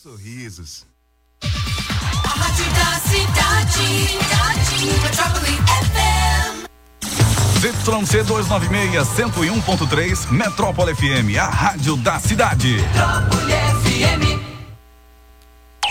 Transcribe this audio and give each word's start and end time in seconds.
Sorrisos. 0.00 0.86
A 1.42 2.28
rádio 2.28 2.64
da 2.66 3.00
cidade, 3.00 4.16
Metrópole 5.02 5.50
FM. 5.82 6.68
ZYC 7.58 8.22
296, 8.22 9.08
101.3, 9.08 10.30
Metrópole 10.30 10.94
FM, 10.94 11.36
a 11.40 11.46
rádio 11.46 11.96
da 11.96 12.20
cidade. 12.20 12.76
Metrópole 12.76 13.52
FM. 13.52 14.48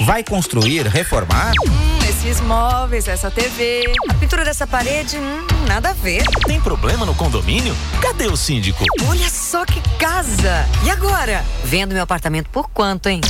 Vai 0.05 0.24
construir, 0.24 0.88
reformar? 0.88 1.52
Hum, 1.68 2.00
esses 2.08 2.39
móveis, 2.39 3.10
essa 3.10 3.30
TV, 3.30 3.84
a 4.10 4.14
pintura 4.14 4.46
dessa 4.46 4.66
parede, 4.66 5.18
hum, 5.18 5.46
nada 5.68 5.89
a 5.89 5.94
ver. 5.94 6.24
Tem 6.46 6.62
problema 6.62 7.05
no 7.05 7.14
condomínio? 7.14 7.76
Cadê 8.02 8.28
o 8.28 8.38
síndico? 8.38 8.86
Olha 9.10 9.30
só 9.48 9.66
que 9.66 9.79
casa! 9.98 10.68
E 10.84 10.89
agora? 10.89 11.41
Vendo 11.64 11.93
meu 11.93 12.04
apartamento 12.04 12.50
por 12.50 12.70
quanto, 12.70 13.07
hein? 13.07 13.21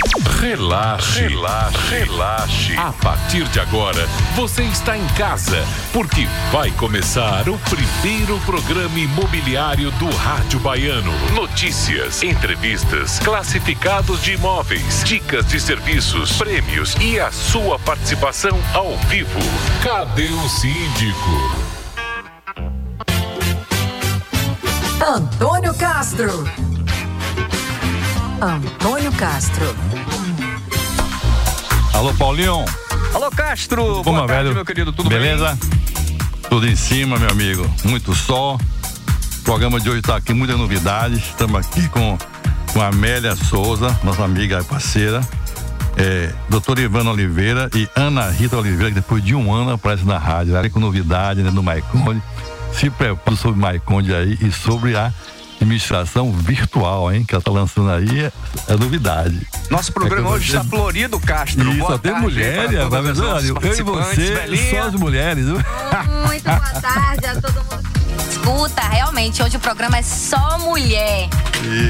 Relaxe, 0.41 1.27
relaxe, 1.27 1.77
relaxe. 1.91 2.75
A 2.75 2.91
partir 2.91 3.43
de 3.49 3.59
agora, 3.59 4.03
você 4.35 4.63
está 4.63 4.97
em 4.97 5.05
casa, 5.09 5.63
porque 5.93 6.27
vai 6.51 6.71
começar 6.71 7.47
o 7.47 7.59
primeiro 7.59 8.39
programa 8.47 8.97
imobiliário 8.97 9.91
do 9.91 10.09
Rádio 10.15 10.59
Baiano. 10.59 11.13
Notícias, 11.35 12.23
entrevistas, 12.23 13.19
classificados 13.19 14.19
de 14.23 14.33
imóveis, 14.33 15.03
dicas 15.03 15.45
de 15.45 15.59
serviços, 15.59 16.31
prêmios 16.31 16.95
e 16.99 17.19
a 17.19 17.31
sua 17.31 17.77
participação 17.77 18.59
ao 18.73 18.97
vivo. 19.07 19.39
Cadê 19.83 20.29
o 20.29 20.49
síndico? 20.49 21.66
Antônio 25.07 25.73
Castro. 25.73 26.43
Antônio 28.41 29.09
Castro. 29.13 29.73
Alô, 31.93 32.13
Paulinho. 32.15 32.65
Alô, 33.13 33.31
Castro. 33.31 34.03
Como 34.03 34.17
Boa 34.17 34.27
tarde, 34.27 34.43
velho? 34.43 34.55
meu 34.55 34.65
querido. 34.65 34.91
Tudo 34.91 35.07
Beleza? 35.07 35.57
bem? 35.61 36.41
Tudo 36.49 36.67
em 36.67 36.75
cima, 36.75 37.17
meu 37.17 37.29
amigo. 37.29 37.73
Muito 37.85 38.13
sol. 38.13 38.59
O 39.39 39.43
programa 39.43 39.79
de 39.79 39.89
hoje 39.89 39.99
está 39.99 40.17
aqui, 40.17 40.33
muitas 40.33 40.57
novidades. 40.57 41.19
Estamos 41.19 41.65
aqui 41.65 41.87
com, 41.87 42.17
com 42.73 42.81
a 42.81 42.87
Amélia 42.87 43.33
Souza, 43.33 43.97
nossa 44.03 44.25
amiga 44.25 44.59
e 44.59 44.63
parceira. 44.65 45.21
É, 45.95 46.33
doutora 46.49 46.81
Ivana 46.81 47.11
Oliveira 47.11 47.69
e 47.73 47.87
Ana 47.95 48.29
Rita 48.29 48.57
Oliveira, 48.57 48.89
que 48.89 48.95
depois 48.95 49.23
de 49.23 49.33
um 49.33 49.53
ano 49.53 49.71
aparece 49.71 50.03
na 50.03 50.17
rádio, 50.17 50.57
aí 50.57 50.69
com 50.69 50.81
novidade 50.81 51.41
né, 51.43 51.49
do 51.49 51.63
Maiconde. 51.63 52.21
Se 52.73 52.89
prepara 52.89 53.35
sobre 53.35 53.57
o 53.57 53.61
Maiconde 53.61 54.13
aí 54.13 54.37
e 54.41 54.51
sobre 54.51 54.95
a 54.95 55.11
administração 55.59 56.31
virtual, 56.31 57.11
hein? 57.11 57.23
Que 57.25 57.33
ela 57.33 57.39
está 57.39 57.51
lançando 57.51 57.89
aí, 57.89 58.25
é, 58.25 58.31
é 58.67 58.77
novidade. 58.77 59.47
Nosso 59.69 59.91
programa 59.91 60.29
É 60.29 60.31
hoje 60.33 60.47
está 60.55 60.63
florido, 60.63 61.19
Castro. 61.19 61.71
E 61.71 61.77
Boa 61.77 61.91
só 61.91 61.97
tem 61.97 62.11
tarde 62.11 62.27
mulher, 62.27 62.55
para 62.55 62.89
vai 62.89 62.99
eu 62.99 63.73
e 63.79 63.81
você, 63.81 64.31
Belinha. 64.35 64.69
só 64.81 64.87
as 64.87 64.93
mulheres. 64.93 65.45
viu? 65.45 65.55
Muito 66.27 66.43
boa 66.43 66.81
tarde 66.81 67.25
a 67.25 67.41
todo 67.41 67.55
mundo. 67.63 67.87
Escuta, 68.29 68.81
realmente, 68.81 69.43
hoje 69.43 69.57
o 69.57 69.59
programa 69.59 69.97
é 69.97 70.01
só 70.03 70.57
mulher. 70.59 71.27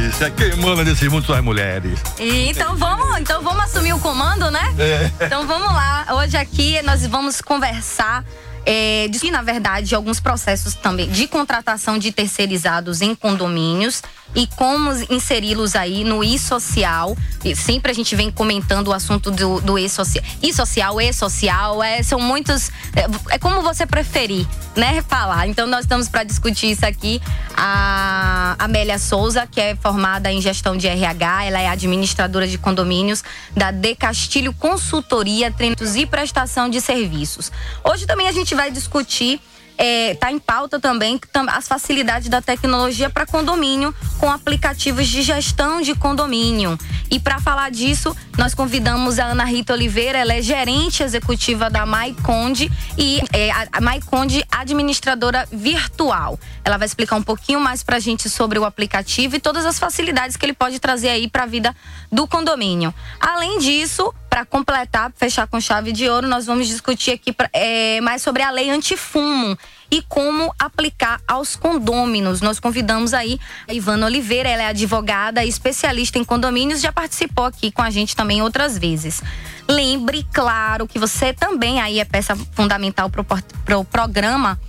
Isso, 0.09 0.23
é 0.23 0.29
quem 0.31 0.55
manda 0.55 0.83
nesse 0.83 1.07
mundo 1.09 1.25
são 1.25 1.35
as 1.35 1.43
mulheres. 1.43 1.99
E 2.17 2.49
então 2.49 2.75
vamos, 2.77 3.19
então 3.19 3.41
vamos 3.43 3.63
assumir 3.65 3.93
o 3.93 3.99
comando, 3.99 4.49
né? 4.49 4.73
Então 5.21 5.45
vamos 5.45 5.67
lá. 5.67 6.05
Hoje 6.13 6.37
aqui 6.37 6.81
nós 6.83 7.05
vamos 7.05 7.41
conversar 7.41 8.23
é, 8.69 9.07
de, 9.07 9.31
na 9.31 9.41
verdade, 9.41 9.95
alguns 9.95 10.19
processos 10.19 10.73
também 10.73 11.09
de 11.09 11.25
contratação 11.25 11.97
de 11.97 12.11
terceirizados 12.11 13.01
em 13.01 13.15
condomínios 13.15 14.03
e 14.35 14.47
como 14.47 14.91
inseri-los 15.09 15.75
aí 15.75 16.03
no 16.03 16.23
e-social. 16.23 17.17
Sempre 17.55 17.91
a 17.91 17.95
gente 17.95 18.15
vem 18.15 18.29
comentando 18.29 18.89
o 18.89 18.93
assunto 18.93 19.31
do, 19.31 19.61
do 19.61 19.77
e-social. 19.77 20.23
E-social, 20.41 21.01
e-social, 21.01 21.83
é, 21.83 22.03
são 22.03 22.19
muitos. 22.19 22.69
É, 22.95 23.35
é 23.35 23.39
como 23.39 23.61
você 23.61 23.85
preferir, 23.85 24.45
né? 24.75 25.01
Falar. 25.07 25.47
Então 25.47 25.65
nós 25.65 25.81
estamos 25.81 26.07
para 26.07 26.23
discutir 26.23 26.71
isso 26.71 26.85
aqui. 26.85 27.21
A 27.55 28.55
Amélia 28.59 28.99
Souza, 28.99 29.47
que 29.47 29.59
é 29.59 29.75
formada 29.75 30.31
em 30.31 30.41
gestão 30.41 30.77
de 30.77 30.87
RH, 30.87 31.45
ela 31.45 31.59
é 31.59 31.67
administradora 31.67 32.47
de 32.47 32.57
condomínios 32.57 33.23
da 33.55 33.71
De 33.71 33.95
Castilho 33.95 34.53
Consultoria, 34.53 35.51
Treinos 35.51 35.95
e 35.95 36.05
Prestação 36.05 36.69
de 36.69 36.81
Serviços. 36.81 37.51
Hoje 37.83 38.05
também 38.05 38.27
a 38.27 38.31
gente 38.31 38.53
vai 38.53 38.69
discutir 38.69 39.39
está 39.77 40.31
em 40.31 40.39
pauta 40.39 40.79
também 40.79 41.19
tam- 41.31 41.47
as 41.49 41.67
facilidades 41.67 42.29
da 42.29 42.41
tecnologia 42.41 43.09
para 43.09 43.25
condomínio 43.25 43.93
com 44.19 44.31
aplicativos 44.31 45.07
de 45.07 45.21
gestão 45.21 45.81
de 45.81 45.93
condomínio. 45.95 46.77
E 47.09 47.19
para 47.19 47.39
falar 47.39 47.71
disso, 47.71 48.15
nós 48.37 48.53
convidamos 48.53 49.17
a 49.19 49.25
Ana 49.27 49.45
Rita 49.45 49.73
Oliveira, 49.73 50.17
ela 50.17 50.33
é 50.33 50.41
gerente 50.41 51.01
executiva 51.03 51.69
da 51.69 51.85
MyConde 51.85 52.69
e 52.97 53.21
é, 53.31 53.49
a, 53.51 53.79
MyConde 53.79 54.43
administradora 54.51 55.47
virtual. 55.51 56.39
Ela 56.65 56.77
vai 56.77 56.85
explicar 56.85 57.15
um 57.15 57.23
pouquinho 57.23 57.59
mais 57.59 57.81
para 57.81 57.95
a 57.95 57.99
gente 57.99 58.29
sobre 58.29 58.59
o 58.59 58.65
aplicativo 58.65 59.35
e 59.35 59.39
todas 59.39 59.65
as 59.65 59.79
facilidades 59.79 60.35
que 60.35 60.45
ele 60.45 60.53
pode 60.53 60.79
trazer 60.79 61.09
aí 61.09 61.29
para 61.29 61.43
a 61.43 61.47
vida 61.47 61.75
do 62.11 62.27
condomínio. 62.27 62.93
Além 63.19 63.59
disso, 63.59 64.13
para 64.29 64.45
completar, 64.45 65.11
fechar 65.15 65.47
com 65.47 65.59
chave 65.61 65.91
de 65.91 66.09
ouro, 66.09 66.27
nós 66.27 66.45
vamos 66.45 66.67
discutir 66.67 67.11
aqui 67.11 67.33
é, 67.53 68.01
mais 68.01 68.21
sobre 68.21 68.43
a 68.43 68.51
lei 68.51 68.69
antifumo 68.69 69.57
e 69.89 70.01
como 70.01 70.53
aplicar 70.59 71.21
aos 71.27 71.55
condôminos. 71.55 72.41
Nós 72.41 72.59
convidamos 72.59 73.13
aí 73.13 73.39
a 73.67 73.73
Ivana 73.73 74.05
Oliveira, 74.05 74.49
ela 74.49 74.63
é 74.63 74.67
advogada 74.67 75.45
especialista 75.45 76.17
em 76.17 76.23
condomínios, 76.23 76.81
já 76.81 76.91
participou 76.91 77.45
aqui 77.45 77.71
com 77.71 77.81
a 77.81 77.89
gente 77.89 78.15
também 78.15 78.41
outras 78.41 78.77
vezes. 78.77 79.21
Lembre, 79.69 80.25
claro, 80.33 80.87
que 80.87 80.99
você 80.99 81.33
também 81.33 81.81
aí 81.81 81.99
é 81.99 82.05
peça 82.05 82.35
fundamental 82.53 83.09
para 83.09 83.77
o 83.77 83.85
programa 83.85 84.59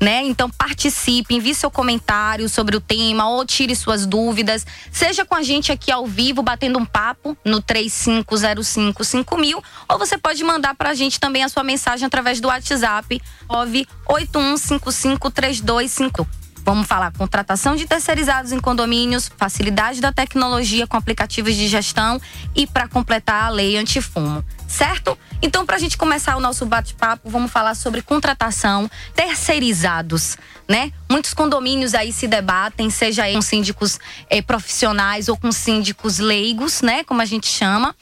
né? 0.00 0.22
Então 0.24 0.48
participe, 0.48 1.34
envie 1.34 1.54
seu 1.54 1.70
comentário 1.70 2.48
sobre 2.48 2.74
o 2.76 2.80
tema 2.80 3.28
ou 3.28 3.44
tire 3.44 3.76
suas 3.76 4.06
dúvidas. 4.06 4.66
Seja 4.90 5.22
com 5.24 5.34
a 5.34 5.42
gente 5.42 5.70
aqui 5.70 5.92
ao 5.92 6.06
vivo, 6.06 6.42
batendo 6.42 6.78
um 6.78 6.86
papo 6.86 7.36
no 7.44 7.60
35055000 7.62 9.62
ou 9.88 9.98
você 9.98 10.16
pode 10.16 10.42
mandar 10.42 10.74
pra 10.74 10.94
gente 10.94 11.20
também 11.20 11.44
a 11.44 11.48
sua 11.48 11.62
mensagem 11.62 12.06
através 12.06 12.40
do 12.40 12.48
WhatsApp 12.48 13.20
981553250. 13.48 16.39
Vamos 16.64 16.86
falar 16.86 17.10
contratação 17.12 17.74
de 17.74 17.86
terceirizados 17.86 18.52
em 18.52 18.60
condomínios, 18.60 19.30
facilidade 19.36 20.00
da 20.00 20.12
tecnologia 20.12 20.86
com 20.86 20.96
aplicativos 20.96 21.54
de 21.56 21.66
gestão 21.66 22.20
e 22.54 22.66
para 22.66 22.86
completar 22.86 23.44
a 23.44 23.48
lei 23.48 23.76
antifumo, 23.76 24.44
certo? 24.68 25.18
Então, 25.42 25.64
para 25.64 25.76
a 25.76 25.78
gente 25.78 25.96
começar 25.96 26.36
o 26.36 26.40
nosso 26.40 26.66
bate-papo, 26.66 27.28
vamos 27.30 27.50
falar 27.50 27.74
sobre 27.74 28.02
contratação, 28.02 28.90
terceirizados, 29.14 30.36
né? 30.68 30.92
Muitos 31.10 31.34
condomínios 31.34 31.94
aí 31.94 32.12
se 32.12 32.28
debatem, 32.28 32.90
seja 32.90 33.24
com 33.32 33.40
síndicos 33.42 33.98
eh, 34.28 34.42
profissionais 34.42 35.28
ou 35.28 35.36
com 35.36 35.50
síndicos 35.50 36.18
leigos, 36.18 36.82
né? 36.82 37.02
Como 37.04 37.20
a 37.22 37.24
gente 37.24 37.46
chama. 37.48 37.96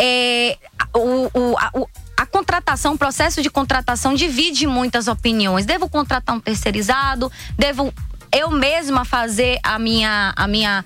É, 0.00 0.56
o, 0.94 1.28
o- 1.38 1.58
a, 1.58 1.70
o- 1.74 1.88
a 2.18 2.26
contratação, 2.26 2.94
o 2.94 2.98
processo 2.98 3.40
de 3.40 3.48
contratação 3.48 4.12
divide 4.12 4.66
muitas 4.66 5.06
opiniões. 5.06 5.64
Devo 5.64 5.88
contratar 5.88 6.34
um 6.34 6.40
terceirizado? 6.40 7.30
Devo 7.56 7.94
eu 8.32 8.50
mesma 8.50 9.04
fazer 9.04 9.58
a 9.62 9.78
minha, 9.78 10.32
a 10.36 10.48
minha 10.48 10.84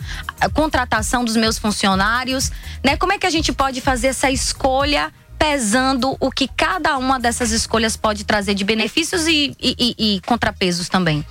contratação 0.52 1.24
dos 1.24 1.34
meus 1.34 1.58
funcionários? 1.58 2.52
Né? 2.84 2.98
Como 2.98 3.14
é 3.14 3.18
que 3.18 3.26
a 3.26 3.30
gente 3.30 3.50
pode 3.50 3.80
fazer 3.80 4.08
essa 4.08 4.30
escolha 4.30 5.10
pesando 5.38 6.16
o 6.20 6.30
que 6.30 6.46
cada 6.46 6.98
uma 6.98 7.18
dessas 7.18 7.50
escolhas 7.50 7.96
pode 7.96 8.24
trazer 8.24 8.52
de 8.54 8.62
benefícios 8.62 9.26
e, 9.26 9.56
e- 9.58 9.74
e- 9.98 10.16
e 10.16 10.20
contrapesos 10.20 10.88
também? 10.90 11.24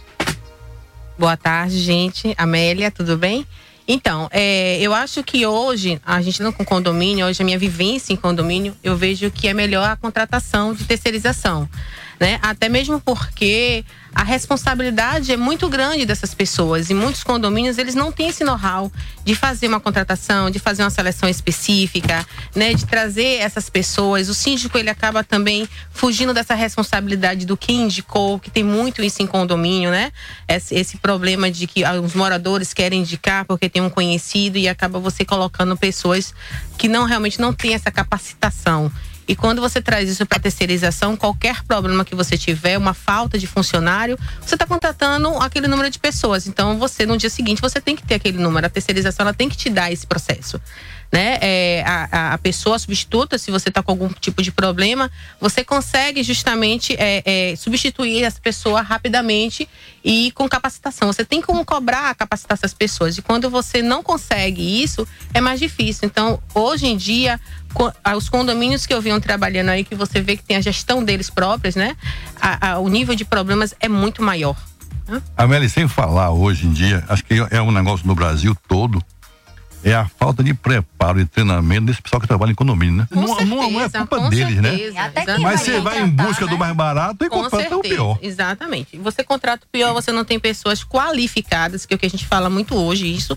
Boa 1.17 1.37
tarde, 1.37 1.77
gente. 1.79 2.33
Amélia, 2.37 2.89
tudo 2.89 3.17
bem? 3.17 3.45
Então, 3.87 4.29
é, 4.31 4.79
eu 4.79 4.93
acho 4.93 5.23
que 5.23 5.45
hoje, 5.45 5.99
a 6.05 6.21
gente 6.21 6.41
não 6.41 6.51
com 6.51 6.63
condomínio, 6.63 7.25
hoje 7.25 7.41
a 7.41 7.45
minha 7.45 7.59
vivência 7.59 8.13
em 8.13 8.15
condomínio, 8.15 8.75
eu 8.83 8.95
vejo 8.95 9.29
que 9.31 9.47
é 9.47 9.53
melhor 9.53 9.89
a 9.89 9.95
contratação 9.95 10.73
de 10.73 10.85
terceirização. 10.85 11.67
Né? 12.21 12.37
Até 12.39 12.69
mesmo 12.69 13.01
porque 13.01 13.83
a 14.13 14.21
responsabilidade 14.21 15.31
é 15.31 15.37
muito 15.37 15.67
grande 15.67 16.05
dessas 16.05 16.35
pessoas. 16.35 16.91
E 16.91 16.93
muitos 16.93 17.23
condomínios, 17.23 17.79
eles 17.79 17.95
não 17.95 18.11
têm 18.11 18.27
esse 18.27 18.43
know-how 18.43 18.91
de 19.25 19.33
fazer 19.33 19.67
uma 19.67 19.79
contratação, 19.79 20.51
de 20.51 20.59
fazer 20.59 20.83
uma 20.83 20.91
seleção 20.91 21.27
específica, 21.27 22.23
né? 22.55 22.75
De 22.75 22.85
trazer 22.85 23.39
essas 23.39 23.71
pessoas. 23.71 24.29
O 24.29 24.35
síndico, 24.35 24.77
ele 24.77 24.91
acaba 24.91 25.23
também 25.23 25.67
fugindo 25.89 26.31
dessa 26.31 26.53
responsabilidade 26.53 27.43
do 27.43 27.57
que 27.57 27.73
indicou, 27.73 28.37
que 28.39 28.51
tem 28.51 28.63
muito 28.63 29.01
isso 29.01 29.23
em 29.23 29.25
condomínio, 29.25 29.89
né? 29.89 30.11
Esse, 30.47 30.75
esse 30.75 30.97
problema 30.97 31.49
de 31.49 31.65
que 31.65 31.83
os 32.05 32.13
moradores 32.13 32.71
querem 32.71 32.99
indicar 32.99 33.45
porque 33.45 33.67
tem 33.67 33.81
um 33.81 33.89
conhecido 33.89 34.59
e 34.59 34.69
acaba 34.69 34.99
você 34.99 35.25
colocando 35.25 35.75
pessoas 35.75 36.35
que 36.77 36.87
não 36.87 37.05
realmente 37.05 37.41
não 37.41 37.51
têm 37.51 37.73
essa 37.73 37.89
capacitação. 37.89 38.91
E 39.31 39.35
quando 39.35 39.61
você 39.61 39.81
traz 39.81 40.09
isso 40.09 40.25
para 40.25 40.39
terceirização, 40.39 41.15
qualquer 41.15 41.63
problema 41.63 42.03
que 42.03 42.13
você 42.13 42.37
tiver, 42.37 42.77
uma 42.77 42.93
falta 42.93 43.39
de 43.39 43.47
funcionário, 43.47 44.17
você 44.45 44.55
está 44.55 44.65
contratando 44.67 45.29
aquele 45.37 45.67
número 45.69 45.89
de 45.89 45.97
pessoas. 45.97 46.47
Então, 46.47 46.77
você 46.77 47.05
no 47.05 47.17
dia 47.17 47.29
seguinte 47.29 47.61
você 47.61 47.79
tem 47.79 47.95
que 47.95 48.05
ter 48.05 48.15
aquele 48.15 48.37
número. 48.37 48.67
A 48.67 48.69
terceirização 48.69 49.23
ela 49.23 49.33
tem 49.33 49.47
que 49.47 49.55
te 49.55 49.69
dar 49.69 49.89
esse 49.91 50.05
processo. 50.05 50.59
né, 51.13 51.37
é, 51.41 51.83
a, 51.85 52.07
a- 52.11 52.33
a 52.35 52.37
pessoa 52.37 52.79
substituta, 52.79 53.37
se 53.37 53.51
você 53.51 53.67
está 53.67 53.83
com 53.83 53.91
algum 53.91 54.07
tipo 54.07 54.41
de 54.41 54.49
problema, 54.49 55.11
você 55.41 55.61
consegue 55.61 56.23
justamente 56.23 56.95
é, 56.97 57.21
é, 57.25 57.55
substituir 57.57 58.23
essa 58.23 58.39
pessoa 58.39 58.81
rapidamente 58.81 59.67
e 60.05 60.31
com 60.31 60.47
capacitação. 60.47 61.11
Você 61.11 61.25
tem 61.25 61.41
como 61.41 61.65
cobrar, 61.65 62.15
capacitar 62.15 62.55
essas 62.57 62.73
pessoas. 62.73 63.17
E 63.17 63.21
quando 63.21 63.49
você 63.49 63.81
não 63.81 64.01
consegue 64.01 64.61
isso, 64.81 65.05
é 65.33 65.41
mais 65.41 65.59
difícil. 65.59 66.05
Então, 66.07 66.41
hoje 66.55 66.87
em 66.87 66.95
dia, 66.95 67.37
os 68.15 68.29
condomínios 68.29 68.85
que 68.85 68.93
eu 68.93 69.01
venho 69.01 69.19
trabalhando 69.21 69.69
aí, 69.69 69.83
que 69.83 69.95
você 69.95 70.21
vê 70.21 70.35
que 70.37 70.43
tem 70.43 70.57
a 70.57 70.61
gestão 70.61 71.03
deles 71.03 71.29
próprias, 71.29 71.75
né? 71.75 71.95
a- 72.39 72.71
a- 72.71 72.79
o 72.79 72.87
nível 72.89 73.15
de 73.15 73.23
problemas 73.25 73.73
é 73.79 73.87
muito 73.87 74.21
maior. 74.23 74.55
Amélia, 75.35 75.67
sem 75.69 75.87
falar 75.87 76.31
hoje 76.31 76.65
em 76.67 76.71
dia, 76.71 77.03
acho 77.09 77.23
que 77.23 77.33
é 77.49 77.61
um 77.61 77.71
negócio 77.71 78.07
no 78.07 78.15
Brasil 78.15 78.55
todo, 78.67 79.03
é 79.83 79.93
a 79.95 80.05
falta 80.07 80.43
de 80.43 80.53
preparo 80.53 81.19
e 81.19 81.25
treinamento 81.25 81.87
desse 81.87 82.01
pessoal 82.01 82.21
que 82.21 82.27
trabalha 82.27 82.51
em 82.51 82.55
condomínio, 82.55 82.97
né? 82.97 83.07
Não, 83.11 83.21
não- 83.23 83.45
não 83.45 83.79
é 83.79 83.89
certeza, 83.89 83.97
culpa 84.05 84.29
deles, 84.29 84.53
certeza, 84.61 84.93
né? 84.93 84.99
Até 85.01 85.25
quem 85.25 85.39
Mas 85.43 85.61
você 85.61 85.79
vai 85.81 86.01
em 86.01 86.07
busca 86.07 86.45
do 86.45 86.51
né? 86.53 86.57
mais 86.59 86.75
barato 86.75 87.25
e 87.25 87.29
Com 87.29 87.41
contrata 87.43 87.65
o 87.67 87.69
certeza, 87.81 87.95
pior. 87.95 88.19
Exatamente. 88.21 88.97
Você 88.99 89.23
contrata 89.23 89.65
o 89.65 89.69
pior, 89.69 89.91
você 89.93 90.11
não 90.11 90.23
tem 90.23 90.39
pessoas 90.39 90.83
qualificadas, 90.83 91.85
que 91.85 91.93
é 91.93 91.95
o 91.95 91.99
que 91.99 92.05
a 92.05 92.09
gente 92.09 92.25
fala 92.27 92.49
muito 92.49 92.75
hoje, 92.75 93.07
isso. 93.11 93.35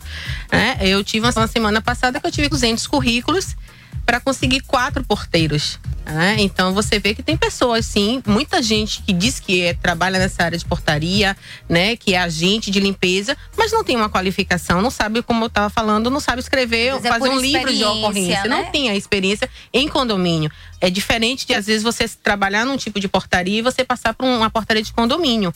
né? 0.53 0.77
Eu 0.81 1.03
tive 1.03 1.27
uma, 1.27 1.33
uma 1.35 1.47
semana 1.49 1.81
passada 1.81 2.21
que 2.21 2.27
eu 2.27 2.31
tive 2.31 2.49
200 2.49 2.87
currículos 2.87 3.57
para 4.05 4.21
conseguir 4.21 4.61
quatro 4.61 5.03
porteiros. 5.05 5.79
né? 6.05 6.37
Então 6.39 6.75
você 6.75 6.99
vê 6.99 7.15
que 7.15 7.23
tem 7.23 7.37
pessoas, 7.37 7.87
sim, 7.87 8.23
muita 8.27 8.63
gente 8.63 9.03
que 9.03 9.13
diz 9.13 9.41
que 9.41 9.63
é, 9.63 9.75
trabalha 9.75 10.19
nessa 10.19 10.45
área 10.45 10.59
de 10.59 10.65
portaria, 10.65 11.37
né, 11.69 11.97
que 11.97 12.15
é 12.15 12.19
agente 12.19 12.71
de 12.71 12.79
limpeza, 12.79 13.37
mas 13.57 13.73
não 13.73 13.83
tem 13.83 13.97
uma 13.97 14.11
qualificação, 14.11 14.83
não 14.83 14.91
sabe, 14.91 15.23
como 15.23 15.45
eu 15.45 15.49
estava 15.49 15.71
falando, 15.71 16.11
não 16.11 16.21
sabe 16.21 16.41
escrever, 16.41 16.95
é 16.95 17.01
fazer 17.01 17.29
um 17.31 17.41
livro 17.41 17.73
de 17.73 17.85
ocorrência, 17.85 18.43
né? 18.43 18.49
não 18.49 18.71
tem 18.71 18.91
a 18.91 18.95
experiência 18.95 19.49
em 19.73 19.89
condomínio. 19.89 20.51
É 20.81 20.91
diferente 20.91 21.47
de, 21.47 21.55
às 21.55 21.67
vezes, 21.67 21.83
você 21.83 22.07
trabalhar 22.07 22.67
num 22.67 22.77
tipo 22.77 23.01
de 23.01 23.09
portaria 23.09 23.61
e 23.61 23.63
você 23.63 23.83
passar 23.85 24.13
por 24.13 24.27
uma 24.27 24.51
portaria 24.51 24.83
de 24.83 24.93
condomínio. 24.93 25.55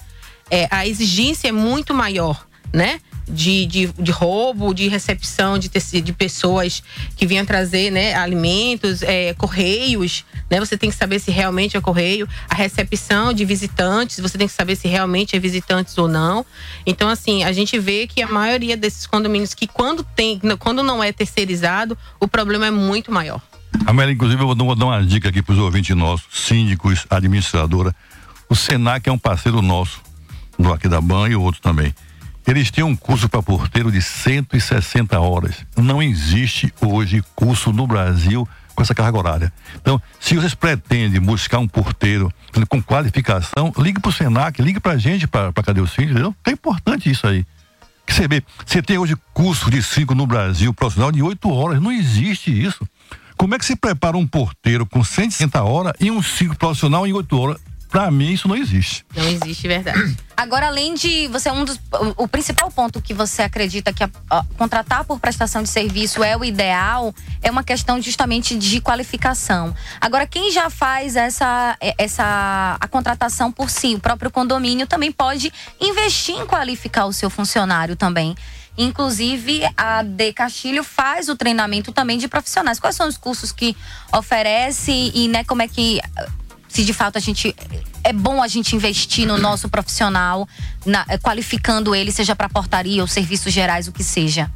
É, 0.51 0.67
a 0.71 0.87
exigência 0.87 1.49
é 1.49 1.53
muito 1.53 1.93
maior, 1.93 2.47
né? 2.73 2.99
De, 3.31 3.67
de, 3.67 3.87
de 3.87 4.11
roubo, 4.11 4.73
de 4.73 4.89
recepção 4.89 5.59
de, 5.59 5.69
de 5.69 6.13
pessoas 6.13 6.83
que 7.17 7.27
vinham 7.27 7.45
trazer 7.45 7.91
né, 7.91 8.15
alimentos, 8.15 9.03
é, 9.03 9.35
correios, 9.35 10.25
né? 10.51 10.59
Você 10.61 10.77
tem 10.77 10.91
que 10.91 10.97
saber 10.97 11.19
se 11.19 11.31
realmente 11.31 11.77
é 11.77 11.81
correio. 11.81 12.29
A 12.49 12.55
recepção 12.55 13.33
de 13.33 13.45
visitantes, 13.45 14.21
você 14.21 14.39
tem 14.39 14.47
que 14.47 14.53
saber 14.53 14.77
se 14.77 14.89
realmente 14.89 15.37
é 15.37 15.39
visitantes 15.39 15.97
ou 15.99 16.09
não. 16.09 16.45
Então, 16.87 17.09
assim, 17.09 17.45
a 17.45 17.53
gente 17.53 17.79
vê 17.79 18.07
que 18.07 18.23
a 18.23 18.29
maioria 18.29 18.77
desses 18.77 19.07
condomínios 19.07 19.55
que 19.55 19.67
quando 19.67 20.03
tem, 20.03 20.41
quando 20.59 20.83
não 20.83 21.03
é 21.03 21.13
terceirizado, 21.13 21.97
o 22.19 22.27
problema 22.27 22.67
é 22.67 22.71
muito 22.71 23.13
maior. 23.13 23.41
Amélia, 23.87 24.13
inclusive, 24.13 24.43
eu 24.43 24.47
vou 24.47 24.57
vou 24.57 24.75
dar 24.75 24.87
uma 24.87 25.05
dica 25.05 25.29
aqui 25.29 25.43
para 25.43 25.53
os 25.53 25.59
ouvintes 25.59 25.95
nossos, 25.97 26.27
síndicos, 26.33 27.07
administradora. 27.11 27.95
O 28.49 28.57
Senac 28.57 29.09
é 29.09 29.13
um 29.13 29.19
parceiro 29.19 29.61
nosso, 29.61 30.01
do 30.59 30.73
aqui 30.73 30.89
da 30.89 31.01
Ban 31.01 31.29
e 31.29 31.37
outros 31.37 31.61
também. 31.61 31.95
Eles 32.49 32.71
têm 32.71 32.83
um 32.83 32.97
curso 32.97 33.29
para 33.29 33.43
porteiro 33.43 33.93
de 33.93 34.01
160 34.01 35.21
horas. 35.21 35.67
Não 35.77 36.03
existe 36.03 36.73
hoje 36.81 37.23
curso 37.35 37.75
no 37.75 37.87
Brasil 37.87 38.49
com 38.75 38.81
essa 38.83 38.95
carga 38.95 39.19
horária. 39.19 39.53
Então, 39.75 40.01
se 40.19 40.35
vocês 40.35 40.55
pretendem 40.55 41.21
buscar 41.21 41.59
um 41.59 41.69
porteiro 41.69 42.33
com 42.71 42.83
qualificação, 42.83 43.71
ligue 43.77 44.01
para 44.01 44.09
o 44.09 44.13
Senac, 44.13 44.63
ligue 44.63 44.81
para 44.81 44.93
a 44.93 44.97
gente, 44.97 45.27
para 45.27 45.53
Cadê 45.53 45.83
o 45.83 45.87
Síndico, 45.87 46.13
entendeu? 46.13 46.35
É 46.43 46.51
importante 46.51 47.11
isso 47.11 47.27
aí. 47.27 47.45
Que 48.07 48.15
você 48.15 48.27
vê, 48.27 48.43
você 48.65 48.81
tem 48.81 48.97
hoje 48.97 49.15
curso 49.35 49.71
de 49.71 49.83
cinco 49.83 50.15
no 50.15 50.27
Brasil, 50.27 50.73
profissional 50.73 51.13
de 51.13 51.23
oito 51.23 51.51
horas, 51.53 51.83
não 51.83 51.93
existe 51.93 52.51
isso. 52.51 52.89
Como 53.37 53.55
é 53.55 53.59
que 53.59 53.67
se 53.67 53.77
prepara 53.77 54.17
um 54.17 54.27
porteiro 54.27 54.87
com 54.87 55.05
160 55.05 55.63
horas 55.63 55.93
e 56.01 56.11
um 56.11 56.23
cinco 56.23 56.57
profissional 56.57 57.07
em 57.07 57.13
oito 57.13 57.39
horas? 57.39 57.61
Para 57.89 58.11
mim, 58.11 58.33
isso 58.33 58.47
não 58.47 58.55
existe. 58.57 59.05
Não 59.17 59.27
existe 59.27 59.67
verdade. 59.67 60.17
Agora, 60.37 60.67
além 60.69 60.95
de 60.95 61.27
você, 61.29 61.51
um 61.51 61.65
dos, 61.65 61.77
o, 62.17 62.25
o 62.25 62.29
principal 62.29 62.71
ponto 62.71 63.01
que 63.03 63.13
você 63.15 63.43
acredita 63.43 63.93
que 63.93 64.05
a- 64.05 64.11
a- 64.31 64.45
contratar 64.57 65.05
por 65.05 65.19
prestação 65.19 65.63
de 65.63 65.69
serviço 65.69 66.23
é 66.23 66.37
o 66.37 66.45
ideal, 66.45 67.15
é 67.43 67.51
uma 67.51 67.65
questão 67.65 68.01
justamente 68.01 68.57
de 68.57 68.81
qualificação. 68.81 69.75
Agora, 70.01 70.27
quem 70.27 70.53
já 70.53 70.69
faz 70.71 71.17
essa, 71.17 71.77
é- 71.81 71.95
essa 71.99 72.77
a 72.79 72.87
contratação 72.89 73.51
por 73.51 73.69
si, 73.71 73.95
o 73.95 73.99
próprio 74.01 74.31
condomínio 74.31 74.87
também 74.87 75.11
pode 75.11 75.53
investir 75.81 76.37
em 76.37 76.47
qualificar 76.47 77.07
o 77.07 77.13
seu 77.13 77.31
funcionário 77.31 77.97
também. 77.97 78.37
Inclusive, 78.77 79.63
a 79.77 80.03
De 80.05 80.33
Castilho 80.33 80.85
faz 80.85 81.29
o 81.29 81.35
treinamento 81.35 81.91
também 81.91 82.17
de 82.17 82.29
profissionais. 82.29 82.79
Quais 82.79 82.95
são 82.95 83.09
os 83.09 83.17
cursos 83.17 83.51
que 83.51 83.77
oferece 84.13 84.93
e 85.15 85.27
né, 85.27 85.43
como 85.43 85.63
é 85.63 85.67
que 85.69 86.01
se 86.69 86.85
de 86.85 86.93
fato 86.93 87.17
a 87.17 87.21
gente 87.21 87.55
é 88.05 88.13
bom 88.13 88.43
a 88.43 88.49
gente 88.49 88.77
investir 88.77 89.27
no 89.27 89.39
nosso 89.39 89.69
profissional, 89.69 90.47
na- 90.87 91.05
eh, 91.09 91.19
qualificando 91.19 91.95
ele, 91.95 92.13
seja 92.13 92.37
para 92.37 92.49
portaria 92.49 93.03
ou 93.03 93.09
serviços 93.09 93.53
gerais, 93.53 93.89
o 93.89 93.93
que 93.93 94.05
seja. 94.05 94.51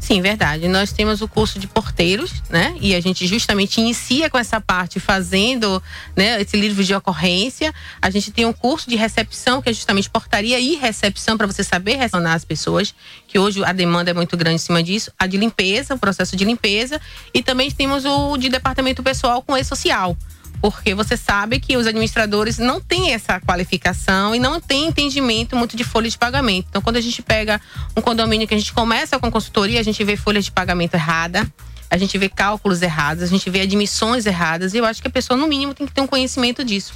Sim, 0.00 0.22
verdade. 0.22 0.68
Nós 0.68 0.92
temos 0.92 1.20
o 1.22 1.28
curso 1.28 1.58
de 1.58 1.66
porteiros, 1.66 2.32
né? 2.48 2.74
E 2.80 2.94
a 2.94 3.00
gente 3.00 3.26
justamente 3.26 3.80
inicia 3.80 4.30
com 4.30 4.38
essa 4.38 4.60
parte 4.60 5.00
fazendo, 5.00 5.82
né, 6.16 6.40
esse 6.40 6.56
livro 6.56 6.84
de 6.84 6.94
ocorrência. 6.94 7.74
A 8.00 8.08
gente 8.08 8.30
tem 8.30 8.46
um 8.46 8.52
curso 8.52 8.88
de 8.88 8.94
recepção, 8.94 9.60
que 9.60 9.68
é 9.68 9.72
justamente 9.72 10.08
portaria 10.08 10.58
e 10.60 10.76
recepção 10.76 11.36
para 11.36 11.48
você 11.48 11.64
saber 11.64 11.96
recepcionar 11.96 12.34
as 12.34 12.44
pessoas, 12.44 12.94
que 13.26 13.38
hoje 13.40 13.62
a 13.64 13.72
demanda 13.72 14.10
é 14.12 14.14
muito 14.14 14.36
grande 14.36 14.54
em 14.56 14.58
cima 14.58 14.82
disso. 14.84 15.10
A 15.18 15.26
de 15.26 15.36
limpeza, 15.36 15.94
o 15.96 15.98
processo 15.98 16.36
de 16.36 16.44
limpeza, 16.44 17.00
e 17.34 17.42
também 17.42 17.68
temos 17.70 18.04
o 18.04 18.36
de 18.36 18.48
departamento 18.48 19.02
pessoal 19.02 19.42
com 19.42 19.56
e-social. 19.56 20.16
Porque 20.60 20.94
você 20.94 21.16
sabe 21.16 21.60
que 21.60 21.76
os 21.76 21.86
administradores 21.86 22.58
não 22.58 22.80
têm 22.80 23.12
essa 23.12 23.40
qualificação 23.40 24.34
e 24.34 24.38
não 24.38 24.60
têm 24.60 24.88
entendimento 24.88 25.54
muito 25.54 25.76
de 25.76 25.84
folha 25.84 26.10
de 26.10 26.18
pagamento. 26.18 26.66
Então, 26.68 26.82
quando 26.82 26.96
a 26.96 27.00
gente 27.00 27.22
pega 27.22 27.60
um 27.96 28.00
condomínio 28.00 28.46
que 28.46 28.54
a 28.54 28.58
gente 28.58 28.72
começa 28.72 29.18
com 29.18 29.30
consultoria, 29.30 29.78
a 29.78 29.82
gente 29.82 30.02
vê 30.02 30.16
folha 30.16 30.40
de 30.40 30.50
pagamento 30.50 30.94
errada, 30.94 31.46
a 31.90 31.96
gente 31.96 32.18
vê 32.18 32.28
cálculos 32.28 32.82
errados, 32.82 33.22
a 33.22 33.26
gente 33.26 33.48
vê 33.48 33.60
admissões 33.60 34.26
erradas. 34.26 34.74
E 34.74 34.78
eu 34.78 34.84
acho 34.84 35.00
que 35.00 35.08
a 35.08 35.10
pessoa, 35.10 35.36
no 35.38 35.46
mínimo, 35.46 35.74
tem 35.74 35.86
que 35.86 35.92
ter 35.92 36.00
um 36.00 36.06
conhecimento 36.06 36.64
disso. 36.64 36.94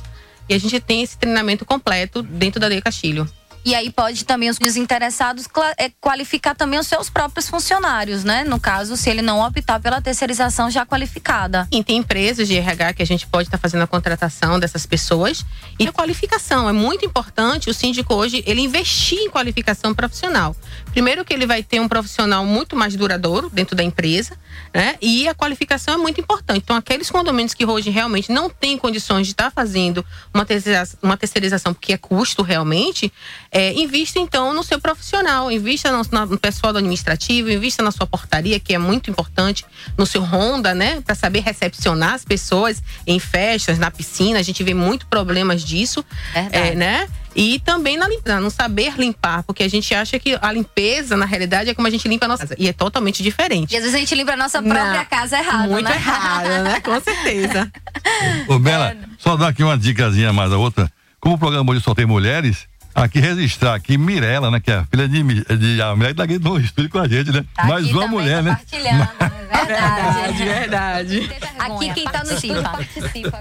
E 0.49 0.55
a 0.55 0.59
gente 0.59 0.79
tem 0.81 1.03
esse 1.03 1.17
treinamento 1.17 1.65
completo 1.65 2.23
dentro 2.23 2.61
da 2.61 2.67
Lei 2.67 2.81
Castilho. 2.81 3.29
E 3.65 3.75
aí 3.75 3.91
pode 3.91 4.25
também 4.25 4.51
os 4.51 4.59
os 4.73 4.77
interessados 4.77 5.47
eh, 5.79 5.91
qualificar 6.01 6.55
também 6.55 6.79
os 6.79 6.87
seus 6.87 7.11
próprios 7.11 7.49
funcionários, 7.49 8.25
né? 8.25 8.45
No 8.45 8.59
caso, 8.59 8.97
se 8.97 9.11
ele 9.11 9.23
não 9.23 9.41
optar 9.41 9.81
pela 9.81 10.01
terceirização 10.01 10.71
já 10.71 10.87
qualificada. 10.87 11.69
E 11.71 11.83
tem 11.85 11.99
empresas 11.99 12.49
de 12.49 12.57
RH 12.57 12.95
que 12.95 13.03
a 13.03 13.07
gente 13.07 13.27
pode 13.27 13.49
estar 13.49 13.59
fazendo 13.59 13.83
a 13.83 13.87
contratação 13.87 14.59
dessas 14.59 14.87
pessoas. 14.87 15.45
E 15.79 15.87
a 15.87 15.93
qualificação 15.93 16.69
é 16.69 16.73
muito 16.73 17.05
importante. 17.05 17.69
O 17.69 17.75
síndico 17.75 18.15
hoje 18.15 18.43
ele 18.47 18.61
investir 18.61 19.19
em 19.19 19.31
qualificação 19.31 19.95
profissional. 19.95 20.57
Primeiro 20.93 21.25
que 21.25 21.33
ele 21.33 21.47
vai 21.47 21.63
ter 21.63 21.81
um 21.81 21.89
profissional 21.89 22.45
muito 22.45 22.77
mais 22.77 22.95
duradouro 22.95 23.51
dentro 23.51 23.75
da 23.75 23.83
empresa, 23.83 24.37
né? 24.75 24.97
E 25.01 25.27
a 25.27 25.35
qualificação 25.35 25.95
é 25.95 25.97
muito 25.97 26.21
importante. 26.21 26.61
Então 26.63 26.77
aqueles 26.77 27.11
condomínios 27.11 27.55
que 27.55 27.65
hoje 27.65 27.91
realmente 27.91 28.31
não 28.31 28.51
têm 28.51 28.77
condições 28.77 29.27
de 29.27 29.33
estar 29.33 29.51
fazendo 29.51 30.05
uma 30.33 30.45
terceirização, 30.45 30.99
uma 31.03 31.17
terceirização 31.17 31.73
porque 31.73 31.95
é 31.95 31.97
custo 31.97 32.43
realmente, 32.43 33.13
é, 33.51 33.73
invista 33.73 34.19
então 34.19 34.53
no 34.53 34.63
seu 34.63 34.79
profissional, 34.79 35.51
invista 35.51 35.91
no, 35.91 36.03
no 36.27 36.39
pessoal 36.39 36.73
do 36.73 36.79
administrativo, 36.79 37.51
invista 37.51 37.83
na 37.83 37.91
sua 37.91 38.07
portaria, 38.07 38.61
que 38.61 38.75
é 38.75 38.79
muito 38.79 39.11
importante, 39.11 39.65
no 39.97 40.05
seu 40.05 40.23
Honda, 40.23 40.75
né? 40.75 41.01
Para 41.01 41.15
saber 41.15 41.41
recepcionar 41.41 42.15
as 42.15 42.25
pessoas 42.25 42.83
em 43.07 43.19
festas, 43.19 43.79
na 43.79 43.91
piscina. 43.91 44.39
A 44.39 44.43
gente 44.43 44.63
vê 44.63 44.75
muito 44.75 45.07
problemas 45.07 45.65
disso, 45.65 46.05
é, 46.35 46.75
né? 46.75 47.09
E 47.35 47.59
também 47.61 47.97
na 47.97 48.09
limpeza, 48.09 48.41
no 48.41 48.51
saber 48.51 48.95
limpar, 48.99 49.43
porque 49.43 49.63
a 49.63 49.69
gente 49.69 49.95
acha 49.95 50.19
que 50.19 50.39
a 50.41 50.53
limpeza, 50.53 51.17
na 51.17 51.25
realidade, 51.25 51.71
é 51.71 51.75
como 51.75 51.89
a 51.89 51.91
gente 51.91 52.07
limpa 52.09 52.27
a 52.27 52.29
nossa 52.29 52.43
casa. 52.43 52.57
E 52.59 52.69
é 52.69 52.73
totalmente 52.73 53.23
diferente. 53.23 53.73
E 53.73 53.77
às 53.77 53.83
vezes 53.83 53.95
a 53.95 53.99
gente 53.99 54.15
limpa 54.15 54.33
a 54.33 54.37
nossa 54.37 54.63
própria 54.63 54.93
Não, 54.99 55.05
casa 55.07 55.39
errado, 55.39 55.71
Muito 55.71 55.89
né? 55.89 55.95
errada, 55.95 56.63
né? 56.63 56.81
Com 56.81 57.01
certeza. 57.01 57.71
Ô, 58.49 58.59
Bela, 58.59 58.97
só 59.19 59.37
dar 59.37 59.49
aqui 59.49 59.63
uma 59.63 59.79
dicasinha 59.79 60.33
mais 60.33 60.53
a 60.53 60.59
outra. 60.59 60.93
Como 61.21 61.37
o 61.37 61.39
programa 61.39 61.71
hoje 61.73 61.81
só 61.83 61.95
tem 61.95 62.05
mulheres, 62.05 62.67
aqui 62.95 63.21
registrar 63.21 63.75
aqui 63.75 63.97
Mirella, 63.99 64.51
né? 64.51 64.61
Que 64.61 64.71
é 64.71 64.77
a 64.77 64.85
filha 64.85 65.09
de, 65.09 65.23
de 65.57 65.83
Amélia, 65.83 66.15
tá 66.15 66.25
aqui 66.25 66.39
no 66.39 66.59
estúdio 66.59 66.91
com 66.91 66.99
a 66.99 67.09
gente, 67.09 67.31
né? 67.33 67.45
Mais 67.65 67.91
uma 67.91 68.07
mulher, 68.07 68.43
né? 68.43 68.51
Compartilhando, 68.57 69.09
é 69.53 70.33
verdade. 70.33 70.45
verdade. 70.45 71.33
Aqui 71.59 71.93
quem 71.95 72.05
tá 72.05 72.25
no 72.25 72.33
estúdio 72.33 72.63
participa. 72.63 73.41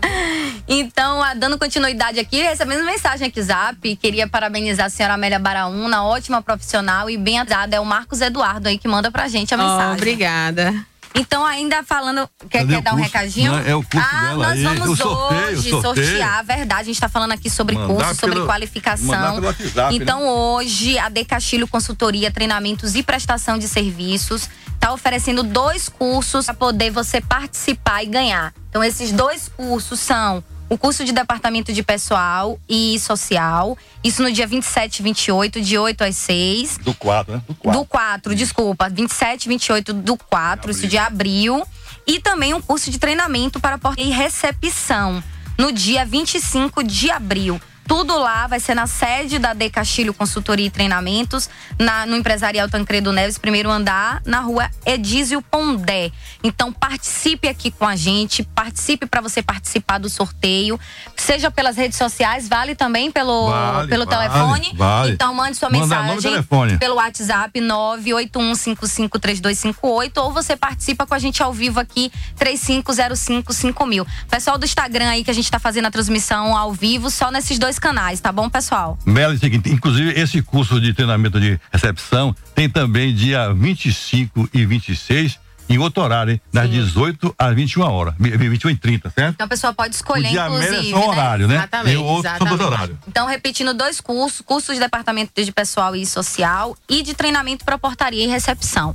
Então, 0.68 1.24
ah, 1.24 1.34
dando 1.34 1.58
continuidade 1.58 2.20
aqui, 2.20 2.42
recebendo 2.42 2.84
mensagem 2.86 3.28
aqui, 3.28 3.42
Zap. 3.42 3.96
Queria 3.98 4.28
parabenizar 4.28 4.86
a 4.86 4.90
senhora 4.90 5.16
Amélia 5.16 5.40
Baraúna, 5.40 6.04
ótima 6.04 6.42
profissional 6.42 7.10
e 7.10 7.18
bem 7.18 7.40
avisada. 7.40 7.76
É 7.76 7.80
o 7.80 7.86
Marcos 7.86 8.22
Eduardo 8.22 8.68
aí 8.68 8.78
que 8.78 8.88
manda 8.88 9.10
pra 9.12 9.28
gente 9.28 9.54
a 9.54 9.58
Oh, 9.58 9.62
mensagem. 9.62 9.94
obrigada. 9.94 10.86
Então, 11.14 11.46
ainda 11.46 11.84
falando. 11.84 12.30
Quer, 12.50 12.66
quer 12.66 12.82
dar 12.82 12.94
um 12.94 12.98
curso? 12.98 13.12
recadinho? 13.14 13.52
Não, 13.52 13.60
é 13.60 13.76
o 13.76 13.84
curso 13.84 14.08
ah, 14.12 14.22
dela 14.22 14.48
nós 14.48 14.58
aí. 14.58 14.64
vamos 14.64 14.98
sorteio, 14.98 15.58
hoje 15.60 15.70
sorteio. 15.70 16.08
sortear, 16.08 16.46
verdade. 16.46 16.82
A 16.82 16.84
gente 16.86 16.96
está 16.96 17.10
falando 17.10 17.34
aqui 17.34 17.50
sobre 17.50 17.76
Mandar 17.76 17.94
curso, 17.94 18.16
sobre 18.16 18.36
pelo- 18.36 18.46
qualificação. 18.48 19.06
mandar 19.08 19.34
pelo 19.34 19.46
WhatsApp, 19.48 19.98
né? 19.98 20.04
então, 20.04 20.28
hoje, 20.28 20.98
a 20.98 21.10
De 21.10 21.26
Castilho 21.26 21.68
Consultoria, 21.68 22.32
Treinamentos 22.32 22.96
e 22.96 23.04
Prestação 23.04 23.58
de 23.58 23.68
Serviços 23.68 24.50
está 24.74 24.94
oferecendo 24.94 25.44
dois 25.44 25.88
cursos 25.90 26.46
para 26.46 26.56
poder 26.56 26.90
você 26.92 27.22
participar 27.22 28.04
e 28.04 28.08
ganhar. 28.08 28.54
Então, 28.70 28.84
esses 28.84 29.12
dois 29.12 29.50
cursos 29.56 30.00
são 30.00 30.44
o 30.72 30.78
curso 30.78 31.04
de 31.04 31.12
Departamento 31.12 31.74
de 31.74 31.84
Pessoal 31.84 32.58
e 32.70 32.98
Social, 32.98 33.78
isso 34.02 34.24
no 34.24 34.32
dia 34.32 34.48
27 34.48 35.00
e 35.00 35.04
28, 35.04 35.60
de 35.60 35.78
8 35.78 36.02
às 36.06 36.16
6. 36.16 36.78
Do 36.78 36.94
4, 36.94 37.34
né? 37.34 37.42
Do 37.46 37.56
4. 37.56 37.80
Do 37.80 37.86
4, 37.86 38.36
desculpa. 38.36 38.90
27 38.90 39.44
e 39.44 39.50
28 39.50 39.92
do 39.92 40.16
4, 40.16 40.72
isso 40.72 40.88
de 40.88 40.98
abril. 40.98 41.62
E 42.08 42.22
também 42.22 42.54
um 42.54 42.62
curso 42.62 42.90
de 42.90 42.98
treinamento 42.98 43.60
para 43.60 43.78
porta 43.78 44.02
e 44.02 44.12
recepção, 44.12 45.22
no 45.58 45.74
dia 45.74 46.06
25 46.06 46.86
de 46.86 47.12
abril. 47.12 47.60
Tudo 47.92 48.16
lá 48.18 48.48
vai 48.48 48.58
ser 48.62 48.74
na 48.74 48.88
sede 48.88 49.38
da 49.38 49.52
De 49.54 49.70
Castilho 49.70 50.14
Consultoria 50.14 50.66
e 50.66 50.70
Treinamentos, 50.70 51.50
na- 51.78 52.06
no 52.06 52.16
Empresarial 52.16 52.70
Tancredo 52.70 53.12
Neves, 53.12 53.38
primeiro 53.38 53.70
andar, 53.70 54.22
na 54.26 54.40
rua 54.40 54.72
Edísio 54.86 55.42
Pondé. 55.42 56.10
Então 56.42 56.72
participe 56.72 57.50
aqui 57.50 57.70
com 57.70 57.86
a 57.86 57.98
gente, 57.98 58.44
participe 58.44 59.06
para 59.06 59.20
você 59.20 59.44
participar 59.44 59.98
do 59.98 60.10
sorteio, 60.10 60.80
seja 61.18 61.52
pelas 61.52 61.76
redes 61.76 61.98
sociais, 61.98 62.48
vale 62.48 62.76
também 62.76 63.12
pelo, 63.12 63.50
Vale, 63.50 63.90
pelo 63.90 64.06
vale, 64.06 64.30
telefone. 64.30 64.72
vale. 64.74 65.12
Então 65.12 65.34
mande 65.34 65.58
sua 65.58 65.70
Manda 65.70 66.02
mensagem 66.02 66.42
pelo 66.80 66.96
WhatsApp 66.96 67.60
981553258 67.60 70.18
ou 70.18 70.32
você 70.32 70.56
participa 70.56 71.06
com 71.06 71.14
a 71.14 71.20
gente 71.20 71.44
ao 71.44 71.52
vivo 71.52 71.78
aqui 71.78 72.10
35055000. 72.40 74.08
Pessoal 74.30 74.58
do 74.58 74.64
Instagram 74.64 75.10
aí 75.10 75.26
que 75.26 75.32
a 75.32 75.34
gente 75.34 75.52
tá 75.52 75.60
fazendo 75.60 75.88
a 75.88 75.92
transmissão 75.92 76.56
ao 76.56 76.72
vivo 76.72 77.12
só 77.12 77.30
nesses 77.30 77.60
dois 77.60 77.81
canais, 77.82 78.20
tá 78.22 78.32
bom, 78.32 78.50
pessoal? 78.50 78.98
Melo, 79.06 79.34
é 79.34 79.36
o 79.36 79.40
seguinte, 79.40 79.70
inclusive 79.70 80.12
esse 80.18 80.42
curso 80.42 80.80
de 80.80 80.94
treinamento 80.94 81.40
de 81.40 81.60
recepção 81.74 82.34
tem 82.56 82.70
também 82.70 83.14
dia 83.14 83.54
25 83.54 84.50
e 84.54 84.66
26 84.66 85.40
em 85.70 85.78
outro 85.78 86.04
horário, 86.04 86.34
hein? 86.34 86.42
Das 86.52 86.70
18 86.70 87.34
às 87.38 87.56
21 87.56 87.82
horas, 87.84 88.14
21 88.20 88.70
e 88.72 88.76
30, 88.76 89.10
certo? 89.10 89.34
Então 89.36 89.46
a 89.46 89.50
pessoa 89.50 89.74
pode 89.74 89.94
O 89.94 89.96
escolher, 89.96 90.30
dia 90.30 90.50
médio 90.50 90.64
é 90.64 90.68
inclusive, 90.70 90.92
só 90.92 91.10
horário, 91.10 91.48
né? 91.48 91.56
Exatamente, 91.56 91.94
E 91.94 91.98
o 91.98 92.04
outro 92.04 92.30
são 92.30 92.40
dois 92.40 92.52
exatamente. 92.52 92.74
horários. 92.74 92.98
Então, 93.08 93.26
repetindo 93.26 93.74
dois 93.74 94.02
cursos: 94.02 94.42
curso 94.42 94.74
de 94.74 94.80
departamento 94.80 95.32
de 95.44 95.52
pessoal 95.52 95.96
e 95.96 96.06
social 96.06 96.76
e 96.90 97.02
de 97.02 97.14
treinamento 97.14 97.64
para 97.64 97.78
portaria 97.78 98.24
e 98.24 98.28
recepção. 98.28 98.94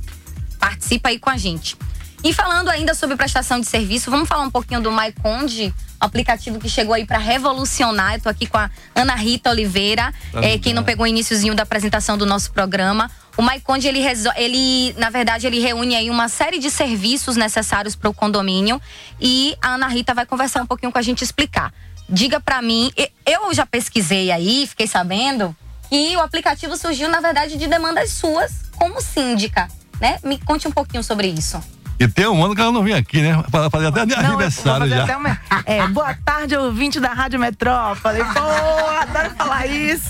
Participa 0.59 1.09
aí 1.09 1.17
com 1.19 1.29
a 1.31 1.37
gente. 1.37 1.75
E 2.23 2.33
falando 2.33 2.69
ainda 2.69 2.93
sobre 2.95 3.15
prestação 3.15 3.59
de 3.59 3.67
serviço, 3.67 4.09
vamos 4.09 4.27
falar 4.27 4.43
um 4.43 4.49
pouquinho 4.49 4.81
do 4.81 4.91
MyConde, 4.91 5.73
aplicativo 5.99 6.59
que 6.59 6.67
chegou 6.67 6.93
aí 6.93 7.05
para 7.05 7.19
revolucionar. 7.19 8.15
Eu 8.15 8.21
tô 8.21 8.29
aqui 8.29 8.47
com 8.47 8.57
a 8.57 8.69
Ana 8.95 9.15
Rita 9.15 9.51
Oliveira, 9.51 10.13
Tá 10.31 10.43
eh, 10.43 10.57
quem 10.57 10.73
não 10.73 10.83
pegou 10.83 11.03
o 11.05 11.07
iníciozinho 11.07 11.53
da 11.53 11.63
apresentação 11.63 12.17
do 12.17 12.25
nosso 12.25 12.51
programa. 12.51 13.09
O 13.37 13.43
MyConde, 13.43 13.87
ele, 13.87 14.01
ele, 14.35 14.95
na 14.97 15.11
verdade, 15.11 15.45
ele 15.45 15.59
reúne 15.59 15.95
aí 15.95 16.09
uma 16.09 16.27
série 16.27 16.57
de 16.57 16.71
serviços 16.71 17.35
necessários 17.35 17.95
para 17.95 18.09
o 18.09 18.13
condomínio 18.13 18.81
e 19.21 19.55
a 19.61 19.75
Ana 19.75 19.87
Rita 19.87 20.13
vai 20.13 20.25
conversar 20.25 20.63
um 20.63 20.65
pouquinho 20.65 20.91
com 20.91 20.97
a 20.97 21.03
gente 21.03 21.23
explicar. 21.23 21.71
Diga 22.09 22.39
pra 22.39 22.61
mim, 22.63 22.91
eu 23.25 23.53
já 23.53 23.65
pesquisei 23.65 24.31
aí, 24.31 24.65
fiquei 24.65 24.87
sabendo 24.87 25.55
que 25.87 26.17
o 26.17 26.19
aplicativo 26.19 26.75
surgiu, 26.75 27.09
na 27.09 27.19
verdade, 27.19 27.57
de 27.57 27.67
demandas 27.67 28.11
suas 28.11 28.51
como 28.75 29.01
síndica, 29.01 29.67
né? 30.01 30.19
Me 30.23 30.37
conte 30.39 30.67
um 30.67 30.71
pouquinho 30.71 31.03
sobre 31.03 31.27
isso. 31.27 31.61
E 31.99 32.07
tem 32.07 32.27
um 32.27 32.43
ano 32.45 32.53
que 32.55 32.61
ela 32.61 32.71
não 32.71 32.83
vem 32.83 32.93
aqui, 32.93 33.21
né? 33.21 33.43
Fazer 33.71 33.87
até 33.87 34.05
Não, 34.05 34.17
aniversário 34.19 34.87
já. 34.87 35.03
até 35.03 35.17
uma- 35.17 35.39
é, 35.65 35.87
boa 35.87 36.13
tarde, 36.13 36.55
ouvinte 36.55 36.99
da 36.99 37.11
Rádio 37.11 37.39
Metrópole. 37.39 38.19
Pô, 38.23 38.89
adoro 39.01 39.31
falar 39.35 39.65
isso. 39.65 40.09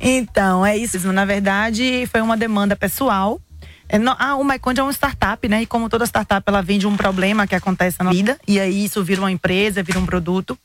Então, 0.00 0.64
é 0.64 0.76
isso. 0.76 1.12
Na 1.12 1.24
verdade, 1.24 2.06
foi 2.10 2.20
uma 2.20 2.36
demanda 2.36 2.76
pessoal. 2.76 3.40
É, 3.88 3.98
no- 3.98 4.14
ah, 4.18 4.34
o 4.36 4.44
MyConde 4.44 4.80
é 4.80 4.82
uma 4.82 4.92
startup, 4.92 5.48
né? 5.48 5.62
E 5.62 5.66
como 5.66 5.88
toda 5.88 6.04
startup, 6.06 6.42
ela 6.46 6.62
vende 6.62 6.86
um 6.86 6.96
problema 6.96 7.46
que 7.46 7.54
acontece 7.54 8.02
na 8.02 8.10
vida. 8.10 8.38
E 8.46 8.58
aí 8.60 8.84
isso 8.84 9.02
vira 9.02 9.20
uma 9.20 9.30
empresa, 9.30 9.82
vira 9.82 9.98
um 9.98 10.06
produto. 10.06 10.56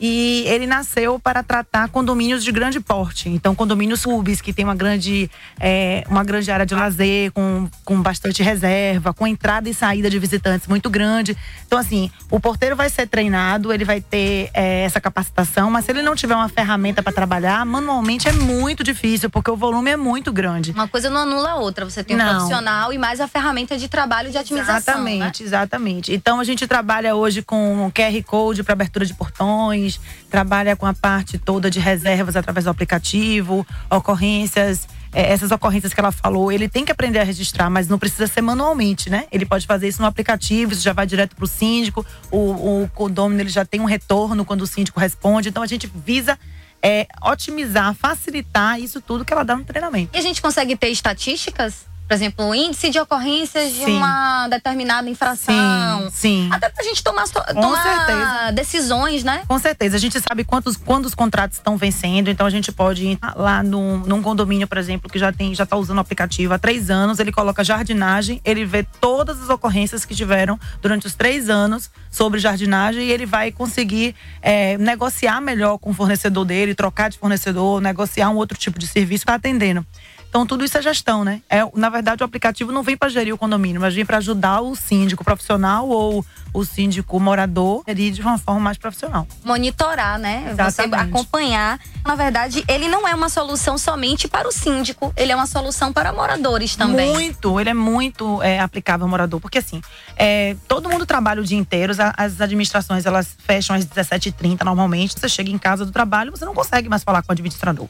E 0.00 0.44
ele 0.46 0.66
nasceu 0.66 1.18
para 1.18 1.42
tratar 1.42 1.88
condomínios 1.88 2.44
de 2.44 2.52
grande 2.52 2.80
porte. 2.80 3.28
Então, 3.28 3.54
condomínios 3.54 4.00
subs, 4.00 4.40
que 4.40 4.52
tem 4.52 4.64
uma 4.64 4.74
grande, 4.74 5.30
é, 5.58 6.04
uma 6.08 6.22
grande 6.22 6.50
área 6.50 6.64
de 6.64 6.74
lazer, 6.74 7.32
com, 7.32 7.68
com 7.84 8.00
bastante 8.00 8.42
reserva, 8.42 9.12
com 9.12 9.26
entrada 9.26 9.68
e 9.68 9.74
saída 9.74 10.08
de 10.08 10.18
visitantes 10.18 10.68
muito 10.68 10.88
grande. 10.88 11.36
Então, 11.66 11.78
assim, 11.78 12.10
o 12.30 12.38
porteiro 12.38 12.76
vai 12.76 12.88
ser 12.88 13.06
treinado, 13.06 13.72
ele 13.72 13.84
vai 13.84 14.00
ter 14.00 14.50
é, 14.54 14.84
essa 14.84 15.00
capacitação, 15.00 15.70
mas 15.70 15.84
se 15.84 15.90
ele 15.90 16.02
não 16.02 16.14
tiver 16.14 16.34
uma 16.34 16.48
ferramenta 16.48 17.02
para 17.02 17.12
trabalhar, 17.12 17.64
manualmente 17.64 18.28
é 18.28 18.32
muito 18.32 18.84
difícil, 18.84 19.28
porque 19.28 19.50
o 19.50 19.56
volume 19.56 19.90
é 19.90 19.96
muito 19.96 20.32
grande. 20.32 20.70
Uma 20.72 20.88
coisa 20.88 21.10
não 21.10 21.22
anula 21.22 21.50
a 21.52 21.56
outra. 21.56 21.84
Você 21.84 22.04
tem 22.04 22.16
um 22.16 22.18
Não. 22.18 22.34
profissional 22.34 22.92
e 22.92 22.98
mais 22.98 23.20
a 23.20 23.28
ferramenta 23.28 23.76
de 23.76 23.88
trabalho 23.88 24.30
de 24.30 24.38
otimização. 24.38 24.76
Exatamente, 24.76 25.42
né? 25.42 25.48
exatamente. 25.48 26.14
Então 26.14 26.40
a 26.40 26.44
gente 26.44 26.66
trabalha 26.66 27.14
hoje 27.14 27.42
com 27.42 27.90
QR 27.94 28.22
Code 28.24 28.62
para 28.62 28.72
abertura 28.72 29.04
de 29.04 29.14
portões, 29.14 29.87
trabalha 30.30 30.76
com 30.76 30.86
a 30.86 30.92
parte 30.92 31.38
toda 31.38 31.70
de 31.70 31.78
reservas 31.78 32.36
através 32.36 32.64
do 32.64 32.70
aplicativo, 32.70 33.66
ocorrências. 33.90 34.88
é, 35.12 35.32
essas 35.32 35.50
ocorrências 35.50 35.94
que 35.94 36.00
ela 36.00 36.12
falou, 36.12 36.52
ele 36.52 36.68
tem 36.68 36.84
que 36.84 36.92
aprender 36.92 37.18
a 37.18 37.24
registrar, 37.24 37.70
mas 37.70 37.88
não 37.88 37.98
precisa 37.98 38.26
ser 38.26 38.42
manualmente, 38.42 39.08
né? 39.08 39.26
Ele 39.32 39.46
pode 39.46 39.66
fazer 39.66 39.88
isso 39.88 40.02
no 40.02 40.08
aplicativo, 40.08 40.72
isso 40.72 40.82
já 40.82 40.92
vai 40.92 41.06
direto 41.06 41.34
para 41.34 41.44
o 41.44 41.48
síndico. 41.48 42.04
O, 42.30 42.88
condomínio 42.94 43.42
ele 43.42 43.50
já 43.50 43.64
tem 43.64 43.80
um 43.80 43.84
retorno 43.84 44.44
quando 44.44 44.62
o 44.62 44.66
síndico 44.66 45.00
responde. 45.00 45.48
Então 45.48 45.62
a 45.62 45.66
gente 45.66 45.90
visa 46.04 46.38
é, 46.82 47.06
otimizar, 47.22 47.94
facilitar 47.94 48.80
isso 48.80 49.00
tudo 49.00 49.24
que 49.24 49.32
ela 49.32 49.44
dá 49.44 49.56
no 49.56 49.64
treinamento. 49.64 50.10
E 50.14 50.18
a 50.18 50.22
gente 50.22 50.42
consegue 50.42 50.76
ter 50.76 50.88
estatísticas? 50.88 51.86
Por 52.08 52.14
exemplo, 52.14 52.46
o 52.46 52.54
índice 52.54 52.88
de 52.88 52.98
ocorrências 52.98 53.74
de 53.74 53.84
uma 53.84 54.48
determinada 54.48 55.10
infração. 55.10 56.08
Sim, 56.10 56.46
sim. 56.46 56.48
Até 56.50 56.70
pra 56.70 56.82
gente 56.82 57.04
tomar, 57.04 57.28
tomar 57.28 58.50
decisões, 58.52 59.22
né? 59.22 59.42
Com 59.46 59.58
certeza. 59.58 59.96
A 59.96 60.00
gente 60.00 60.18
sabe 60.18 60.42
quantos, 60.42 60.74
quando 60.74 61.04
os 61.04 61.14
contratos 61.14 61.58
estão 61.58 61.76
vencendo, 61.76 62.30
então 62.30 62.46
a 62.46 62.50
gente 62.50 62.72
pode 62.72 63.08
ir 63.08 63.18
lá 63.36 63.62
num, 63.62 63.98
num 63.98 64.22
condomínio, 64.22 64.66
por 64.66 64.78
exemplo, 64.78 65.10
que 65.10 65.18
já 65.18 65.30
tem, 65.30 65.54
já 65.54 65.64
está 65.64 65.76
usando 65.76 65.98
o 65.98 66.00
aplicativo 66.00 66.54
há 66.54 66.58
três 66.58 66.88
anos, 66.88 67.18
ele 67.18 67.30
coloca 67.30 67.62
jardinagem, 67.62 68.40
ele 68.42 68.64
vê 68.64 68.82
todas 68.82 69.42
as 69.42 69.50
ocorrências 69.50 70.06
que 70.06 70.14
tiveram 70.14 70.58
durante 70.80 71.06
os 71.06 71.14
três 71.14 71.50
anos 71.50 71.90
sobre 72.10 72.40
jardinagem 72.40 73.02
e 73.02 73.12
ele 73.12 73.26
vai 73.26 73.52
conseguir 73.52 74.14
é, 74.40 74.78
negociar 74.78 75.42
melhor 75.42 75.76
com 75.76 75.90
o 75.90 75.94
fornecedor 75.94 76.46
dele, 76.46 76.74
trocar 76.74 77.10
de 77.10 77.18
fornecedor, 77.18 77.82
negociar 77.82 78.30
um 78.30 78.36
outro 78.36 78.56
tipo 78.56 78.78
de 78.78 78.86
serviço 78.86 79.26
para 79.26 79.34
atendendo. 79.34 79.84
Então, 80.28 80.46
tudo 80.46 80.62
isso 80.64 80.76
é 80.76 80.82
gestão, 80.82 81.24
né? 81.24 81.40
É, 81.48 81.60
na 81.74 81.88
verdade, 81.88 82.22
o 82.22 82.26
aplicativo 82.26 82.70
não 82.70 82.82
vem 82.82 82.96
para 82.96 83.08
gerir 83.08 83.32
o 83.34 83.38
condomínio, 83.38 83.80
mas 83.80 83.94
vem 83.94 84.04
para 84.04 84.18
ajudar 84.18 84.60
o 84.60 84.76
síndico 84.76 85.24
profissional 85.24 85.88
ou 85.88 86.24
o 86.52 86.64
síndico 86.64 87.18
morador 87.18 87.82
a 87.86 87.90
gerir 87.90 88.12
de 88.12 88.20
uma 88.20 88.36
forma 88.36 88.60
mais 88.60 88.76
profissional. 88.76 89.26
Monitorar, 89.42 90.18
né? 90.18 90.42
Você 90.48 90.50
Exatamente. 90.82 91.08
acompanhar. 91.08 91.80
Na 92.04 92.14
verdade, 92.14 92.62
ele 92.68 92.88
não 92.88 93.08
é 93.08 93.14
uma 93.14 93.28
solução 93.30 93.78
somente 93.78 94.28
para 94.28 94.46
o 94.46 94.52
síndico, 94.52 95.12
ele 95.16 95.32
é 95.32 95.36
uma 95.36 95.46
solução 95.46 95.92
para 95.92 96.12
moradores 96.12 96.76
também. 96.76 97.10
Muito, 97.12 97.58
ele 97.58 97.70
é 97.70 97.74
muito 97.74 98.42
é, 98.42 98.60
aplicável 98.60 99.04
ao 99.06 99.10
morador, 99.10 99.40
porque 99.40 99.58
assim, 99.58 99.80
é, 100.16 100.56
todo 100.68 100.90
mundo 100.90 101.06
trabalha 101.06 101.40
o 101.40 101.44
dia 101.44 101.58
inteiro, 101.58 101.90
as- 101.92 102.12
as 102.16 102.40
administrações 102.40 103.06
elas 103.06 103.34
fecham 103.38 103.74
às 103.74 103.84
17h30 103.86 104.62
normalmente, 104.62 105.18
você 105.18 105.28
chega 105.28 105.50
em 105.50 105.58
casa 105.58 105.86
do 105.86 105.92
trabalho, 105.92 106.30
você 106.30 106.44
não 106.44 106.54
consegue 106.54 106.88
mais 106.88 107.02
falar 107.02 107.22
com 107.22 107.30
o 107.30 107.32
administrador. 107.32 107.88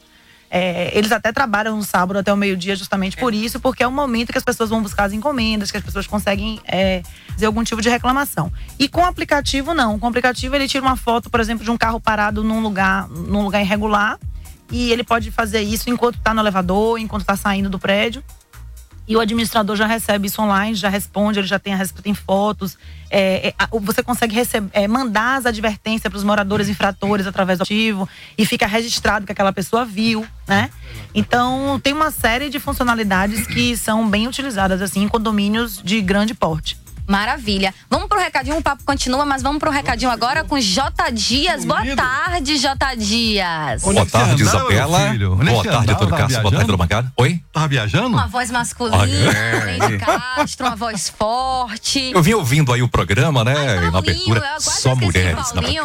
É, 0.51 0.97
eles 0.97 1.13
até 1.13 1.31
trabalham 1.31 1.77
no 1.77 1.83
sábado 1.83 2.19
até 2.19 2.33
o 2.33 2.37
meio-dia 2.37 2.75
justamente 2.75 3.17
por 3.17 3.35
isso, 3.35 3.61
porque 3.61 3.83
é 3.83 3.87
o 3.87 3.93
momento 3.93 4.33
que 4.33 4.39
as 4.39 4.45
pessoas 4.45 4.71
vão 4.71 4.83
buscar 4.83 5.05
as 5.05 5.13
encomendas, 5.13 5.71
que 5.71 5.77
as 5.77 5.85
pessoas 5.85 6.07
conseguem 6.07 6.59
é, 6.67 7.03
fazer 7.33 7.47
algum 7.47 7.63
tipo 7.63 7.83
de 7.83 7.89
reclamação. 7.89 8.51
E 8.79 8.89
com 8.89 9.01
o 9.01 9.05
aplicativo, 9.05 9.75
não. 9.75 9.99
Com 9.99 10.07
o 10.07 10.09
aplicativo, 10.09 10.55
ele 10.57 10.67
tira 10.67 10.85
uma 10.85 10.97
foto, 10.97 11.29
por 11.29 11.41
exemplo, 11.41 11.65
de 11.65 11.71
um 11.71 11.77
carro 11.77 12.01
parado 12.01 12.43
num 12.43 12.61
lugar, 12.61 13.09
num 13.09 13.43
lugar 13.43 13.61
irregular. 13.61 14.19
E 14.71 14.93
ele 14.93 15.03
pode 15.03 15.31
fazer 15.31 15.61
isso 15.61 15.89
enquanto 15.89 16.17
está 16.17 16.35
no 16.35 16.41
elevador, 16.41 16.99
enquanto 16.99 17.23
está 17.23 17.37
saindo 17.37 17.71
do 17.71 17.79
prédio. 17.79 18.23
E 19.09 19.17
o 19.17 19.21
administrador 19.21 19.75
já 19.75 19.87
recebe 19.87 20.27
isso 20.27 20.43
online, 20.43 20.75
já 20.75 20.91
responde, 20.91 21.39
ele 21.39 21.47
já 21.47 21.59
tem, 21.59 21.75
tem 22.03 22.13
fotos. 22.13 22.77
É, 23.11 23.49
é, 23.49 23.55
você 23.81 24.03
consegue 24.03 24.35
receb- 24.35 24.69
é, 24.73 24.87
mandar 24.87 25.39
as 25.39 25.47
advertências 25.47 26.11
para 26.11 26.19
os 26.19 26.23
moradores 26.23 26.69
infratores 26.69 27.27
através 27.27 27.59
do 27.59 27.63
aplicativo 27.63 28.07
e 28.37 28.45
fica 28.45 28.67
registrado 28.67 29.25
que 29.25 29.33
aquela 29.33 29.53
pessoa 29.53 29.85
viu, 29.85 30.27
né? 30.47 30.69
Então 31.15 31.81
tem 31.83 31.95
uma 31.95 32.11
série 32.11 32.51
de 32.51 32.61
funcionalidades 32.61 33.47
que 33.47 33.77
são 33.79 34.07
bem 34.09 34.29
utilizadas 34.29 34.83
assim 34.83 35.03
em 35.03 35.09
condomínios 35.09 35.81
de 35.83 36.03
grande 36.03 36.35
porte. 36.35 36.77
Maravilha. 37.09 37.75
Vamos 37.89 38.07
pro 38.07 38.19
recadinho, 38.19 38.59
o 38.59 38.63
papo 38.63 38.85
continua, 38.85 39.25
mas 39.25 39.43
vamos 39.43 39.59
pro 39.59 39.71
recadinho 39.71 40.11
agora 40.11 40.45
com 40.45 40.61
J. 40.61 41.11
Dias. 41.11 41.65
Boa 41.65 41.83
tarde, 41.97 42.59
J. 42.59 42.95
Dias. 42.97 43.83
Boa 43.83 44.05
tarde, 44.05 44.43
Isabela. 44.43 45.15
Boa 45.17 45.65
tarde, 45.65 45.93
Antônio 45.93 46.17
Castro. 46.17 46.43
Boa 46.43 46.55
tarde, 46.55 46.77
Bancada. 46.77 47.13
Oi? 47.17 47.41
Tava 47.51 47.67
viajando? 47.67 48.09
Uma 48.09 48.27
voz 48.27 48.51
masculina. 48.51 49.07
Leide 49.07 49.99
Castro, 49.99 50.67
uma 50.67 50.77
voz 50.77 51.09
forte. 51.09 52.13
Eu 52.13 52.23
vim 52.23 52.35
ouvindo 52.35 52.75
aí 52.75 52.83
o 52.83 52.89
programa, 52.89 53.43
né? 53.43 53.89
na 53.91 53.99
abertura, 53.99 54.39
eu 54.39 54.43
quase 54.43 54.81
só 54.81 54.93
esqueci, 54.93 55.05
mulheres 55.07 55.53
na 55.55 55.63
Paulinho. 55.63 55.85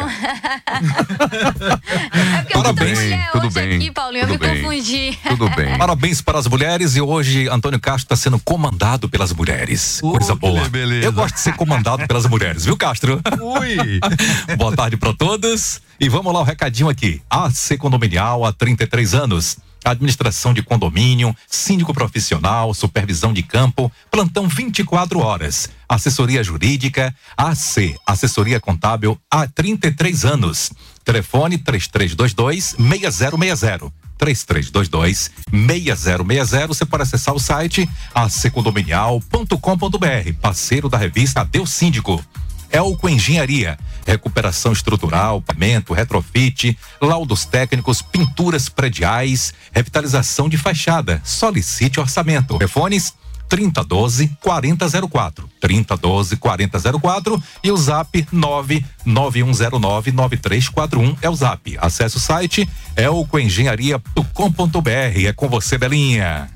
Parabéns, 2.52 2.98
tudo 3.32 3.50
bem. 3.50 3.76
Aqui, 3.76 3.90
Paulinho, 3.90 4.24
eu 4.24 4.28
me 4.28 4.38
confundi. 4.38 5.18
Tudo 5.28 5.48
bem. 5.50 5.76
Parabéns 5.78 6.20
para 6.20 6.38
as 6.38 6.46
mulheres 6.46 6.96
e 6.96 7.00
hoje 7.00 7.48
Antônio 7.48 7.80
Castro 7.80 8.04
está 8.04 8.16
sendo 8.16 8.38
comandado 8.38 9.08
pelas 9.08 9.32
mulheres. 9.32 10.00
Coisa 10.00 10.34
boa. 10.34 10.62
Eu 11.02 11.12
gosto 11.14 11.34
de 11.36 11.40
ser 11.40 11.54
comandado 11.54 12.06
pelas 12.06 12.26
mulheres, 12.26 12.64
viu, 12.64 12.76
Castro? 12.76 13.20
Ui. 13.40 14.00
Boa 14.56 14.74
tarde 14.74 14.96
para 14.96 15.14
todos. 15.14 15.80
E 15.98 16.08
vamos 16.08 16.32
lá 16.32 16.40
o 16.40 16.44
recadinho 16.44 16.88
aqui. 16.88 17.22
AC 17.30 17.78
Condominial 17.78 18.44
há 18.44 18.52
33 18.52 19.14
anos. 19.14 19.56
Administração 19.84 20.54
de 20.54 20.62
condomínio, 20.62 21.36
síndico 21.46 21.92
profissional, 21.92 22.72
supervisão 22.72 23.34
de 23.34 23.42
campo, 23.42 23.92
plantão 24.10 24.48
24 24.48 25.18
horas, 25.18 25.68
assessoria 25.86 26.42
jurídica, 26.42 27.14
AC, 27.36 27.94
assessoria 28.06 28.58
contábil 28.58 29.18
há 29.30 29.46
33 29.46 30.24
anos. 30.24 30.72
Telefone 31.04 31.58
3322 31.58 32.76
6060. 32.78 33.92
3322 34.18 35.30
6060. 35.50 36.66
Você 36.66 36.84
pode 36.84 37.02
acessar 37.02 37.34
o 37.34 37.40
site 37.40 37.88
accondominial.com.br, 38.14 40.32
parceiro 40.40 40.88
da 40.88 40.98
revista 40.98 41.40
Adeus 41.40 41.70
Síndico. 41.70 42.22
Elco 42.70 43.08
Engenharia, 43.08 43.78
recuperação 44.04 44.72
estrutural, 44.72 45.40
pavimento, 45.40 45.92
retrofit, 45.92 46.76
laudos 47.00 47.44
técnicos, 47.44 48.02
pinturas 48.02 48.68
prediais, 48.68 49.54
revitalização 49.72 50.48
de 50.48 50.58
fachada. 50.58 51.22
Solicite 51.24 52.00
orçamento. 52.00 52.58
Telefones 52.58 53.14
3012 53.48 54.36
4004, 54.40 55.48
3012 55.60 56.36
4004 56.36 57.42
e 57.62 57.70
o 57.70 57.76
zap 57.76 58.26
99109 58.32 60.12
9341 60.12 61.16
é 61.22 61.30
o 61.30 61.34
zap. 61.34 61.76
Acesse 61.80 62.16
o 62.16 62.20
site 62.20 62.68
elcoengenharia.com.br. 62.96 64.90
É 65.26 65.32
com 65.32 65.48
você, 65.48 65.78
Belinha. 65.78 66.50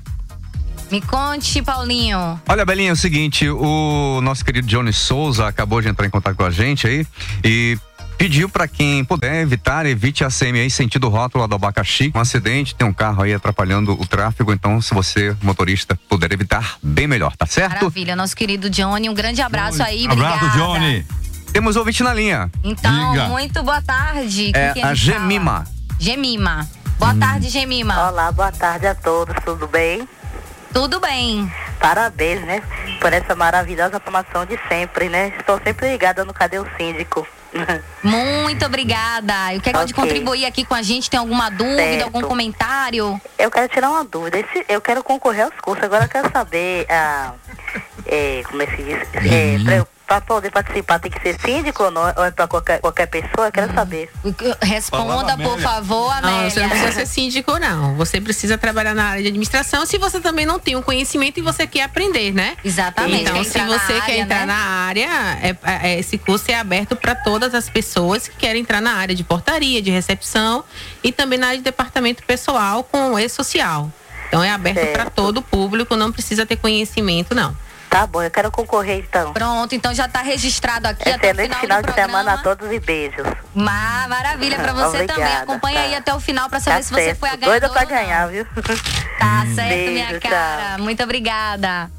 Me 0.91 1.01
conte, 1.01 1.61
Paulinho. 1.61 2.41
Olha, 2.47 2.65
Belinha, 2.65 2.89
é 2.89 2.93
o 2.93 2.95
seguinte, 2.95 3.47
o 3.47 4.19
nosso 4.21 4.43
querido 4.43 4.67
Johnny 4.67 4.91
Souza 4.91 5.47
acabou 5.47 5.81
de 5.81 5.87
entrar 5.87 6.07
em 6.07 6.09
contato 6.09 6.35
com 6.35 6.43
a 6.43 6.49
gente 6.49 6.87
aí 6.87 7.05
e 7.43 7.77
pediu 8.19 8.49
para 8.49 8.67
quem 8.67 9.05
puder 9.05 9.41
evitar, 9.41 9.85
evite 9.85 10.25
a 10.25 10.27
CMI 10.27 10.69
sentido 10.69 11.07
rótulo 11.07 11.47
do 11.47 11.55
abacaxi. 11.55 12.11
Um 12.13 12.19
acidente, 12.19 12.75
tem 12.75 12.85
um 12.85 12.91
carro 12.91 13.23
aí 13.23 13.33
atrapalhando 13.33 13.93
o 13.93 14.05
tráfego, 14.05 14.51
então 14.51 14.81
se 14.81 14.93
você, 14.93 15.35
motorista, 15.41 15.97
puder 16.09 16.29
evitar, 16.33 16.77
bem 16.83 17.07
melhor, 17.07 17.33
tá 17.37 17.45
certo? 17.45 17.75
Maravilha, 17.75 18.17
nosso 18.17 18.35
querido 18.35 18.69
Johnny. 18.69 19.09
Um 19.09 19.13
grande 19.13 19.41
abraço 19.41 19.81
aí, 19.81 20.05
Abraço, 20.05 20.45
obrigada. 20.45 20.57
Johnny. 20.57 21.05
Temos 21.53 21.77
ouvinte 21.77 22.03
na 22.03 22.13
linha. 22.13 22.51
Então, 22.61 23.11
Diga. 23.13 23.29
muito 23.29 23.63
boa 23.63 23.81
tarde. 23.81 24.51
É 24.53 24.73
quem 24.73 24.83
a 24.83 24.93
gente 24.93 25.13
fala? 25.13 25.21
Gemima. 25.21 25.67
Gemima. 25.97 26.69
Boa 26.99 27.15
tarde, 27.15 27.47
Gemima. 27.47 28.09
Olá, 28.09 28.33
boa 28.33 28.51
tarde 28.51 28.85
a 28.85 28.93
todos, 28.93 29.33
tudo 29.45 29.65
bem? 29.65 30.05
Tudo 30.73 30.99
bem. 30.99 31.49
Parabéns, 31.79 32.41
né? 32.41 32.61
Por 32.99 33.13
essa 33.13 33.33
maravilhosa 33.33 33.97
formação 33.97 34.45
de 34.45 34.59
sempre, 34.67 35.07
né? 35.07 35.31
Estou 35.39 35.57
sempre 35.63 35.89
ligada 35.89 36.25
no 36.25 36.33
Cadê 36.33 36.59
o 36.59 36.67
Síndico? 36.77 37.25
Muito 38.03 38.65
obrigada. 38.65 39.53
E 39.53 39.59
quer 39.59 39.71
pode 39.73 39.93
Ok. 39.93 40.03
contribuir 40.03 40.45
aqui 40.45 40.63
com 40.65 40.75
a 40.75 40.81
gente? 40.81 41.09
Tem 41.09 41.19
alguma 41.19 41.49
dúvida, 41.49 41.75
Certo. 41.77 42.03
algum 42.03 42.21
comentário? 42.21 43.19
Eu 43.37 43.49
quero 43.51 43.67
tirar 43.69 43.89
uma 43.89 44.03
dúvida. 44.03 44.39
Esse- 44.39 44.65
eu 44.69 44.81
quero 44.81 45.03
concorrer 45.03 45.45
aos 45.45 45.55
cursos, 45.61 45.83
agora 45.83 46.05
eu 46.05 46.09
quero 46.09 46.31
saber, 46.31 46.85
ah, 46.89 47.33
é, 48.05 48.41
como 48.49 48.61
é 48.61 48.65
que 48.67 48.75
se 48.77 48.83
diz? 48.83 48.97
É, 49.31 49.57
pra 50.09 50.19
poder 50.21 50.49
participar 50.49 50.97
tem 50.97 51.11
que 51.11 51.21
ser 51.21 51.39
síndico 51.39 51.83
ou, 51.83 51.91
não, 51.91 52.01
ou 52.01 52.25
é 52.25 52.31
pra 52.31 52.47
qualquer, 52.47 52.79
qualquer 52.79 53.05
pessoa? 53.05 53.45
Eu 53.47 53.51
quero 53.51 53.71
saber. 53.75 54.09
Responda, 54.59 55.37
por 55.37 55.59
favor, 55.59 56.11
Amélia. 56.11 56.41
Não, 56.41 56.49
você 56.49 56.59
não 56.61 56.69
precisa 56.69 56.91
ser 56.91 57.05
síndico, 57.05 57.59
não. 57.59 57.95
Você 57.95 58.19
precisa 58.19 58.57
trabalhar 58.57 58.95
na 58.95 59.03
área 59.05 59.21
de 59.21 59.27
administração 59.27 59.85
se 59.85 59.99
você 59.99 60.19
também 60.19 60.47
não 60.47 60.57
tem 60.59 60.75
o 60.75 60.81
conhecimento 60.81 61.39
e 61.39 61.43
você 61.43 61.67
quer 61.67 61.83
aprender, 61.83 62.33
né? 62.33 62.57
Exatamente, 62.65 63.21
Então, 63.21 63.35
quer 63.35 63.43
se 63.43 63.59
você 63.59 63.93
quer 63.93 64.01
área, 64.01 64.17
entrar 64.21 64.39
né? 64.39 64.45
na 64.47 64.55
área, 64.57 65.09
é- 65.43 65.55
é- 65.63 65.99
esse 65.99 66.17
curso 66.17 66.49
é 66.49 66.55
aberto 66.55 66.95
para 66.95 67.13
todas 67.13 67.53
as 67.53 67.69
pessoas 67.69 68.27
que 68.27 68.35
querem 68.35 68.63
entrar 68.63 68.81
na 68.81 68.93
área 68.95 69.13
de 69.13 69.23
portaria, 69.23 69.79
de 69.79 69.91
recepção 69.91 70.63
e 71.03 71.11
também 71.11 71.37
na 71.37 71.47
área 71.47 71.57
de 71.59 71.63
departamento 71.63 72.23
pessoal 72.23 72.83
com 72.83 73.13
o 73.13 73.19
e-social. 73.19 73.91
Então, 74.27 74.43
é 74.43 74.49
aberto 74.49 74.91
para 74.91 75.05
todo 75.09 75.37
o 75.37 75.41
público, 75.43 75.95
não 75.95 76.11
precisa 76.11 76.45
ter 76.47 76.55
conhecimento, 76.55 77.35
não. 77.35 77.55
Tá 77.89 78.05
bom, 78.05 78.21
eu 78.21 78.29
quero 78.29 78.51
concorrer 78.51 78.99
então. 78.99 79.33
Pronto, 79.33 79.73
então 79.73 79.93
já 79.95 80.07
tá 80.07 80.21
registrado 80.21 80.87
aqui 80.87 81.09
até 81.09 81.29
o 81.29 81.31
Excelente 81.31 81.45
final, 81.47 81.59
final 81.61 81.81
do 81.81 81.85
de 81.87 81.93
programa. 81.93 82.17
semana 82.19 82.33
a 82.39 82.43
todos 82.43 82.71
e 82.71 82.79
beijos. 82.79 83.25
Ma- 83.55 84.07
maravilha 84.07 84.57
pra 84.59 84.73
você 84.73 85.05
também. 85.05 85.23
Obrigada, 85.25 85.43
Acompanha 85.43 85.75
tá. 85.79 85.81
aí 85.85 85.95
até 85.95 86.13
o 86.13 86.19
final 86.19 86.49
pra 86.49 86.59
saber 86.59 86.77
Tá 86.77 86.83
se 86.83 86.89
você 86.93 87.03
certo. 87.05 87.19
foi 87.19 87.29
a 87.29 87.35
Doida 87.35 87.67
ganhadora. 87.67 87.79
ou 87.79 87.89
não. 87.89 87.89
ganhar, 87.89 88.27
viu? 88.27 88.45
Tá 89.17 89.45
certo, 89.55 89.69
Beijo, 89.69 89.91
minha 89.91 90.19
tchau. 90.19 90.29
cara. 90.31 90.77
Muito 90.77 91.03
obrigada. 91.03 91.89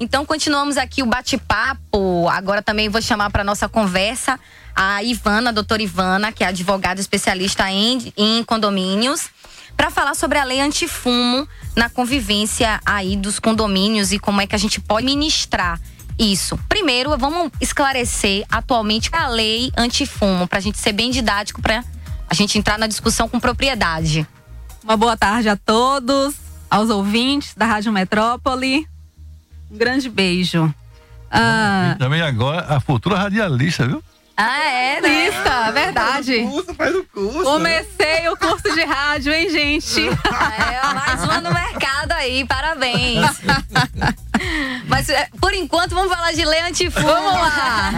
Então, 0.00 0.24
continuamos 0.26 0.76
aqui 0.78 1.02
o 1.02 1.06
bate-papo. 1.06 2.28
Agora 2.30 2.62
também 2.62 2.88
vou 2.88 3.00
chamar 3.02 3.30
para 3.30 3.44
nossa 3.44 3.68
conversa 3.68 4.38
a 4.74 5.02
Ivana, 5.02 5.50
a 5.50 5.52
doutora 5.52 5.82
Ivana, 5.82 6.32
que 6.32 6.44
é 6.44 6.46
advogada 6.48 7.00
especialista 7.00 7.70
em, 7.70 8.12
em 8.16 8.44
condomínios, 8.44 9.28
para 9.76 9.90
falar 9.90 10.14
sobre 10.14 10.38
a 10.38 10.44
lei 10.44 10.60
antifumo 10.60 11.46
na 11.74 11.90
convivência 11.90 12.80
aí 12.84 13.16
dos 13.16 13.38
condomínios 13.38 14.12
e 14.12 14.18
como 14.18 14.40
é 14.40 14.46
que 14.46 14.54
a 14.54 14.58
gente 14.58 14.80
pode 14.80 15.04
ministrar 15.04 15.80
isso. 16.18 16.58
Primeiro, 16.68 17.16
vamos 17.18 17.52
esclarecer 17.60 18.44
atualmente 18.50 19.10
a 19.12 19.28
lei 19.28 19.70
antifumo, 19.76 20.48
para 20.48 20.58
a 20.58 20.62
gente 20.62 20.78
ser 20.78 20.92
bem 20.92 21.10
didático, 21.10 21.60
para 21.60 21.84
a 22.28 22.34
gente 22.34 22.58
entrar 22.58 22.78
na 22.78 22.86
discussão 22.86 23.28
com 23.28 23.38
propriedade. 23.38 24.26
Uma 24.82 24.96
boa 24.96 25.16
tarde 25.16 25.48
a 25.48 25.56
todos, 25.56 26.34
aos 26.70 26.88
ouvintes 26.90 27.54
da 27.54 27.66
Rádio 27.66 27.92
Metrópole. 27.92 28.88
Um 29.70 29.76
grande 29.76 30.08
beijo. 30.08 30.72
Ah, 31.30 31.92
E 31.94 31.98
também 31.98 32.22
agora 32.22 32.64
a 32.68 32.80
futura 32.80 33.18
radialista, 33.18 33.86
viu? 33.86 34.02
Ah, 34.36 34.68
é, 34.68 35.00
né? 35.00 35.08
Lista, 35.08 35.72
verdade. 35.72 36.46
faz 36.76 36.94
o 36.94 37.04
curso. 37.04 37.42
Comecei 37.42 38.28
o 38.28 38.36
curso 38.36 38.74
de 38.74 38.84
rádio, 38.84 39.32
hein, 39.32 39.48
gente? 39.48 40.02
É, 40.68 40.94
mais 40.94 41.22
uma 41.22 41.40
no 41.40 41.52
mercado 41.52 42.12
aí, 42.12 42.44
parabéns. 42.44 43.26
Mas 44.86 45.08
é, 45.08 45.28
por 45.40 45.54
enquanto 45.54 45.94
vamos 45.94 46.12
falar 46.12 46.32
de 46.32 46.44
lei 46.44 46.60
antifumo. 46.60 47.06
Vamos 47.06 47.32
lá. 47.32 47.90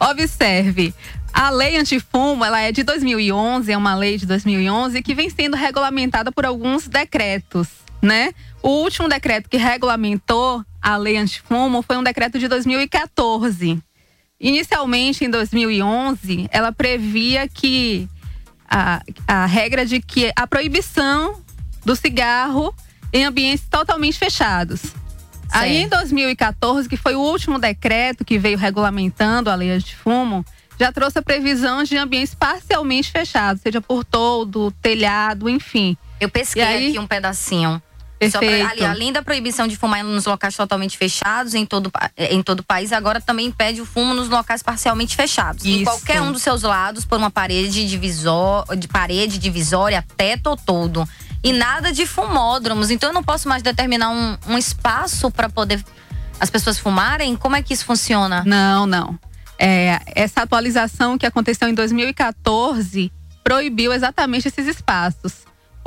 Observe. 0.10 0.94
A 1.32 1.50
lei 1.50 1.76
antifumo, 1.76 2.44
ela 2.44 2.60
é 2.60 2.72
de 2.72 2.82
2011, 2.82 3.72
é 3.72 3.76
uma 3.76 3.94
lei 3.94 4.18
de 4.18 4.26
2011 4.26 5.02
que 5.02 5.14
vem 5.14 5.30
sendo 5.30 5.56
regulamentada 5.56 6.30
por 6.32 6.44
alguns 6.44 6.88
decretos, 6.88 7.68
né? 8.02 8.32
O 8.62 8.68
último 8.82 9.08
decreto 9.08 9.48
que 9.48 9.56
regulamentou 9.56 10.64
a 10.88 10.96
lei 10.96 11.18
antifumo 11.18 11.82
foi 11.82 11.98
um 11.98 12.02
decreto 12.02 12.38
de 12.38 12.48
2014. 12.48 13.78
Inicialmente, 14.40 15.22
em 15.22 15.28
2011, 15.30 16.48
ela 16.50 16.72
previa 16.72 17.46
que 17.46 18.08
a, 18.66 19.02
a 19.26 19.44
regra 19.44 19.84
de 19.84 20.00
que 20.00 20.32
a 20.34 20.46
proibição 20.46 21.42
do 21.84 21.94
cigarro 21.94 22.74
em 23.12 23.24
ambientes 23.24 23.66
totalmente 23.68 24.18
fechados. 24.18 24.80
Aí, 25.50 25.76
em 25.76 25.88
2014, 25.88 26.88
que 26.88 26.96
foi 26.96 27.14
o 27.14 27.20
último 27.20 27.58
decreto 27.58 28.24
que 28.24 28.38
veio 28.38 28.56
regulamentando 28.56 29.50
a 29.50 29.54
lei 29.54 29.70
antifumo, 29.70 30.42
já 30.80 30.90
trouxe 30.90 31.18
a 31.18 31.22
previsão 31.22 31.82
de 31.82 31.98
ambientes 31.98 32.34
parcialmente 32.34 33.10
fechados, 33.10 33.60
seja 33.60 33.80
por 33.80 34.04
todo, 34.04 34.70
telhado, 34.80 35.50
enfim. 35.50 35.98
Eu 36.18 36.30
pesquei 36.30 36.62
aí- 36.62 36.88
aqui 36.88 36.98
um 36.98 37.06
pedacinho. 37.06 37.82
Só 38.30 38.38
pra- 38.38 38.48
Perfeito. 38.48 38.70
ali, 38.72 38.84
além 38.84 39.12
da 39.12 39.22
proibição 39.22 39.68
de 39.68 39.76
fumar 39.76 40.02
nos 40.02 40.26
locais 40.26 40.56
totalmente 40.56 40.98
fechados 40.98 41.54
em 41.54 41.64
todo, 41.64 41.90
pa- 41.90 42.10
em 42.16 42.42
todo 42.42 42.60
o 42.60 42.62
país, 42.64 42.92
agora 42.92 43.20
também 43.20 43.46
impede 43.46 43.80
o 43.80 43.86
fumo 43.86 44.12
nos 44.14 44.28
locais 44.28 44.62
parcialmente 44.62 45.14
fechados. 45.14 45.64
Em 45.64 45.76
Isso. 45.76 45.84
qualquer 45.84 46.20
um 46.20 46.32
dos 46.32 46.42
seus 46.42 46.62
lados, 46.62 47.04
por 47.04 47.16
uma 47.18 47.30
parede 47.30 47.86
divisor, 47.88 48.64
de 48.76 48.88
parede 48.88 49.38
divisória, 49.38 50.04
teto 50.16 50.48
ou 50.50 50.56
todo. 50.56 51.08
E 51.44 51.52
nada 51.52 51.92
de 51.92 52.04
fumódromos. 52.06 52.90
Então 52.90 53.10
eu 53.10 53.14
não 53.14 53.22
posso 53.22 53.48
mais 53.48 53.62
determinar 53.62 54.10
um, 54.10 54.36
um 54.48 54.58
espaço 54.58 55.30
para 55.30 55.48
poder 55.48 55.84
as 56.40 56.50
pessoas 56.50 56.78
fumarem? 56.78 57.36
Como 57.36 57.54
é 57.56 57.62
que 57.62 57.72
isso 57.74 57.84
funciona? 57.84 58.42
Não, 58.46 58.86
não. 58.86 59.18
É, 59.58 60.00
essa 60.14 60.42
atualização 60.42 61.16
que 61.18 61.26
aconteceu 61.26 61.68
em 61.68 61.74
2014 61.74 63.10
proibiu 63.42 63.92
exatamente 63.92 64.46
esses 64.48 64.66
espaços, 64.66 65.32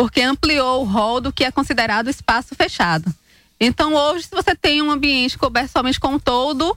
porque 0.02 0.24
ampliou 0.24 0.82
o 0.82 0.84
rol 0.84 1.22
do 1.22 1.32
que 1.32 1.44
é 1.44 1.52
considerado 1.52 2.10
espaço 2.10 2.56
fechado. 2.56 3.14
Então, 3.60 3.94
hoje, 3.94 4.24
se 4.24 4.32
você 4.32 4.56
tem 4.56 4.82
um 4.82 4.90
ambiente 4.90 5.38
coberto 5.38 5.72
somente 5.72 6.00
com 6.00 6.08
um 6.08 6.18
toldo 6.20 6.76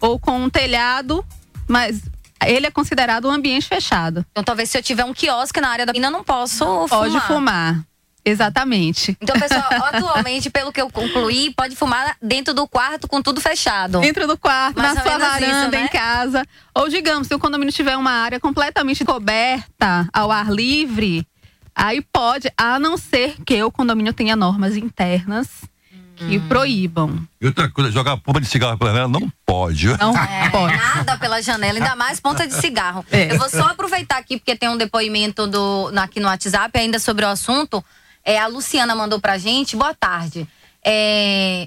ou 0.00 0.18
com 0.18 0.42
um 0.42 0.48
telhado, 0.48 1.22
mas 1.68 2.00
ele 2.46 2.66
é 2.66 2.70
considerado 2.70 3.28
um 3.28 3.30
ambiente 3.30 3.68
fechado. 3.68 4.24
Então, 4.30 4.42
talvez 4.42 4.70
se 4.70 4.78
eu 4.78 4.82
tiver 4.82 5.04
um 5.04 5.12
quiosque 5.12 5.60
na 5.60 5.68
área 5.68 5.84
da 5.84 5.92
eu 5.94 6.10
não 6.10 6.24
posso 6.24 6.64
Pode 6.88 7.10
fumar. 7.10 7.26
fumar. 7.26 7.84
Exatamente. 8.24 9.14
Então, 9.20 9.38
pessoal, 9.38 9.68
atualmente, 9.92 10.48
pelo 10.48 10.72
que 10.72 10.80
eu 10.80 10.88
concluí, 10.90 11.52
pode 11.54 11.76
fumar 11.76 12.16
dentro 12.22 12.54
do 12.54 12.66
quarto 12.66 13.06
com 13.06 13.20
tudo 13.20 13.42
fechado. 13.42 14.00
Dentro 14.00 14.26
do 14.26 14.38
quarto, 14.38 14.78
Mais 14.78 14.94
na 14.94 15.02
sua 15.02 15.18
menos 15.18 15.34
isso, 15.34 15.50
varanda, 15.50 15.78
né? 15.78 15.84
em 15.84 15.88
casa. 15.88 16.46
Ou 16.74 16.88
digamos, 16.88 17.28
se 17.28 17.34
o 17.34 17.38
condomínio 17.38 17.74
tiver 17.74 17.98
uma 17.98 18.12
área 18.12 18.40
completamente 18.40 19.04
coberta 19.04 20.08
ao 20.14 20.30
ar 20.30 20.50
livre, 20.50 21.26
aí 21.74 22.00
pode, 22.12 22.50
a 22.56 22.78
não 22.78 22.96
ser 22.96 23.36
que 23.44 23.62
o 23.62 23.70
condomínio 23.70 24.12
tenha 24.12 24.36
normas 24.36 24.76
internas 24.76 25.48
que 26.16 26.38
Hum. 26.38 26.48
proíbam. 26.48 27.26
E 27.40 27.46
outra 27.46 27.68
coisa, 27.70 27.90
jogar 27.90 28.16
pomba 28.18 28.40
de 28.40 28.46
cigarro 28.46 28.78
pela 28.78 28.90
janela 28.92 29.08
não 29.08 29.32
pode. 29.44 29.86
Não 29.98 30.14
É, 30.16 30.50
pode. 30.50 30.76
nada 30.76 31.16
pela 31.18 31.40
janela, 31.42 31.78
ainda 31.78 31.96
mais 31.96 32.20
ponta 32.20 32.46
de 32.46 32.54
cigarro. 32.54 33.04
É. 33.10 33.32
Eu 33.32 33.38
vou 33.38 33.48
só 33.48 33.62
aproveitar 33.68 34.18
aqui, 34.18 34.36
porque 34.36 34.54
tem 34.54 34.68
um 34.68 34.76
depoimento 34.76 35.46
do, 35.46 35.90
aqui 35.96 36.20
no 36.20 36.28
WhatsApp 36.28 36.78
ainda 36.78 36.98
sobre 36.98 37.24
o 37.24 37.28
assunto. 37.28 37.82
É, 38.24 38.38
a 38.38 38.46
Luciana 38.46 38.94
mandou 38.94 39.20
pra 39.20 39.36
gente. 39.38 39.74
Boa 39.74 39.94
tarde. 39.94 40.46
É, 40.84 41.66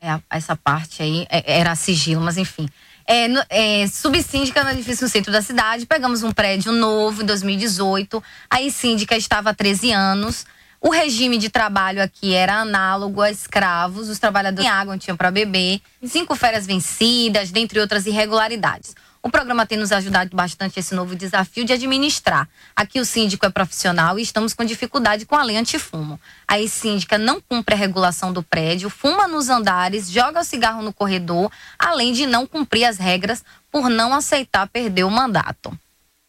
é, 0.00 0.20
essa 0.30 0.54
parte 0.54 1.02
aí 1.02 1.26
é, 1.30 1.58
era 1.60 1.74
sigilo, 1.74 2.20
mas 2.20 2.36
enfim. 2.36 2.68
É, 3.12 3.82
é, 3.82 3.86
subsíndica 3.88 4.64
no 4.64 4.70
edifício 4.70 5.04
no 5.04 5.10
centro 5.10 5.30
da 5.30 5.42
cidade. 5.42 5.84
Pegamos 5.84 6.22
um 6.22 6.32
prédio 6.32 6.72
novo 6.72 7.22
em 7.22 7.26
2018. 7.26 8.24
Aí 8.48 8.70
síndica 8.70 9.14
estava 9.14 9.50
há 9.50 9.54
13 9.54 9.92
anos. 9.92 10.46
O 10.80 10.88
regime 10.88 11.36
de 11.36 11.50
trabalho 11.50 12.02
aqui 12.02 12.34
era 12.34 12.54
análogo 12.54 13.20
a 13.20 13.30
escravos. 13.30 14.08
Os 14.08 14.18
trabalhadores 14.18 14.64
tinham 14.64 14.80
água, 14.80 14.94
não 14.94 14.98
tinham 14.98 15.16
para 15.16 15.30
beber. 15.30 15.82
Cinco 16.06 16.34
férias 16.34 16.66
vencidas, 16.66 17.50
dentre 17.50 17.78
outras 17.80 18.06
irregularidades. 18.06 18.94
O 19.24 19.30
programa 19.30 19.64
tem 19.64 19.78
nos 19.78 19.92
ajudado 19.92 20.36
bastante 20.36 20.80
esse 20.80 20.94
novo 20.96 21.14
desafio 21.14 21.64
de 21.64 21.72
administrar. 21.72 22.48
Aqui 22.74 22.98
o 22.98 23.04
síndico 23.04 23.46
é 23.46 23.50
profissional 23.50 24.18
e 24.18 24.22
estamos 24.22 24.52
com 24.52 24.64
dificuldade 24.64 25.24
com 25.24 25.36
a 25.36 25.44
lei 25.44 25.56
antifumo. 25.56 26.18
A 26.48 26.58
ex-síndica 26.58 27.16
não 27.16 27.40
cumpre 27.40 27.76
a 27.76 27.78
regulação 27.78 28.32
do 28.32 28.42
prédio, 28.42 28.90
fuma 28.90 29.28
nos 29.28 29.48
andares, 29.48 30.10
joga 30.10 30.40
o 30.40 30.44
cigarro 30.44 30.82
no 30.82 30.92
corredor, 30.92 31.52
além 31.78 32.12
de 32.12 32.26
não 32.26 32.48
cumprir 32.48 32.84
as 32.84 32.98
regras 32.98 33.44
por 33.70 33.88
não 33.88 34.12
aceitar 34.12 34.66
perder 34.66 35.04
o 35.04 35.10
mandato. 35.10 35.72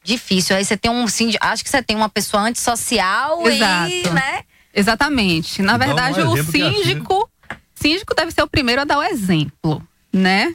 Difícil. 0.04 0.56
Aí 0.56 0.64
você 0.64 0.78
tem 0.78 0.92
um 0.92 1.08
síndico, 1.08 1.44
acho 1.44 1.64
que 1.64 1.72
você 1.72 1.82
tem 1.82 1.96
uma 1.96 2.10
pessoa 2.10 2.44
antissocial 2.44 3.48
Exato. 3.50 3.92
e, 3.92 4.10
né? 4.12 4.44
Exatamente. 4.72 5.64
Na 5.64 5.78
Dá 5.78 5.84
um 5.84 5.88
verdade, 5.88 6.22
o 6.22 6.38
é 6.38 6.40
assim, 6.40 6.62
né? 6.62 6.74
síndico, 6.74 7.30
síndico 7.74 8.14
deve 8.14 8.32
ser 8.32 8.44
o 8.44 8.48
primeiro 8.48 8.82
a 8.82 8.86
dar 8.86 9.00
o 9.00 9.04
exemplo, 9.04 9.82
né? 10.12 10.54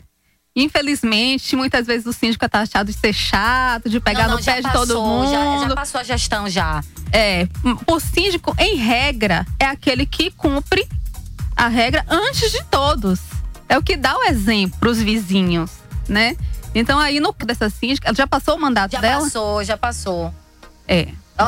Infelizmente, 0.58 1.54
muitas 1.54 1.86
vezes 1.86 2.04
o 2.04 2.12
síndico 2.12 2.44
é 2.44 2.48
taxado 2.48 2.90
de 2.90 2.98
ser 2.98 3.12
chato, 3.12 3.88
de 3.88 4.00
pegar 4.00 4.24
Não, 4.24 4.30
não, 4.30 4.36
no 4.38 4.42
já 4.42 4.54
pé 4.54 4.62
de 4.62 4.72
todo 4.72 4.88
passou, 4.88 5.06
mundo. 5.06 5.30
Já, 5.30 5.68
já 5.68 5.74
passou 5.76 6.00
a 6.00 6.04
gestão 6.04 6.48
já. 6.50 6.82
É, 7.12 7.46
o 7.86 8.00
síndico, 8.00 8.52
em 8.58 8.74
regra, 8.74 9.46
é 9.60 9.66
aquele 9.66 10.04
que 10.04 10.32
cumpre 10.32 10.84
a 11.54 11.68
regra 11.68 12.04
antes 12.08 12.50
de 12.50 12.60
todos. 12.64 13.20
É 13.68 13.78
o 13.78 13.82
que 13.82 13.96
dá 13.96 14.18
o 14.18 14.24
exemplo 14.24 14.76
para 14.80 14.88
os 14.88 15.00
vizinhos, 15.00 15.70
né? 16.08 16.36
Então 16.74 16.98
aí 16.98 17.20
no 17.20 17.32
dessa 17.44 17.70
síndica, 17.70 18.08
ela 18.08 18.16
já 18.16 18.26
passou 18.26 18.56
o 18.56 18.60
mandato 18.60 18.90
Já 18.92 19.00
dela? 19.00 19.22
passou, 19.22 19.62
já 19.62 19.76
passou. 19.76 20.34
É. 20.88 21.06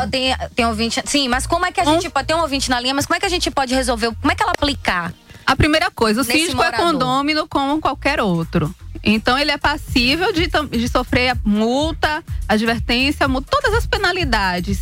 Tem, 0.09 0.37
tem 0.55 0.67
ouvinte. 0.67 1.03
Sim, 1.05 1.27
mas 1.27 1.49
como 1.49 1.67
é 1.67 1.73
que 1.73 1.81
a 1.81 1.85
gente 1.85 2.09
pode. 2.09 2.29
Tem 2.29 2.37
um 2.37 2.43
ouvinte 2.43 2.71
na 2.71 2.79
linha, 2.79 2.95
mas 2.95 3.07
como 3.07 3.17
é 3.17 3.21
que 3.21 3.27
a 3.27 3.29
gente 3.31 3.51
pode 3.51 3.75
resolver? 3.75 4.15
Como 4.21 4.31
é 4.31 4.37
que 4.37 4.43
ela 4.43 4.53
aplicar? 4.53 5.13
A 5.47 5.57
primeira 5.57 5.91
coisa, 5.91 6.23
o 6.23 6.25
Nesse 6.25 6.39
síndico 6.39 6.63
é 6.63 6.67
morador. 6.67 6.87
condômino 6.93 7.49
como 7.49 7.81
qualquer 7.81 8.21
outro. 8.21 8.75
Então 9.03 9.39
ele 9.39 9.51
é 9.51 9.59
passível 9.59 10.33
de, 10.33 10.49
de 10.71 10.89
sofrer 10.89 11.37
multa, 11.45 12.23
advertência, 12.49 13.27
multa, 13.27 13.49
todas 13.51 13.75
as 13.75 13.87
penalidades 13.87 14.81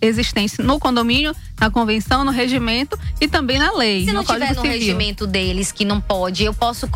existentes 0.00 0.56
no 0.58 0.78
condomínio, 0.78 1.34
na 1.58 1.70
convenção, 1.70 2.24
no 2.24 2.30
regimento 2.30 2.98
e 3.20 3.28
também 3.28 3.58
na 3.58 3.72
lei. 3.72 4.06
Se 4.06 4.12
não 4.12 4.22
no 4.22 4.26
Código 4.26 4.46
tiver 4.46 4.56
no 4.56 4.62
Civil. 4.62 4.78
regimento 4.78 5.26
deles 5.26 5.70
que 5.70 5.84
não 5.84 6.00
pode, 6.00 6.44
eu 6.44 6.54
posso 6.54 6.88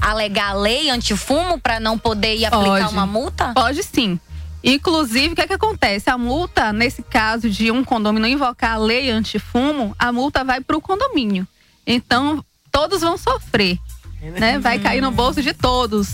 alegar 0.00 0.50
a 0.50 0.54
lei 0.54 0.88
antifumo 0.90 1.58
para 1.60 1.80
não 1.80 1.98
poder 1.98 2.36
ir 2.36 2.44
aplicar 2.44 2.82
Pode. 2.82 2.92
uma 2.92 3.06
multa? 3.06 3.52
Pode 3.54 3.82
sim. 3.82 4.20
Inclusive, 4.62 5.32
o 5.32 5.34
que, 5.34 5.42
é 5.42 5.46
que 5.48 5.54
acontece? 5.54 6.08
A 6.08 6.16
multa, 6.16 6.72
nesse 6.72 7.02
caso 7.02 7.50
de 7.50 7.72
um 7.72 7.82
condomínio 7.82 8.28
invocar 8.28 8.74
a 8.74 8.78
lei 8.78 9.10
antifumo, 9.10 9.92
a 9.98 10.12
multa 10.12 10.44
vai 10.44 10.60
para 10.60 10.76
o 10.76 10.80
condomínio. 10.80 11.46
Então, 11.86 12.44
todos 12.70 13.00
vão 13.00 13.16
sofrer. 13.18 13.78
Né? 14.20 14.58
Vai 14.58 14.78
cair 14.78 15.00
no 15.00 15.10
bolso 15.10 15.42
de 15.42 15.52
todos 15.52 16.08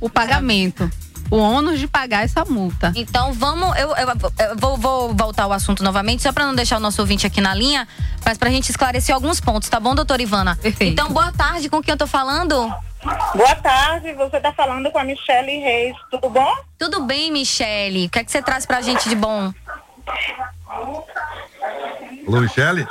o 0.00 0.08
pagamento. 0.10 0.90
O 1.30 1.36
ônus 1.36 1.78
de 1.78 1.86
pagar 1.86 2.24
essa 2.24 2.42
multa. 2.46 2.90
Então 2.96 3.34
vamos, 3.34 3.76
eu, 3.78 3.88
eu- 3.96 4.08
eu 4.48 4.56
vou, 4.56 4.76
vou 4.78 5.14
voltar 5.14 5.42
ao 5.44 5.52
assunto 5.52 5.82
novamente, 5.82 6.22
só 6.22 6.32
para 6.32 6.46
não 6.46 6.54
deixar 6.54 6.78
o 6.78 6.80
nosso 6.80 7.02
ouvinte 7.02 7.26
aqui 7.26 7.38
na 7.40 7.52
linha, 7.54 7.86
mas 8.24 8.38
pra 8.38 8.48
gente 8.48 8.70
esclarecer 8.70 9.14
alguns 9.14 9.38
pontos, 9.38 9.68
tá 9.68 9.78
bom, 9.78 9.94
doutora 9.94 10.22
Ivana? 10.22 10.56
Perfeito. 10.56 10.92
Então, 10.92 11.10
boa 11.10 11.30
tarde, 11.32 11.68
com 11.68 11.82
quem 11.82 11.92
eu 11.92 11.98
tô 11.98 12.06
falando? 12.06 12.54
Boa 13.34 13.54
tarde, 13.62 14.12
você 14.14 14.40
tá 14.40 14.52
falando 14.54 14.90
com 14.90 14.98
a 14.98 15.04
Michele 15.04 15.58
Reis, 15.58 15.94
tudo 16.10 16.30
bom? 16.30 16.50
Tudo 16.78 17.02
bem, 17.02 17.30
Michele? 17.30 18.06
O 18.06 18.10
que 18.10 18.18
é 18.20 18.24
que 18.24 18.30
você 18.32 18.40
traz 18.40 18.64
pra 18.64 18.80
gente 18.80 19.06
de 19.08 19.14
bom? 19.14 19.52
Alô, 22.26 22.40
Michele? 22.40 22.86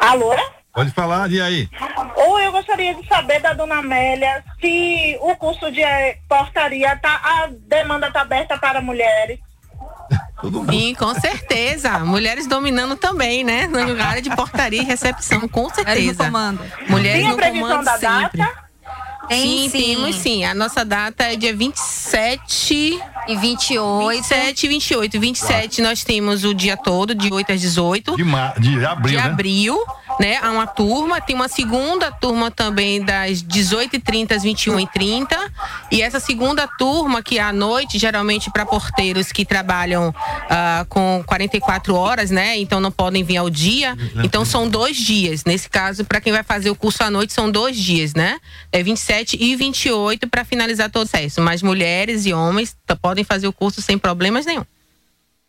Alô? 0.00 0.34
Pode 0.72 0.90
falar, 0.92 1.30
e 1.30 1.40
aí? 1.40 1.68
Ou 2.16 2.38
eu 2.38 2.52
gostaria 2.52 2.94
de 2.94 3.06
saber 3.08 3.40
da 3.40 3.52
dona 3.52 3.78
Amélia 3.78 4.44
se 4.60 5.18
o 5.20 5.34
curso 5.36 5.70
de 5.72 5.82
eh, 5.82 6.18
portaria 6.28 6.96
tá, 6.96 7.20
a 7.22 7.48
demanda 7.68 8.10
tá 8.12 8.20
aberta 8.20 8.56
para 8.58 8.80
mulheres. 8.80 9.40
Sim, 10.70 10.94
com 10.94 11.14
certeza. 11.14 11.98
Mulheres 12.00 12.46
dominando 12.46 12.96
também, 12.96 13.42
né? 13.42 13.66
Na 13.66 14.06
área 14.06 14.22
de 14.22 14.30
portaria 14.34 14.80
e 14.80 14.84
recepção, 14.84 15.48
com 15.48 15.68
certeza. 15.68 16.24
comando. 16.24 16.60
Mulheres 16.88 17.22
Tem 17.22 17.26
a 17.26 17.30
no 17.30 17.36
previsão 17.36 17.68
comando 17.68 17.84
da 17.84 17.98
sempre. 17.98 18.67
Tem 19.28 19.42
sim, 19.42 19.68
sim. 19.70 19.94
temos 19.94 20.16
sim. 20.16 20.44
A 20.44 20.54
nossa 20.54 20.84
data 20.84 21.24
é 21.24 21.36
dia 21.36 21.54
27 21.54 22.98
e 23.28 23.36
28. 23.36 24.08
27 24.08 24.64
e 24.64 24.68
28. 24.68 25.20
27 25.20 25.82
nós 25.82 26.02
temos 26.02 26.44
o 26.44 26.54
dia 26.54 26.76
todo, 26.76 27.14
de 27.14 27.32
8 27.32 27.52
às 27.52 27.60
18. 27.60 28.16
De, 28.16 28.24
ma- 28.24 28.54
de 28.58 28.84
abril, 28.84 29.10
de 29.10 29.16
né? 29.16 29.22
abril, 29.22 29.78
né? 30.18 30.38
Há 30.40 30.50
uma 30.50 30.66
turma, 30.66 31.20
tem 31.20 31.36
uma 31.36 31.48
segunda 31.48 32.10
turma 32.10 32.50
também 32.50 33.02
das 33.02 33.42
18h30 33.42 34.32
às 34.32 34.42
21h30. 34.44 35.28
E 35.92 36.00
essa 36.00 36.18
segunda 36.20 36.66
turma, 36.78 37.22
que 37.22 37.38
é 37.38 37.42
à 37.42 37.52
noite, 37.52 37.98
geralmente 37.98 38.50
para 38.50 38.64
porteiros 38.64 39.30
que 39.30 39.44
trabalham 39.44 40.14
ah, 40.48 40.86
com 40.88 41.22
44 41.26 41.94
horas, 41.94 42.30
né? 42.30 42.58
Então 42.58 42.80
não 42.80 42.90
podem 42.90 43.22
vir 43.22 43.36
ao 43.36 43.50
dia. 43.50 43.96
Então 44.24 44.44
são 44.44 44.68
dois 44.68 44.96
dias. 44.96 45.44
Nesse 45.44 45.68
caso, 45.68 46.04
para 46.04 46.20
quem 46.20 46.32
vai 46.32 46.42
fazer 46.42 46.70
o 46.70 46.74
curso 46.74 47.02
à 47.04 47.10
noite, 47.10 47.32
são 47.32 47.50
dois 47.50 47.76
dias, 47.76 48.14
né? 48.14 48.38
É 48.72 48.82
27 48.82 49.17
e 49.38 49.56
28 49.56 50.28
para 50.28 50.44
finalizar 50.44 50.90
todo 50.90 51.06
o 51.06 51.08
processo. 51.08 51.40
Mas 51.40 51.62
mulheres 51.62 52.26
e 52.26 52.32
homens 52.32 52.76
podem 53.00 53.24
fazer 53.24 53.46
o 53.48 53.52
curso 53.52 53.80
sem 53.80 53.98
problemas 53.98 54.46
nenhum. 54.46 54.64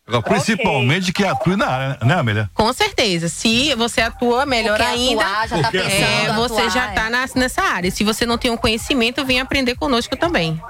Agora, 0.06 0.22
Principalmente 0.22 1.12
que 1.12 1.24
atue 1.24 1.54
na 1.54 1.66
área, 1.68 1.98
né, 2.02 2.14
Amélia? 2.14 2.50
Com 2.52 2.72
certeza. 2.72 3.28
Se 3.28 3.74
você 3.76 4.00
atua, 4.00 4.44
melhor 4.44 4.76
Porque 4.76 4.92
ainda. 4.92 5.22
atuar, 5.22 5.48
já 5.48 5.62
tá 5.62 5.70
pensando, 5.70 5.92
é, 5.92 6.32
você 6.32 6.54
atuar, 6.54 6.70
já 6.70 6.86
é. 6.86 6.88
está 6.88 7.10
nessa 7.36 7.62
área. 7.62 7.90
Se 7.90 8.02
você 8.02 8.26
não 8.26 8.36
tem 8.36 8.50
um 8.50 8.56
conhecimento, 8.56 9.24
vem 9.24 9.38
aprender 9.40 9.76
conosco 9.76 10.16
também. 10.16 10.60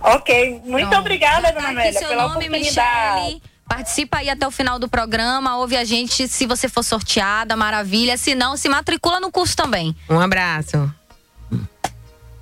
Ok, 0.00 0.60
muito 0.64 0.88
Pronto. 0.88 1.00
obrigada, 1.00 1.52
dona 1.52 1.62
tá 1.62 1.68
Amélia, 1.68 1.92
seu 1.98 2.08
pela 2.08 2.28
nome, 2.28 2.46
oportunidade. 2.46 3.20
Michele. 3.22 3.42
Participa 3.68 4.18
aí 4.18 4.28
até 4.28 4.46
o 4.46 4.50
final 4.50 4.78
do 4.78 4.88
programa, 4.88 5.56
ouve 5.56 5.76
a 5.76 5.84
gente 5.84 6.28
se 6.28 6.44
você 6.44 6.68
for 6.68 6.82
sorteada, 6.82 7.56
maravilha. 7.56 8.18
Se 8.18 8.34
não, 8.34 8.56
se 8.56 8.68
matricula 8.68 9.20
no 9.20 9.30
curso 9.30 9.56
também. 9.56 9.96
Um 10.10 10.20
abraço. 10.20 10.92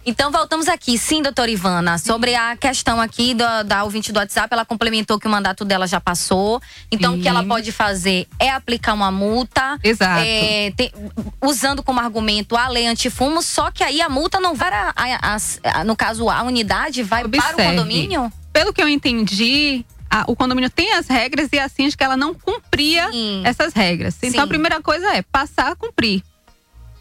Então 0.04 0.32
voltamos 0.32 0.66
aqui, 0.66 0.98
sim, 0.98 1.22
doutora 1.22 1.48
Ivana, 1.48 1.96
sobre 1.96 2.34
a 2.34 2.56
questão 2.56 3.00
aqui 3.00 3.34
da, 3.34 3.62
da 3.62 3.84
ouvinte 3.84 4.10
do 4.12 4.18
WhatsApp, 4.18 4.48
ela 4.52 4.64
complementou 4.64 5.16
que 5.16 5.28
o 5.28 5.30
mandato 5.30 5.64
dela 5.64 5.86
já 5.86 6.00
passou. 6.00 6.60
Então 6.90 7.14
o 7.14 7.16
que 7.18 7.22
Sim. 7.22 7.28
ela 7.28 7.44
pode 7.44 7.70
fazer 7.70 8.26
é 8.38 8.50
aplicar 8.50 8.94
uma 8.94 9.12
multa. 9.12 9.78
Exato. 9.82 10.22
é, 10.26 10.72
te- 10.72 10.92
usando 11.40 11.84
como 11.84 12.00
argumento 12.00 12.56
a 12.56 12.66
lei 12.68 12.86
antifumo, 12.88 13.40
só 13.42 13.70
que 13.70 13.84
aí 13.84 14.00
a 14.02 14.08
multa 14.08 14.40
não 14.40 14.56
vai, 14.56 14.72
a- 14.72 14.92
a- 14.96 15.36
a- 15.80 15.84
no 15.84 15.94
caso, 15.94 16.28
a 16.28 16.42
unidade 16.42 17.02
vai 17.04 17.22
para 17.28 17.36
o 17.36 17.52
Observe. 17.52 17.70
condomínio? 17.70 18.32
Pelo 18.52 18.72
que 18.72 18.82
eu 18.82 18.88
entendi, 18.88 19.84
a- 20.10 20.24
o 20.26 20.34
condomínio 20.34 20.68
tem 20.68 20.92
as 20.94 21.06
regras 21.06 21.48
e 21.52 21.60
a 21.60 21.68
síndica 21.68 22.04
ela 22.04 22.16
não 22.16 22.34
cumpria 22.34 23.08
Sim. 23.12 23.42
essas 23.44 23.72
regras. 23.72 24.16
Então 24.16 24.32
Sim. 24.32 24.38
a 24.40 24.46
primeira 24.48 24.82
coisa 24.82 25.14
é 25.14 25.22
passar 25.22 25.70
a 25.70 25.76
cumprir. 25.76 26.22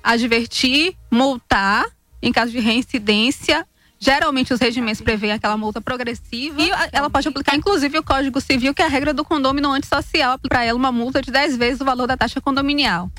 Advertir, 0.03 0.95
multar, 1.11 1.85
em 2.21 2.31
caso 2.31 2.51
de 2.51 2.59
reincidência. 2.59 3.65
Geralmente 3.99 4.51
os 4.51 4.59
regimentos 4.59 5.01
prevêem 5.01 5.33
aquela 5.33 5.55
multa 5.55 5.79
progressiva 5.79 6.59
e 6.61 6.71
ela 6.91 7.09
pode 7.09 7.27
aplicar 7.27 7.55
inclusive 7.55 7.99
o 7.99 8.03
Código 8.03 8.41
Civil, 8.41 8.73
que 8.73 8.81
é 8.81 8.85
a 8.85 8.89
regra 8.89 9.13
do 9.13 9.23
condômino 9.23 9.71
antissocial, 9.71 10.39
para 10.39 10.63
ela 10.63 10.77
uma 10.77 10.91
multa 10.91 11.21
de 11.21 11.31
10 11.31 11.55
vezes 11.55 11.81
o 11.81 11.85
valor 11.85 12.07
da 12.07 12.17
taxa 12.17 12.41
condominial. 12.41 13.11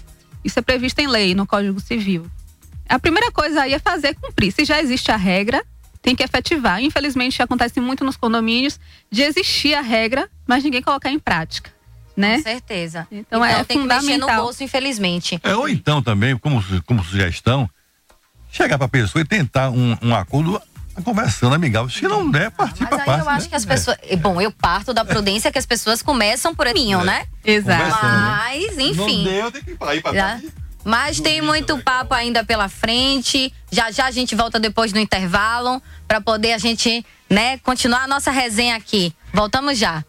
Isso 0.45 0.59
é 0.59 0.63
previsto 0.63 0.99
em 0.99 1.07
lei, 1.07 1.35
no 1.35 1.47
Código 1.47 1.79
Civil. 1.81 2.27
A 2.89 2.99
primeira 2.99 3.31
coisa 3.31 3.63
aí 3.63 3.75
é 3.75 3.79
fazer 3.79 4.15
cumprir. 4.17 4.53
Se 4.53 4.65
já 4.65 4.81
existe 4.81 5.13
a 5.13 5.17
regra, 5.17 5.65
tem 6.03 6.17
que 6.17 6.23
efetivar. 6.23 6.83
Infelizmente, 6.83 7.41
acontece 7.41 7.81
muito 7.81 8.05
nos 8.05 8.17
condomínios 8.17 8.79
de 9.11 9.23
existir 9.23 9.75
a 9.75 9.81
regra, 9.81 10.29
mas 10.47 10.65
ninguém 10.65 10.83
colocar 10.83 11.11
em 11.11 11.19
prática, 11.19 11.71
né? 12.17 12.39
Com 12.39 12.43
certeza. 12.43 13.07
Então, 13.11 13.45
é 13.45 13.63
tem 13.65 13.81
que 13.81 13.87
mexer 13.87 14.01
no 14.01 14.03
fundamental. 14.03 14.43
bolso, 14.43 14.65
infelizmente. 14.65 15.41
É, 15.45 15.55
ou 15.55 15.69
então 15.69 16.03
também, 16.03 16.37
como, 16.37 16.63
como 16.85 17.05
sugestão, 17.05 17.71
chegar 18.53 18.79
pra 18.79 18.87
pessoa 18.87 19.23
e 19.23 19.25
tentar 19.25 19.71
um, 19.71 19.97
um 20.03 20.15
acordo 20.15 20.61
conversando 21.03 21.55
amigável. 21.55 21.89
Se 21.89 22.03
não 22.07 22.31
der, 22.31 22.51
partir 22.51 22.87
pra 22.87 22.99
Mas 22.99 23.01
aí 23.01 23.07
parte. 23.07 23.21
eu 23.25 23.29
acho 23.31 23.43
né? 23.45 23.49
que 23.49 23.55
as 23.57 23.65
pessoas. 23.65 23.97
Bom, 24.21 24.41
eu 24.41 24.53
parto 24.53 24.93
da 24.93 25.05
prudência 25.05 25.51
que 25.51 25.59
as 25.59 25.65
pessoas 25.67 26.03
começam 26.03 26.55
por 26.55 26.67
caminho, 26.67 27.01
É. 27.01 27.05
né? 27.05 27.27
Exato. 27.45 28.07
Mas, 28.07 28.79
enfim. 28.79 29.25
Não 29.25 29.33
deu, 29.33 29.51
tem 29.51 29.63
que 29.65 29.71
ir 29.71 29.77
pra 29.79 29.95
ir 29.95 30.03
pra 30.03 30.13
Já. 30.13 30.29
parte. 30.33 30.53
Mas 30.85 31.21
tem 31.21 31.41
muito 31.41 31.79
papo 31.79 32.13
ainda 32.13 32.45
pela 32.45 32.69
frente. 32.69 33.53
Já 33.71 33.91
já 33.91 34.07
a 34.07 34.11
gente 34.11 34.35
volta 34.35 34.59
depois 34.61 34.93
do 34.93 34.99
intervalo 34.99 35.81
para 36.09 36.21
poder 36.21 36.53
a 36.53 36.59
gente, 36.59 37.07
né, 37.31 37.57
continuar 37.59 38.03
a 38.03 38.09
nossa 38.09 38.31
resenha 38.33 38.75
aqui. 38.77 39.15
Voltamos 39.33 39.79
já. 39.79 40.05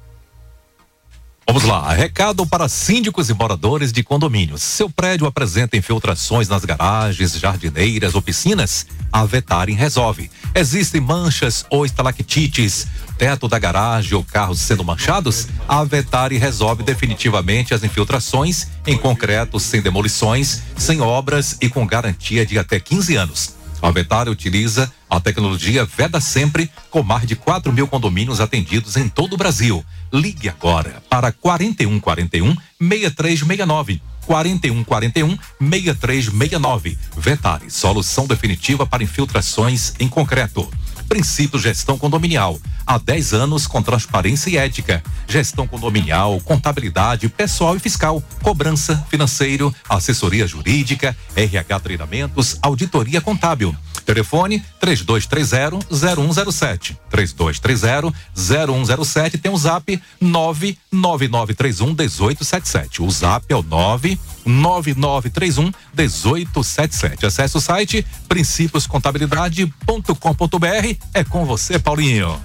Vamos 1.45 1.63
lá, 1.63 1.91
recado 1.91 2.45
para 2.47 2.69
síndicos 2.69 3.29
e 3.29 3.33
moradores 3.33 3.91
de 3.91 4.01
condomínios. 4.01 4.61
Seu 4.61 4.89
prédio 4.89 5.27
apresenta 5.27 5.75
infiltrações 5.75 6.47
nas 6.47 6.63
garagens, 6.63 7.37
jardineiras 7.37 8.15
ou 8.15 8.21
piscinas? 8.21 8.87
A 9.11 9.25
Vetarin 9.25 9.73
resolve. 9.73 10.31
Existem 10.55 11.01
manchas 11.01 11.65
ou 11.69 11.85
estalactites, 11.85 12.87
teto 13.17 13.49
da 13.49 13.59
garagem 13.59 14.13
ou 14.13 14.23
carros 14.23 14.61
sendo 14.61 14.85
manchados? 14.85 15.47
A 15.67 15.83
Vetari 15.83 16.37
resolve 16.37 16.81
definitivamente 16.81 17.73
as 17.73 17.83
infiltrações 17.83 18.67
em 18.87 18.97
concreto, 18.97 19.59
sem 19.59 19.81
demolições, 19.81 20.61
sem 20.77 21.01
obras 21.01 21.57
e 21.61 21.69
com 21.69 21.85
garantia 21.85 22.45
de 22.45 22.57
até 22.57 22.79
15 22.79 23.15
anos. 23.15 23.55
A 23.81 23.91
Vetari 23.91 24.29
utiliza 24.29 24.89
a 25.09 25.19
tecnologia 25.19 25.83
Veda 25.83 26.21
Sempre, 26.21 26.71
com 26.89 27.03
mais 27.03 27.27
de 27.27 27.35
4 27.35 27.71
mil 27.73 27.85
condomínios 27.85 28.39
atendidos 28.39 28.95
em 28.95 29.09
todo 29.09 29.33
o 29.33 29.37
Brasil. 29.37 29.83
Ligue 30.13 30.47
agora 30.47 31.01
para 31.09 31.31
4141 31.31 32.55
6369. 32.79 33.99
4141 34.27 35.37
6369. 35.59 36.97
Vetari, 37.17 37.71
solução 37.71 38.27
definitiva 38.27 38.85
para 38.85 39.03
infiltrações 39.03 39.93
em 39.99 40.07
concreto. 40.07 40.71
Princípio 41.07 41.59
Gestão 41.59 41.97
Condominial. 41.97 42.59
Há 42.85 42.97
10 42.97 43.33
anos 43.33 43.65
com 43.65 43.81
transparência 43.81 44.49
e 44.49 44.57
ética. 44.57 45.01
Gestão 45.27 45.65
condominial, 45.65 46.39
contabilidade, 46.41 47.29
pessoal 47.29 47.75
e 47.75 47.79
fiscal, 47.79 48.21
cobrança, 48.41 49.05
financeiro, 49.09 49.73
assessoria 49.87 50.45
jurídica, 50.45 51.15
RH 51.35 51.79
treinamentos, 51.79 52.57
auditoria 52.61 53.21
contábil. 53.21 53.73
Telefone 54.05 54.63
3230-0107. 54.81 56.97
3230-0107. 57.09 59.39
Tem 59.39 59.49
o 59.51 59.57
zap 59.57 60.01
99931-1877. 60.21 62.99
O 62.99 63.09
zap 63.09 63.45
é 63.47 63.55
o 63.55 63.63
99931-1877. 64.47 67.25
Acesse 67.25 67.57
o 67.57 67.61
site 67.61 68.05
princípioscontabilidade.com.br. 68.27 70.97
É 71.13 71.23
com 71.23 71.45
você, 71.45 71.79
Paulinho. 71.79 72.37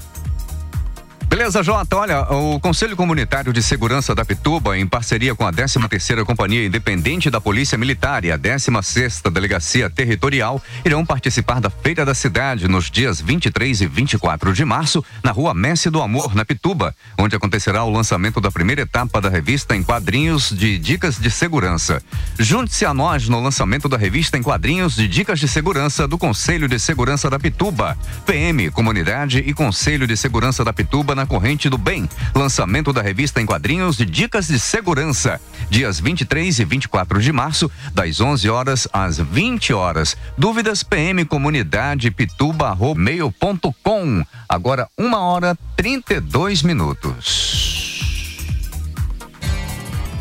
Beleza, 1.29 1.63
Jota? 1.63 1.95
Olha, 1.95 2.23
o 2.33 2.59
Conselho 2.59 2.97
Comunitário 2.97 3.53
de 3.53 3.63
Segurança 3.63 4.15
da 4.15 4.25
Pituba, 4.25 4.79
em 4.79 4.87
parceria 4.87 5.35
com 5.35 5.47
a 5.47 5.53
13ª 5.53 6.25
Companhia 6.25 6.65
Independente 6.65 7.29
da 7.29 7.39
Polícia 7.39 7.77
Militar 7.77 8.25
e 8.25 8.33
a 8.33 8.39
16ª 8.39 9.31
Delegacia 9.31 9.91
Territorial, 9.91 10.61
irão 10.87 11.05
participar 11.05 11.61
da 11.61 11.69
Feira 11.69 12.03
da 12.03 12.15
Cidade 12.15 12.67
nos 12.67 12.91
dias 12.91 13.21
23 13.21 13.83
e 13.83 13.87
24 13.87 14.55
de 14.55 14.65
março, 14.65 15.05
na 15.23 15.31
Rua 15.31 15.53
Messi 15.53 15.91
do 15.91 16.01
Amor, 16.01 16.35
na 16.35 16.47
Pituba, 16.47 16.95
onde 17.19 17.37
acontecerá 17.37 17.85
o 17.85 17.91
lançamento 17.91 18.41
da 18.41 18.51
primeira 18.51 18.81
etapa 18.81 19.21
da 19.21 19.29
revista 19.29 19.77
em 19.77 19.83
quadrinhos 19.83 20.49
de 20.49 20.79
dicas 20.79 21.19
de 21.19 21.31
segurança. 21.31 22.03
Junte-se 22.39 22.87
a 22.87 22.95
nós 22.95 23.29
no 23.29 23.39
lançamento 23.39 23.87
da 23.87 23.99
revista 23.99 24.39
em 24.39 24.43
quadrinhos 24.43 24.97
de 24.97 25.07
dicas 25.07 25.39
de 25.39 25.47
segurança 25.47 26.09
do 26.09 26.17
Conselho 26.17 26.67
de 26.67 26.79
Segurança 26.79 27.29
da 27.29 27.39
Pituba, 27.39 27.99
PM, 28.25 28.71
Comunidade 28.71 29.41
e 29.47 29.53
Conselho 29.53 30.07
de 30.07 30.17
Segurança 30.17 30.65
da 30.65 30.73
Pituba 30.73 31.18
na 31.19 31.27
Corrente 31.27 31.69
do 31.69 31.77
Bem. 31.77 32.09
Lançamento 32.35 32.93
da 32.93 33.03
revista 33.03 33.41
em 33.41 33.47
quadrinhos 33.47 33.97
de 33.97 34.07
dicas 34.07 34.47
de 34.47 34.59
segurança. 34.59 35.41
Dias 35.69 35.99
23 35.99 36.61
e 36.61 36.65
24 36.65 37.21
de 37.21 37.33
março, 37.33 37.71
das 37.93 38.21
11 38.21 38.49
horas 38.49 38.89
às 38.93 39.19
20 39.19 39.73
horas. 39.73 40.17
Dúvidas 40.37 40.85
PM 40.85 41.25
Comunidade 41.25 42.11
Pituba 42.13 42.77
mail.com. 42.97 44.25
Agora 44.49 44.89
uma 44.97 45.19
hora 45.19 45.59
32 45.77 46.63
minutos. 46.63 48.01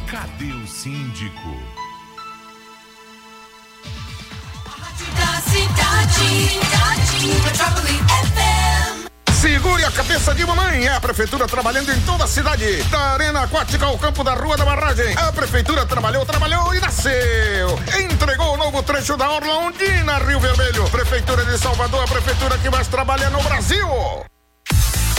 Cadê 0.07 0.51
o 0.51 0.67
síndico? 0.67 1.55
Da 5.15 5.41
cidade, 5.41 6.10
cidade, 6.13 7.27
Metrópole 7.43 7.97
FM. 7.97 8.37
Segure 9.47 9.86
a 9.86 9.91
cabeça 9.91 10.36
de 10.36 10.45
mamãe. 10.45 10.88
É 10.88 10.93
a 10.93 10.99
prefeitura 10.99 11.47
trabalhando 11.47 11.89
em 11.89 12.01
toda 12.01 12.25
a 12.25 12.27
cidade. 12.27 12.83
Da 12.91 13.13
arena 13.13 13.43
aquática 13.43 13.86
ao 13.86 13.97
campo 13.97 14.21
da 14.21 14.33
rua 14.33 14.57
da 14.57 14.65
barragem. 14.65 15.15
A 15.17 15.31
prefeitura 15.31 15.86
trabalhou, 15.86 16.25
trabalhou 16.25 16.75
e 16.75 16.81
nasceu. 16.81 17.79
Entregou 17.97 18.55
o 18.55 18.57
novo 18.57 18.83
trecho 18.83 19.15
da 19.15 19.29
Orla 19.29 19.60
Ondina, 19.60 20.17
Rio 20.17 20.41
Vermelho. 20.41 20.83
Prefeitura 20.89 21.45
de 21.45 21.57
Salvador, 21.57 22.03
a 22.03 22.07
prefeitura 22.07 22.57
que 22.57 22.69
mais 22.69 22.89
trabalha 22.89 23.29
no 23.29 23.41
Brasil. 23.41 23.88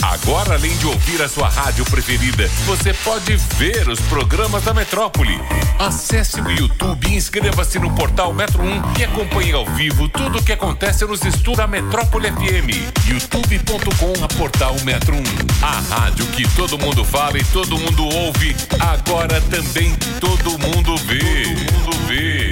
Agora, 0.01 0.55
além 0.55 0.75
de 0.77 0.87
ouvir 0.87 1.21
a 1.21 1.27
sua 1.27 1.49
rádio 1.49 1.83
preferida, 1.85 2.47
você 2.65 2.93
pode 2.93 3.35
ver 3.57 3.87
os 3.89 3.99
programas 4.01 4.63
da 4.63 4.73
Metrópole. 4.73 5.39
Acesse 5.77 6.39
o 6.39 6.49
YouTube 6.49 7.07
e 7.07 7.15
inscreva-se 7.15 7.77
no 7.79 7.93
portal 7.93 8.33
Metro 8.33 8.63
1 8.63 8.99
e 8.99 9.03
acompanhe 9.03 9.51
ao 9.51 9.65
vivo 9.65 10.07
tudo 10.07 10.39
o 10.39 10.43
que 10.43 10.53
acontece 10.53 11.05
nos 11.05 11.23
estudos 11.25 11.57
da 11.57 11.67
Metrópole 11.67 12.31
FM. 12.31 13.07
youtube.com 13.07 14.13
portal 14.37 14.75
Metro 14.85 15.15
1. 15.15 15.23
A 15.61 15.79
rádio 15.95 16.25
que 16.27 16.47
todo 16.55 16.79
mundo 16.79 17.03
fala 17.03 17.37
e 17.37 17.43
todo 17.45 17.77
mundo 17.77 18.03
ouve, 18.05 18.55
agora 18.79 19.41
também 19.41 19.93
todo 20.19 20.57
mundo 20.57 20.95
vê. 20.97 21.19
Todo 21.19 21.95
mundo 21.95 22.07
vê. 22.07 22.48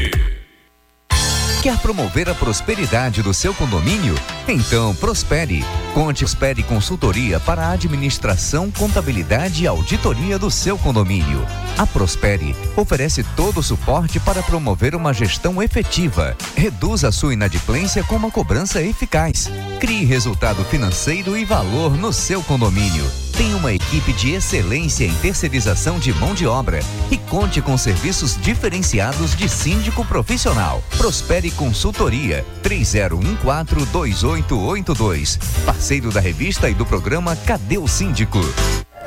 Quer 1.68 1.78
promover 1.80 2.30
a 2.30 2.34
prosperidade 2.34 3.22
do 3.22 3.34
seu 3.34 3.54
condomínio? 3.54 4.16
Então 4.48 4.96
prospere. 4.96 5.66
Conte 5.94 6.22
Prospere 6.22 6.64
Consultoria 6.64 7.42
para 7.42 7.66
a 7.66 7.72
administração, 7.72 8.72
contabilidade 8.72 9.66
e 9.66 9.68
auditoria 9.68 10.40
do 10.40 10.50
seu 10.50 10.78
condomínio. 10.78 11.46
A 11.78 11.86
Prospere 11.86 12.56
oferece 12.74 13.22
todo 13.36 13.60
o 13.60 13.64
suporte 13.64 14.18
para 14.18 14.42
promover 14.42 14.96
uma 14.96 15.14
gestão 15.14 15.62
efetiva. 15.62 16.38
Reduza 16.56 17.10
a 17.10 17.12
sua 17.12 17.34
inadimplência 17.34 18.02
com 18.02 18.16
uma 18.16 18.32
cobrança 18.32 18.82
eficaz. 18.82 19.50
Crie 19.78 20.06
resultado 20.06 20.64
financeiro 20.64 21.36
e 21.36 21.44
valor 21.44 21.98
no 21.98 22.14
seu 22.14 22.42
condomínio. 22.44 23.27
Tem 23.38 23.54
uma 23.54 23.72
equipe 23.72 24.12
de 24.14 24.32
excelência 24.32 25.06
em 25.06 25.14
terceirização 25.18 26.00
de 26.00 26.12
mão 26.12 26.34
de 26.34 26.48
obra 26.48 26.80
e 27.12 27.18
conte 27.18 27.62
com 27.62 27.78
serviços 27.78 28.36
diferenciados 28.42 29.36
de 29.36 29.48
síndico 29.48 30.04
profissional. 30.04 30.84
Prospere 30.98 31.52
Consultoria 31.52 32.44
30142882. 32.64 35.38
Parceiro 35.64 36.12
da 36.12 36.20
revista 36.20 36.68
e 36.68 36.74
do 36.74 36.84
programa 36.84 37.36
Cadê 37.36 37.78
o 37.78 37.88
Síndico? 37.88 38.40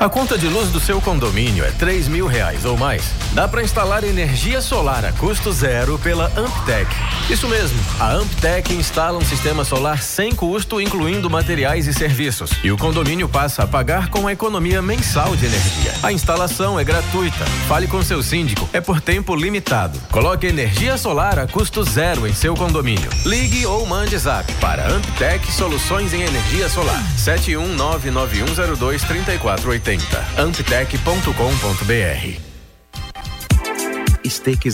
A 0.01 0.09
conta 0.09 0.37
de 0.39 0.49
luz 0.49 0.71
do 0.71 0.81
seu 0.81 0.99
condomínio 0.99 1.63
é 1.63 1.71
3 1.73 2.09
mil 2.09 2.27
reais 2.27 2.65
ou 2.65 2.75
mais. 2.75 3.13
Dá 3.35 3.47
para 3.47 3.63
instalar 3.63 4.03
energia 4.03 4.63
solar 4.63 5.05
a 5.05 5.13
custo 5.13 5.53
zero 5.53 5.99
pela 5.99 6.33
Amptec. 6.35 6.91
Isso 7.29 7.47
mesmo, 7.47 7.79
a 8.01 8.15
Amptec 8.15 8.73
instala 8.73 9.19
um 9.19 9.25
sistema 9.25 9.63
solar 9.63 10.03
sem 10.03 10.35
custo, 10.35 10.81
incluindo 10.81 11.29
materiais 11.29 11.87
e 11.87 11.93
serviços. 11.93 12.51
E 12.65 12.73
o 12.73 12.79
condomínio 12.79 13.29
passa 13.29 13.65
a 13.65 13.67
pagar 13.67 14.09
com 14.09 14.27
a 14.27 14.33
economia 14.33 14.81
mensal 14.81 15.37
de 15.37 15.45
energia. 15.45 15.93
A 16.03 16.11
instalação 16.11 16.81
é 16.81 16.85
gratuita. 16.85 17.45
Fale 17.69 17.87
com 17.87 18.03
seu 18.03 18.23
síndico. 18.23 18.67
É 18.73 18.81
por 18.81 19.03
tempo 19.03 19.37
limitado. 19.37 20.01
Coloque 20.11 20.47
energia 20.47 20.97
solar 20.97 21.39
a 21.39 21.47
custo 21.47 21.85
zero 21.85 22.27
em 22.27 22.33
seu 22.33 22.55
condomínio. 22.55 23.11
Ligue 23.27 23.67
ou 23.67 23.85
mande 23.85 24.17
zap 24.17 24.51
para 24.55 24.89
Amptec 24.89 25.53
Soluções 25.53 26.15
em 26.15 26.23
Energia 26.23 26.71
Solar. 26.71 27.05
71991023480. 27.19 29.90
Steaks 29.91 30.11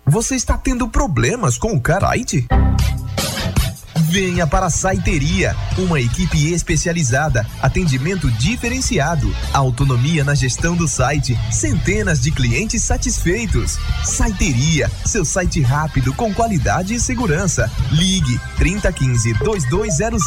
Você 0.05 0.35
está 0.35 0.57
tendo 0.57 0.89
problemas 0.89 1.57
com 1.57 1.71
o 1.71 1.81
Kite? 1.81 2.45
Venha 4.09 4.45
para 4.45 4.65
a 4.65 4.69
Saiteria, 4.69 5.55
uma 5.77 6.01
equipe 6.01 6.51
especializada, 6.51 7.47
atendimento 7.61 8.29
diferenciado, 8.31 9.33
autonomia 9.53 10.25
na 10.25 10.35
gestão 10.35 10.75
do 10.75 10.89
site, 10.89 11.39
centenas 11.51 12.19
de 12.19 12.31
clientes 12.31 12.83
satisfeitos. 12.83 13.79
Saiteria, 14.03 14.91
seu 15.05 15.23
site 15.23 15.61
rápido 15.61 16.13
com 16.13 16.33
qualidade 16.33 16.95
e 16.95 16.99
segurança. 16.99 17.71
Ligue 17.91 18.37
3015 18.57 19.35
2200 19.35 20.21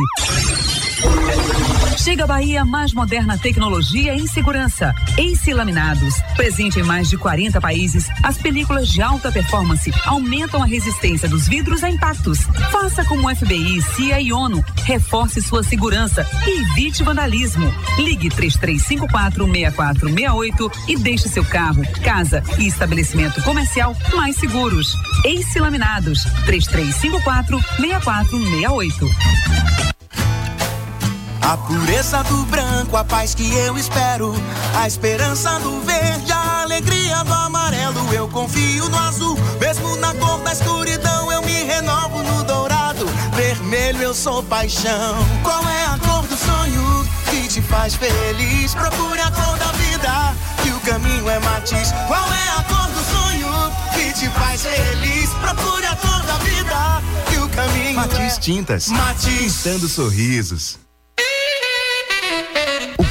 Chega 2.08 2.24
a 2.24 2.28
Bahia 2.28 2.64
mais 2.64 2.94
moderna 2.94 3.38
tecnologia 3.38 4.16
em 4.16 4.26
segurança. 4.28 4.96
Ace 5.18 5.54
Laminados. 5.54 6.16
Presente 6.38 6.80
em 6.80 6.84
mais 6.84 7.10
de 7.10 7.18
40 7.18 7.60
países, 7.60 8.08
as 8.24 8.38
películas 8.38 8.88
de 8.88 9.02
alta 9.02 9.30
performance 9.30 9.92
aumentam 10.06 10.64
a 10.64 10.66
resistência 10.66 11.28
dos 11.28 11.50
vidros 11.50 11.84
a 11.84 11.90
impactos. 11.90 12.44
Faça 12.72 13.04
como 13.04 13.28
o 13.28 13.36
FBI, 13.36 13.82
CIA 13.82 14.22
e 14.22 14.32
ONU. 14.32 14.64
Reforce 14.86 15.42
sua 15.42 15.64
segurança 15.64 16.26
e 16.46 16.62
evite 16.62 17.04
vandalismo. 17.04 17.70
Ligue 17.98 18.30
33546468 18.30 20.72
e 20.88 20.96
deixe 20.96 21.28
seu 21.28 21.44
carro, 21.44 21.84
casa 22.06 22.42
e 22.58 22.68
estabelecimento 22.68 23.44
comercial 23.44 23.94
mais 24.16 24.38
seguros. 24.38 24.96
Ace 25.26 25.60
Laminados. 25.60 26.24
3354 26.46 27.60
6468. 27.76 29.97
A 31.42 31.58
pureza 31.58 32.24
do 32.24 32.44
branco, 32.46 32.98
a 32.98 33.04
paz 33.04 33.34
que 33.34 33.54
eu 33.54 33.78
espero, 33.78 34.34
a 34.76 34.88
esperança 34.88 35.60
do 35.60 35.80
verde, 35.82 36.32
a 36.32 36.62
alegria 36.64 37.24
do 37.24 37.34
amarelo. 37.34 38.14
Eu 38.14 38.28
confio 38.28 38.90
no 38.90 38.98
azul, 38.98 39.38
mesmo 39.60 39.96
na 39.98 40.14
cor 40.16 40.40
da 40.42 40.52
escuridão, 40.52 41.32
eu 41.32 41.42
me 41.42 41.64
renovo 41.64 42.22
no 42.24 42.44
dourado. 42.44 43.06
Vermelho, 43.36 44.02
eu 44.02 44.14
sou 44.14 44.44
paixão. 44.44 45.16
Qual 45.44 45.64
é 45.68 45.86
a 45.86 45.98
cor 46.00 46.24
do 46.28 46.36
sonho 46.36 47.08
que 47.30 47.48
te 47.48 47.62
faz 47.62 47.96
feliz? 47.96 48.74
Procure 48.74 49.22
a 49.22 49.32
cor 49.32 49.58
da 49.58 49.72
vida, 49.74 50.36
que 50.64 50.70
o 50.70 50.80
caminho 50.82 51.30
é 51.30 51.40
matiz. 51.40 51.94
Qual 52.08 52.34
é 52.34 52.50
a 52.58 52.64
cor 52.64 52.88
do 52.88 53.04
sonho 53.06 53.72
que 53.94 54.14
te 54.14 54.30
faz 54.30 54.64
feliz? 54.64 55.30
Procure 55.42 55.86
a 55.86 55.96
cor 55.96 56.22
da 56.24 56.38
vida, 56.40 57.02
que 57.30 57.38
o 57.38 57.50
caminho 57.50 57.96
Matiz 57.96 58.38
é 58.38 58.40
Tintas. 58.40 58.88
Matiz. 58.90 59.58
Pintando 59.64 59.88
sorrisos. 59.88 60.87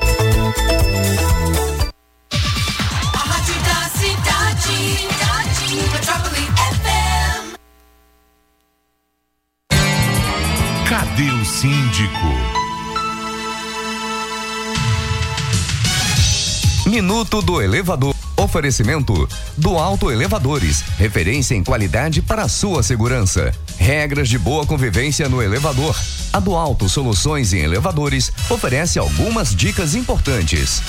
Síndico? 11.48 12.28
Minuto 16.86 17.40
do 17.40 17.60
Elevador. 17.60 18.14
Oferecimento 18.36 19.28
do 19.56 19.76
Alto 19.76 20.12
Elevadores, 20.12 20.84
referência 20.96 21.56
em 21.56 21.64
qualidade 21.64 22.22
para 22.22 22.42
a 22.42 22.48
sua 22.48 22.82
segurança. 22.84 23.52
Regras 23.76 24.28
de 24.28 24.38
boa 24.38 24.64
convivência 24.64 25.28
no 25.28 25.42
elevador. 25.42 25.96
A 26.32 26.38
do 26.38 26.54
Alto 26.54 26.88
Soluções 26.88 27.52
em 27.52 27.58
Elevadores 27.58 28.30
oferece 28.48 28.98
algumas 28.98 29.54
dicas 29.54 29.96
importantes. 29.96 30.80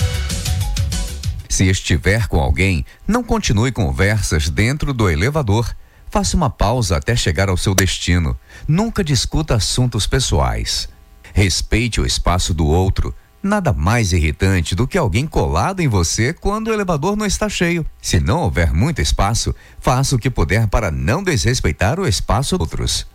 Se 1.49 1.67
estiver 1.67 2.27
com 2.27 2.39
alguém, 2.39 2.85
não 3.07 3.23
continue 3.23 3.71
conversas 3.71 4.47
dentro 4.47 4.93
do 4.93 5.09
elevador. 5.09 5.75
Faça 6.09 6.35
uma 6.35 6.49
pausa 6.49 6.97
até 6.97 7.15
chegar 7.15 7.49
ao 7.49 7.57
seu 7.57 7.75
destino. 7.75 8.37
Nunca 8.67 9.03
discuta 9.03 9.55
assuntos 9.55 10.07
pessoais. 10.07 10.89
Respeite 11.33 12.01
o 12.01 12.05
espaço 12.05 12.53
do 12.53 12.65
outro. 12.65 13.13
Nada 13.41 13.71
mais 13.71 14.11
irritante 14.11 14.75
do 14.75 14.87
que 14.87 14.97
alguém 14.97 15.25
colado 15.25 15.79
em 15.79 15.87
você 15.87 16.33
quando 16.33 16.67
o 16.67 16.73
elevador 16.73 17.15
não 17.15 17.25
está 17.25 17.47
cheio. 17.47 17.85
Se 18.01 18.19
não 18.19 18.41
houver 18.41 18.73
muito 18.73 19.01
espaço, 19.01 19.55
faça 19.79 20.15
o 20.15 20.19
que 20.19 20.29
puder 20.29 20.67
para 20.67 20.91
não 20.91 21.23
desrespeitar 21.23 21.99
o 21.99 22.07
espaço 22.07 22.57
dos 22.57 22.67
outros. 22.67 23.07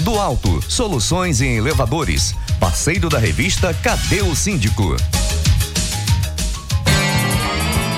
Do 0.00 0.18
Alto, 0.18 0.62
soluções 0.62 1.42
em 1.42 1.56
elevadores. 1.56 2.34
Parceiro 2.58 3.10
da 3.10 3.18
revista 3.18 3.74
Cadê 3.74 4.22
o 4.22 4.34
Síndico? 4.34 4.96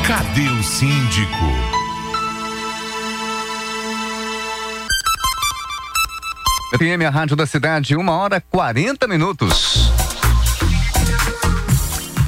Cadê 0.05 0.49
o 0.49 0.63
síndico? 0.65 1.82
FM, 6.73 7.05
a 7.07 7.11
rádio 7.11 7.37
da 7.37 7.45
cidade, 7.45 7.95
uma 7.95 8.13
hora 8.17 8.41
40 8.41 9.07
minutos. 9.07 9.93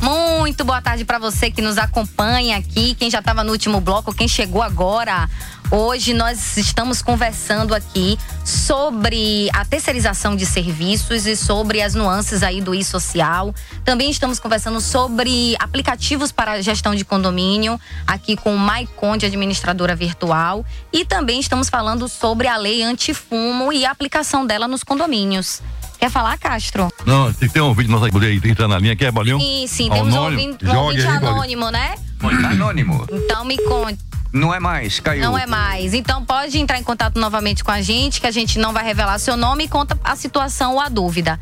Muito 0.02 0.62
boa 0.66 0.82
tarde 0.82 1.02
para 1.02 1.18
você 1.18 1.50
que 1.50 1.62
nos 1.62 1.78
acompanha 1.78 2.58
aqui, 2.58 2.94
quem 2.94 3.10
já 3.10 3.20
estava 3.20 3.42
no 3.42 3.52
último 3.52 3.80
bloco, 3.80 4.14
quem 4.14 4.28
chegou 4.28 4.62
agora. 4.62 5.30
Hoje 5.76 6.14
nós 6.14 6.56
estamos 6.56 7.02
conversando 7.02 7.74
aqui 7.74 8.16
sobre 8.44 9.50
a 9.52 9.64
terceirização 9.64 10.36
de 10.36 10.46
serviços 10.46 11.26
e 11.26 11.34
sobre 11.34 11.82
as 11.82 11.96
nuances 11.96 12.44
aí 12.44 12.60
do 12.60 12.72
e-social. 12.72 13.52
Também 13.84 14.08
estamos 14.08 14.38
conversando 14.38 14.80
sobre 14.80 15.56
aplicativos 15.58 16.30
para 16.30 16.52
a 16.52 16.60
gestão 16.60 16.94
de 16.94 17.04
condomínio, 17.04 17.76
aqui 18.06 18.36
com 18.36 18.54
o 18.54 18.58
Maiconde, 18.58 19.26
administradora 19.26 19.96
virtual. 19.96 20.64
E 20.92 21.04
também 21.04 21.40
estamos 21.40 21.68
falando 21.68 22.08
sobre 22.08 22.46
a 22.46 22.56
lei 22.56 22.80
antifumo 22.84 23.72
e 23.72 23.84
a 23.84 23.90
aplicação 23.90 24.46
dela 24.46 24.68
nos 24.68 24.84
condomínios. 24.84 25.60
Quer 25.98 26.08
falar, 26.08 26.38
Castro? 26.38 26.88
Não, 27.04 27.32
tem 27.32 27.48
que 27.48 27.54
ter 27.54 27.60
um 27.60 27.74
vídeo 27.74 27.90
nosso 27.90 28.04
aí, 28.04 28.12
poder 28.12 28.26
aí, 28.28 28.40
entrar 28.44 28.68
na 28.68 28.78
linha, 28.78 28.94
quer, 28.94 29.10
Bolinho? 29.10 29.40
Sim, 29.40 29.66
sim, 29.66 29.90
temos 29.90 30.14
um 30.14 30.18
Anônimo? 30.18 30.40
ouvinte, 30.40 30.66
um 30.66 30.78
ouvinte 30.78 31.02
aí, 31.02 31.18
Bolinho. 31.18 31.32
anônimo, 31.32 31.70
né? 31.72 31.96
Anônimo. 32.22 33.06
Então 33.10 33.44
me 33.44 33.58
conte. 33.58 34.13
Não 34.34 34.52
é 34.52 34.58
mais, 34.58 34.98
caiu. 34.98 35.22
Não 35.22 35.38
é 35.38 35.46
mais. 35.46 35.94
Então 35.94 36.24
pode 36.24 36.58
entrar 36.58 36.76
em 36.76 36.82
contato 36.82 37.20
novamente 37.20 37.62
com 37.62 37.70
a 37.70 37.80
gente, 37.80 38.20
que 38.20 38.26
a 38.26 38.32
gente 38.32 38.58
não 38.58 38.72
vai 38.72 38.82
revelar 38.82 39.16
seu 39.20 39.36
nome 39.36 39.64
e 39.64 39.68
conta 39.68 39.96
a 40.02 40.16
situação 40.16 40.72
ou 40.72 40.80
a 40.80 40.88
dúvida. 40.88 41.38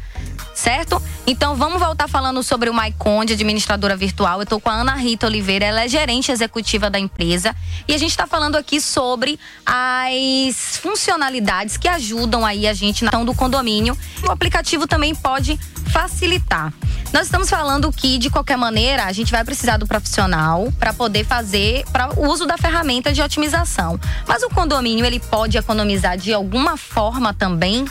Certo? 0.55 1.03
Então 1.27 1.55
vamos 1.57 1.81
voltar 1.81 2.09
falando 2.09 2.43
sobre 2.43 2.69
o 2.69 2.75
Maiconde, 2.75 3.33
administradora 3.33 3.97
virtual. 3.97 4.41
Eu 4.41 4.47
tô 4.47 4.61
com 4.61 4.69
a 4.69 4.75
Ana 4.75 4.95
Rita 4.95 5.27
Oliveira, 5.27 5.65
ela 5.65 5.85
é 5.85 5.89
gerente 5.89 6.31
executiva 6.31 6.91
da 6.91 6.99
empresa. 6.99 7.55
E 7.89 7.95
a 7.95 7.99
gente 7.99 8.11
está 8.11 8.27
falando 8.27 8.57
aqui 8.57 8.81
sobre 8.81 9.39
as 9.65 10.77
funcionalidades 10.77 11.77
que 11.77 11.89
ajudam 11.89 12.45
aí 12.45 12.67
a 12.67 12.75
gente 12.75 13.05
na 13.05 13.13
gestão 13.13 13.25
do 13.25 13.35
condomínio. 13.35 13.97
O 14.27 14.31
aplicativo 14.31 14.87
também 14.87 15.15
pode 15.15 15.59
facilitar. 15.91 16.73
Nós 17.13 17.25
estamos 17.25 17.51
falando 17.51 17.93
que, 17.93 18.17
de 18.17 18.31
qualquer 18.31 18.57
maneira, 18.57 19.05
a 19.05 19.13
gente 19.13 19.31
vai 19.31 19.45
precisar 19.45 19.77
do 19.77 19.87
profissional 19.87 20.73
para 20.79 20.95
poder 20.95 21.25
fazer 21.25 21.85
para 21.93 22.19
o 22.19 22.27
uso 22.27 22.47
da 22.47 22.57
ferramenta 22.57 23.13
de 23.13 23.21
otimização. 23.21 24.01
Mas 24.27 24.43
o 24.43 24.49
condomínio 24.49 25.05
ele 25.05 25.21
pode 25.21 25.59
economizar 25.59 26.17
de 26.17 26.33
alguma 26.33 26.79
forma 26.79 27.35
também? 27.35 27.85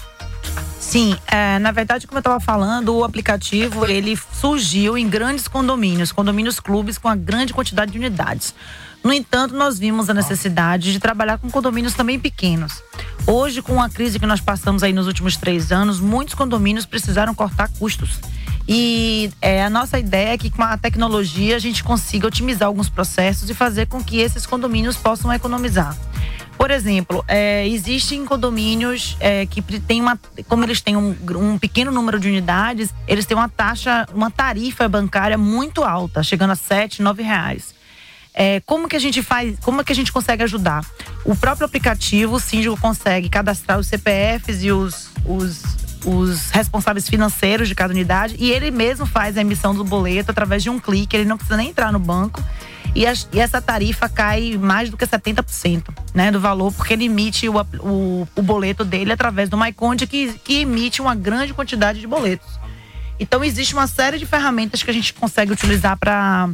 Sim, 0.80 1.16
é, 1.28 1.58
na 1.60 1.72
verdade, 1.72 2.06
como 2.06 2.18
eu 2.18 2.22
estava 2.22 2.40
falando, 2.40 2.94
o 2.96 3.04
aplicativo 3.04 3.86
ele 3.86 4.20
surgiu 4.34 4.98
em 4.98 5.08
grandes 5.08 5.48
condomínios, 5.48 6.12
condomínios 6.12 6.60
clubes 6.60 6.98
com 6.98 7.08
a 7.08 7.16
grande 7.16 7.54
quantidade 7.54 7.92
de 7.92 7.98
unidades. 7.98 8.54
No 9.04 9.14
entanto, 9.14 9.56
nós 9.56 9.80
vimos 9.80 10.10
a 10.10 10.14
necessidade 10.14 10.92
de 10.92 11.00
trabalhar 11.00 11.38
com 11.38 11.50
condomínios 11.50 11.94
também 11.94 12.20
pequenos. 12.20 12.84
Hoje, 13.26 13.62
com 13.62 13.82
a 13.82 13.90
crise 13.90 14.20
que 14.20 14.26
nós 14.26 14.42
passamos 14.42 14.84
aí 14.84 14.94
nos 14.94 15.08
últimos 15.08 15.38
três 15.38 15.72
anos, 15.72 16.00
muitos 16.00 16.36
condomínios 16.36 16.86
precisaram 16.86 17.34
cortar 17.34 17.70
custos. 17.80 18.20
E 18.68 19.32
é, 19.42 19.64
a 19.64 19.70
nossa 19.70 19.98
ideia 19.98 20.34
é 20.34 20.38
que 20.38 20.50
com 20.50 20.62
a 20.62 20.78
tecnologia 20.78 21.56
a 21.56 21.60
gente 21.60 21.84
consiga 21.84 22.28
otimizar 22.28 22.68
alguns 22.68 22.90
processos 22.90 23.50
e 23.50 23.54
fazer 23.54 23.88
com 23.88 24.04
que 24.04 24.20
esses 24.20 24.46
condomínios 24.46 24.98
possam 24.98 25.34
economizar. 25.34 25.96
Por 26.62 26.70
exemplo, 26.70 27.26
é, 27.28 27.68
existem 27.68 28.24
condomínios 28.24 29.18
é, 29.20 29.48
que 29.48 29.64
tem 29.80 30.00
uma, 30.00 30.20
como 30.48 30.64
eles 30.64 30.80
têm 30.80 30.96
um, 30.96 31.18
um 31.36 31.58
pequeno 31.58 31.92
número 31.92 32.20
de 32.20 32.28
unidades, 32.28 32.94
eles 33.08 33.26
têm 33.26 33.36
uma 33.36 33.50
taxa, 33.50 34.06
uma 34.14 34.30
tarifa 34.30 34.88
bancária 34.88 35.40
muito 35.40 35.84
alta, 35.84 36.22
chegando 36.22 36.52
a 36.52 36.56
sete, 36.56 37.02
nove 37.02 37.24
reais. 37.24 37.74
É, 38.32 38.60
como 38.60 38.88
que 38.88 38.96
a 38.96 39.00
gente 39.00 39.24
faz, 39.24 39.58
como 39.62 39.84
que 39.84 39.92
a 39.92 39.96
gente 39.96 40.12
consegue 40.12 40.44
ajudar? 40.44 40.86
O 41.26 41.36
próprio 41.36 41.66
aplicativo, 41.66 42.36
o 42.36 42.40
síndico 42.40 42.80
consegue 42.80 43.28
cadastrar 43.28 43.80
os 43.80 43.88
CPFs 43.88 44.64
e 44.64 44.72
os, 44.72 45.10
os, 45.26 45.64
os 46.06 46.52
responsáveis 46.52 47.10
financeiros 47.10 47.70
de 47.70 47.74
cada 47.74 47.92
unidade 47.92 48.36
e 48.38 48.52
ele 48.52 48.70
mesmo 48.70 49.08
faz 49.08 49.36
a 49.36 49.42
emissão 49.42 49.74
do 49.74 49.84
boleto 49.84 50.30
através 50.30 50.62
de 50.62 50.70
um 50.70 50.80
clique, 50.80 51.16
ele 51.18 51.26
não 51.26 51.38
precisa 51.38 51.58
nem 51.58 51.70
entrar 51.70 51.92
no 51.92 51.98
banco. 51.98 52.40
E, 52.94 53.08
as- 53.08 53.28
e 53.32 53.40
essa 53.40 53.62
tarifa 53.62 54.10
cai 54.10 54.58
mais 54.58 54.90
do 54.90 54.98
que 54.98 55.06
70% 55.06 55.84
né, 56.14 56.30
do 56.32 56.40
valor, 56.40 56.74
porque 56.74 56.94
ele 56.94 57.06
emite 57.06 57.48
o, 57.48 57.56
o, 57.80 58.28
o 58.36 58.42
boleto 58.42 58.84
dele 58.84 59.12
através 59.14 59.48
do 59.50 59.58
MyConde, 59.58 60.06
que, 60.08 60.34
que 60.44 60.62
emite 60.62 61.02
uma 61.02 61.16
grande 61.16 61.54
quantidade 61.54 62.00
de 62.02 62.08
boletos. 62.08 62.48
Então, 63.20 63.44
existe 63.44 63.74
uma 63.74 63.88
série 63.88 64.18
de 64.18 64.26
ferramentas 64.26 64.82
que 64.84 64.90
a 64.90 64.94
gente 64.94 65.14
consegue 65.14 65.52
utilizar 65.54 65.96
para 65.98 66.50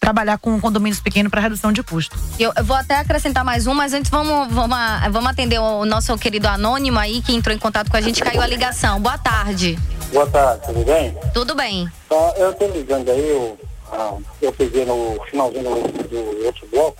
trabalhar 0.00 0.38
com 0.38 0.60
condomínios 0.60 1.00
pequenos 1.00 1.30
para 1.30 1.40
redução 1.40 1.72
de 1.72 1.82
custo. 1.82 2.16
Eu, 2.38 2.52
eu 2.56 2.64
vou 2.64 2.76
até 2.76 2.96
acrescentar 2.98 3.42
mais 3.44 3.66
um, 3.66 3.74
mas 3.74 3.92
antes 3.94 4.10
vamos, 4.10 4.52
vamos, 4.52 4.76
vamos 5.10 5.30
atender 5.30 5.58
o 5.58 5.84
nosso 5.84 6.16
querido 6.18 6.46
anônimo 6.46 6.98
aí 6.98 7.20
que 7.22 7.34
entrou 7.34 7.54
em 7.54 7.58
contato 7.58 7.90
com 7.90 7.96
a 7.96 8.00
gente, 8.00 8.22
caiu 8.22 8.40
a 8.42 8.46
ligação. 8.46 9.00
Boa 9.00 9.16
tarde. 9.18 9.78
Boa 10.12 10.26
tarde, 10.28 10.66
tudo 10.66 10.84
bem? 10.84 11.16
Tudo 11.32 11.54
bem? 11.54 11.88
Tá, 12.08 12.34
eu 12.36 12.52
tô 12.54 12.66
ligando 12.68 13.08
aí, 13.10 13.28
eu, 13.30 13.58
ah, 13.94 14.18
eu 14.42 14.52
peguei 14.52 14.84
no 14.84 15.22
finalzinho 15.30 15.64
do, 15.64 16.08
do 16.08 16.46
outro 16.46 16.66
bloco, 16.66 16.98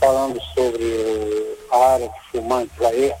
falando 0.00 0.40
sobre 0.54 1.56
a 1.70 1.76
área 1.76 2.08
de 2.08 2.20
fumantes 2.32 2.82
aí. 2.82 3.12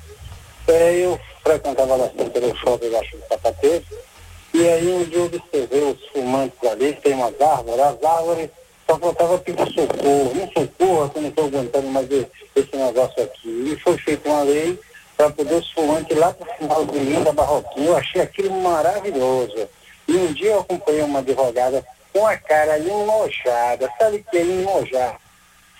É, 0.68 0.94
eu 0.94 1.20
frequentava 1.42 1.98
bastante 1.98 2.38
o 2.38 2.56
shopping 2.56 2.90
Baixo 2.90 3.16
do 3.16 3.22
Patatê, 3.24 3.82
e 4.54 4.68
aí 4.68 5.04
dia 5.04 5.18
eu 5.18 5.26
observei 5.26 5.82
os 5.82 6.06
fumantes 6.08 6.58
ali, 6.68 6.92
tem 6.94 7.14
umas 7.14 7.38
árvores, 7.40 7.80
as 7.80 8.04
árvores 8.04 8.50
só 8.86 8.98
faltava 8.98 9.38
pedir 9.38 9.72
socorro, 9.72 10.32
não 10.34 10.48
socorro, 10.50 11.12
eu 11.14 11.22
não 11.22 11.28
estou 11.28 11.44
aguentando 11.44 11.86
mais 11.88 12.10
esse 12.10 12.76
negócio 12.76 13.22
aqui. 13.22 13.48
E 13.48 13.76
foi 13.80 13.96
feita 13.98 14.28
uma 14.28 14.42
lei 14.42 14.78
para 15.16 15.30
poder 15.30 15.54
os 15.54 15.70
fumantes 15.72 16.16
lá 16.16 16.32
para 16.32 16.48
o 16.48 16.56
final 16.56 16.84
do 16.84 16.98
Linda 16.98 17.32
Barroquinha, 17.32 17.88
eu 17.88 17.96
achei 17.96 18.22
aquilo 18.22 18.50
maravilhoso. 18.62 19.68
E 20.08 20.16
um 20.16 20.32
dia 20.32 20.52
eu 20.52 20.60
acompanhei 20.60 21.02
uma 21.02 21.20
advogada 21.20 21.84
com 22.12 22.26
a 22.26 22.36
cara 22.36 22.78
enojada, 22.78 23.90
sabe 23.98 24.24
que 24.30 24.38
é 24.38 24.40
enojar? 24.42 25.16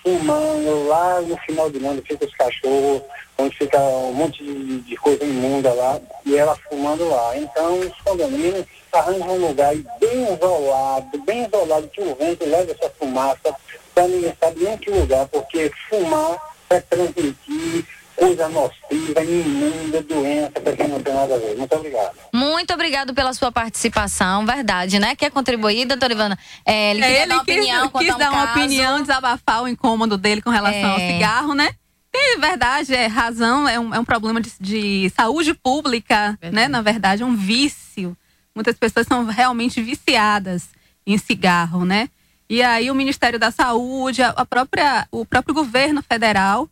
Fumando 0.03 0.89
lá 0.89 1.21
no 1.21 1.37
final 1.39 1.69
do 1.69 1.81
mundo, 1.81 2.03
fica 2.07 2.25
os 2.25 2.35
cachorros, 2.35 3.03
onde 3.37 3.57
fica 3.57 3.79
um 3.79 4.13
monte 4.13 4.43
de, 4.43 4.81
de 4.81 4.97
coisa 4.97 5.25
imunda 5.25 5.73
lá, 5.73 6.01
e 6.25 6.37
ela 6.37 6.57
fumando 6.69 7.09
lá. 7.09 7.37
Então 7.37 7.81
os 7.81 8.01
condomínios 8.03 8.65
arranjam 8.93 9.29
um 9.29 9.49
lugar 9.49 9.75
bem 10.01 10.35
isolado, 10.35 11.19
bem 11.27 11.45
isolado, 11.45 11.89
que 11.89 12.01
o 12.01 12.15
vento 12.15 12.45
leva 12.47 12.73
essa 12.73 12.91
fumaça 12.99 13.55
para 13.95 14.09
ninguém 14.09 14.35
sabe 14.41 14.65
nem 14.65 14.79
que 14.79 14.91
lugar, 14.91 15.27
porque 15.29 15.71
fumar 15.89 16.39
é 16.71 16.81
transmitir 16.81 17.87
coisa 18.21 18.49
nociva, 18.51 19.25
imunda, 19.25 20.03
doença, 20.03 20.51
para 20.61 20.77
quem 20.77 20.89
não 20.89 21.01
tem 21.01 21.15
nada 21.15 21.35
a 21.35 21.39
ver. 21.39 21.57
Muito 21.57 21.75
obrigado. 21.75 22.13
Muito 22.33 22.75
obrigado 22.75 23.15
pela 23.15 23.33
sua 23.33 23.51
participação, 23.51 24.45
verdade, 24.45 24.99
né? 24.99 25.17
Quer 25.17 25.31
contribuir, 25.31 25.87
doutora 25.87 26.13
Ivana? 26.13 26.39
É, 26.67 26.91
ele 26.91 27.03
É, 27.05 27.23
ele 27.23 27.27
dar 27.27 27.35
uma 27.37 27.45
quis, 27.45 27.55
opinião, 27.57 27.89
quis 27.89 28.15
um 28.15 28.19
dar 28.19 28.31
uma 28.31 28.47
caso. 28.47 28.59
opinião, 28.61 29.01
desabafar 29.01 29.63
o 29.63 29.69
incômodo 29.69 30.19
dele 30.19 30.43
com 30.43 30.51
relação 30.51 30.91
ao 30.93 30.99
É. 30.99 31.13
cigarro, 31.15 31.55
né? 31.55 31.71
Tem 32.13 32.39
verdade, 32.39 32.95
é 32.95 33.07
razão, 33.07 33.67
é 33.69 33.79
um, 33.81 33.95
é 33.95 33.99
um 33.99 34.05
problema 34.05 34.41
de, 34.41 34.53
de 34.61 35.11
saúde 35.17 35.55
pública, 35.55 36.37
né? 36.53 36.69
Na 36.69 36.83
verdade, 36.83 37.23
é 37.23 37.27
um 37.27 37.35
vício. 37.37 38.17
Muitas 38.55 38.77
pessoas 38.77 39.07
são 39.07 39.25
realmente 39.27 39.81
viciadas 39.81 40.69
em 41.07 41.17
cigarro, 41.17 41.85
né? 41.85 42.09
E 42.49 42.63
aí 42.63 42.91
o 42.91 42.95
Ministério 42.97 43.39
da 43.39 43.53
Saúde, 43.53 44.23
a 44.23 44.45
própria, 44.45 45.07
o 45.13 45.25
próprio 45.25 45.55
governo 45.55 46.03
federal 46.03 46.69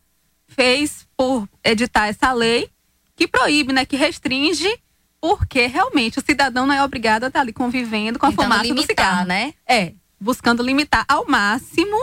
fez 0.59 1.07
por 1.15 1.47
editar 1.63 2.07
essa 2.07 2.33
lei 2.33 2.69
que 3.15 3.25
proíbe, 3.29 3.71
né? 3.71 3.85
Que 3.85 3.95
restringe, 3.95 4.67
porque 5.21 5.67
realmente 5.67 6.19
o 6.19 6.21
cidadão 6.21 6.65
não 6.65 6.75
é 6.75 6.83
obrigado 6.83 7.23
a 7.23 7.27
estar 7.27 7.39
ali 7.39 7.53
convivendo 7.53 8.19
com 8.19 8.25
a 8.25 8.29
Tentando 8.29 8.43
fumaça 8.43 8.63
do 8.63 8.67
limitar, 8.73 8.87
cigarro. 8.87 9.25
né? 9.25 9.53
É, 9.65 9.93
buscando 10.19 10.61
limitar 10.61 11.05
ao 11.07 11.25
máximo 11.25 11.97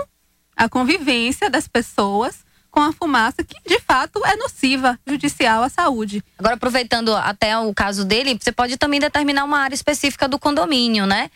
a 0.57 0.71
convivência 0.71 1.51
das 1.51 1.69
pessoas 1.69 2.47
com 2.71 2.81
a 2.81 2.95
fumaça 2.95 3.45
que 3.45 3.57
de 3.69 3.79
fato 3.81 4.25
é 4.25 4.37
nociva 4.37 4.99
judicial 5.07 5.63
à 5.63 5.69
saúde. 5.69 6.25
Agora, 6.39 6.55
aproveitando 6.55 7.15
até 7.15 7.59
o 7.59 7.75
caso 7.75 8.07
dele, 8.07 8.39
você 8.41 8.53
pode 8.53 8.79
também 8.79 8.99
determinar 8.99 9.45
uma 9.45 9.59
área 9.59 9.75
específica 9.75 10.27
do 10.27 10.39
condomínio, 10.39 11.05
né? 11.05 11.31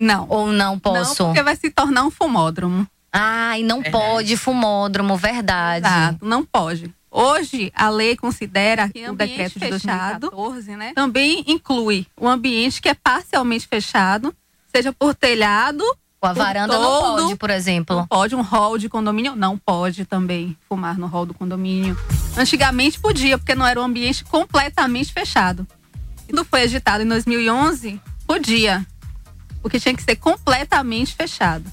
Não. 0.00 0.26
Ou 0.28 0.48
não 0.48 0.80
posso? 0.80 1.22
Não, 1.22 1.28
porque 1.30 1.44
vai 1.44 1.54
se 1.54 1.70
tornar 1.70 2.04
um 2.04 2.10
fumódromo. 2.10 2.88
Ah, 3.12 3.58
e 3.58 3.62
não 3.62 3.82
pode 3.82 4.36
fumódromo, 4.36 5.16
verdade. 5.16 5.86
Exato, 5.86 6.24
não 6.24 6.44
pode. 6.44 6.94
Hoje, 7.10 7.72
a 7.74 7.90
lei 7.90 8.16
considera 8.16 8.88
que 8.88 9.08
o 9.08 9.14
decreto 9.14 9.58
de 9.58 9.66
fechado, 9.66 10.30
2014, 10.30 10.76
né, 10.76 10.92
também 10.94 11.44
inclui 11.48 12.06
o 12.16 12.28
ambiente 12.28 12.80
que 12.80 12.88
é 12.88 12.94
parcialmente 12.94 13.66
fechado, 13.66 14.32
seja 14.72 14.92
por 14.92 15.14
telhado. 15.14 15.82
Ou 16.22 16.28
a 16.28 16.34
por 16.34 16.38
varanda 16.38 16.74
não 16.74 16.82
toldo. 16.82 17.22
pode, 17.22 17.36
por 17.36 17.50
exemplo. 17.50 17.96
Não 17.96 18.06
pode 18.06 18.36
um 18.36 18.42
hall 18.42 18.78
de 18.78 18.88
condomínio, 18.88 19.34
não 19.34 19.58
pode 19.58 20.04
também 20.04 20.56
fumar 20.68 20.96
no 20.96 21.08
hall 21.08 21.26
do 21.26 21.34
condomínio. 21.34 21.98
Antigamente 22.36 23.00
podia, 23.00 23.36
porque 23.36 23.56
não 23.56 23.66
era 23.66 23.80
um 23.80 23.84
ambiente 23.84 24.22
completamente 24.24 25.12
fechado. 25.12 25.66
Quando 26.28 26.44
foi 26.44 26.62
editado 26.62 27.02
em 27.02 27.08
2011, 27.08 28.00
podia, 28.24 28.86
porque 29.60 29.80
tinha 29.80 29.96
que 29.96 30.02
ser 30.02 30.14
completamente 30.14 31.12
fechado. 31.16 31.64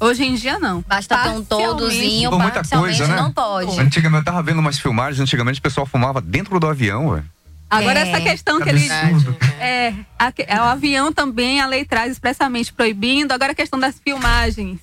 Hoje 0.00 0.24
em 0.24 0.34
dia 0.34 0.58
não. 0.58 0.82
Basta 0.86 1.16
ter 1.18 1.28
um 1.30 1.44
toldozinho, 1.44 2.30
Por 2.30 2.38
muita 2.38 2.62
coisa, 2.64 3.06
né? 3.06 3.16
não 3.16 3.32
pode. 3.32 3.78
Antigamente, 3.80 4.18
eu 4.20 4.24
tava 4.24 4.42
vendo 4.42 4.58
umas 4.60 4.78
filmagens, 4.78 5.20
antigamente 5.20 5.58
o 5.60 5.62
pessoal 5.62 5.86
fumava 5.86 6.20
dentro 6.20 6.58
do 6.60 6.66
avião, 6.66 7.08
ué. 7.08 7.22
Agora 7.68 7.98
É. 8.00 8.08
essa 8.08 8.20
questão 8.20 8.60
que 8.60 8.68
ele 8.68 8.88
Absurdo. 8.90 9.36
é, 9.58 9.92
a 10.18 10.30
que- 10.30 10.44
é, 10.46 10.56
o 10.60 10.64
avião 10.64 11.12
também 11.12 11.60
a 11.60 11.66
lei 11.66 11.84
traz 11.84 12.12
expressamente 12.12 12.72
proibindo. 12.72 13.32
Agora 13.32 13.52
a 13.52 13.54
questão 13.56 13.78
das 13.78 13.98
filmagens. 13.98 14.78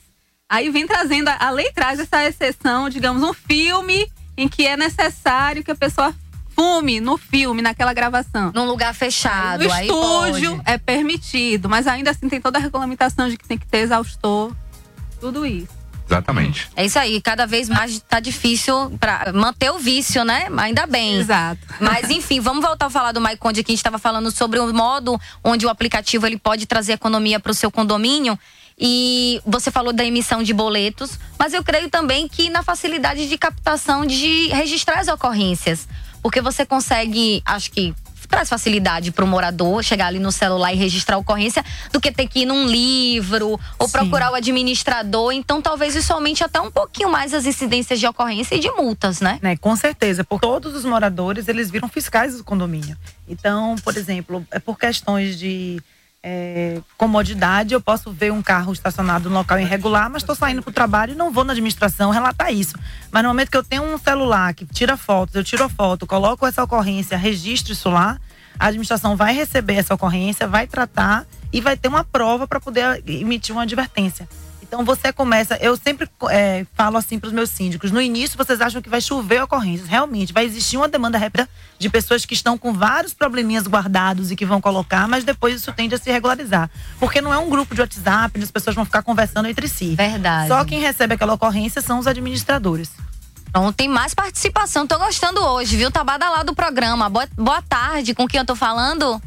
Aí 0.49 0.69
vem 0.69 0.85
trazendo 0.85 1.29
a, 1.29 1.37
a 1.39 1.49
lei 1.49 1.71
traz 1.71 1.99
essa 1.99 2.23
exceção, 2.25 2.89
digamos, 2.89 3.23
um 3.23 3.33
filme 3.33 4.05
em 4.37 4.47
que 4.49 4.67
é 4.67 4.75
necessário 4.75 5.63
que 5.63 5.71
a 5.71 5.75
pessoa 5.75 6.13
fume 6.55 6.99
no 6.99 7.17
filme, 7.17 7.61
naquela 7.61 7.93
gravação. 7.93 8.51
Num 8.53 8.65
lugar 8.65 8.93
fechado, 8.93 9.63
No 9.63 9.71
aí 9.71 9.87
estúdio 9.87 10.51
pode. 10.57 10.61
é 10.65 10.77
permitido, 10.77 11.67
mas 11.69 11.87
ainda 11.87 12.11
assim 12.11 12.27
tem 12.29 12.39
toda 12.41 12.57
a 12.59 12.61
regulamentação 12.61 13.29
de 13.29 13.37
que 13.37 13.47
tem 13.47 13.57
que 13.57 13.65
ter 13.65 13.77
exaustor, 13.79 14.51
tudo 15.23 15.45
isso. 15.45 15.69
Exatamente. 16.05 16.69
É 16.75 16.85
isso 16.85 16.99
aí, 16.99 17.21
cada 17.21 17.47
vez 17.47 17.69
mais 17.69 17.97
tá 18.01 18.19
difícil 18.19 18.91
pra 18.99 19.31
manter 19.33 19.71
o 19.71 19.79
vício, 19.79 20.25
né? 20.25 20.47
Ainda 20.57 20.85
bem. 20.85 21.15
Exato. 21.15 21.61
Mas 21.79 22.09
enfim, 22.09 22.41
vamos 22.41 22.63
voltar 22.63 22.87
a 22.87 22.89
falar 22.89 23.13
do 23.13 23.21
MyConde 23.21 23.61
aqui. 23.61 23.71
A 23.71 23.73
gente 23.73 23.79
estava 23.79 23.97
falando 23.97 24.29
sobre 24.29 24.59
o 24.59 24.73
modo 24.73 25.17
onde 25.41 25.65
o 25.65 25.69
aplicativo 25.69 26.27
ele 26.27 26.37
pode 26.37 26.65
trazer 26.65 26.93
economia 26.93 27.39
para 27.39 27.51
o 27.51 27.55
seu 27.55 27.71
condomínio. 27.71 28.37
E 28.77 29.39
você 29.45 29.71
falou 29.71 29.93
da 29.93 30.03
emissão 30.03 30.43
de 30.43 30.53
boletos, 30.53 31.17
mas 31.39 31.53
eu 31.53 31.63
creio 31.63 31.89
também 31.89 32.27
que 32.27 32.49
na 32.49 32.63
facilidade 32.63 33.29
de 33.29 33.37
captação 33.37 34.05
de 34.05 34.47
registrar 34.49 34.99
as 34.99 35.07
ocorrências. 35.07 35.87
Porque 36.21 36.41
você 36.41 36.65
consegue, 36.65 37.41
acho 37.45 37.71
que 37.71 37.93
traz 38.33 38.49
facilidade 38.49 39.11
para 39.11 39.23
o 39.23 39.27
morador 39.27 39.83
chegar 39.83 40.07
ali 40.07 40.17
no 40.17 40.31
celular 40.31 40.73
e 40.73 40.75
registrar 40.75 41.17
a 41.17 41.19
ocorrência 41.19 41.63
do 41.91 42.01
que 42.01 42.11
ter 42.11 42.27
que 42.27 42.39
ir 42.39 42.45
num 42.47 42.65
livro 42.65 43.59
ou 43.77 43.87
procurar 43.87 44.31
o 44.31 44.35
administrador. 44.35 45.31
Então, 45.33 45.61
talvez 45.61 45.95
isso 45.95 46.11
aumente 46.11 46.43
até 46.43 46.59
um 46.59 46.71
pouquinho 46.71 47.11
mais 47.11 47.31
as 47.31 47.45
incidências 47.45 47.99
de 47.99 48.07
ocorrência 48.07 48.55
e 48.55 48.59
de 48.59 48.71
multas, 48.71 49.21
né? 49.21 49.37
né? 49.39 49.55
Com 49.57 49.75
certeza, 49.75 50.23
porque 50.23 50.47
todos 50.47 50.73
os 50.73 50.83
moradores 50.83 51.47
eles 51.47 51.69
viram 51.69 51.87
fiscais 51.87 52.35
do 52.35 52.43
condomínio. 52.43 52.97
Então, 53.27 53.75
por 53.83 53.95
exemplo, 53.95 54.43
é 54.49 54.57
por 54.57 54.79
questões 54.79 55.37
de 55.37 55.79
é, 56.23 56.79
comodidade, 56.97 57.73
eu 57.73 57.81
posso 57.81 58.09
ver 58.09 58.31
um 58.31 58.41
carro 58.41 58.71
estacionado 58.71 59.29
no 59.29 59.35
local 59.35 59.59
irregular, 59.59 60.09
mas 60.09 60.21
estou 60.21 60.33
saindo 60.33 60.63
para 60.63 60.69
o 60.71 60.73
trabalho 60.73 61.11
e 61.11 61.15
não 61.15 61.31
vou 61.31 61.43
na 61.43 61.51
administração 61.51 62.11
relatar 62.11 62.53
isso. 62.53 62.75
Mas 63.11 63.23
no 63.23 63.29
momento 63.29 63.51
que 63.51 63.57
eu 63.57 63.63
tenho 63.63 63.83
um 63.83 63.97
celular 63.97 64.53
que 64.53 64.65
tira 64.65 64.95
fotos, 64.95 65.35
eu 65.35 65.43
tiro 65.43 65.65
a 65.65 65.69
foto, 65.69 66.07
coloco 66.07 66.47
essa 66.47 66.63
ocorrência, 66.63 67.17
registro 67.17 67.73
isso 67.73 67.89
lá, 67.89 68.17
a 68.57 68.67
administração 68.67 69.17
vai 69.17 69.33
receber 69.33 69.73
essa 69.73 69.93
ocorrência, 69.93 70.47
vai 70.47 70.65
tratar 70.65 71.25
e 71.51 71.59
vai 71.59 71.75
ter 71.75 71.89
uma 71.89 72.05
prova 72.05 72.47
para 72.47 72.59
poder 72.59 73.03
emitir 73.05 73.53
uma 73.53 73.63
advertência. 73.63 74.27
Então 74.73 74.83
você 74.83 75.13
começa, 75.13 75.55
eu 75.61 75.77
sempre 75.77 76.09
é, 76.31 76.65
falo 76.73 76.97
assim 76.97 77.19
para 77.19 77.27
os 77.27 77.33
meus 77.33 77.51
síndicos, 77.51 77.91
no 77.91 78.01
início 78.01 78.35
vocês 78.35 78.59
acham 78.59 78.81
que 78.81 78.89
vai 78.89 78.99
chover 78.99 79.43
ocorrências, 79.43 79.87
realmente 79.87 80.33
vai 80.33 80.45
existir 80.45 80.77
uma 80.77 80.87
demanda 80.87 81.15
rápida 81.15 81.47
de 81.77 81.91
pessoas 81.91 82.25
que 82.25 82.33
estão 82.33 82.57
com 82.57 82.73
vários 82.73 83.13
probleminhas 83.13 83.67
guardados 83.67 84.31
e 84.31 84.35
que 84.35 84.47
vão 84.47 84.59
colocar, 84.59 85.07
mas 85.07 85.23
depois 85.23 85.53
isso 85.53 85.71
tende 85.73 85.93
a 85.93 85.99
se 85.99 86.11
regularizar, 86.11 86.71
porque 86.99 87.21
não 87.21 87.31
é 87.31 87.37
um 87.37 87.51
grupo 87.51 87.75
de 87.75 87.81
WhatsApp, 87.81 88.31
onde 88.35 88.45
as 88.45 88.49
pessoas 88.49 88.75
vão 88.75 88.83
ficar 88.83 89.03
conversando 89.03 89.47
entre 89.47 89.67
si. 89.67 89.93
Verdade. 89.93 90.47
Só 90.47 90.65
quem 90.65 90.79
recebe 90.79 91.13
aquela 91.13 91.33
ocorrência 91.33 91.79
são 91.79 91.99
os 91.99 92.07
administradores. 92.07 92.89
Então 93.47 93.71
tem 93.71 93.87
mais 93.87 94.15
participação. 94.15 94.87
Tô 94.87 94.97
gostando 94.97 95.39
hoje, 95.39 95.77
viu? 95.77 95.91
Tá 95.91 96.03
badalado 96.03 96.51
o 96.51 96.55
programa. 96.55 97.07
Boa, 97.09 97.29
boa 97.35 97.61
tarde. 97.61 98.15
Com 98.15 98.27
quem 98.27 98.39
eu 98.39 98.45
tô 98.45 98.55
falando? 98.55 99.21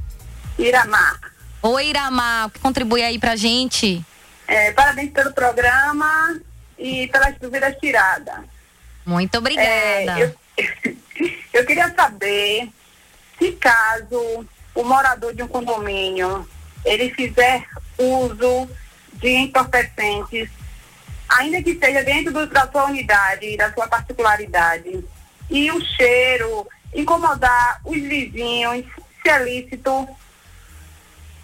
Iramar. 0.59 1.21
Oi, 1.63 1.91
Iramar. 1.91 2.51
Contribui 2.61 3.05
aí 3.05 3.17
pra 3.17 3.37
gente. 3.37 4.05
É, 4.49 4.73
parabéns 4.73 5.11
pelo 5.13 5.33
programa 5.33 6.41
e 6.79 7.09
pelas 7.09 7.37
dúvidas 7.39 7.77
tiradas. 7.79 8.41
Muito 9.05 9.37
obrigada. 9.39 9.69
É, 9.69 10.23
eu, 10.23 10.35
eu 11.53 11.67
queria 11.67 11.93
saber 11.95 12.69
se 13.39 13.53
caso 13.53 14.47
o 14.75 14.83
morador 14.85 15.35
de 15.35 15.43
um 15.43 15.49
condomínio 15.49 16.49
ele 16.85 17.13
fizer 17.15 17.65
uso 17.99 18.69
de 19.15 19.29
entorpecentes, 19.31 20.49
ainda 21.29 21.63
que 21.63 21.77
seja 21.79 22.05
dentro 22.05 22.33
do- 22.33 22.47
da 22.47 22.71
sua 22.71 22.85
unidade, 22.87 23.57
da 23.57 23.73
sua 23.73 23.89
particularidade, 23.89 25.05
e 25.51 25.71
o 25.73 25.81
cheiro 25.81 26.67
incomodar 26.95 27.81
os 27.85 28.01
vizinhos, 28.01 28.85
se 29.23 29.29
é 29.29 29.43
lícito, 29.43 30.09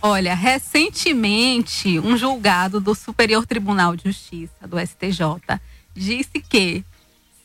Olha, 0.05 0.34
recentemente, 0.34 2.00
um 2.00 2.16
julgado 2.16 2.80
do 2.80 2.92
Superior 2.92 3.46
Tribunal 3.46 3.94
de 3.94 4.03
Justiça, 4.11 4.66
do 4.66 4.76
STJ, 4.76 5.61
disse 5.94 6.40
que 6.40 6.84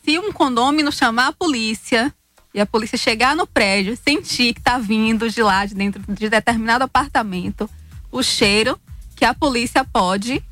se 0.04 0.18
um 0.18 0.32
condômino 0.32 0.92
chamar 0.92 1.28
a 1.28 1.32
polícia 1.32 2.12
e 2.56 2.60
a 2.60 2.66
polícia 2.66 2.98
chegar 2.98 3.36
no 3.36 3.46
prédio 3.46 3.94
e 3.94 3.96
sentir 3.96 4.56
que 4.56 4.60
está 4.60 4.80
vindo 4.80 5.30
de 5.30 5.44
lá, 5.44 5.68
de 5.68 5.76
dentro 5.76 6.02
de 6.12 6.30
determinado 6.32 6.84
apartamento, 6.84 7.70
o 8.12 8.24
cheiro 8.24 8.80
que 9.16 9.24
a 9.24 9.36
polícia 9.36 9.86
pode 9.86 10.44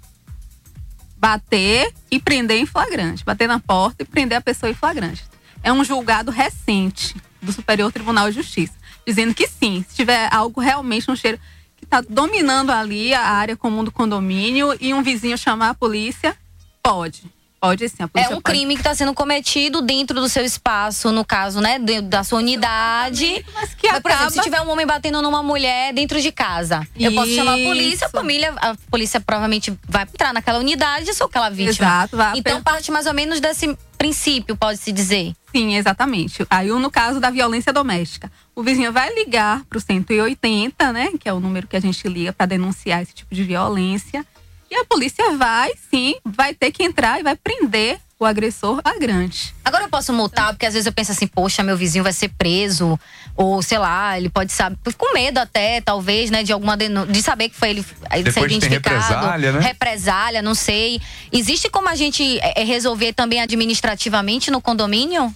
bater 1.18 1.92
e 2.12 2.20
prender 2.20 2.60
em 2.60 2.68
flagrante, 2.68 3.26
bater 3.26 3.48
na 3.48 3.60
porta 3.60 4.04
e 4.04 4.06
prender 4.06 4.38
a 4.38 4.42
pessoa 4.42 4.70
em 4.70 4.76
flagrante. 4.76 5.26
É 5.64 5.74
um 5.74 5.84
julgado 5.84 6.30
recente 6.30 7.16
do 7.42 7.52
Superior 7.52 7.92
Tribunal 7.92 8.30
de 8.30 8.36
Justiça, 8.36 8.76
dizendo 9.08 9.34
que 9.34 9.48
sim, 9.48 9.84
se 9.90 9.96
tiver 9.96 10.32
algo 10.32 10.62
realmente 10.62 11.10
um 11.10 11.16
cheiro 11.16 11.40
que 11.86 11.96
está 11.96 12.02
dominando 12.02 12.72
ali 12.72 13.14
a 13.14 13.22
área 13.22 13.56
comum 13.56 13.84
do 13.84 13.92
condomínio 13.92 14.76
e 14.82 14.94
um 14.94 15.04
vizinho 15.04 15.38
chamar 15.38 15.70
a 15.70 15.74
polícia, 15.74 16.36
pode. 16.82 17.24
Pode 17.66 17.90
sim, 17.90 17.96
É 18.00 18.28
um 18.28 18.42
pode. 18.42 18.42
crime 18.44 18.76
que 18.76 18.82
está 18.82 18.94
sendo 18.94 19.14
cometido 19.14 19.82
dentro 19.82 20.20
do 20.20 20.30
seu 20.30 20.46
espaço, 20.46 21.12
no 21.12 21.26
caso, 21.26 21.60
né? 21.62 21.80
Dentro 21.80 22.08
da 22.10 22.24
sua 22.24 22.40
unidade. 22.40 23.44
Mas, 23.54 23.74
que 23.74 23.88
por 23.88 23.96
exemplo, 23.96 24.12
acaba- 24.14 24.30
se 24.32 24.42
tiver 24.42 24.62
um 24.62 24.70
homem 24.70 24.86
batendo 24.86 25.22
numa 25.22 25.42
mulher 25.42 25.94
dentro 25.94 26.22
de 26.22 26.32
casa, 26.32 26.88
eu 27.00 27.12
posso 27.14 27.32
chamar 27.32 27.54
a 27.54 27.58
polícia, 27.64 28.06
a 28.06 28.08
Isso. 28.08 28.18
família, 28.18 28.54
a 28.58 28.76
polícia 28.90 29.20
provavelmente 29.20 29.74
vai 29.88 30.04
entrar 30.04 30.34
naquela 30.34 30.60
unidade 30.60 31.10
e 31.10 31.14
sou 31.14 31.28
aquela 31.28 31.50
vítima. 31.50 31.70
Exato, 31.88 32.18
vai 32.18 32.38
Então 32.38 32.62
parte 32.62 32.92
mais 32.92 33.06
ou 33.06 33.14
menos 33.14 33.40
desse 33.40 33.78
princípio, 33.98 34.56
pode-se 34.56 34.92
dizer. 34.92 35.34
Sim, 35.56 35.76
exatamente. 35.76 36.46
Aí, 36.50 36.68
no 36.68 36.92
caso 36.92 37.20
da 37.20 37.30
violência 37.30 37.72
doméstica, 37.72 38.30
o 38.54 38.62
vizinho 38.62 38.92
vai 38.92 39.14
ligar 39.16 39.64
para 39.70 39.78
o 39.78 39.82
180, 39.82 40.92
né? 40.92 41.12
Que 41.20 41.30
é 41.30 41.34
o 41.34 41.40
número 41.40 41.66
que 41.66 41.76
a 41.76 41.80
gente 41.80 42.08
liga 42.08 42.34
para 42.34 42.46
denunciar 42.46 43.02
esse 43.02 43.14
tipo 43.14 43.34
de 43.34 43.44
violência. 43.44 44.26
E 44.70 44.76
a 44.76 44.86
polícia 44.86 45.32
vai, 45.38 45.72
sim, 45.90 46.16
vai 46.26 46.54
ter 46.54 46.72
que 46.72 46.84
entrar 46.84 47.20
e 47.20 47.24
vai 47.24 47.36
prender 47.36 48.00
o 48.18 48.26
agressor 48.26 48.82
flagrante. 48.82 49.54
Agora 49.64 49.84
eu 49.84 49.90
posso 49.90 50.14
multar, 50.14 50.54
porque 50.54 50.66
às 50.66 50.74
vezes 50.74 50.88
eu 50.88 50.94
penso 50.94 51.12
assim, 51.12 51.28
poxa, 51.28 51.62
meu 51.62 51.76
vizinho 51.76 52.04
vai 52.04 52.14
ser 52.14 52.30
preso, 52.30 52.98
ou 53.36 53.62
sei 53.62 53.78
lá, 53.78 54.18
ele 54.18 54.30
pode 54.30 54.54
saber, 54.54 54.78
com 54.98 55.14
medo 55.14 55.38
até, 55.38 55.82
talvez, 55.82 56.32
né, 56.32 56.42
de 56.42 56.54
alguma 56.54 56.78
denu- 56.78 57.06
de 57.06 57.22
saber 57.22 57.50
que 57.50 57.56
foi 57.56 57.72
ele, 57.72 57.86
ele 58.14 58.32
ser 58.32 58.40
Depois 58.40 58.48
tem 58.48 58.58
identificado. 58.58 58.96
represália, 59.14 59.52
né? 59.52 59.60
Represália, 59.60 60.42
não 60.42 60.56
sei. 60.56 61.02
Existe 61.32 61.70
como 61.70 61.90
a 61.90 61.96
gente 61.96 62.40
é, 62.40 62.62
é, 62.62 62.64
resolver 62.64 63.12
também 63.14 63.42
administrativamente 63.42 64.50
no 64.50 64.62
condomínio? 64.62 65.34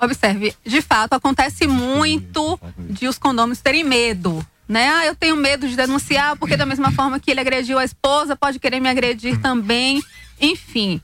Observe, 0.00 0.54
de 0.64 0.80
fato, 0.80 1.14
acontece 1.14 1.66
muito 1.66 2.58
de 2.78 3.06
os 3.08 3.18
condôminos 3.18 3.60
terem 3.60 3.84
medo. 3.84 4.44
Né? 4.72 4.88
Ah, 4.88 5.04
eu 5.04 5.14
tenho 5.14 5.36
medo 5.36 5.68
de 5.68 5.76
denunciar, 5.76 6.34
porque 6.38 6.56
da 6.56 6.64
mesma 6.64 6.90
forma 6.92 7.20
que 7.20 7.30
ele 7.30 7.40
agrediu 7.40 7.78
a 7.78 7.84
esposa, 7.84 8.34
pode 8.34 8.58
querer 8.58 8.80
me 8.80 8.88
agredir 8.88 9.38
também. 9.38 10.02
Enfim, 10.40 10.98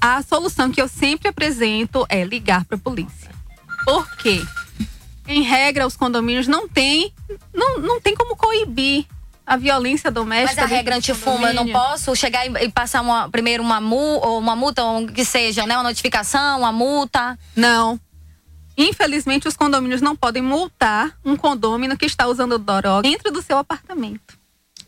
a 0.00 0.22
solução 0.22 0.70
que 0.70 0.80
eu 0.80 0.86
sempre 0.86 1.26
apresento 1.26 2.06
é 2.08 2.22
ligar 2.22 2.64
para 2.64 2.76
a 2.76 2.80
polícia. 2.80 3.28
Por 3.84 4.08
quê? 4.18 4.40
Em 5.26 5.42
regra, 5.42 5.88
os 5.88 5.96
condomínios 5.96 6.46
não 6.46 6.68
têm 6.68 7.12
não, 7.52 7.78
não 7.80 8.00
tem 8.00 8.14
como 8.14 8.36
coibir 8.36 9.04
a 9.44 9.56
violência 9.56 10.08
Mas 10.08 10.14
doméstica. 10.14 10.60
a 10.60 10.64
dentro 10.66 10.76
regra 10.76 10.96
antifuma, 10.96 11.48
eu 11.48 11.54
não 11.54 11.66
posso 11.68 12.14
chegar 12.14 12.46
e, 12.46 12.64
e 12.66 12.68
passar 12.70 13.00
uma- 13.00 13.28
primeiro 13.28 13.60
uma, 13.64 13.80
mu, 13.80 13.96
ou 14.22 14.38
uma 14.38 14.54
multa, 14.54 14.84
ou 14.84 15.08
que 15.08 15.24
seja, 15.24 15.66
né? 15.66 15.74
Uma 15.76 15.82
notificação, 15.82 16.60
uma 16.60 16.70
multa. 16.70 17.36
Não. 17.56 17.98
Infelizmente, 18.82 19.46
os 19.46 19.58
condomínios 19.58 20.00
não 20.00 20.16
podem 20.16 20.42
multar 20.42 21.14
um 21.22 21.36
condômino 21.36 21.98
que 21.98 22.06
está 22.06 22.26
usando 22.26 22.58
droga 22.58 23.02
dentro 23.02 23.30
do 23.30 23.42
seu 23.42 23.58
apartamento. 23.58 24.38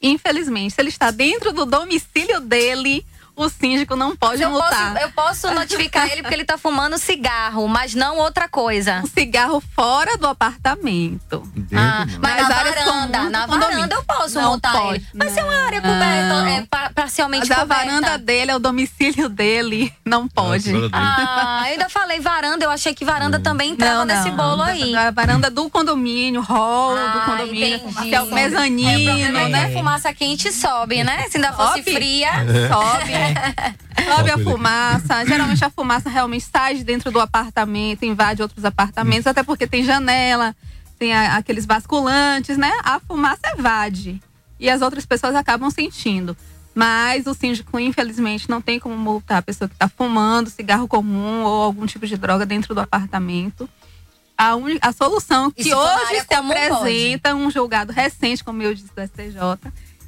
Infelizmente, 0.00 0.72
se 0.72 0.80
ele 0.80 0.88
está 0.88 1.10
dentro 1.10 1.52
do 1.52 1.66
domicílio 1.66 2.40
dele, 2.40 3.04
o 3.34 3.48
síndico 3.48 3.96
não 3.96 4.14
pode 4.14 4.42
eu 4.42 4.50
multar. 4.50 4.92
Posso, 4.92 5.04
eu 5.04 5.10
posso 5.12 5.50
notificar 5.54 6.06
ele 6.10 6.22
porque 6.22 6.34
ele 6.34 6.44
tá 6.44 6.58
fumando 6.58 6.98
cigarro, 6.98 7.66
mas 7.66 7.94
não 7.94 8.18
outra 8.18 8.48
coisa. 8.48 9.00
Um 9.04 9.06
cigarro 9.06 9.62
fora 9.74 10.16
do 10.18 10.26
apartamento. 10.26 11.42
Ah, 11.74 12.04
mas 12.20 12.36
Nas 12.36 12.48
na 12.48 12.54
varanda, 12.54 12.84
comuns 12.84 13.06
do 13.06 13.30
na 13.30 13.40
condomínio. 13.46 13.70
varanda 13.70 13.94
eu 13.94 14.04
posso 14.04 14.40
Não 14.40 14.50
multar 14.50 14.72
pode, 14.72 14.96
ele. 14.96 15.06
Mas 15.14 15.36
é 15.36 15.44
uma 15.44 15.64
área 15.66 15.80
coberta, 15.80 16.50
é, 16.50 16.66
pa- 16.68 16.90
parcialmente 16.94 17.48
Mas 17.48 17.58
a 17.58 17.62
coberta. 17.62 17.84
varanda 17.84 18.18
dele 18.18 18.50
é 18.50 18.56
o 18.56 18.58
domicílio 18.58 19.28
dele, 19.28 19.92
não 20.04 20.28
pode. 20.28 20.72
Ah, 20.92 21.62
eu 21.66 21.72
ainda 21.72 21.88
falei 21.88 22.20
varanda, 22.20 22.64
eu 22.64 22.70
achei 22.70 22.94
que 22.94 23.04
varanda 23.04 23.38
também 23.40 23.70
entrava 23.70 24.04
nesse 24.04 24.30
bolo 24.30 24.62
aí. 24.62 24.94
A 24.94 25.10
varanda 25.10 25.50
do 25.50 25.68
condomínio, 25.70 26.40
hall 26.42 26.94
do 26.94 27.00
Ah, 27.00 27.22
condomínio, 27.26 27.76
entendi. 27.76 28.08
que 28.10 28.14
é 28.14 28.22
o 28.22 28.26
mezanino, 28.26 29.10
É, 29.10 29.42
o 29.44 29.46
é 29.46 29.48
né? 29.48 29.64
a 29.66 29.70
fumaça 29.72 30.12
quente 30.12 30.52
sobe, 30.52 31.02
né? 31.02 31.26
Se 31.30 31.38
ainda 31.38 31.52
fosse 31.52 31.78
Sobe. 31.78 31.92
fria. 31.94 32.30
Sobe. 32.68 33.21
Sobe 34.16 34.30
a 34.30 34.38
fumaça. 34.38 35.24
Geralmente 35.26 35.64
a 35.64 35.70
fumaça 35.70 36.08
realmente 36.10 36.44
sai 36.50 36.74
de 36.76 36.84
dentro 36.84 37.10
do 37.10 37.20
apartamento, 37.20 38.04
invade 38.04 38.42
outros 38.42 38.64
apartamentos, 38.64 39.26
até 39.26 39.42
porque 39.42 39.66
tem 39.66 39.84
janela, 39.84 40.54
tem 40.98 41.12
a- 41.14 41.36
aqueles 41.36 41.64
basculantes, 41.66 42.56
né? 42.56 42.72
A 42.82 43.00
fumaça 43.00 43.40
evade. 43.56 44.20
E 44.58 44.68
as 44.70 44.80
outras 44.82 45.04
pessoas 45.06 45.34
acabam 45.34 45.70
sentindo. 45.70 46.36
Mas 46.74 47.26
o 47.26 47.34
síndico, 47.34 47.78
infelizmente, 47.78 48.48
não 48.48 48.60
tem 48.60 48.78
como 48.80 48.96
multar 48.96 49.38
a 49.38 49.42
pessoa 49.42 49.68
que 49.68 49.74
está 49.74 49.88
fumando 49.88 50.48
cigarro 50.48 50.88
comum 50.88 51.42
ou 51.44 51.62
algum 51.64 51.84
tipo 51.84 52.06
de 52.06 52.16
droga 52.16 52.46
dentro 52.46 52.74
do 52.74 52.80
apartamento. 52.80 53.68
A, 54.38 54.56
uni- 54.56 54.78
a 54.80 54.90
solução 54.92 55.50
que 55.50 55.62
hoje 55.74 56.16
se 56.20 56.26
apresenta 56.80 57.34
um 57.34 57.50
julgado 57.50 57.92
recente, 57.92 58.42
como 58.42 58.62
eu 58.62 58.72
disse, 58.74 58.88
do 58.94 59.02
STJ, 59.02 59.38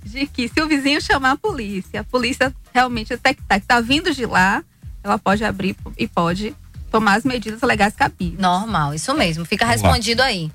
de 0.05 0.27
que 0.27 0.49
se 0.49 0.61
o 0.61 0.69
vizinho 0.69 1.01
chamar 1.01 1.33
a 1.33 1.37
polícia, 1.37 2.01
a 2.01 2.05
polícia 2.05 2.55
realmente 2.73 3.09
detectar 3.09 3.59
que 3.59 3.65
está 3.65 3.81
vindo 3.81 4.13
de 4.15 4.27
lá, 4.27 4.63
ela 5.03 5.19
pode 5.19 5.45
abrir 5.45 5.75
e 5.99 6.07
pode 6.07 6.55
tomar 6.91 7.15
as 7.17 7.25
medidas 7.25 7.61
legais 7.63 7.95
cabíveis. 7.95 8.39
Normal, 8.39 8.95
isso 8.95 9.15
mesmo. 9.15 9.45
Fica 9.45 9.65
Vamos 9.67 9.83
lá. 9.83 9.89
respondido 9.89 10.23
aí. 10.23 10.51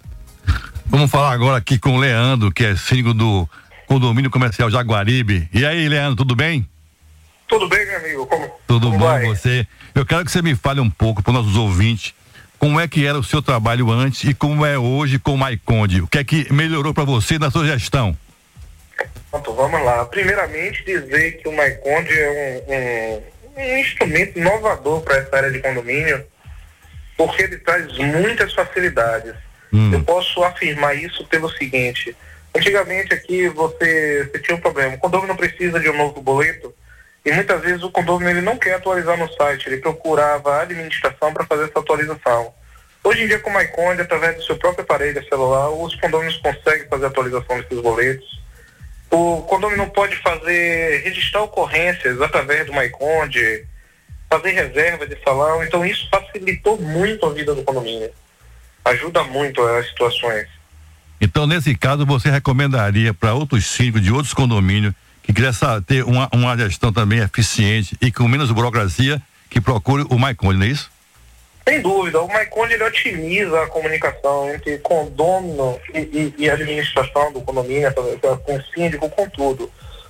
Vamos 0.85 1.11
falar 1.11 1.33
agora 1.33 1.57
aqui 1.57 1.77
com 1.77 1.95
o 1.95 1.99
Leandro, 1.99 2.51
que 2.51 2.63
é 2.63 2.75
síndico 2.75 3.13
do 3.13 3.47
condomínio 3.87 4.31
comercial 4.31 4.69
Jaguaribe. 4.71 5.49
E 5.53 5.65
aí, 5.65 5.87
Leandro, 5.89 6.15
tudo 6.15 6.35
bem? 6.35 6.67
Tudo 7.47 7.67
bem, 7.67 7.85
meu 7.85 7.97
amigo? 7.97 8.25
Como, 8.27 8.51
Tudo 8.67 8.87
como 8.87 8.99
bom 8.99 9.05
vai? 9.05 9.25
você? 9.25 9.67
Eu 9.95 10.05
quero 10.05 10.23
que 10.23 10.31
você 10.31 10.41
me 10.41 10.55
fale 10.55 10.79
um 10.79 10.89
pouco 10.89 11.21
para 11.23 11.31
os 11.31 11.37
nossos 11.37 11.55
ouvintes 11.57 12.13
como 12.59 12.79
é 12.79 12.87
que 12.87 13.05
era 13.05 13.17
o 13.17 13.23
seu 13.23 13.41
trabalho 13.41 13.89
antes 13.89 14.23
e 14.29 14.33
como 14.33 14.65
é 14.65 14.77
hoje 14.77 15.17
com 15.17 15.33
o 15.33 15.37
Maiconde. 15.37 16.01
O 16.01 16.07
que 16.07 16.17
é 16.19 16.23
que 16.23 16.51
melhorou 16.53 16.93
para 16.93 17.05
você 17.05 17.39
na 17.39 17.49
sua 17.49 17.65
gestão? 17.65 18.15
Pronto, 19.31 19.53
vamos 19.53 19.83
lá. 19.83 20.05
Primeiramente, 20.05 20.83
dizer 20.83 21.37
que 21.37 21.47
o 21.47 21.51
Maiconde 21.51 22.19
é 22.19 22.63
um, 22.67 23.61
um, 23.61 23.61
um 23.61 23.77
instrumento 23.77 24.37
inovador 24.37 25.01
para 25.01 25.17
essa 25.17 25.35
área 25.35 25.51
de 25.51 25.59
condomínio, 25.59 26.25
porque 27.17 27.43
ele 27.43 27.57
traz 27.57 27.97
muitas 27.97 28.53
facilidades. 28.53 29.35
Eu 29.93 30.03
posso 30.03 30.43
afirmar 30.43 30.95
isso 30.95 31.25
pelo 31.27 31.49
seguinte: 31.49 32.15
antigamente 32.55 33.13
aqui 33.13 33.47
você, 33.49 34.27
você 34.31 34.39
tinha 34.39 34.57
um 34.57 34.61
problema, 34.61 34.95
o 34.95 34.99
condomínio 34.99 35.29
não 35.29 35.35
precisa 35.35 35.79
de 35.79 35.89
um 35.89 35.97
novo 35.97 36.21
boleto. 36.21 36.73
E 37.23 37.31
muitas 37.31 37.61
vezes 37.61 37.83
o 37.83 37.91
condomínio 37.91 38.31
ele 38.31 38.41
não 38.41 38.57
quer 38.57 38.75
atualizar 38.75 39.17
no 39.17 39.31
site, 39.33 39.67
ele 39.67 39.77
procurava 39.77 40.53
a 40.55 40.61
administração 40.61 41.33
para 41.33 41.45
fazer 41.45 41.65
essa 41.65 41.79
atualização. 41.79 42.53
Hoje 43.03 43.23
em 43.23 43.27
dia, 43.27 43.39
com 43.39 43.49
o 43.49 43.53
MyConde, 43.53 44.01
através 44.01 44.37
do 44.37 44.43
seu 44.43 44.57
próprio 44.57 44.83
aparelho 44.83 45.23
celular, 45.27 45.69
os 45.69 45.95
condôminos 45.95 46.37
conseguem 46.37 46.87
fazer 46.87 47.05
a 47.05 47.07
atualização 47.07 47.61
desses 47.61 47.79
boletos. 47.79 48.41
O 49.12 49.41
condomínio 49.43 49.88
pode 49.88 50.16
fazer, 50.18 51.01
registrar 51.03 51.41
ocorrências 51.41 52.22
através 52.22 52.66
do 52.68 52.74
MyConde, 52.74 53.66
fazer 54.30 54.51
reserva 54.51 55.07
de 55.07 55.18
salão. 55.24 55.64
Então, 55.64 55.84
isso 55.84 56.07
facilitou 56.10 56.80
muito 56.80 57.26
a 57.26 57.34
vida 57.34 57.55
do 57.55 57.64
condomínio. 57.64 58.12
Ajuda 58.86 59.24
muito 59.24 59.62
as 59.62 59.88
situações. 59.88 60.47
Então, 61.20 61.47
nesse 61.47 61.76
caso, 61.76 62.05
você 62.05 62.30
recomendaria 62.30 63.14
para 63.14 63.34
outros 63.34 63.66
síndicos 63.66 64.01
de 64.01 64.12
outros 64.12 64.34
condomínios 64.34 64.93
que 65.24 65.34
quisessem 65.34 65.82
ter 65.82 66.03
uma, 66.05 66.30
uma 66.32 66.57
gestão 66.57 66.93
também 66.93 67.20
eficiente 67.20 67.97
e 68.01 68.12
com 68.12 68.28
menos 68.28 68.51
burocracia, 68.51 69.22
que 69.49 69.60
procure 69.60 70.05
o 70.10 70.18
Maiconde, 70.18 70.60
não 70.60 70.66
é 70.66 70.70
isso? 70.70 70.89
Sem 71.70 71.82
dúvida, 71.82 72.20
o 72.22 72.28
MyConde 72.28 72.74
ele 72.74 72.84
otimiza 72.84 73.61
a 73.63 73.67
comunicação 73.67 74.49
entre 74.53 74.80
condomínio 74.80 75.80
e, 75.93 75.99
e, 75.99 76.34
e 76.39 76.49
administração 76.49 77.32
do 77.32 77.41
condomínio, 77.41 77.93
com 77.93 78.55
o 78.55 78.63
síndico, 78.74 79.07
com 79.09 79.30
tudo. 79.30 79.70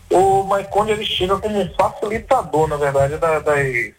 O 0.09 0.43
MyConde 0.45 0.91
ele 0.93 1.05
chega 1.05 1.37
como 1.37 1.59
um 1.61 1.69
facilitador, 1.75 2.67
na 2.67 2.77
verdade, 2.77 3.17
da- 3.17 3.39
das, 3.39 3.91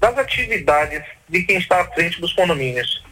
das 0.00 0.18
atividades 0.18 1.02
de 1.28 1.42
quem 1.44 1.56
está 1.56 1.80
à 1.80 1.84
frente 1.86 2.20
dos 2.20 2.32
condomínios. 2.34 3.02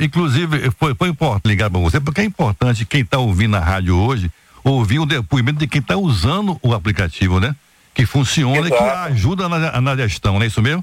Inclusive, 0.00 0.70
foi, 0.78 0.94
foi 0.94 1.08
importante 1.10 1.46
ligar 1.46 1.70
para 1.70 1.78
você, 1.80 2.00
porque 2.00 2.22
é 2.22 2.24
importante 2.24 2.84
quem 2.86 3.02
está 3.02 3.18
ouvindo 3.18 3.56
a 3.56 3.60
rádio 3.60 3.96
hoje 3.96 4.30
ouvir 4.64 4.98
o 4.98 5.06
depoimento 5.06 5.58
de 5.58 5.68
quem 5.68 5.80
está 5.80 5.96
usando 5.96 6.58
o 6.62 6.72
aplicativo, 6.74 7.38
né? 7.38 7.54
Que 7.94 8.06
funciona 8.06 8.66
e 8.66 8.70
que 8.70 8.76
Exato. 8.76 9.12
ajuda 9.12 9.48
na, 9.48 9.80
na 9.80 9.96
gestão, 9.96 10.34
não 10.34 10.42
é 10.42 10.46
isso 10.46 10.62
mesmo? 10.62 10.82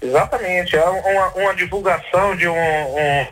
Exatamente, 0.00 0.76
é 0.76 0.84
uma, 0.84 1.28
uma 1.28 1.54
divulgação 1.54 2.36
de 2.36 2.46
um, 2.46 2.52
um, 2.54 3.26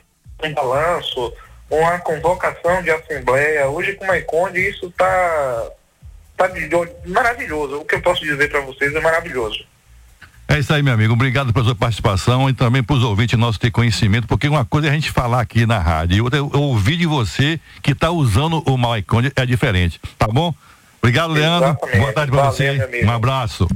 um 0.44 0.54
balanço, 0.54 1.32
uma 1.70 1.98
convocação 1.98 2.82
de 2.82 2.90
assembleia. 2.90 3.68
Hoje 3.68 3.92
com 3.94 4.04
o 4.04 4.08
MyConde 4.08 4.60
isso 4.60 4.86
está 4.86 5.66
tá 6.36 6.46
de- 6.48 6.68
maravilhoso. 7.06 7.76
O 7.80 7.84
que 7.84 7.94
eu 7.94 8.02
posso 8.02 8.22
dizer 8.22 8.50
para 8.50 8.60
vocês 8.60 8.94
é 8.94 9.00
maravilhoso. 9.00 9.64
É 10.46 10.58
isso 10.58 10.72
aí, 10.74 10.82
meu 10.82 10.92
amigo. 10.92 11.14
Obrigado 11.14 11.52
pela 11.52 11.64
sua 11.64 11.74
participação 11.74 12.48
e 12.50 12.52
também 12.52 12.82
para 12.82 12.96
os 12.96 13.02
ouvintes 13.02 13.38
nossos 13.38 13.58
ter 13.58 13.70
conhecimento, 13.70 14.26
porque 14.26 14.46
uma 14.46 14.64
coisa 14.64 14.88
é 14.88 14.90
a 14.90 14.94
gente 14.94 15.10
falar 15.10 15.40
aqui 15.40 15.64
na 15.64 15.78
rádio 15.78 16.16
e 16.16 16.20
outra 16.20 16.38
é 16.38 16.42
ouvir 16.42 16.96
de 16.96 17.06
você 17.06 17.58
que 17.82 17.92
está 17.92 18.10
usando 18.10 18.62
o 18.66 18.76
Maiconde 18.76 19.32
é 19.34 19.46
diferente. 19.46 20.00
Tá 20.18 20.26
bom? 20.26 20.54
Obrigado, 20.98 21.32
Leandro. 21.32 21.70
Exatamente. 21.70 21.98
Boa 21.98 22.12
tarde 22.12 22.30
para 22.32 22.44
você. 22.44 23.04
Um 23.04 23.10
abraço. 23.10 23.68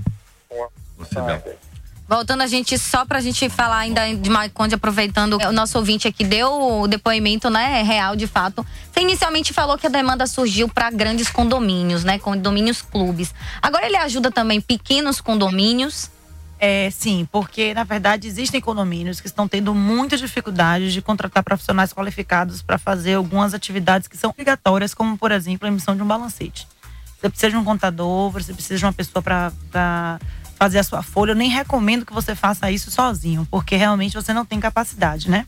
Voltando 2.08 2.42
a 2.42 2.46
gente, 2.46 2.78
só 2.78 3.04
pra 3.04 3.20
gente 3.20 3.50
falar 3.50 3.80
ainda 3.80 4.14
de 4.14 4.30
Maiconde, 4.30 4.74
aproveitando 4.74 5.34
o 5.34 5.52
nosso 5.52 5.76
ouvinte 5.76 6.08
aqui 6.08 6.24
deu 6.24 6.50
o 6.50 6.88
depoimento, 6.88 7.50
né, 7.50 7.82
real 7.82 8.16
de 8.16 8.26
fato. 8.26 8.64
Você 8.90 9.02
inicialmente 9.02 9.52
falou 9.52 9.76
que 9.76 9.86
a 9.86 9.90
demanda 9.90 10.26
surgiu 10.26 10.70
para 10.70 10.90
grandes 10.90 11.28
condomínios, 11.28 12.04
né, 12.04 12.18
condomínios 12.18 12.80
clubes. 12.80 13.34
Agora 13.60 13.84
ele 13.84 13.96
ajuda 13.98 14.30
também 14.30 14.58
pequenos 14.58 15.20
condomínios. 15.20 16.10
É, 16.58 16.88
sim, 16.90 17.28
porque 17.30 17.74
na 17.74 17.84
verdade 17.84 18.26
existem 18.26 18.58
condomínios 18.58 19.20
que 19.20 19.26
estão 19.26 19.46
tendo 19.46 19.74
muita 19.74 20.16
dificuldade 20.16 20.90
de 20.90 21.02
contratar 21.02 21.42
profissionais 21.44 21.92
qualificados 21.92 22.62
para 22.62 22.78
fazer 22.78 23.14
algumas 23.14 23.52
atividades 23.52 24.08
que 24.08 24.16
são 24.16 24.30
obrigatórias, 24.30 24.94
como 24.94 25.18
por 25.18 25.30
exemplo 25.30 25.68
a 25.68 25.70
emissão 25.70 25.94
de 25.94 26.02
um 26.02 26.06
balancete. 26.06 26.66
Você 27.20 27.28
precisa 27.28 27.50
de 27.50 27.56
um 27.58 27.64
contador, 27.64 28.30
você 28.30 28.54
precisa 28.54 28.78
de 28.78 28.84
uma 28.86 28.94
pessoa 28.94 29.22
para 29.22 30.18
fazer 30.58 30.78
a 30.80 30.82
sua 30.82 31.02
folha. 31.02 31.30
Eu 31.30 31.36
nem 31.36 31.48
recomendo 31.48 32.04
que 32.04 32.12
você 32.12 32.34
faça 32.34 32.70
isso 32.70 32.90
sozinho, 32.90 33.46
porque 33.50 33.76
realmente 33.76 34.14
você 34.14 34.32
não 34.32 34.44
tem 34.44 34.58
capacidade, 34.58 35.30
né? 35.30 35.46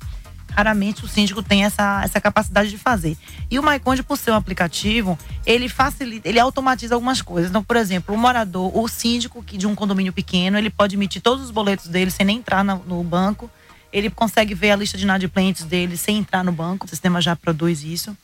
Raramente 0.53 1.05
o 1.05 1.09
síndico 1.09 1.43
tem 1.43 1.65
essa, 1.65 2.01
essa 2.03 2.21
capacidade 2.21 2.71
de 2.71 2.79
fazer. 2.79 3.17
E 3.51 3.59
o 3.59 3.63
MyConde, 3.63 4.03
por 4.03 4.17
ser 4.19 4.33
um 4.33 4.35
aplicativo, 4.35 5.17
ele 5.47 5.69
facilita, 5.69 6.29
ele 6.29 6.41
automatiza 6.41 6.95
algumas 6.95 7.23
coisas. 7.23 7.51
Então, 7.51 7.63
por 7.63 7.77
exemplo, 7.77 8.15
o 8.15 8.19
morador, 8.19 8.77
o 8.77 8.89
síndico 8.89 9.45
de 9.45 9.67
um 9.67 9.75
condomínio 9.77 10.13
pequeno, 10.13 10.59
ele 10.59 10.69
pode 10.71 10.97
emitir 10.97 11.23
todos 11.23 11.45
os 11.45 11.51
boletos 11.53 11.87
dele 11.87 12.11
sem 12.11 12.27
nem 12.27 12.39
entrar 12.39 12.65
na- 12.65 12.75
no 12.75 13.03
banco. 13.05 13.49
Ele 13.93 14.11
consegue 14.11 14.55
ver 14.55 14.73
a 14.73 14.77
lista 14.77 14.97
de 14.99 15.05
inadimplentes 15.05 15.65
dele 15.65 15.97
sem 15.97 16.19
entrar 16.19 16.43
no 16.45 16.53
banco. 16.53 16.85
O 16.87 16.89
sistema 16.89 17.21
já 17.21 17.35
produz 17.37 17.83
isso. 17.85 18.17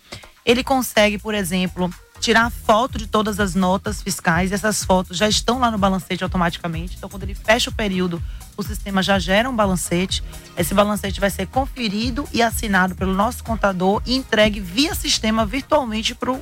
Ele 0.45 0.63
consegue, 0.65 1.19
por 1.19 1.35
exemplo, 1.35 1.93
tirar 2.21 2.51
foto 2.51 2.99
de 2.99 3.07
todas 3.07 3.39
as 3.39 3.55
notas 3.55 4.03
fiscais. 4.03 4.53
Essas 4.53 4.85
fotos 4.85 5.17
já 5.17 5.29
estão 5.29 5.59
lá 5.59 5.71
no 5.71 5.79
balancete 5.79 6.25
automaticamente. 6.25 6.97
Então, 6.97 7.09
quando 7.09 7.23
ele 7.23 7.35
fecha 7.35 7.71
o 7.71 7.73
período, 7.73 8.23
o 8.57 8.63
sistema 8.63 9.03
já 9.03 9.19
gera 9.19 9.49
um 9.49 9.55
balancete. 9.55 10.23
Esse 10.57 10.75
balancete 10.75 11.21
vai 11.21 11.31
ser 11.31 11.47
conferido 11.47 12.27
e 12.33 12.43
assinado 12.43 12.95
pelo 12.95 13.13
nosso 13.15 13.45
contador 13.45 14.03
e 14.07 14.17
entregue 14.17 14.61
via 14.61 14.95
sistema 14.95 15.45
virtualmente 15.47 16.15
para 16.15 16.33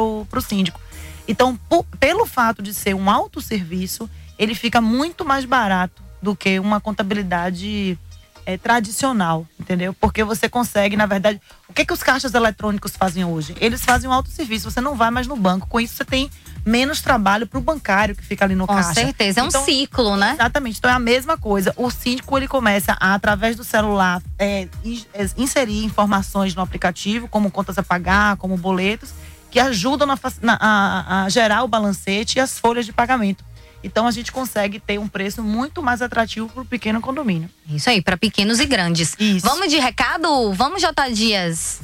o 0.00 0.26
síndico. 0.40 0.80
Então, 1.28 1.56
po- 1.68 1.84
pelo 1.98 2.26
fato 2.26 2.60
de 2.62 2.74
ser 2.74 2.94
um 2.94 3.08
autosserviço, 3.08 4.10
ele 4.38 4.54
fica 4.54 4.80
muito 4.80 5.24
mais 5.24 5.44
barato 5.44 6.02
do 6.20 6.34
que 6.34 6.58
uma 6.58 6.80
contabilidade 6.80 7.98
é, 8.46 8.56
tradicional, 8.56 9.46
entendeu? 9.58 9.92
Porque 9.94 10.24
você 10.24 10.48
consegue, 10.48 10.96
na 10.96 11.06
verdade, 11.06 11.40
o 11.68 11.72
que 11.72 11.84
que 11.84 11.92
os 11.92 12.02
caixas 12.02 12.34
eletrônicos 12.34 12.92
fazem 12.96 13.24
hoje? 13.24 13.54
Eles 13.60 13.84
fazem 13.84 14.08
um 14.08 14.12
autosserviço, 14.12 14.70
você 14.70 14.80
não 14.80 14.94
vai 14.96 15.10
mais 15.10 15.26
no 15.26 15.36
banco. 15.36 15.66
Com 15.68 15.80
isso, 15.80 15.94
você 15.94 16.04
tem 16.04 16.30
menos 16.66 17.00
trabalho 17.00 17.46
para 17.46 17.58
o 17.58 17.62
bancário 17.62 18.14
que 18.14 18.22
fica 18.24 18.44
ali 18.44 18.54
no 18.54 18.66
Com 18.66 18.74
caixa. 18.74 18.94
certeza, 18.94 19.40
é 19.40 19.42
um 19.42 19.50
ciclo, 19.50 20.16
né? 20.16 20.32
Exatamente, 20.34 20.78
então 20.78 20.90
é 20.90 20.94
a 20.94 20.98
mesma 20.98 21.36
coisa. 21.36 21.72
O 21.76 21.90
síndico, 21.90 22.36
ele 22.36 22.48
começa 22.48 22.96
a, 23.00 23.14
através 23.14 23.56
do 23.56 23.64
celular, 23.64 24.22
é, 24.38 24.68
é, 25.14 25.30
inserir 25.36 25.84
informações 25.84 26.54
no 26.54 26.60
aplicativo, 26.62 27.28
como 27.28 27.50
contas 27.50 27.78
a 27.78 27.82
pagar, 27.82 28.36
como 28.36 28.56
boletos, 28.56 29.10
que 29.50 29.58
ajudam 29.58 30.06
na 30.06 30.18
na- 30.42 30.58
a, 30.60 31.22
a 31.24 31.28
gerar 31.28 31.64
o 31.64 31.68
balancete 31.68 32.38
e 32.38 32.40
as 32.40 32.58
folhas 32.58 32.86
de 32.86 32.92
pagamento. 32.92 33.44
Então 33.82 34.06
a 34.06 34.10
gente 34.10 34.30
consegue 34.30 34.78
ter 34.78 34.98
um 34.98 35.08
preço 35.08 35.42
muito 35.42 35.82
mais 35.82 36.02
atrativo 36.02 36.48
para 36.48 36.62
o 36.62 36.66
pequeno 36.66 37.00
condomínio. 37.00 37.48
Isso 37.68 37.88
aí, 37.88 38.02
para 38.02 38.16
pequenos 38.16 38.60
e 38.60 38.66
grandes. 38.66 39.16
Vamos 39.42 39.68
de 39.68 39.78
recado? 39.78 40.52
Vamos, 40.52 40.82
J. 40.82 41.08
Dias. 41.10 41.80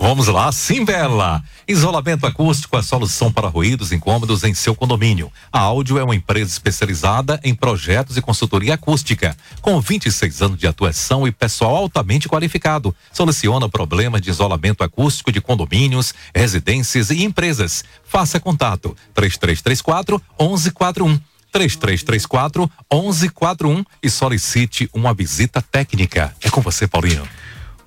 Vamos 0.00 0.28
lá, 0.28 0.50
Simbela. 0.52 1.42
Isolamento 1.66 2.24
acústico 2.24 2.78
é 2.78 2.82
solução 2.82 3.32
para 3.32 3.48
ruídos 3.48 3.90
incômodos 3.90 4.44
em 4.44 4.54
seu 4.54 4.72
condomínio. 4.72 5.30
A 5.52 5.58
Áudio 5.58 5.98
é 5.98 6.04
uma 6.04 6.14
empresa 6.14 6.52
especializada 6.52 7.40
em 7.42 7.52
projetos 7.52 8.16
e 8.16 8.22
consultoria 8.22 8.74
acústica, 8.74 9.36
com 9.60 9.80
26 9.80 10.40
anos 10.40 10.58
de 10.58 10.68
atuação 10.68 11.26
e 11.26 11.32
pessoal 11.32 11.74
altamente 11.74 12.28
qualificado. 12.28 12.94
Soluciona 13.12 13.68
problemas 13.68 14.22
de 14.22 14.30
isolamento 14.30 14.84
acústico 14.84 15.32
de 15.32 15.40
condomínios, 15.40 16.14
residências 16.32 17.10
e 17.10 17.24
empresas. 17.24 17.84
Faça 18.04 18.38
contato 18.38 18.96
3334 19.14 20.22
1141. 20.40 21.20
3334 21.50 22.70
1141 22.92 23.84
e 24.00 24.08
solicite 24.08 24.88
uma 24.94 25.12
visita 25.12 25.60
técnica. 25.60 26.32
É 26.40 26.48
com 26.48 26.60
você, 26.60 26.86
Paulinho. 26.86 27.26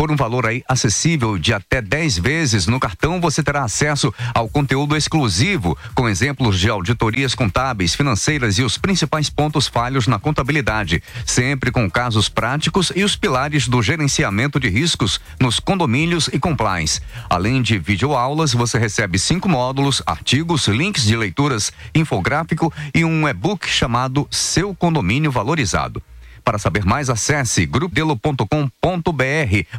Por 0.00 0.10
um 0.10 0.16
valor 0.16 0.46
aí 0.46 0.64
acessível 0.66 1.36
de 1.36 1.52
até 1.52 1.82
10 1.82 2.20
vezes 2.20 2.66
no 2.66 2.80
cartão, 2.80 3.20
você 3.20 3.42
terá 3.42 3.64
acesso 3.64 4.10
ao 4.32 4.48
conteúdo 4.48 4.96
exclusivo, 4.96 5.76
com 5.94 6.08
exemplos 6.08 6.58
de 6.58 6.70
auditorias 6.70 7.34
contábeis, 7.34 7.94
financeiras 7.94 8.56
e 8.56 8.62
os 8.62 8.78
principais 8.78 9.28
pontos 9.28 9.66
falhos 9.66 10.06
na 10.06 10.18
contabilidade, 10.18 11.02
sempre 11.26 11.70
com 11.70 11.90
casos 11.90 12.30
práticos 12.30 12.90
e 12.96 13.04
os 13.04 13.14
pilares 13.14 13.68
do 13.68 13.82
gerenciamento 13.82 14.58
de 14.58 14.70
riscos 14.70 15.20
nos 15.38 15.60
condomínios 15.60 16.30
e 16.32 16.38
compliance. 16.38 17.02
Além 17.28 17.60
de 17.60 17.78
videoaulas, 17.78 18.54
você 18.54 18.78
recebe 18.78 19.18
cinco 19.18 19.50
módulos, 19.50 20.02
artigos, 20.06 20.66
links 20.66 21.04
de 21.04 21.14
leituras, 21.14 21.70
infográfico 21.94 22.72
e 22.94 23.04
um 23.04 23.28
e-book 23.28 23.68
chamado 23.68 24.26
Seu 24.30 24.74
Condomínio 24.74 25.30
Valorizado. 25.30 26.02
Para 26.50 26.58
saber 26.58 26.84
mais, 26.84 27.08
acesse 27.08 27.64
grupodelo.com.br 27.64 28.48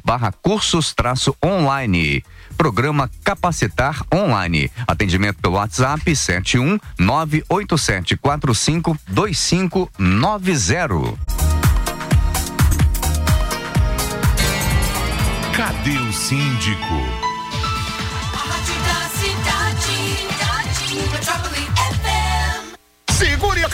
barra 0.05 0.31
cursos 0.31 0.95
online. 1.43 2.23
Programa 2.55 3.11
Capacitar 3.25 4.01
Online. 4.15 4.71
Atendimento 4.87 5.41
pelo 5.41 5.55
WhatsApp 5.55 6.15
71 6.15 6.79
98745 6.97 8.97
2590. 9.09 11.17
Cadê 15.53 15.97
o 15.97 16.13
síndico? 16.13 17.10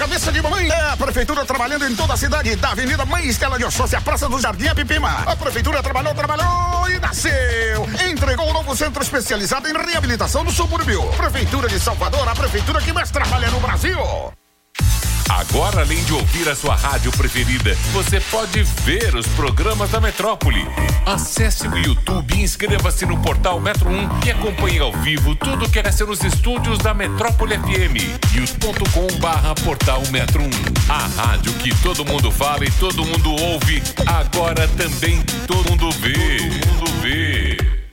Cabeça 0.08 0.32
de 0.32 0.42
mamãe. 0.42 0.70
É 0.70 0.92
a 0.92 0.98
prefeitura 0.98 1.46
trabalhando 1.46 1.86
em 1.86 1.94
toda 1.94 2.14
a 2.14 2.18
cidade. 2.18 2.56
Da 2.56 2.70
Avenida 2.70 3.06
Mãe 3.06 3.28
Estela 3.28 3.58
de 3.58 3.66
Oxóssi, 3.66 3.96
a 3.96 4.02
Praça 4.02 4.30
do 4.30 4.40
Jardim 4.40 4.68
Apipima. 4.68 5.10
A 5.26 5.36
prefeitura 5.36 5.84
trabalhou, 5.84 6.16
trabalhou 6.16 6.90
e 6.90 6.98
nasceu. 6.98 7.88
Entregou 8.10 8.50
o 8.50 8.54
novo 8.54 8.76
centro 8.76 9.04
especializado 9.04 9.68
em 9.68 9.74
reabilitação 9.74 10.46
do 10.46 10.52
subúrbio. 10.52 11.04
Prefeitura 11.18 11.68
de 11.68 11.80
Salvador, 11.80 12.28
a 12.28 12.34
prefeitura 12.34 12.82
que 12.82 12.94
mais 12.94 13.12
trabalha 13.12 13.52
no 13.52 13.60
Brasil. 13.60 14.00
Agora, 15.30 15.82
além 15.82 16.04
de 16.04 16.14
ouvir 16.14 16.48
a 16.48 16.56
sua 16.56 16.76
rádio 16.76 17.12
preferida, 17.12 17.76
você 17.92 18.20
pode 18.20 18.64
ver 18.84 19.16
os 19.16 19.28
programas 19.28 19.90
da 19.90 20.00
Metrópole. 20.00 20.66
Acesse 21.06 21.68
o 21.68 21.78
YouTube 21.78 22.34
e 22.34 22.44
inscreva-se 22.44 23.06
no 23.06 23.22
portal 23.22 23.60
Metro 23.60 23.90
1 23.90 24.26
e 24.26 24.32
acompanhe 24.32 24.80
ao 24.80 24.94
vivo 24.94 25.36
tudo 25.36 25.70
que 25.70 25.80
acontece 25.80 26.04
nos 26.04 26.24
estúdios 26.24 26.78
da 26.80 26.94
Metrópole 26.94 27.58
FM. 27.58 28.36
youtube.com 28.36 29.20
barra 29.20 29.56
portal 29.56 30.02
Metro 30.12 30.44
1. 30.44 30.50
A 30.90 31.08
rádio 31.22 31.54
que 31.54 31.74
todo 31.82 32.06
mundo 32.06 32.32
fala 32.32 32.66
e 32.66 32.72
todo 32.72 33.06
mundo 33.06 33.32
ouve, 33.32 33.82
agora 34.06 34.68
também 34.70 35.22
todo 35.48 35.70
mundo 35.70 35.92
vê. 35.92 36.14
Todo 36.14 36.68
mundo 36.68 37.02
vê. 37.02 37.87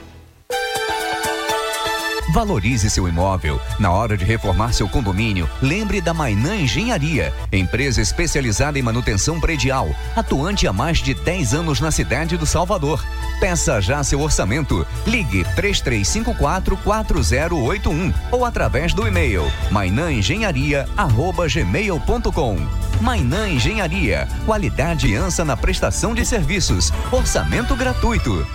Valorize 2.32 2.88
seu 2.88 3.06
imóvel. 3.06 3.60
Na 3.78 3.90
hora 3.90 4.16
de 4.16 4.24
reformar 4.24 4.72
seu 4.72 4.88
condomínio, 4.88 5.46
lembre 5.60 6.00
da 6.00 6.14
Mainã 6.14 6.56
Engenharia, 6.56 7.30
empresa 7.52 8.00
especializada 8.00 8.78
em 8.78 8.82
manutenção 8.82 9.38
predial, 9.38 9.94
atuante 10.16 10.66
há 10.66 10.72
mais 10.72 10.96
de 10.98 11.12
10 11.12 11.52
anos 11.52 11.78
na 11.78 11.90
cidade 11.90 12.38
do 12.38 12.46
Salvador. 12.46 13.04
Peça 13.38 13.82
já 13.82 14.02
seu 14.02 14.22
orçamento. 14.22 14.86
Ligue 15.06 15.44
33544081 15.54 18.14
ou 18.30 18.46
através 18.46 18.94
do 18.94 19.06
e-mail 19.06 19.42
mainãengenharia@gmail.com. 19.70 22.56
Mainã 23.02 23.46
Engenharia, 23.48 24.26
qualidade 24.46 25.08
e 25.08 25.16
ança 25.16 25.44
na 25.44 25.56
prestação 25.56 26.14
de 26.14 26.24
serviços. 26.24 26.92
Orçamento 27.10 27.76
gratuito. 27.76 28.46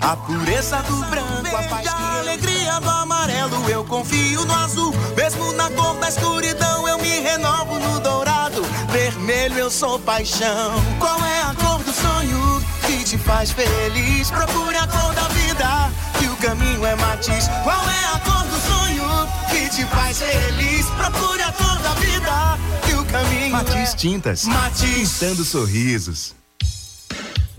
A 0.00 0.16
pureza 0.16 0.82
do 0.82 0.96
branco, 1.04 1.54
a 1.54 1.62
paz 1.64 1.88
que 1.88 2.18
alegria 2.18 2.80
do 2.80 2.88
amarelo, 2.88 3.68
eu 3.68 3.84
confio 3.84 4.44
no 4.46 4.54
azul. 4.54 4.94
Mesmo 5.14 5.52
na 5.52 5.70
cor 5.70 5.94
da 5.96 6.08
escuridão, 6.08 6.88
eu 6.88 6.98
me 6.98 7.20
renovo 7.20 7.78
no 7.78 8.00
dourado. 8.00 8.62
Vermelho, 8.90 9.58
eu 9.58 9.70
sou 9.70 9.98
paixão. 9.98 10.72
Qual 10.98 11.22
é 11.24 11.42
a 11.42 11.54
cor 11.54 11.82
do 11.84 11.92
sonho 11.92 12.64
que 12.86 13.04
te 13.04 13.18
faz 13.18 13.52
feliz? 13.52 14.30
Procure 14.30 14.76
a 14.76 14.86
cor 14.86 15.14
da 15.14 15.28
vida, 15.28 15.92
que 16.18 16.26
o 16.26 16.36
caminho 16.36 16.84
é 16.86 16.96
matiz. 16.96 17.48
Qual 17.62 17.88
é 17.88 18.04
a 18.14 18.18
cor 18.20 18.44
do 18.44 18.58
sonho 18.58 19.28
que 19.50 19.68
te 19.68 19.84
faz 19.84 20.18
feliz? 20.18 20.86
Procure 20.86 21.42
a 21.42 21.52
cor 21.52 21.78
da 21.78 21.90
vida, 21.94 22.58
que 22.86 22.94
o 22.94 23.04
caminho 23.04 23.52
Matiz 23.52 23.92
é 23.92 23.96
Tintas. 23.96 24.44
Matiz. 24.44 25.18
Pintando 25.18 25.44
sorrisos. 25.44 26.39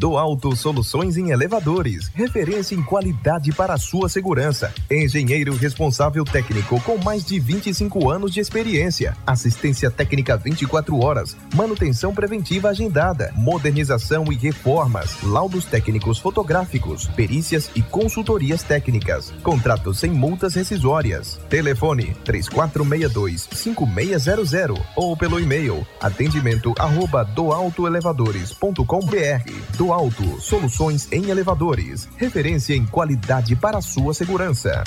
Do 0.01 0.17
Alto 0.17 0.53
Soluções 0.55 1.15
em 1.15 1.29
Elevadores, 1.29 2.09
referência 2.15 2.73
em 2.73 2.81
qualidade 2.81 3.51
para 3.51 3.75
a 3.75 3.77
sua 3.77 4.09
segurança. 4.09 4.73
Engenheiro 4.89 5.55
responsável 5.55 6.25
técnico 6.25 6.81
com 6.81 6.97
mais 6.97 7.23
de 7.23 7.39
25 7.39 8.09
anos 8.09 8.33
de 8.33 8.39
experiência. 8.39 9.15
Assistência 9.27 9.91
técnica 9.91 10.35
24 10.35 10.99
horas. 10.99 11.37
Manutenção 11.53 12.15
preventiva 12.15 12.69
agendada. 12.69 13.31
Modernização 13.35 14.25
e 14.31 14.35
reformas. 14.35 15.21
Laudos 15.21 15.65
técnicos 15.65 16.17
fotográficos. 16.17 17.05
Perícias 17.09 17.69
e 17.75 17.83
consultorias 17.83 18.63
técnicas. 18.63 19.31
Contratos 19.43 19.99
sem 19.99 20.09
multas 20.09 20.55
rescisórias. 20.55 21.39
Telefone 21.47 22.15
3462-5600 22.25 24.81
ou 24.95 25.15
pelo 25.15 25.39
e-mail 25.39 25.85
atendimento 26.01 26.73
arroba 26.79 27.23
doaltoelevadores.com.br 27.23 29.77
do 29.77 29.90
Alto 29.93 30.39
Soluções 30.41 31.07
em 31.11 31.29
Elevadores. 31.29 32.07
Referência 32.17 32.75
em 32.75 32.85
qualidade 32.85 33.55
para 33.55 33.81
sua 33.81 34.13
segurança. 34.13 34.83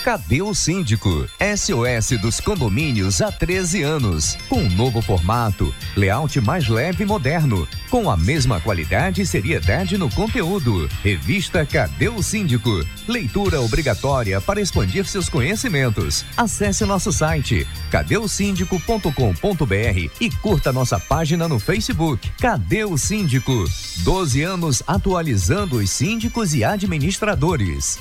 Cadê 0.09 0.41
o 0.41 0.55
Síndico? 0.55 1.29
SOS 1.39 2.19
dos 2.19 2.41
condomínios 2.41 3.21
há 3.21 3.31
13 3.31 3.83
anos. 3.83 4.39
Com 4.49 4.61
um 4.61 4.71
novo 4.71 5.03
formato, 5.03 5.75
layout 5.95 6.41
mais 6.41 6.67
leve 6.67 7.05
e 7.05 7.07
moderno. 7.07 7.69
Com 7.91 8.09
a 8.09 8.17
mesma 8.17 8.59
qualidade 8.59 9.21
e 9.21 9.27
seriedade 9.27 9.99
no 9.99 10.11
conteúdo. 10.11 10.89
Revista 11.03 11.67
Cadê 11.67 12.09
o 12.09 12.23
Síndico? 12.23 12.71
Leitura 13.07 13.61
obrigatória 13.61 14.41
para 14.41 14.63
expandir 14.63 15.05
seus 15.05 15.29
conhecimentos. 15.29 16.25
Acesse 16.39 16.87
nosso 16.87 17.13
site 17.13 17.69
cadeosíndico.com.br 17.91 20.11
e 20.19 20.31
curta 20.41 20.73
nossa 20.73 20.99
página 20.99 21.47
no 21.47 21.59
Facebook. 21.59 22.31
Cadê 22.41 22.83
o 22.83 22.97
Síndico? 22.97 23.53
12 23.99 24.43
anos 24.43 24.83
atualizando 24.87 25.77
os 25.77 25.91
síndicos 25.91 26.55
e 26.55 26.65
administradores. 26.65 27.99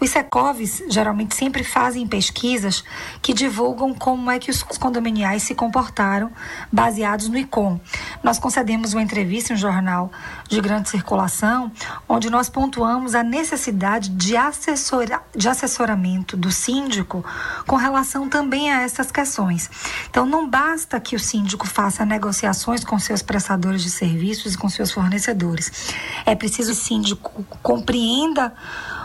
Os 0.02 0.10
Secovs 0.10 0.82
geralmente 0.88 1.32
sempre 1.36 1.62
fazem 1.62 2.08
pesquisas 2.08 2.82
que 3.22 3.32
divulgam 3.32 3.94
como 3.94 4.32
é 4.32 4.40
que 4.40 4.50
os 4.50 4.60
condominiais 4.64 5.44
se 5.44 5.54
comportaram 5.54 6.32
baseados 6.72 7.28
no 7.28 7.38
ICOM. 7.38 7.78
Nós 8.20 8.36
concedemos 8.36 8.94
uma 8.94 9.02
entrevista 9.02 9.52
em 9.52 9.54
um 9.54 9.58
jornal 9.60 10.10
de 10.48 10.60
grande 10.60 10.90
circulação, 10.90 11.70
onde 12.08 12.28
nós 12.30 12.48
pontuamos 12.48 13.14
a 13.14 13.22
necessidade 13.22 14.08
de, 14.08 14.36
assessora, 14.36 15.22
de 15.36 15.48
assessoramento 15.48 16.36
do 16.36 16.50
síndico 16.50 17.24
com 17.64 17.76
relação 17.76 18.28
também 18.28 18.72
a 18.72 18.82
essas 18.82 19.12
questões. 19.12 19.70
Então, 20.10 20.26
não 20.26 20.50
basta 20.50 20.98
que 20.98 21.14
o 21.14 21.20
síndico 21.20 21.64
faça 21.64 22.04
negociações 22.04 22.82
com 22.82 22.98
seus 22.98 23.22
prestadores 23.22 23.84
de 23.84 23.90
serviços 23.90 24.54
e 24.54 24.58
com 24.58 24.68
seus 24.68 24.90
fornecedores. 24.90 25.94
É 26.26 26.34
preciso 26.34 26.72
que 26.72 26.78
o 26.78 26.82
síndico 26.82 27.44
compreenda 27.62 28.52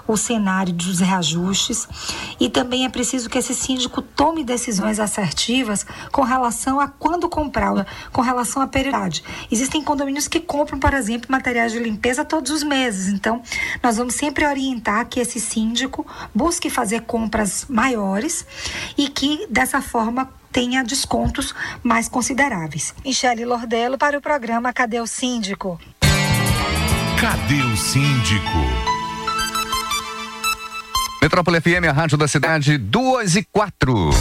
o 0.08 0.16
cenário 0.16 0.74
dos 0.74 1.00
reajustes 1.00 1.88
e 2.40 2.50
também 2.50 2.86
é 2.86 2.90
preciso 2.90 3.30
que 3.30 3.38
esse 3.38 3.54
síndico 3.54 4.02
tome 4.02 4.44
decisões 4.44 5.00
assertivas 5.00 5.86
com 6.12 6.22
relação 6.22 6.80
a 6.80 6.88
quando 6.88 7.28
comprar, 7.28 7.86
com 8.12 8.22
relação 8.22 8.62
à 8.62 8.68
prioridade. 8.68 9.24
Existem 9.52 9.84
condomínios 9.84 10.28
que 10.28 10.40
compram, 10.40 10.80
por 10.80 10.94
exemplo, 10.94 11.28
materiais 11.30 11.72
de 11.72 11.80
limpeza 11.80 12.24
todos 12.24 12.52
os 12.52 12.64
meses. 12.64 13.08
Então, 13.08 13.42
nós 13.84 13.98
vamos 13.98 14.16
sempre 14.16 14.46
orientar 14.46 15.08
que 15.08 15.20
esse 15.20 15.40
síndico 15.40 16.06
busque 16.34 16.70
fazer 16.70 17.02
compras 17.02 17.66
maiores 17.68 18.46
e 18.98 19.10
que 19.10 19.46
dessa 19.50 19.82
forma 19.82 20.30
tenha 20.52 20.84
descontos 20.84 21.54
mais 21.84 22.08
consideráveis. 22.08 22.94
Michele 23.06 23.46
Lordello 23.46 23.98
para 23.98 24.18
o 24.18 24.22
programa 24.22 24.74
Cadê 24.74 25.00
o 25.00 25.08
Síndico? 25.08 25.80
Cadê 27.20 27.62
o 27.62 27.76
síndico? 27.76 28.87
Metrópole 31.28 31.60
FM, 31.60 31.90
a 31.90 31.92
rádio 31.92 32.18
da 32.18 32.26
cidade, 32.26 32.78
duas 32.78 33.36
e 33.36 33.44
quatro. 33.44 34.12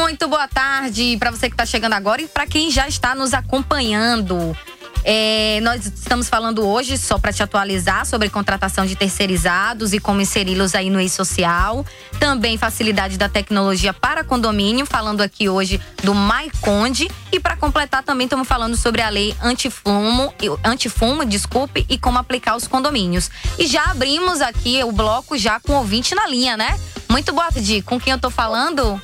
Muito 0.00 0.26
boa 0.26 0.48
tarde 0.48 1.14
para 1.18 1.30
você 1.30 1.50
que 1.50 1.52
está 1.52 1.66
chegando 1.66 1.92
agora 1.92 2.22
e 2.22 2.26
para 2.26 2.46
quem 2.46 2.70
já 2.70 2.88
está 2.88 3.14
nos 3.14 3.34
acompanhando. 3.34 4.56
É, 5.04 5.60
nós 5.62 5.86
estamos 5.86 6.28
falando 6.28 6.66
hoje, 6.66 6.98
só 6.98 7.18
para 7.18 7.32
te 7.32 7.42
atualizar, 7.42 8.04
sobre 8.04 8.28
contratação 8.28 8.84
de 8.84 8.94
terceirizados 8.94 9.92
e 9.92 10.00
como 10.00 10.20
inseri-los 10.20 10.74
aí 10.74 10.90
no 10.90 11.00
e-social. 11.00 11.84
Também 12.18 12.58
facilidade 12.58 13.16
da 13.16 13.28
tecnologia 13.28 13.92
para 13.92 14.22
condomínio, 14.22 14.84
falando 14.84 15.20
aqui 15.20 15.48
hoje 15.48 15.80
do 16.02 16.14
MyConde. 16.14 17.10
E 17.32 17.40
para 17.40 17.56
completar, 17.56 18.02
também 18.02 18.26
estamos 18.26 18.46
falando 18.46 18.76
sobre 18.76 19.00
a 19.00 19.08
lei 19.08 19.34
antifumo, 19.42 20.32
antifumo, 20.64 21.24
desculpe, 21.24 21.86
e 21.88 21.98
como 21.98 22.18
aplicar 22.18 22.56
os 22.56 22.66
condomínios. 22.66 23.30
E 23.58 23.66
já 23.66 23.84
abrimos 23.84 24.40
aqui 24.40 24.82
o 24.84 24.92
bloco 24.92 25.38
já 25.38 25.58
com 25.60 25.72
o 25.72 25.76
ouvinte 25.76 26.14
na 26.14 26.26
linha, 26.26 26.56
né? 26.56 26.78
Muito 27.08 27.32
boa 27.32 27.50
tarde. 27.50 27.82
Com 27.82 27.98
quem 27.98 28.12
eu 28.12 28.18
tô 28.18 28.30
falando? 28.30 29.00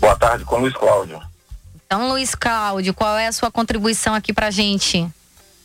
Boa 0.00 0.16
tarde, 0.16 0.44
com 0.44 0.56
o 0.56 0.60
Luiz 0.60 0.74
Cláudio. 0.74 1.20
Então, 1.86 2.08
Luiz 2.08 2.34
Cláudio, 2.34 2.94
qual 2.94 3.16
é 3.16 3.26
a 3.26 3.32
sua 3.32 3.50
contribuição 3.50 4.14
aqui 4.14 4.32
pra 4.32 4.50
gente? 4.50 5.06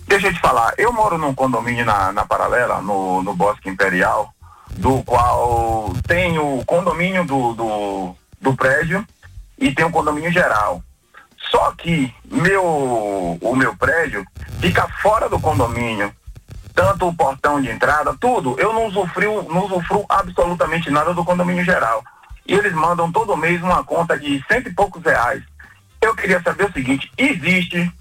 Deixa 0.10 0.26
eu 0.26 0.34
te 0.34 0.40
falar, 0.40 0.74
eu 0.76 0.92
moro 0.92 1.20
num 1.20 1.36
condomínio 1.36 1.86
na, 1.86 2.12
na 2.12 2.26
Paralela, 2.26 2.82
no, 2.82 3.22
no 3.22 3.36
Bosque 3.36 3.70
Imperial, 3.70 4.34
do 4.72 5.04
qual 5.04 5.94
tem 6.08 6.40
o 6.40 6.64
condomínio 6.66 7.24
do, 7.24 7.54
do, 7.54 8.16
do 8.42 8.56
prédio 8.56 9.06
e 9.56 9.72
tem 9.72 9.86
o 9.86 9.92
condomínio 9.92 10.32
geral. 10.32 10.82
Só 11.52 11.72
que 11.74 12.12
meu, 12.26 13.38
o 13.40 13.56
meu 13.56 13.78
prédio 13.78 14.26
fica 14.60 14.88
fora 15.00 15.30
do 15.30 15.40
condomínio. 15.40 16.12
Tanto 16.74 17.08
o 17.08 17.16
portão 17.16 17.62
de 17.62 17.70
entrada, 17.70 18.16
tudo. 18.20 18.56
Eu 18.58 18.74
não 18.74 18.88
usufruo, 18.88 19.44
não 19.44 19.66
usufruo 19.66 20.08
absolutamente 20.10 20.90
nada 20.90 21.14
do 21.14 21.24
condomínio 21.24 21.64
geral. 21.64 22.04
E 22.48 22.56
eles 22.56 22.74
mandam 22.74 23.12
todo 23.12 23.38
mês 23.38 23.62
uma 23.62 23.84
conta 23.84 24.18
de 24.18 24.44
cento 24.48 24.70
e 24.70 24.74
poucos 24.74 25.04
reais. 25.04 25.44
Eu 26.02 26.16
queria 26.16 26.42
saber 26.42 26.66
o 26.66 26.74
seguinte, 26.74 27.12
existe 27.16 27.94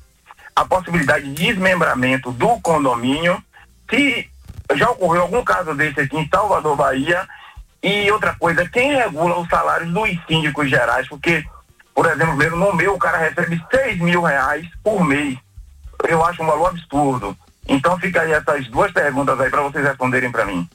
a 0.59 0.65
possibilidade 0.65 1.33
de 1.33 1.47
desmembramento 1.47 2.33
do 2.33 2.61
condomínio, 2.61 3.41
se 3.89 4.29
já 4.75 4.91
ocorreu 4.91 5.23
algum 5.23 5.45
caso 5.45 5.73
desse 5.73 6.01
aqui 6.01 6.17
em 6.17 6.29
Salvador, 6.29 6.77
Bahia, 6.77 7.29
e 7.81 8.11
outra 8.11 8.35
coisa, 8.35 8.69
quem 8.69 8.93
regula 8.93 9.39
os 9.39 9.49
salários 9.49 9.93
dos 9.93 10.11
síndicos 10.27 10.69
gerais? 10.69 11.07
Porque, 11.07 11.45
por 11.95 12.07
exemplo, 12.07 12.37
mesmo 12.37 12.57
no 12.57 12.75
meu, 12.75 12.95
o 12.95 12.99
cara 12.99 13.19
recebe 13.19 13.65
6 13.71 14.01
mil 14.01 14.21
reais 14.23 14.67
por 14.83 15.05
mês. 15.05 15.39
Eu 16.09 16.25
acho 16.25 16.43
um 16.43 16.47
valor 16.47 16.71
absurdo. 16.71 17.37
Então 17.69 17.97
fica 18.01 18.23
aí 18.23 18.33
essas 18.33 18.67
duas 18.67 18.91
perguntas 18.91 19.39
aí 19.39 19.51
para 19.51 19.63
vocês 19.63 19.85
responderem 19.85 20.33
para 20.33 20.45
mim. 20.45 20.69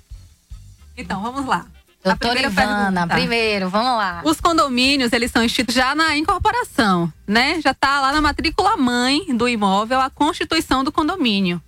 Então, 0.95 1.21
vamos 1.21 1.45
lá. 1.45 1.65
A 2.03 2.09
Doutora 2.09 2.33
primeira 2.33 2.47
Ivana, 2.49 2.91
pergunta. 2.91 3.15
primeiro, 3.15 3.69
vamos 3.69 3.97
lá. 3.97 4.21
Os 4.25 4.41
condomínios, 4.41 5.13
eles 5.13 5.31
são 5.31 5.41
instituídos 5.43 5.75
já 5.75 5.95
na 5.95 6.17
incorporação, 6.17 7.11
né? 7.25 7.61
Já 7.61 7.73
tá 7.73 8.01
lá 8.01 8.11
na 8.11 8.21
matrícula 8.21 8.75
mãe 8.75 9.25
do 9.35 9.47
imóvel 9.47 10.01
a 10.01 10.09
constituição 10.09 10.83
do 10.83 10.91
condomínio. 10.91 11.61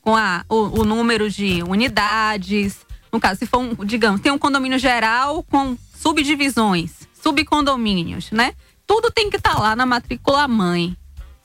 Com 0.00 0.16
a, 0.16 0.44
o, 0.48 0.80
o 0.80 0.84
número 0.84 1.28
de 1.28 1.62
unidades. 1.64 2.78
No 3.12 3.20
caso, 3.20 3.40
se 3.40 3.46
for, 3.46 3.58
um, 3.58 3.74
digamos, 3.84 4.20
tem 4.20 4.30
um 4.32 4.38
condomínio 4.38 4.78
geral 4.78 5.42
com 5.44 5.76
subdivisões, 6.00 6.92
subcondomínios, 7.20 8.30
né? 8.30 8.54
Tudo 8.86 9.10
tem 9.10 9.30
que 9.30 9.36
estar 9.36 9.58
lá 9.58 9.74
na 9.74 9.84
matrícula 9.86 10.46
mãe 10.46 10.96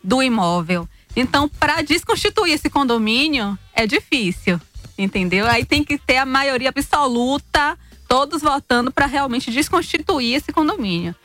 do 0.03 0.21
imóvel. 0.21 0.87
Então, 1.15 1.49
para 1.49 1.81
desconstituir 1.81 2.53
esse 2.53 2.69
condomínio, 2.69 3.57
é 3.73 3.87
difícil, 3.87 4.59
entendeu? 4.97 5.47
Aí 5.47 5.65
tem 5.65 5.83
que 5.83 5.97
ter 5.97 6.17
a 6.17 6.25
maioria 6.25 6.69
absoluta, 6.69 7.77
todos 8.07 8.41
votando 8.41 8.91
para 8.91 9.05
realmente 9.05 9.51
desconstituir 9.51 10.35
esse 10.35 10.51
condomínio. 10.51 11.15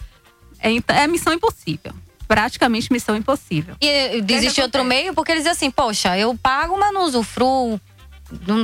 É, 0.60 0.70
é 1.02 1.06
missão 1.06 1.32
impossível. 1.32 1.92
Praticamente 2.28 2.92
missão 2.92 3.16
impossível. 3.16 3.76
E 3.80 4.24
existe 4.28 4.60
outro 4.62 4.84
meio, 4.84 5.12
porque 5.12 5.32
eles 5.32 5.42
dizem 5.44 5.52
assim, 5.52 5.70
poxa, 5.70 6.16
eu 6.16 6.36
pago, 6.36 6.78
mas 6.78 6.92
não 6.92 7.04
usufruo. 7.04 7.80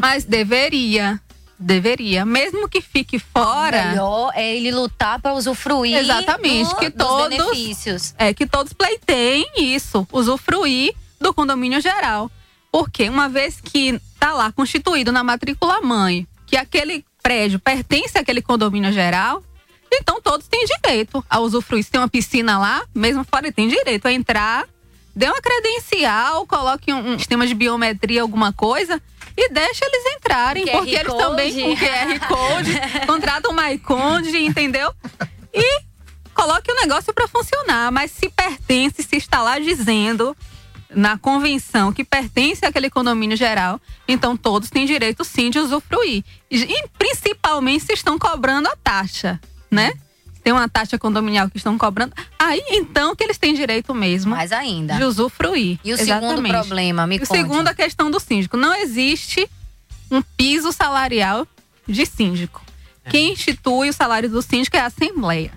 Mas 0.01 0.25
deveria. 0.25 1.21
Deveria. 1.59 2.25
Mesmo 2.25 2.69
que 2.69 2.81
fique 2.81 3.19
fora. 3.19 3.87
Melhor 3.91 4.31
é 4.35 4.57
ele 4.57 4.71
lutar 4.71 5.21
para 5.21 5.35
usufruir 5.35 5.97
Exatamente. 5.99 6.71
do- 6.71 6.77
que 6.77 6.89
dos 6.89 7.07
todos. 7.07 7.37
benefícios. 7.37 8.15
É, 8.17 8.33
que 8.33 8.47
todos 8.47 8.73
pleiteiem 8.73 9.45
isso. 9.59 10.07
Usufruir 10.13 10.95
do 11.21 11.35
condomínio 11.35 11.81
geral. 11.81 12.31
Porque 12.71 13.09
uma 13.09 13.29
vez 13.29 13.61
que 13.61 14.01
tá 14.21 14.33
lá 14.33 14.53
constituído 14.53 15.11
na 15.11 15.25
matrícula 15.25 15.81
mãe, 15.81 16.27
que 16.47 16.57
aquele 16.57 17.05
prédio 17.29 17.59
pertence 17.59 18.17
àquele 18.17 18.41
condomínio 18.41 18.91
geral, 18.91 19.45
então 19.93 20.19
todos 20.19 20.49
têm 20.49 20.65
direito 20.65 21.23
a 21.29 21.39
usufruir. 21.41 21.85
Se 21.85 21.91
tem 21.91 22.01
uma 22.01 22.09
piscina 22.09 22.59
lá, 22.59 22.83
mesmo 22.95 23.23
fora, 23.23 23.53
tem 23.53 23.69
direito 23.69 24.09
a 24.09 24.13
entrar, 24.13 24.67
dê 25.15 25.27
uma 25.27 25.39
credencial, 25.39 26.47
coloque 26.47 26.91
um, 26.91 27.13
um 27.13 27.19
sistema 27.19 27.47
de 27.47 27.55
biometria, 27.55 28.23
alguma 28.23 28.51
coisa, 28.51 28.99
e 29.37 29.51
deixa 29.51 29.85
eles 29.85 30.17
entrarem. 30.17 30.65
QR 30.65 30.73
porque 30.73 30.97
eles 30.97 31.13
também, 31.13 31.53
com 31.53 31.77
QR 31.77 32.29
Code, 32.29 32.81
contratam 33.07 33.51
o 33.51 33.55
MyConde, 33.55 34.39
entendeu? 34.39 34.91
E 35.53 35.83
coloque 36.33 36.73
o 36.73 36.77
negócio 36.77 37.13
para 37.13 37.29
funcionar. 37.29 37.93
Mas 37.93 38.11
se 38.11 38.31
pertence, 38.31 39.03
se 39.03 39.17
está 39.17 39.43
lá 39.43 39.59
dizendo 39.59 40.35
na 40.95 41.19
convenção 41.19 41.93
que 41.93 42.03
pertence 42.05 42.65
àquele 42.65 42.89
condomínio 42.91 43.37
geral, 43.37 43.81
então 44.07 44.37
todos 44.37 44.71
têm 44.71 44.87
direito 44.87 45.23
sim 45.25 45.51
de 45.51 45.59
usufruir. 45.59 46.25
E, 46.51 46.57
e 46.63 46.89
principalmente 46.99 47.85
se 47.85 47.93
estão 47.93 48.19
cobrando 48.19 48.69
a 48.69 48.77
taxa, 48.77 49.39
né? 49.71 49.93
Se 50.35 50.41
Tem 50.43 50.53
uma 50.53 50.69
taxa 50.69 50.99
condominial 50.99 51.51
que 51.51 51.59
estão 51.59 51.77
cobrando. 51.77 52.15
Aí 52.39 52.63
então 52.71 53.15
que 53.15 53.23
eles 53.23 53.37
têm 53.37 53.53
direito 53.55 53.95
mesmo. 53.95 54.31
Mais 54.35 54.51
ainda. 54.53 54.95
De 54.95 55.05
usufruir. 55.05 55.79
E 55.85 55.93
o 55.93 55.97
segundo 55.99 56.25
Exatamente. 56.25 56.53
problema, 56.53 57.07
me 57.07 57.17
E 57.17 57.19
o 57.19 57.27
conte. 57.27 57.37
segundo, 57.37 57.69
a 57.69 57.75
questão 57.75 58.11
do 58.11 58.19
síndico. 58.19 58.57
Não 58.57 58.75
existe 58.75 59.47
um 60.11 60.23
piso 60.23 60.73
salarial 60.73 61.47
de 61.87 62.07
síndico. 62.07 62.63
Quem 63.11 63.33
institui 63.33 63.91
o 63.91 63.93
salário 63.93 64.29
do 64.31 64.41
síndico 64.41 64.77
é 64.77 64.81
a 64.81 64.87
Assembleia. 64.87 65.53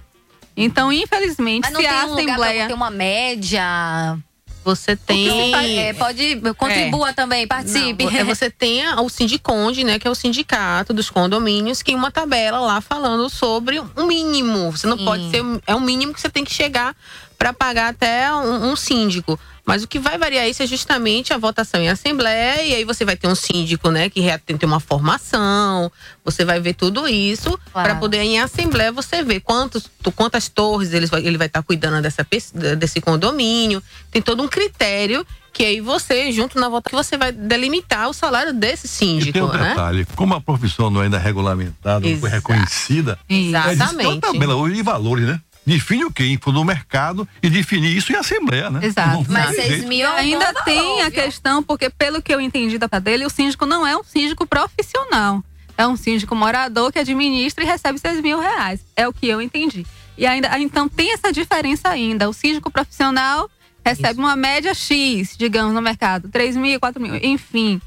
Então, 0.57 0.91
infelizmente, 0.91 1.63
Mas 1.63 1.73
não 1.73 1.81
se 1.81 1.87
tem 1.87 1.95
a 1.97 2.05
um 2.05 2.09
lugar 2.09 2.15
pra 2.15 2.33
Assembleia. 2.33 2.67
ter 2.67 2.73
uma 2.73 2.89
média. 2.91 4.17
Você 4.63 4.95
tem. 4.95 5.53
É, 5.79 5.93
pode. 5.93 6.39
Contribua 6.55 7.13
também, 7.13 7.47
participe. 7.47 8.05
Não, 8.05 8.11
é 8.11 8.23
você 8.23 8.49
tem 8.49 8.87
o 8.99 9.09
Sindiconde, 9.09 9.83
né? 9.83 9.97
Que 9.97 10.07
é 10.07 10.11
o 10.11 10.15
sindicato 10.15 10.93
dos 10.93 11.09
condomínios, 11.09 11.81
que 11.81 11.91
tem 11.91 11.95
uma 11.95 12.11
tabela 12.11 12.59
lá 12.59 12.79
falando 12.79 13.27
sobre 13.29 13.79
um 13.97 14.05
mínimo. 14.05 14.71
Você 14.71 14.85
não 14.85 14.97
Sim. 14.97 15.05
pode 15.05 15.29
ser. 15.31 15.43
É 15.65 15.75
um 15.75 15.79
mínimo 15.79 16.13
que 16.13 16.21
você 16.21 16.29
tem 16.29 16.43
que 16.43 16.53
chegar 16.53 16.95
para 17.41 17.53
pagar 17.53 17.89
até 17.89 18.31
um, 18.35 18.69
um 18.71 18.75
síndico. 18.75 19.39
Mas 19.65 19.81
o 19.81 19.87
que 19.87 19.97
vai 19.97 20.15
variar 20.15 20.47
isso 20.47 20.61
é 20.61 20.67
justamente 20.67 21.33
a 21.33 21.39
votação 21.39 21.81
em 21.81 21.89
assembleia, 21.89 22.61
e 22.63 22.75
aí 22.75 22.83
você 22.83 23.03
vai 23.03 23.15
ter 23.15 23.27
um 23.27 23.33
síndico, 23.33 23.89
né, 23.89 24.11
que 24.11 24.21
tem 24.45 24.55
que 24.55 24.59
ter 24.59 24.65
uma 24.67 24.79
formação, 24.79 25.91
você 26.23 26.45
vai 26.45 26.59
ver 26.59 26.75
tudo 26.75 27.07
isso, 27.07 27.57
Claro. 27.73 27.89
para 27.89 27.95
poder 27.95 28.19
em 28.19 28.39
assembleia 28.39 28.91
você 28.91 29.23
ver 29.23 29.39
quantos, 29.39 29.89
quantas 30.15 30.49
torres 30.49 30.93
ele 30.93 31.07
vai 31.37 31.47
estar 31.47 31.63
cuidando 31.63 31.99
dessa, 31.99 32.23
desse 32.77 33.01
condomínio. 33.01 33.81
Tem 34.11 34.21
todo 34.21 34.43
um 34.43 34.47
critério 34.47 35.25
que 35.51 35.65
aí 35.65 35.81
você, 35.81 36.31
junto 36.31 36.59
na 36.59 36.69
votação, 36.69 36.91
que 36.99 37.03
você 37.03 37.17
vai 37.17 37.31
delimitar 37.31 38.07
o 38.07 38.13
salário 38.13 38.53
desse 38.53 38.85
E 38.85 38.89
síndico, 38.89 39.33
tem 39.33 39.41
um 39.41 39.51
né? 39.51 39.69
detalhe, 39.69 40.05
como 40.15 40.35
a 40.35 40.41
profissão 40.41 40.91
não 40.91 41.01
é 41.01 41.05
ainda 41.05 41.17
regulamentada, 41.17 42.07
não 42.07 42.19
foi 42.19 42.29
reconhecida, 42.29 43.17
Exatamente. 43.27 43.81
existe 43.81 44.05
uma 44.05 44.21
tabela 44.21 44.69
de 44.69 44.81
valores, 44.83 45.25
né? 45.25 45.41
Define 45.65 46.05
o 46.05 46.11
quê? 46.11 46.25
Info 46.25 46.51
do 46.51 46.63
mercado 46.65 47.27
e 47.41 47.49
definir 47.49 47.95
isso 47.95 48.11
em 48.11 48.15
assembleia, 48.15 48.69
né? 48.69 48.79
Exato. 48.83 49.25
Não 49.29 49.53
tem 49.53 49.67
jeito. 49.67 49.91
E 49.91 50.03
ainda 50.03 50.53
tem 50.63 51.01
a 51.03 51.11
questão, 51.11 51.61
porque 51.61 51.89
pelo 51.89 52.21
que 52.21 52.33
eu 52.33 52.41
entendi 52.41 52.77
da 52.77 52.87
dele, 52.99 53.25
o 53.25 53.29
síndico 53.29 53.65
não 53.65 53.85
é 53.85 53.95
um 53.95 54.03
síndico 54.03 54.45
profissional. 54.47 55.43
É 55.77 55.87
um 55.87 55.95
síndico 55.95 56.35
morador 56.35 56.91
que 56.91 56.99
administra 56.99 57.63
e 57.63 57.67
recebe 57.67 57.97
6 57.99 58.21
mil 58.21 58.39
reais. 58.39 58.81
É 58.95 59.07
o 59.07 59.13
que 59.13 59.27
eu 59.27 59.41
entendi. 59.41 59.85
E 60.17 60.25
ainda, 60.25 60.59
então 60.59 60.87
tem 60.89 61.13
essa 61.13 61.31
diferença 61.31 61.89
ainda. 61.89 62.29
O 62.29 62.33
síndico 62.33 62.69
profissional 62.69 63.49
recebe 63.83 64.19
uma 64.19 64.35
média 64.35 64.73
X, 64.73 65.35
digamos, 65.37 65.73
no 65.73 65.81
mercado. 65.81 66.29
3 66.29 66.55
mil, 66.55 66.79
4 66.79 67.01
mil, 67.01 67.15
enfim. 67.15 67.81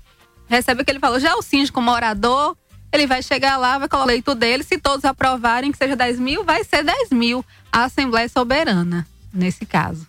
Recebe 0.49 0.83
o 0.83 0.85
que 0.85 0.91
ele 0.91 0.99
falou. 0.99 1.21
Já 1.21 1.35
o 1.37 1.43
síndico 1.43 1.81
morador, 1.81 2.57
ele 2.93 3.07
vai 3.07 3.23
chegar 3.23 3.57
lá, 3.57 3.79
vai 3.79 3.89
colocar 3.89 4.05
o 4.05 4.09
leito 4.09 4.35
dele. 4.35 4.63
Se 4.63 4.79
todos 4.79 5.05
aprovarem 5.05 5.71
que 5.71 5.79
seja 5.79 5.95
10 5.97 6.19
mil, 6.19 6.45
vai 6.45 6.65
ser 6.65 6.83
10 6.83 7.11
mil. 7.11 7.45
A 7.75 7.85
Assembleia 7.87 8.27
é 8.27 8.29
soberana, 8.29 9.05
nesse 9.33 9.67
caso. 9.67 10.07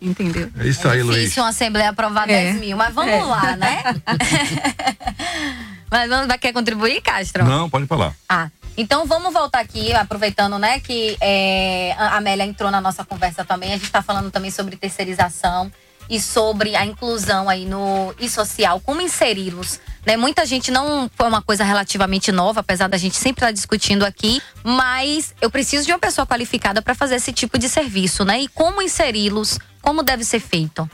Entendeu? 0.00 0.50
É 0.58 0.66
isso 0.66 0.88
aí, 0.88 1.02
Luiz. 1.02 1.18
Difícil 1.20 1.42
uma 1.42 1.50
assembleia 1.50 1.90
aprovar 1.90 2.28
É. 2.28 2.44
10 2.52 2.56
mil, 2.60 2.76
mas 2.76 2.92
vamos 2.94 3.12
É. 3.12 3.22
lá, 3.22 3.54
né? 3.56 3.82
mas 5.90 6.08
vamos, 6.08 6.26
vai 6.26 6.38
querer 6.38 6.52
contribuir, 6.52 7.00
Castro? 7.02 7.44
Não, 7.44 7.68
pode 7.68 7.86
falar. 7.86 8.14
Ah, 8.28 8.48
então 8.76 9.06
vamos 9.06 9.32
voltar 9.32 9.60
aqui, 9.60 9.92
aproveitando, 9.92 10.58
né, 10.58 10.80
que 10.80 11.16
é, 11.20 11.94
a 11.98 12.16
Amélia 12.16 12.44
entrou 12.44 12.70
na 12.70 12.80
nossa 12.80 13.04
conversa 13.04 13.44
também. 13.44 13.70
A 13.70 13.74
gente 13.74 13.84
está 13.84 14.02
falando 14.02 14.30
também 14.30 14.50
sobre 14.50 14.76
terceirização. 14.76 15.70
E 16.12 16.20
sobre 16.20 16.76
a 16.76 16.84
inclusão 16.84 17.48
aí 17.48 17.64
no 17.64 18.14
e 18.20 18.28
social, 18.28 18.78
como 18.80 19.00
inseri-los. 19.00 19.80
Né? 20.04 20.14
Muita 20.14 20.44
gente 20.44 20.70
não 20.70 21.10
foi 21.16 21.26
uma 21.26 21.40
coisa 21.40 21.64
relativamente 21.64 22.30
nova, 22.30 22.60
apesar 22.60 22.86
da 22.86 22.98
gente 22.98 23.16
sempre 23.16 23.42
estar 23.42 23.50
discutindo 23.50 24.04
aqui, 24.04 24.42
mas 24.62 25.34
eu 25.40 25.50
preciso 25.50 25.86
de 25.86 25.92
uma 25.92 25.98
pessoa 25.98 26.26
qualificada 26.26 26.82
para 26.82 26.94
fazer 26.94 27.14
esse 27.14 27.32
tipo 27.32 27.58
de 27.58 27.66
serviço, 27.66 28.26
né? 28.26 28.42
E 28.42 28.48
como 28.48 28.82
inseri-los, 28.82 29.58
como 29.80 30.02
deve 30.02 30.22
ser 30.22 30.40
feito? 30.40 30.88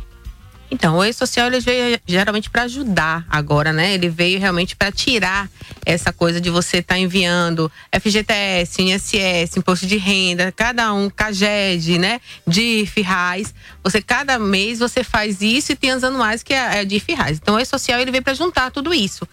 Então, 0.70 0.96
o 0.96 1.04
E-Social 1.04 1.46
ele 1.46 1.60
veio 1.60 1.98
geralmente 2.06 2.50
para 2.50 2.62
ajudar 2.62 3.26
agora, 3.30 3.72
né? 3.72 3.94
Ele 3.94 4.08
veio 4.08 4.38
realmente 4.38 4.76
para 4.76 4.92
tirar 4.92 5.48
essa 5.84 6.12
coisa 6.12 6.40
de 6.40 6.50
você 6.50 6.78
estar 6.78 6.98
enviando 6.98 7.72
FGTS, 7.92 8.82
INSS, 8.82 9.56
imposto 9.56 9.86
de 9.86 9.96
renda, 9.96 10.52
cada 10.52 10.92
um, 10.92 11.08
CAGED, 11.08 11.98
né? 11.98 12.20
DIF, 12.46 13.00
RAIS. 13.00 13.54
Você, 13.82 14.02
cada 14.02 14.38
mês, 14.38 14.78
você 14.78 15.02
faz 15.02 15.40
isso 15.40 15.72
e 15.72 15.76
tem 15.76 15.92
os 15.92 16.04
anuais 16.04 16.42
que 16.42 16.52
é, 16.52 16.80
é 16.80 16.84
DIF 16.84 17.14
RAIS. 17.14 17.38
Então, 17.40 17.54
o 17.54 17.60
E-Social 17.60 17.98
ele 18.00 18.10
veio 18.10 18.22
para 18.22 18.34
juntar 18.34 18.70
tudo 18.70 18.92
isso. 18.92 19.26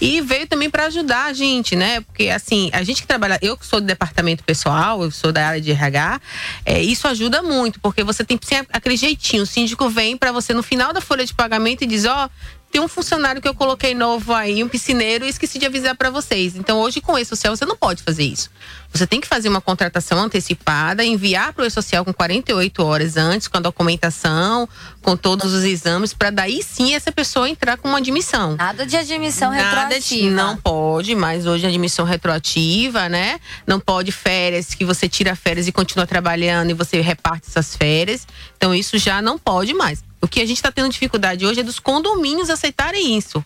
E 0.00 0.20
veio 0.20 0.46
também 0.46 0.68
para 0.68 0.86
ajudar 0.86 1.26
a 1.26 1.32
gente, 1.32 1.74
né? 1.74 2.02
Porque, 2.02 2.28
assim, 2.28 2.68
a 2.72 2.82
gente 2.82 3.00
que 3.00 3.08
trabalha, 3.08 3.38
eu 3.40 3.56
que 3.56 3.66
sou 3.66 3.80
do 3.80 3.86
departamento 3.86 4.44
pessoal, 4.44 5.02
eu 5.02 5.10
sou 5.10 5.32
da 5.32 5.46
área 5.48 5.60
de 5.60 5.70
RH, 5.70 6.20
é, 6.66 6.82
isso 6.82 7.08
ajuda 7.08 7.42
muito, 7.42 7.80
porque 7.80 8.04
você 8.04 8.22
tem 8.22 8.38
sempre 8.42 8.76
aquele 8.76 8.96
jeitinho. 8.96 9.44
O 9.44 9.46
síndico 9.46 9.88
vem 9.88 10.16
para 10.16 10.32
você 10.32 10.52
no 10.52 10.62
final 10.62 10.81
da 10.90 11.00
folha 11.00 11.24
de 11.24 11.34
pagamento 11.34 11.84
e 11.84 11.86
diz: 11.86 12.04
Ó, 12.06 12.28
tem 12.72 12.80
um 12.80 12.88
funcionário 12.88 13.42
que 13.42 13.46
eu 13.46 13.54
coloquei 13.54 13.94
novo 13.94 14.32
aí, 14.32 14.64
um 14.64 14.68
piscineiro, 14.68 15.26
e 15.26 15.28
esqueci 15.28 15.58
de 15.58 15.66
avisar 15.66 15.94
para 15.94 16.08
vocês. 16.08 16.56
Então, 16.56 16.80
hoje, 16.80 17.02
com 17.02 17.12
o 17.12 17.18
E-Social, 17.18 17.54
você 17.54 17.66
não 17.66 17.76
pode 17.76 18.02
fazer 18.02 18.24
isso. 18.24 18.50
Você 18.92 19.06
tem 19.06 19.20
que 19.20 19.26
fazer 19.26 19.48
uma 19.48 19.60
contratação 19.60 20.18
antecipada, 20.18 21.02
enviar 21.02 21.52
para 21.54 21.64
o 21.64 21.66
E-Social 21.66 22.04
com 22.04 22.12
48 22.12 22.84
horas 22.84 23.16
antes, 23.16 23.48
com 23.48 23.56
a 23.56 23.60
documentação, 23.60 24.68
com 25.00 25.16
todos 25.16 25.52
os 25.54 25.64
exames, 25.64 26.12
para 26.12 26.30
daí 26.30 26.62
sim 26.62 26.94
essa 26.94 27.10
pessoa 27.10 27.48
entrar 27.48 27.78
com 27.78 27.88
uma 27.88 27.98
admissão. 27.98 28.54
Nada 28.56 28.84
de 28.84 28.96
admissão 28.96 29.50
Nada 29.50 29.62
de- 29.88 29.94
retroativa. 29.94 30.30
não 30.36 30.56
pode, 30.56 31.14
mas 31.14 31.46
hoje 31.46 31.66
admissão 31.66 32.04
retroativa, 32.04 33.08
né? 33.08 33.40
Não 33.66 33.80
pode 33.80 34.12
férias, 34.12 34.74
que 34.74 34.84
você 34.84 35.08
tira 35.08 35.34
férias 35.34 35.66
e 35.66 35.72
continua 35.72 36.06
trabalhando 36.06 36.70
e 36.70 36.74
você 36.74 37.00
reparte 37.00 37.46
essas 37.48 37.74
férias. 37.74 38.26
Então 38.56 38.74
isso 38.74 38.98
já 38.98 39.22
não 39.22 39.38
pode 39.38 39.72
mais. 39.72 40.04
O 40.20 40.28
que 40.28 40.40
a 40.40 40.46
gente 40.46 40.58
está 40.58 40.70
tendo 40.70 40.88
dificuldade 40.90 41.44
hoje 41.46 41.60
é 41.60 41.62
dos 41.64 41.80
condomínios 41.80 42.50
aceitarem 42.50 43.16
isso. 43.16 43.44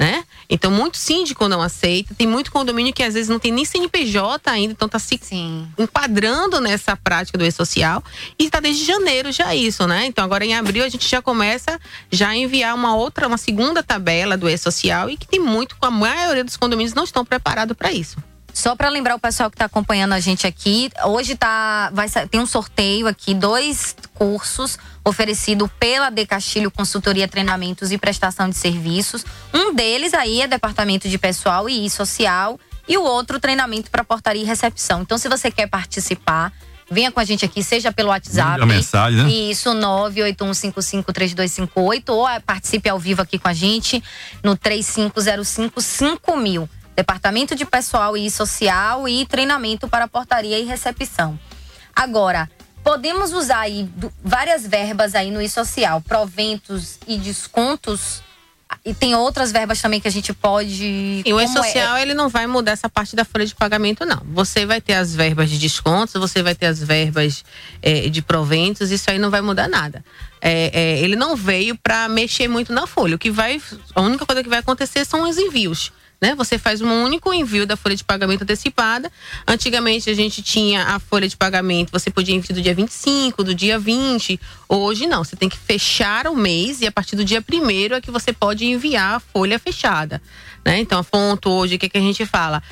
Né? 0.00 0.24
Então, 0.48 0.70
muito 0.70 0.96
síndico 0.96 1.46
não 1.46 1.60
aceita. 1.60 2.14
Tem 2.14 2.26
muito 2.26 2.50
condomínio 2.50 2.90
que 2.90 3.02
às 3.02 3.12
vezes 3.12 3.28
não 3.28 3.38
tem 3.38 3.52
nem 3.52 3.66
CNPJ 3.66 4.50
ainda, 4.50 4.72
então 4.72 4.88
tá 4.88 4.98
se 4.98 5.20
enquadrando 5.78 6.58
nessa 6.58 6.96
prática 6.96 7.36
do 7.36 7.44
e-social. 7.44 8.02
E 8.38 8.46
está 8.46 8.60
desde 8.60 8.82
janeiro 8.82 9.30
já 9.30 9.54
isso, 9.54 9.86
né? 9.86 10.06
Então, 10.06 10.24
agora 10.24 10.42
em 10.42 10.54
abril 10.54 10.86
a 10.86 10.88
gente 10.88 11.06
já 11.06 11.20
começa 11.20 11.78
já 12.10 12.30
a 12.30 12.36
enviar 12.36 12.74
uma 12.74 12.96
outra, 12.96 13.28
uma 13.28 13.36
segunda 13.36 13.82
tabela 13.82 14.38
do 14.38 14.48
e-social 14.48 15.10
e 15.10 15.18
que 15.18 15.28
tem 15.28 15.38
muito, 15.38 15.76
a 15.82 15.90
maioria 15.90 16.44
dos 16.44 16.56
condomínios 16.56 16.94
não 16.94 17.04
estão 17.04 17.22
preparados 17.22 17.76
para 17.76 17.92
isso. 17.92 18.16
Só 18.52 18.76
para 18.76 18.88
lembrar 18.88 19.14
o 19.14 19.18
pessoal 19.18 19.50
que 19.50 19.54
está 19.54 19.66
acompanhando 19.66 20.12
a 20.12 20.20
gente 20.20 20.46
aqui, 20.46 20.90
hoje 21.04 21.36
tá, 21.36 21.90
vai, 21.92 22.08
tem 22.28 22.40
um 22.40 22.46
sorteio 22.46 23.06
aqui, 23.06 23.34
dois 23.34 23.94
cursos 24.14 24.78
oferecido 25.04 25.68
pela 25.78 26.10
De 26.10 26.26
Castilho 26.26 26.70
Consultoria, 26.70 27.26
Treinamentos 27.26 27.90
e 27.92 27.98
Prestação 27.98 28.48
de 28.48 28.56
Serviços. 28.56 29.24
Um 29.52 29.74
deles 29.74 30.14
aí 30.14 30.42
é 30.42 30.46
Departamento 30.46 31.08
de 31.08 31.18
Pessoal 31.18 31.68
e 31.68 31.88
Social 31.88 32.58
e 32.86 32.98
o 32.98 33.02
outro 33.02 33.38
treinamento 33.38 33.90
para 33.90 34.04
portaria 34.04 34.42
e 34.42 34.44
recepção. 34.44 35.02
Então, 35.02 35.16
se 35.16 35.28
você 35.28 35.50
quer 35.50 35.68
participar, 35.68 36.52
venha 36.90 37.12
com 37.12 37.20
a 37.20 37.24
gente 37.24 37.44
aqui, 37.44 37.62
seja 37.62 37.92
pelo 37.92 38.08
WhatsApp. 38.08 38.58
Mande 38.58 38.62
a 38.62 38.66
mensagem, 38.66 39.22
né? 39.22 39.30
Isso, 39.30 39.70
981553224 39.70 42.08
ou 42.08 42.26
participe 42.44 42.88
ao 42.88 42.98
vivo 42.98 43.22
aqui 43.22 43.38
com 43.38 43.46
a 43.48 43.54
gente 43.54 44.02
no 44.42 44.56
35055000. 44.56 46.68
Departamento 47.00 47.54
de 47.54 47.64
Pessoal 47.64 48.14
e 48.14 48.30
Social 48.30 49.08
e 49.08 49.24
treinamento 49.24 49.88
para 49.88 50.06
portaria 50.06 50.58
e 50.58 50.64
recepção. 50.64 51.38
Agora, 51.96 52.50
podemos 52.84 53.32
usar 53.32 53.60
aí 53.60 53.88
várias 54.22 54.66
verbas 54.66 55.14
aí 55.14 55.30
no 55.30 55.40
e-social, 55.40 56.02
proventos 56.02 56.98
e 57.08 57.16
descontos. 57.16 58.22
E 58.84 58.92
tem 58.92 59.14
outras 59.14 59.50
verbas 59.50 59.80
também 59.80 59.98
que 59.98 60.06
a 60.06 60.10
gente 60.12 60.32
pode. 60.34 60.84
E 60.84 61.22
o 61.22 61.24
como 61.24 61.40
é- 61.40 61.44
E-Social, 61.44 61.96
ele 61.96 62.12
não 62.12 62.28
vai 62.28 62.46
mudar 62.46 62.72
essa 62.72 62.88
parte 62.88 63.16
da 63.16 63.24
folha 63.24 63.46
de 63.46 63.54
pagamento, 63.54 64.04
não. 64.04 64.22
Você 64.26 64.66
vai 64.66 64.80
ter 64.80 64.92
as 64.92 65.14
verbas 65.14 65.48
de 65.48 65.58
descontos, 65.58 66.14
você 66.14 66.42
vai 66.42 66.54
ter 66.54 66.66
as 66.66 66.80
verbas 66.80 67.42
eh, 67.82 68.10
de 68.10 68.20
proventos, 68.20 68.90
isso 68.90 69.10
aí 69.10 69.18
não 69.18 69.30
vai 69.30 69.40
mudar 69.40 69.68
nada. 69.68 70.04
É, 70.40 70.70
é, 70.72 70.98
ele 71.00 71.16
não 71.16 71.34
veio 71.34 71.76
para 71.76 72.08
mexer 72.10 72.46
muito 72.46 72.72
na 72.74 72.86
folha. 72.86 73.16
O 73.16 73.18
que 73.18 73.30
vai. 73.30 73.60
A 73.94 74.02
única 74.02 74.26
coisa 74.26 74.42
que 74.42 74.50
vai 74.50 74.58
acontecer 74.58 75.06
são 75.06 75.28
os 75.28 75.38
envios. 75.38 75.90
Né? 76.20 76.34
Você 76.34 76.58
faz 76.58 76.80
um 76.80 77.02
único 77.02 77.32
envio 77.32 77.66
da 77.66 77.76
folha 77.76 77.96
de 77.96 78.04
pagamento 78.04 78.42
antecipada. 78.42 79.10
Antigamente 79.46 80.10
a 80.10 80.14
gente 80.14 80.42
tinha 80.42 80.84
a 80.84 80.98
folha 80.98 81.26
de 81.26 81.36
pagamento, 81.36 81.90
você 81.90 82.10
podia 82.10 82.34
enviar 82.34 82.54
do 82.54 82.60
dia 82.60 82.74
25, 82.74 83.42
do 83.42 83.54
dia 83.54 83.78
20. 83.78 84.38
Hoje 84.68 85.06
não, 85.06 85.24
você 85.24 85.34
tem 85.36 85.48
que 85.48 85.56
fechar 85.56 86.26
o 86.26 86.36
mês 86.36 86.80
e 86.82 86.86
a 86.86 86.92
partir 86.92 87.16
do 87.16 87.24
dia 87.24 87.42
1 87.50 87.94
é 87.94 88.00
que 88.00 88.10
você 88.10 88.32
pode 88.32 88.66
enviar 88.66 89.16
a 89.16 89.20
folha 89.20 89.58
fechada. 89.58 90.20
Né? 90.64 90.78
Então, 90.78 90.98
a 90.98 91.04
ponto 91.04 91.48
hoje, 91.48 91.76
o 91.76 91.78
que, 91.78 91.88
que 91.88 91.98
a 91.98 92.02
gente 92.02 92.26
fala? 92.26 92.62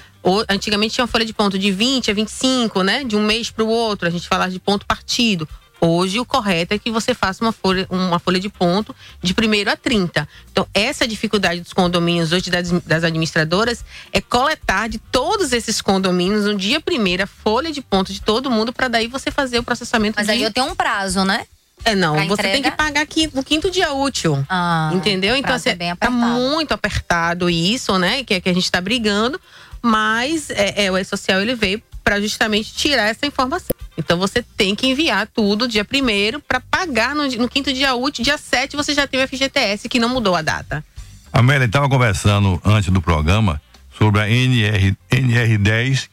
Antigamente 0.49 0.95
tinha 0.95 1.05
uma 1.05 1.09
folha 1.09 1.25
de 1.25 1.33
ponto 1.33 1.59
de 1.59 1.71
20 1.71 2.11
a 2.11 2.15
25, 2.15 2.83
né? 2.83 3.05
De 3.05 3.17
um 3.17 3.25
mês 3.25 3.51
para 3.51 3.65
o 3.65 3.69
outro, 3.69 4.07
a 4.07 4.11
gente 4.11 4.29
falava 4.29 4.51
de 4.51 4.59
ponto 4.59 4.85
partido. 4.85 5.49
Hoje 5.81 6.19
o 6.19 6.25
correto 6.25 6.75
é 6.75 6.79
que 6.79 6.91
você 6.91 7.15
faça 7.15 7.45
uma 7.45 7.53
folha, 7.53 7.87
uma 7.89 8.19
folha 8.19 8.41
de 8.41 8.49
ponto 8.49 8.95
de 9.23 9.33
1 9.33 9.71
a 9.71 9.77
30. 9.77 10.29
Então, 10.51 10.67
essa 10.75 11.07
dificuldade 11.07 11.61
dos 11.61 11.73
condomínios 11.73 12.33
hoje 12.33 12.51
das, 12.51 12.71
das 12.71 13.05
administradoras 13.05 13.85
é 14.13 14.21
coletar 14.21 14.89
de 14.89 14.99
todos 14.99 15.53
esses 15.53 15.81
condomínios 15.81 16.47
no 16.47 16.57
dia 16.57 16.81
primeiro 16.81 17.23
a 17.23 17.27
folha 17.27 17.71
de 17.71 17.81
ponto 17.81 18.13
de 18.13 18.21
todo 18.21 18.51
mundo 18.51 18.73
para 18.73 18.89
daí 18.89 19.07
você 19.07 19.31
fazer 19.31 19.59
o 19.59 19.63
processamento 19.63 20.17
Mas 20.17 20.27
de... 20.27 20.33
aí 20.33 20.43
eu 20.43 20.53
tenho 20.53 20.67
um 20.67 20.75
prazo, 20.75 21.25
né? 21.25 21.47
É, 21.85 21.95
não, 21.95 22.15
Pra 22.15 22.25
você 22.25 22.43
tem 22.43 22.59
entrega? 22.59 22.71
que 22.73 22.77
pagar 22.77 23.01
aqui 23.03 23.31
no 23.33 23.45
quinto 23.45 23.71
dia 23.71 23.93
útil. 23.93 24.45
entendeu? 24.93 25.37
Então, 25.37 25.53
é 25.53 25.57
assim, 25.57 25.75
bem 25.75 25.95
tá 25.95 26.11
muito 26.11 26.73
apertado 26.73 27.49
isso, 27.49 27.97
né? 27.99 28.25
Que 28.25 28.35
é 28.35 28.41
que 28.41 28.49
a 28.49 28.53
gente 28.53 28.71
tá 28.71 28.81
brigando, 28.81 29.41
mas 29.81 30.51
é, 30.51 30.87
é, 30.87 30.91
o 30.93 30.99
E-Social 30.99 31.41
ele 31.41 31.55
veio 31.55 31.81
para 32.03 32.21
justamente 32.21 32.75
tirar 32.75 33.09
essa 33.09 33.27
informação. 33.27 33.78
Então 33.99 34.17
você 34.17 34.41
tem 34.41 34.77
que 34.77 34.87
enviar 34.87 35.27
tudo 35.27 35.67
dia 35.67 35.85
primeiro 35.85 36.41
para 36.41 36.61
pagar 36.61 37.17
no, 37.17 37.27
no 37.27 37.49
quinto 37.49 37.73
dia 37.73 37.95
útil, 37.97 38.23
dia 38.23 38.39
7 38.39 38.77
você 38.77 38.95
já 38.95 39.09
tem 39.09 39.23
o 39.23 39.27
FGTS, 39.27 39.89
que 39.89 39.99
não 39.99 40.09
mudou 40.09 40.37
a 40.37 40.41
data. 40.41 40.85
Amélia 41.33 41.67
estava 41.67 41.89
conversando 41.89 42.61
antes 42.65 42.91
do 42.91 43.03
programa 43.03 43.61
sobre 43.99 44.21
a 44.21 44.31
NR, 44.31 44.97
NR10 45.11 46.09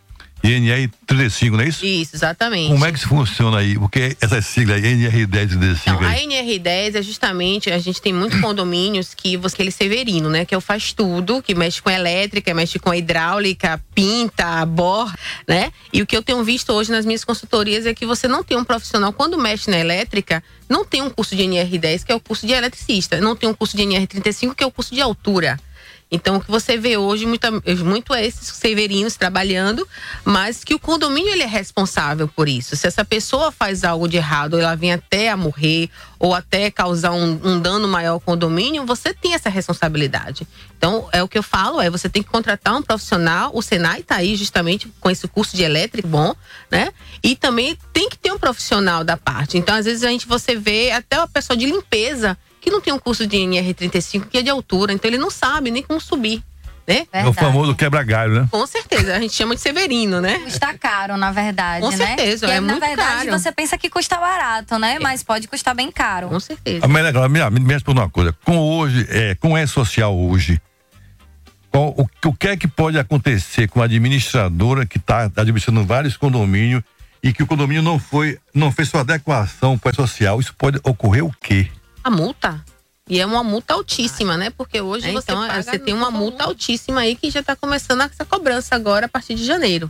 e 0.46 0.88
NR35, 1.08 1.52
não 1.52 1.62
é 1.62 1.68
isso? 1.68 1.86
Isso, 1.86 2.16
exatamente. 2.16 2.72
Como 2.72 2.86
é 2.86 2.92
que 2.92 3.00
isso 3.00 3.08
funciona 3.08 3.58
aí? 3.58 3.78
Porque 3.78 4.16
essa 4.22 4.42
sigla 4.42 4.76
aí, 4.76 4.82
NR10 4.82 5.22
e 5.22 5.28
35 5.28 5.90
Então, 5.90 6.08
a 6.08 6.12
aí. 6.12 6.28
NR10 6.28 6.96
é 6.96 7.02
justamente, 7.02 7.72
a 7.72 7.80
gente 7.80 8.02
tem 8.02 8.14
muitos 8.14 8.40
condomínios 8.40 9.14
que 9.14 9.36
você, 9.38 9.56
aquele 9.56 9.72
severino, 9.72 10.30
né? 10.30 10.46
Que 10.46 10.54
é 10.54 10.58
o 10.58 10.62
faz 10.62 10.94
tudo, 10.94 11.42
que 11.42 11.56
mexe 11.56 11.82
com 11.82 11.90
elétrica, 11.90 12.54
mexe 12.54 12.78
com 12.78 12.94
hidráulica, 12.94 13.82
pinta, 13.94 14.66
borra, 14.66 15.18
né? 15.48 15.72
E 15.92 16.02
o 16.02 16.06
que 16.06 16.16
eu 16.16 16.22
tenho 16.22 16.44
visto 16.44 16.72
hoje 16.72 16.92
nas 16.92 17.06
minhas 17.06 17.24
consultorias 17.24 17.86
é 17.86 17.94
que 17.94 18.06
você 18.06 18.28
não 18.28 18.44
tem 18.44 18.58
um 18.58 18.64
profissional, 18.64 19.12
quando 19.14 19.38
mexe 19.38 19.70
na 19.72 19.80
elétrica, 19.80 20.44
não 20.70 20.86
tem 20.86 21.02
um 21.02 21.10
curso 21.10 21.36
de 21.36 21.44
NR10, 21.44 22.04
que 22.04 22.12
é 22.12 22.16
o 22.16 22.20
curso 22.20 22.46
de 22.46 22.54
eletricista, 22.54 23.20
não 23.20 23.36
tem 23.36 23.50
um 23.50 23.54
curso 23.54 23.76
de 23.78 23.84
NR35, 23.84 24.54
que 24.54 24.64
é 24.64 24.68
o 24.68 24.72
curso 24.72 24.94
de 24.94 25.02
altura. 25.02 25.60
Então, 26.12 26.38
o 26.38 26.42
que 26.42 26.52
você 26.52 26.78
vê 26.78 26.98
hoje 26.98 27.26
muita, 27.26 27.50
muito 27.84 28.14
é 28.14 28.26
esses 28.26 28.48
severinos 28.48 29.16
trabalhando, 29.16 29.88
mas 30.24 30.64
que 30.64 30.76
o 30.76 30.80
condomínio 30.80 31.32
ele 31.32 31.42
é 31.42 31.48
responsável 31.48 32.28
por 32.28 32.48
isso. 32.48 32.76
Se 32.76 32.86
essa 32.86 33.04
pessoa 33.04 33.52
faz 33.52 33.84
algo 33.84 34.08
de 34.08 34.18
errado, 34.18 34.60
ela 34.60 34.76
vem 34.76 34.94
até 34.94 35.30
a 35.30 35.38
morrer 35.38 35.90
ou 36.20 36.34
até 36.34 36.70
causar 36.70 37.12
um, 37.12 37.40
um 37.44 37.60
dano 37.60 37.88
maior 37.88 38.14
ao 38.14 38.20
condomínio, 38.20 38.86
você 38.86 39.14
tem 39.14 39.34
essa 39.34 39.50
responsabilidade. 39.50 40.48
Então, 40.78 41.10
é 41.12 41.24
o 41.24 41.28
que 41.28 41.38
eu 41.38 41.44
falo, 41.44 41.82
é 41.82 41.90
você 41.90 42.08
tem 42.08 42.22
que 42.22 42.30
contratar 42.30 42.76
um 42.76 42.84
profissional, 42.84 43.52
o 43.54 43.62
Senai 43.62 44.02
está 44.02 44.18
aí 44.18 44.36
justamente 44.36 44.88
com 45.00 45.10
esse 45.10 45.28
curso 45.28 45.58
de 45.58 45.64
elétrico 45.64 46.08
bom, 46.08 46.36
né? 46.70 46.94
E 47.24 47.36
também 47.36 47.78
tem 47.92 48.10
que 48.10 48.18
ter 48.18 48.32
um 48.32 48.38
profissional 48.38 49.04
da 49.04 49.18
parte. 49.18 49.58
Então, 49.58 49.76
às 49.76 49.86
vezes 49.86 50.04
a 50.04 50.10
gente 50.10 50.28
você 50.28 50.56
vê 50.56 50.92
até 50.92 51.18
uma 51.18 51.28
pessoa 51.28 51.58
de 51.58 51.66
limpeza 51.66 52.38
que 52.66 52.72
não 52.72 52.82
tem 52.82 52.92
um 52.92 52.98
curso 53.00 53.28
de 53.28 53.38
NR35 53.38 54.26
que 54.28 54.40
é 54.40 54.42
de 54.42 54.50
altura, 54.50 54.92
então 54.92 55.08
ele 55.10 55.20
não 55.20 55.30
sabe 55.30 55.70
nem 55.70 55.84
como 55.84 56.02
subir, 56.02 56.44
né? 56.88 57.06
É 57.14 57.24
o 57.26 57.32
famoso 57.32 57.76
quebra-galho, 57.76 58.42
né? 58.42 58.48
Com 58.52 58.66
certeza, 58.66 59.16
a 59.16 59.20
gente 59.20 59.34
chama 59.36 59.54
de 59.56 59.62
severino, 59.62 60.20
né? 60.20 60.40
Custa 60.40 60.74
caro, 60.74 61.16
na 61.16 61.32
verdade, 61.32 61.82
Com 61.86 61.92
né? 61.92 61.98
certeza, 62.08 62.48
E, 62.48 62.52
é 62.52 62.60
na 62.60 62.74
muito 62.74 62.86
verdade, 62.86 63.26
caro. 63.28 63.40
você 63.40 63.52
pensa 63.52 63.78
que 63.78 63.88
custa 63.90 64.18
barato, 64.18 64.80
né? 64.80 64.98
Mas 65.00 65.22
pode 65.24 65.48
custar 65.48 65.76
bem 65.76 65.92
caro. 65.92 66.28
Com 66.30 66.40
certeza. 66.40 66.84
Amélia, 66.86 67.10
agora, 67.10 67.30
me, 67.30 67.40
me, 67.52 67.60
me 67.60 67.74
responda 67.74 68.02
uma 68.02 68.10
coisa. 68.10 68.36
Com 68.44 68.58
hoje, 68.58 69.06
é, 69.10 69.36
com 69.36 69.56
é 69.58 69.66
social 69.68 70.16
hoje, 70.18 70.60
qual- 71.72 71.94
o, 71.98 72.08
o 72.28 72.34
que 72.34 72.48
é 72.48 72.58
que 72.58 72.68
pode 72.68 72.98
acontecer 72.98 73.68
com 73.68 73.82
a 73.82 73.86
administradora 73.86 74.86
que 74.86 74.98
está 74.98 75.26
administrando 75.36 75.86
vários 75.86 76.18
condomínios 76.18 76.82
e 77.22 77.32
que 77.34 77.44
o 77.44 77.48
condomínio 77.48 77.82
não 77.84 77.98
foi, 78.00 78.38
não 78.54 78.72
fez 78.72 78.90
sua 78.90 79.02
adequação 79.02 79.78
para 79.78 79.92
o 79.92 79.96
social? 79.96 80.40
Isso 80.40 80.54
pode 80.58 80.80
ocorrer 80.84 81.24
o 81.26 81.32
quê? 81.42 81.68
A 82.06 82.12
multa. 82.12 82.64
E 83.10 83.20
é 83.20 83.26
uma 83.26 83.44
multa 83.44 83.74
altíssima, 83.74 84.38
né? 84.38 84.52
Porque 84.52 84.80
hoje 84.80 85.10
É, 85.10 85.12
você, 85.12 85.32
então, 85.32 85.64
você 85.64 85.80
tem 85.80 85.94
uma 85.94 86.12
multa 86.12 86.44
altíssima 86.44 87.02
aí 87.02 87.16
que 87.16 87.32
já 87.32 87.40
está 87.40 87.56
começando 87.56 88.02
essa 88.02 88.24
cobrança 88.24 88.76
agora 88.76 89.08
a 89.08 89.10
partir 89.10 89.34
de 89.34 89.44
janeiro. 89.44 89.90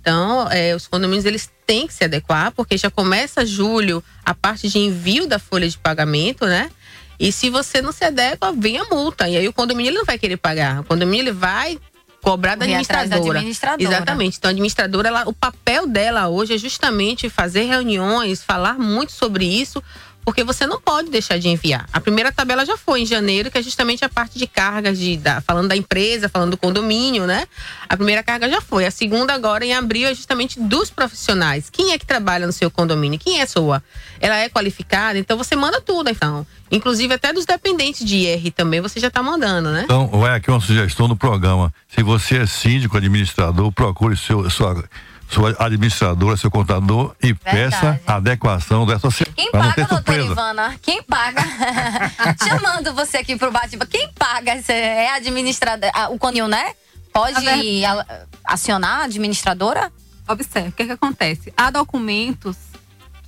Então, 0.00 0.48
é, 0.50 0.74
os 0.74 0.86
condomínios 0.86 1.24
eles 1.24 1.50
têm 1.66 1.88
que 1.88 1.94
se 1.94 2.04
adequar, 2.04 2.52
porque 2.52 2.78
já 2.78 2.88
começa 2.88 3.44
julho 3.44 4.02
a 4.24 4.32
parte 4.32 4.68
de 4.68 4.78
envio 4.78 5.26
da 5.26 5.40
folha 5.40 5.68
de 5.68 5.76
pagamento, 5.76 6.46
né? 6.46 6.70
E 7.18 7.32
se 7.32 7.50
você 7.50 7.82
não 7.82 7.90
se 7.90 8.04
adequa, 8.04 8.52
vem 8.52 8.78
a 8.78 8.84
multa. 8.84 9.28
E 9.28 9.36
aí 9.36 9.48
o 9.48 9.52
condomínio 9.52 9.90
ele 9.90 9.98
não 9.98 10.04
vai 10.04 10.18
querer 10.18 10.36
pagar. 10.36 10.80
O 10.80 10.84
condomínio 10.84 11.22
ele 11.22 11.32
vai 11.32 11.78
cobrar 12.22 12.56
da 12.56 12.64
atrás 12.64 12.88
da 12.88 13.16
administradora. 13.16 13.38
administradora. 13.38 13.82
Exatamente. 13.96 14.38
Então 14.38 14.48
a 14.48 14.50
administradora, 14.50 15.08
ela, 15.08 15.28
o 15.28 15.32
papel 15.32 15.86
dela 15.86 16.28
hoje 16.28 16.54
é 16.54 16.58
justamente 16.58 17.28
fazer 17.28 17.62
reuniões, 17.62 18.42
falar 18.42 18.78
muito 18.78 19.12
sobre 19.12 19.44
isso, 19.44 19.82
porque 20.26 20.42
você 20.42 20.66
não 20.66 20.80
pode 20.80 21.08
deixar 21.08 21.38
de 21.38 21.48
enviar. 21.48 21.88
A 21.92 22.00
primeira 22.00 22.32
tabela 22.32 22.66
já 22.66 22.76
foi 22.76 23.02
em 23.02 23.06
janeiro, 23.06 23.48
que 23.48 23.58
é 23.58 23.62
justamente 23.62 24.04
a 24.04 24.08
parte 24.08 24.36
de 24.36 24.44
cargas 24.48 24.98
de 24.98 25.16
da, 25.16 25.40
falando 25.40 25.68
da 25.68 25.76
empresa, 25.76 26.28
falando 26.28 26.50
do 26.50 26.56
condomínio, 26.56 27.28
né? 27.28 27.46
A 27.88 27.96
primeira 27.96 28.24
carga 28.24 28.50
já 28.50 28.60
foi. 28.60 28.84
A 28.84 28.90
segunda 28.90 29.32
agora 29.32 29.64
em 29.64 29.72
abril 29.72 30.08
é 30.08 30.12
justamente 30.12 30.60
dos 30.60 30.90
profissionais. 30.90 31.70
Quem 31.70 31.92
é 31.92 31.98
que 31.98 32.04
trabalha 32.04 32.44
no 32.44 32.52
seu 32.52 32.68
condomínio? 32.72 33.20
Quem 33.20 33.40
é 33.40 33.46
sua? 33.46 33.80
Ela 34.20 34.36
é 34.38 34.48
qualificada, 34.48 35.16
então 35.16 35.38
você 35.38 35.54
manda 35.54 35.80
tudo, 35.80 36.10
então. 36.10 36.44
Inclusive 36.72 37.14
até 37.14 37.32
dos 37.32 37.46
dependentes 37.46 38.04
de 38.04 38.16
IR 38.16 38.50
também 38.50 38.80
você 38.80 38.98
já 38.98 39.08
tá 39.08 39.22
mandando, 39.22 39.70
né? 39.70 39.82
Então, 39.84 40.08
vai 40.08 40.34
aqui 40.34 40.50
uma 40.50 40.60
sugestão 40.60 41.06
do 41.06 41.14
programa. 41.14 41.72
Se 41.86 42.02
você 42.02 42.38
é 42.38 42.46
síndico, 42.46 42.96
administrador, 42.96 43.70
procure 43.70 44.16
seu, 44.16 44.50
sua, 44.50 44.82
sua 45.28 45.54
administradora, 45.58 46.36
seu 46.36 46.50
contador 46.50 47.14
e 47.22 47.34
peça 47.34 48.00
a 48.06 48.16
adequação 48.16 48.86
dessa 48.86 49.08
Quem 49.34 49.50
paga, 49.50 49.74
doutora 49.74 49.88
surpresa. 49.96 50.32
Ivana? 50.32 50.74
Quem 50.80 51.02
paga? 51.02 51.42
Chamando 52.46 52.94
você 52.94 53.18
aqui 53.18 53.36
pro 53.36 53.50
bate 53.50 53.76
Quem 53.90 54.10
paga? 54.12 54.60
Você 54.62 54.72
é 54.72 55.14
administrador, 55.14 55.90
ah, 55.94 56.08
o 56.08 56.18
condomínio, 56.18 56.48
né? 56.48 56.72
Pode 57.12 57.46
a- 57.84 58.24
acionar 58.44 59.00
a 59.00 59.04
administradora? 59.04 59.92
Observe, 60.28 60.68
o 60.68 60.72
que, 60.72 60.84
que 60.86 60.92
acontece? 60.92 61.52
Há 61.56 61.70
documentos 61.70 62.56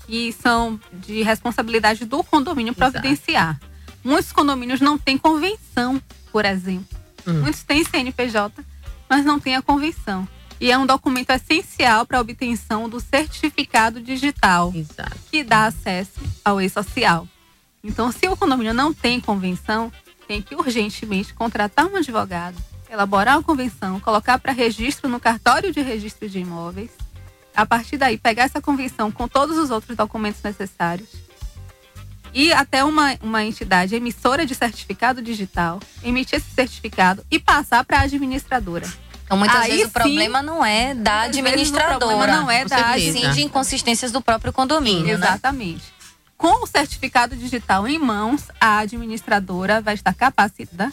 que 0.07 0.33
são 0.33 0.81
de 0.93 1.23
responsabilidade 1.23 2.05
do 2.05 2.23
condomínio 2.25 2.75
providenciar. 2.75 3.59
Muitos 4.03 4.33
condomínios 4.33 4.81
não 4.81 4.97
têm 4.97 5.19
convenção, 5.19 6.01
por 6.33 6.45
exemplo. 6.45 6.97
Muitos 7.27 7.63
têm 7.63 7.85
CNPJ, 7.85 8.65
mas 9.09 9.25
não 9.25 9.39
têm 9.39 9.55
a 9.57 9.63
convenção. 9.63 10.27
E 10.61 10.71
é 10.73 10.79
um 10.79 10.87
documento 10.87 11.31
essencial 11.31 12.05
para 12.05 12.19
a 12.19 12.21
obtenção 12.21 12.89
do 12.89 13.01
certificado 13.01 14.01
digital, 14.01 14.73
que 15.31 15.45
dá 15.45 15.67
acesso 15.67 16.21
ao 16.45 16.61
e-social. 16.61 17.29
Então, 17.83 18.11
se 18.11 18.29
o 18.29 18.37
condomínio 18.37 18.75
não 18.75 18.93
tem 18.93 19.21
convenção, 19.21 19.93
tem 20.27 20.43
que 20.43 20.55
urgentemente 20.55 21.33
contratar 21.33 21.87
um 21.87 21.97
advogado, 21.97 22.57
elaborar 22.91 23.37
uma 23.37 23.43
convenção, 23.43 24.01
colocar 24.01 24.39
para 24.39 24.53
registro 24.53 25.09
no 25.09 25.21
cartório 25.21 25.73
de 25.73 25.81
registro 25.81 26.29
de 26.29 26.41
imóveis. 26.41 26.91
A 27.55 27.65
partir 27.65 27.97
daí, 27.97 28.19
pegar 28.19 28.45
essa 28.45 28.61
convenção 28.61 29.11
com 29.11 29.29
todos 29.29 29.57
os 29.57 29.71
outros 29.71 29.97
documentos 29.97 30.43
necessários 30.43 31.09
e 32.35 32.53
até 32.53 32.85
uma, 32.85 33.17
uma 33.23 33.45
entidade 33.45 33.95
emissora 33.95 34.45
de 34.45 34.55
certificado 34.55 35.23
digital 35.23 35.81
emitir 36.03 36.39
esse 36.39 36.51
certificado 36.51 37.25
e 37.31 37.39
passar 37.39 37.85
para 37.85 37.99
a 37.99 38.03
administradora. 38.03 38.87
Então, 39.29 39.37
muitas 39.37 39.61
Aí 39.61 39.71
vezes 39.73 39.85
o 39.85 39.87
sim, 39.89 39.93
problema 39.93 40.41
não 40.43 40.65
é 40.65 40.95
da 40.95 41.25
muitas 41.25 41.37
vezes 41.37 41.37
o 41.37 41.77
administradora. 41.77 41.99
problema 41.99 42.27
não 42.41 42.51
é 42.51 42.65
da. 42.65 42.95
Sim, 42.95 43.31
de 43.31 43.43
inconsistências 43.43 44.11
do 44.11 44.23
próprio 44.23 44.55
condomínio, 44.55 45.19
né? 45.19 45.27
Exatamente. 45.27 45.85
Com 46.35 46.65
o 46.65 46.67
certificado 46.67 47.37
digital 47.37 47.87
em 47.87 47.99
mãos, 47.99 48.45
a 48.59 48.79
administradora 48.79 49.83
vai 49.83 49.93
estar 49.93 50.15
capacitada 50.15 50.91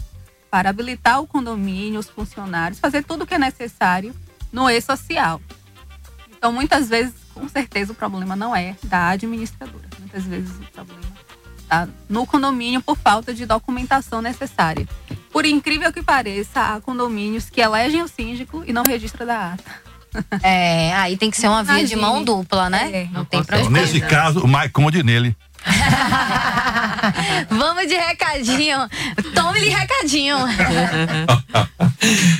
para 0.51 0.69
habilitar 0.69 1.21
o 1.21 1.27
condomínio, 1.27 1.97
os 1.97 2.09
funcionários, 2.09 2.77
fazer 2.77 3.05
tudo 3.05 3.23
o 3.23 3.27
que 3.27 3.35
é 3.35 3.39
necessário 3.39 4.13
no 4.51 4.69
e-social. 4.69 5.39
Então, 6.37 6.51
muitas 6.51 6.89
vezes, 6.89 7.13
com 7.33 7.47
certeza, 7.47 7.93
o 7.93 7.95
problema 7.95 8.35
não 8.35 8.53
é 8.53 8.75
da 8.83 9.09
administradora. 9.09 9.87
Muitas 9.97 10.23
vezes 10.23 10.51
o 10.57 10.71
problema 10.73 11.01
está 11.57 11.87
no 12.09 12.27
condomínio 12.27 12.81
por 12.81 12.97
falta 12.97 13.33
de 13.33 13.45
documentação 13.45 14.21
necessária. 14.21 14.85
Por 15.35 15.45
incrível 15.45 15.91
que 15.91 16.01
pareça, 16.01 16.61
há 16.61 16.79
condomínios 16.79 17.49
que 17.49 17.59
elegem 17.59 18.01
o 18.01 18.07
síndico 18.07 18.63
e 18.65 18.71
não 18.71 18.83
registra 18.87 19.25
da 19.25 19.51
ata. 19.51 19.69
É, 20.41 20.93
aí 20.93 21.17
tem 21.17 21.29
que 21.29 21.35
ser 21.35 21.49
uma 21.49 21.61
via 21.61 21.85
de 21.85 21.93
mão 21.93 22.23
dupla, 22.23 22.69
né? 22.69 23.09
não 23.11 23.25
tem 23.25 23.43
pra 23.43 23.59
Então, 23.59 23.69
Nesse 23.69 23.99
caso, 23.99 24.39
o 24.39 24.47
Mike 24.47 24.69
Conde 24.69 25.03
nele. 25.03 25.35
Vamos 27.51 27.85
de 27.85 27.95
recadinho. 27.95 28.77
Tome-lhe 29.35 29.67
recadinho. 29.67 30.37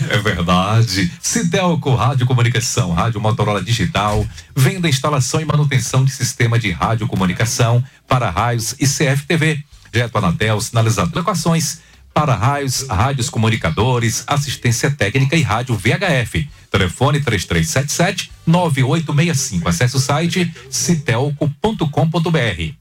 É 0.10 0.18
verdade. 0.20 1.12
Cidelco 1.20 1.96
Rádio 1.96 2.28
Comunicação, 2.28 2.94
Rádio 2.94 3.20
Motorola 3.20 3.64
Digital, 3.64 4.26
venda, 4.56 4.88
instalação 4.88 5.42
e 5.42 5.46
manutenção 5.46 6.06
de 6.06 6.12
sistema 6.12 6.60
de 6.60 6.72
rádio 6.72 7.08
comunicação 7.08 7.84
para 8.08 8.30
raios 8.30 8.76
e 8.80 8.86
CFTV. 8.86 9.64
Jeto 9.92 10.18
Anatel, 10.18 10.62
sinalizador, 10.62 11.24
equações 11.24 11.82
para 12.16 12.34
raios, 12.34 12.88
rádios 12.88 13.30
comunicadores, 13.30 14.24
assistência 14.26 14.90
técnica 14.90 15.36
e 15.36 15.42
rádio 15.42 15.76
VHF. 15.76 16.48
Telefone 16.72 17.20
3377 17.20 18.32
9865. 18.48 19.68
Acesse 19.68 19.98
o 19.98 20.00
site 20.00 20.50
citelco.com.br. 20.70 22.74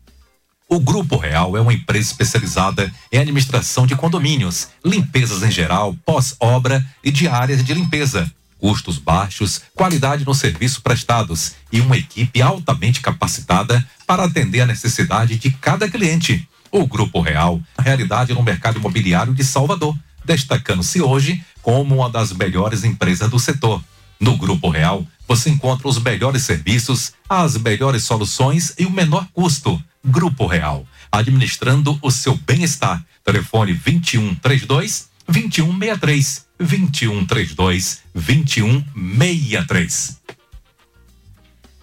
O 0.68 0.78
Grupo 0.78 1.16
Real 1.16 1.56
é 1.56 1.60
uma 1.60 1.74
empresa 1.74 2.12
especializada 2.12 2.90
em 3.10 3.18
administração 3.18 3.88
de 3.88 3.96
condomínios, 3.96 4.68
limpezas 4.84 5.42
em 5.42 5.50
geral, 5.50 5.96
pós-obra 6.06 6.86
e 7.02 7.10
de 7.10 7.26
áreas 7.26 7.64
de 7.64 7.74
limpeza. 7.74 8.30
Custos 8.60 8.98
baixos, 8.98 9.60
qualidade 9.74 10.24
nos 10.24 10.38
serviços 10.38 10.78
prestados 10.78 11.54
e 11.72 11.80
uma 11.80 11.96
equipe 11.96 12.40
altamente 12.40 13.00
capacitada 13.00 13.84
para 14.06 14.24
atender 14.24 14.60
a 14.60 14.66
necessidade 14.66 15.36
de 15.36 15.50
cada 15.50 15.90
cliente. 15.90 16.48
O 16.74 16.86
Grupo 16.88 17.20
Real, 17.20 17.62
realidade 17.78 18.34
no 18.34 18.42
mercado 18.42 18.80
imobiliário 18.80 19.32
de 19.32 19.44
Salvador, 19.44 19.96
destacando-se 20.24 21.00
hoje 21.00 21.40
como 21.62 21.94
uma 21.94 22.10
das 22.10 22.32
melhores 22.32 22.82
empresas 22.82 23.30
do 23.30 23.38
setor. 23.38 23.80
No 24.18 24.36
Grupo 24.36 24.70
Real, 24.70 25.06
você 25.28 25.50
encontra 25.50 25.86
os 25.86 26.02
melhores 26.02 26.42
serviços, 26.42 27.12
as 27.28 27.56
melhores 27.56 28.02
soluções 28.02 28.74
e 28.76 28.86
o 28.86 28.90
menor 28.90 29.28
custo. 29.32 29.80
Grupo 30.04 30.48
Real, 30.48 30.84
administrando 31.12 31.96
o 32.02 32.10
seu 32.10 32.34
bem-estar. 32.34 33.06
Telefone 33.22 33.72
2132 33.74 35.10
2163 35.28 36.44
2132 36.58 38.02
2163. 38.12 40.20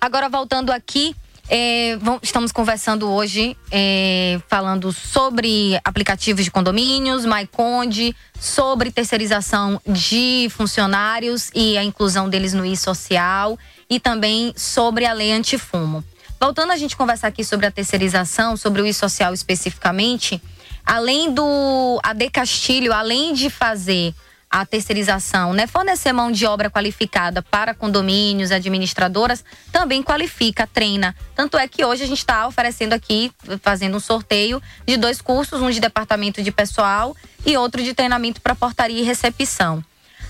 Agora, 0.01 0.27
voltando 0.27 0.71
aqui, 0.71 1.15
é, 1.53 1.97
vam- 1.97 2.19
estamos 2.23 2.49
conversando 2.53 3.09
hoje, 3.09 3.57
é, 3.69 4.39
falando 4.47 4.93
sobre 4.93 5.77
aplicativos 5.83 6.45
de 6.45 6.49
condomínios, 6.49 7.25
MyConde, 7.25 8.15
sobre 8.39 8.89
terceirização 8.89 9.79
de 9.85 10.47
funcionários 10.49 11.51
e 11.53 11.77
a 11.77 11.83
inclusão 11.83 12.29
deles 12.29 12.53
no 12.53 12.65
e-social 12.65 13.59
e 13.89 13.99
também 13.99 14.53
sobre 14.55 15.05
a 15.05 15.11
lei 15.11 15.33
antifumo. 15.33 16.01
Voltando 16.39 16.71
a 16.71 16.77
gente 16.77 16.95
conversar 16.95 17.27
aqui 17.27 17.43
sobre 17.43 17.65
a 17.65 17.71
terceirização, 17.71 18.55
sobre 18.55 18.81
o 18.81 18.87
e-social 18.87 19.33
especificamente, 19.33 20.41
além 20.85 21.33
do 21.33 21.99
AD 22.01 22.29
Castilho, 22.29 22.93
além 22.93 23.33
de 23.33 23.49
fazer 23.49 24.15
a 24.51 24.65
terceirização, 24.65 25.53
né, 25.53 25.65
fornecer 25.65 26.11
mão 26.11 26.29
de 26.29 26.45
obra 26.45 26.69
qualificada 26.69 27.41
para 27.41 27.73
condomínios, 27.73 28.51
administradoras, 28.51 29.45
também 29.71 30.03
qualifica, 30.03 30.67
treina. 30.67 31.15
Tanto 31.33 31.57
é 31.57 31.67
que 31.69 31.85
hoje 31.85 32.03
a 32.03 32.07
gente 32.07 32.17
está 32.17 32.45
oferecendo 32.45 32.91
aqui, 32.91 33.31
fazendo 33.61 33.95
um 33.95 33.99
sorteio 33.99 34.61
de 34.85 34.97
dois 34.97 35.21
cursos, 35.21 35.61
um 35.61 35.69
de 35.69 35.79
departamento 35.79 36.43
de 36.43 36.51
pessoal 36.51 37.15
e 37.45 37.55
outro 37.55 37.81
de 37.81 37.93
treinamento 37.93 38.41
para 38.41 38.53
portaria 38.53 38.99
e 38.99 39.03
recepção. 39.03 39.81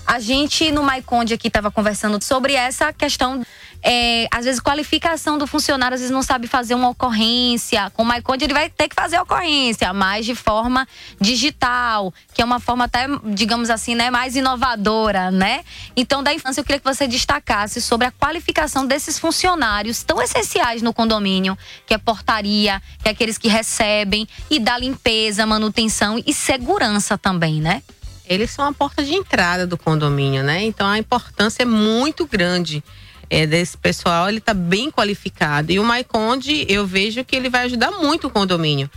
A 0.06 0.18
gente 0.18 0.70
no 0.72 0.82
Maiconde 0.82 1.34
aqui 1.34 1.48
estava 1.48 1.70
conversando 1.70 2.22
sobre 2.22 2.54
essa 2.54 2.92
questão, 2.92 3.44
é, 3.82 4.28
às 4.30 4.44
vezes 4.44 4.60
qualificação 4.60 5.36
do 5.36 5.46
funcionário, 5.46 5.94
às 5.94 6.00
vezes 6.00 6.12
não 6.12 6.22
sabe 6.22 6.46
fazer 6.46 6.74
uma 6.74 6.88
ocorrência. 6.90 7.90
Com 7.90 8.02
o 8.02 8.06
Maiconde 8.06 8.44
ele 8.44 8.54
vai 8.54 8.70
ter 8.70 8.88
que 8.88 8.94
fazer 8.94 9.16
a 9.16 9.22
ocorrência, 9.22 9.92
mas 9.92 10.24
de 10.24 10.34
forma 10.34 10.86
digital, 11.20 12.14
que 12.32 12.40
é 12.40 12.44
uma 12.44 12.60
forma 12.60 12.84
até, 12.84 13.06
digamos 13.24 13.70
assim, 13.70 13.94
né, 13.94 14.10
mais 14.10 14.36
inovadora, 14.36 15.30
né? 15.30 15.64
Então, 15.96 16.22
da 16.22 16.32
infância 16.32 16.60
eu 16.60 16.64
queria 16.64 16.78
que 16.78 16.84
você 16.84 17.08
destacasse 17.08 17.80
sobre 17.80 18.06
a 18.06 18.12
qualificação 18.12 18.86
desses 18.86 19.18
funcionários 19.18 20.02
tão 20.02 20.22
essenciais 20.22 20.82
no 20.82 20.94
condomínio, 20.94 21.58
que 21.86 21.94
é 21.94 21.98
portaria, 21.98 22.80
que 23.02 23.08
é 23.08 23.12
aqueles 23.12 23.36
que 23.36 23.48
recebem 23.48 24.28
e 24.48 24.58
da 24.60 24.78
limpeza, 24.78 25.44
manutenção 25.44 26.22
e 26.24 26.32
segurança 26.32 27.18
também, 27.18 27.60
né? 27.60 27.82
Eles 28.24 28.50
são 28.50 28.64
a 28.64 28.72
porta 28.72 29.02
de 29.02 29.14
entrada 29.14 29.66
do 29.66 29.76
condomínio, 29.76 30.42
né? 30.42 30.62
Então 30.62 30.86
a 30.86 30.98
importância 30.98 31.64
é 31.64 31.66
muito 31.66 32.26
grande 32.26 32.82
é, 33.32 33.46
desse 33.46 33.78
pessoal, 33.78 34.28
ele 34.28 34.38
está 34.38 34.52
bem 34.52 34.90
qualificado. 34.90 35.72
E 35.72 35.80
o 35.80 35.84
Maiconde, 35.84 36.66
eu 36.68 36.86
vejo 36.86 37.24
que 37.24 37.34
ele 37.34 37.48
vai 37.48 37.64
ajudar 37.64 37.90
muito 37.92 38.26
o 38.26 38.30
condomínio. 38.30 38.90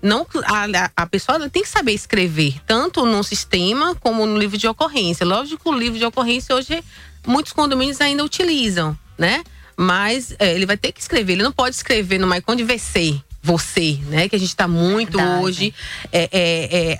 não 0.00 0.24
a, 0.44 0.90
a 0.96 1.06
pessoa 1.06 1.50
tem 1.50 1.62
que 1.62 1.68
saber 1.68 1.92
escrever, 1.92 2.54
tanto 2.64 3.04
no 3.04 3.24
sistema 3.24 3.96
como 3.96 4.24
no 4.24 4.38
livro 4.38 4.56
de 4.56 4.68
ocorrência. 4.68 5.26
Lógico 5.26 5.64
que 5.64 5.68
o 5.68 5.76
livro 5.76 5.98
de 5.98 6.04
ocorrência 6.04 6.54
hoje 6.54 6.84
muitos 7.26 7.52
condomínios 7.52 8.00
ainda 8.00 8.24
utilizam, 8.24 8.96
né? 9.18 9.42
Mas 9.76 10.36
é, 10.38 10.54
ele 10.54 10.66
vai 10.66 10.76
ter 10.76 10.92
que 10.92 11.00
escrever, 11.00 11.32
ele 11.32 11.42
não 11.42 11.52
pode 11.52 11.74
escrever 11.74 12.20
no 12.20 12.28
Maiconde 12.28 12.62
VC, 12.62 13.20
você, 13.42 13.98
né? 14.06 14.28
Que 14.28 14.36
a 14.36 14.38
gente 14.38 14.50
está 14.50 14.68
muito 14.68 15.18
Verdade. 15.18 15.42
hoje 15.42 15.74
é, 16.12 16.28
é, 16.30 16.92
é, 16.92 16.98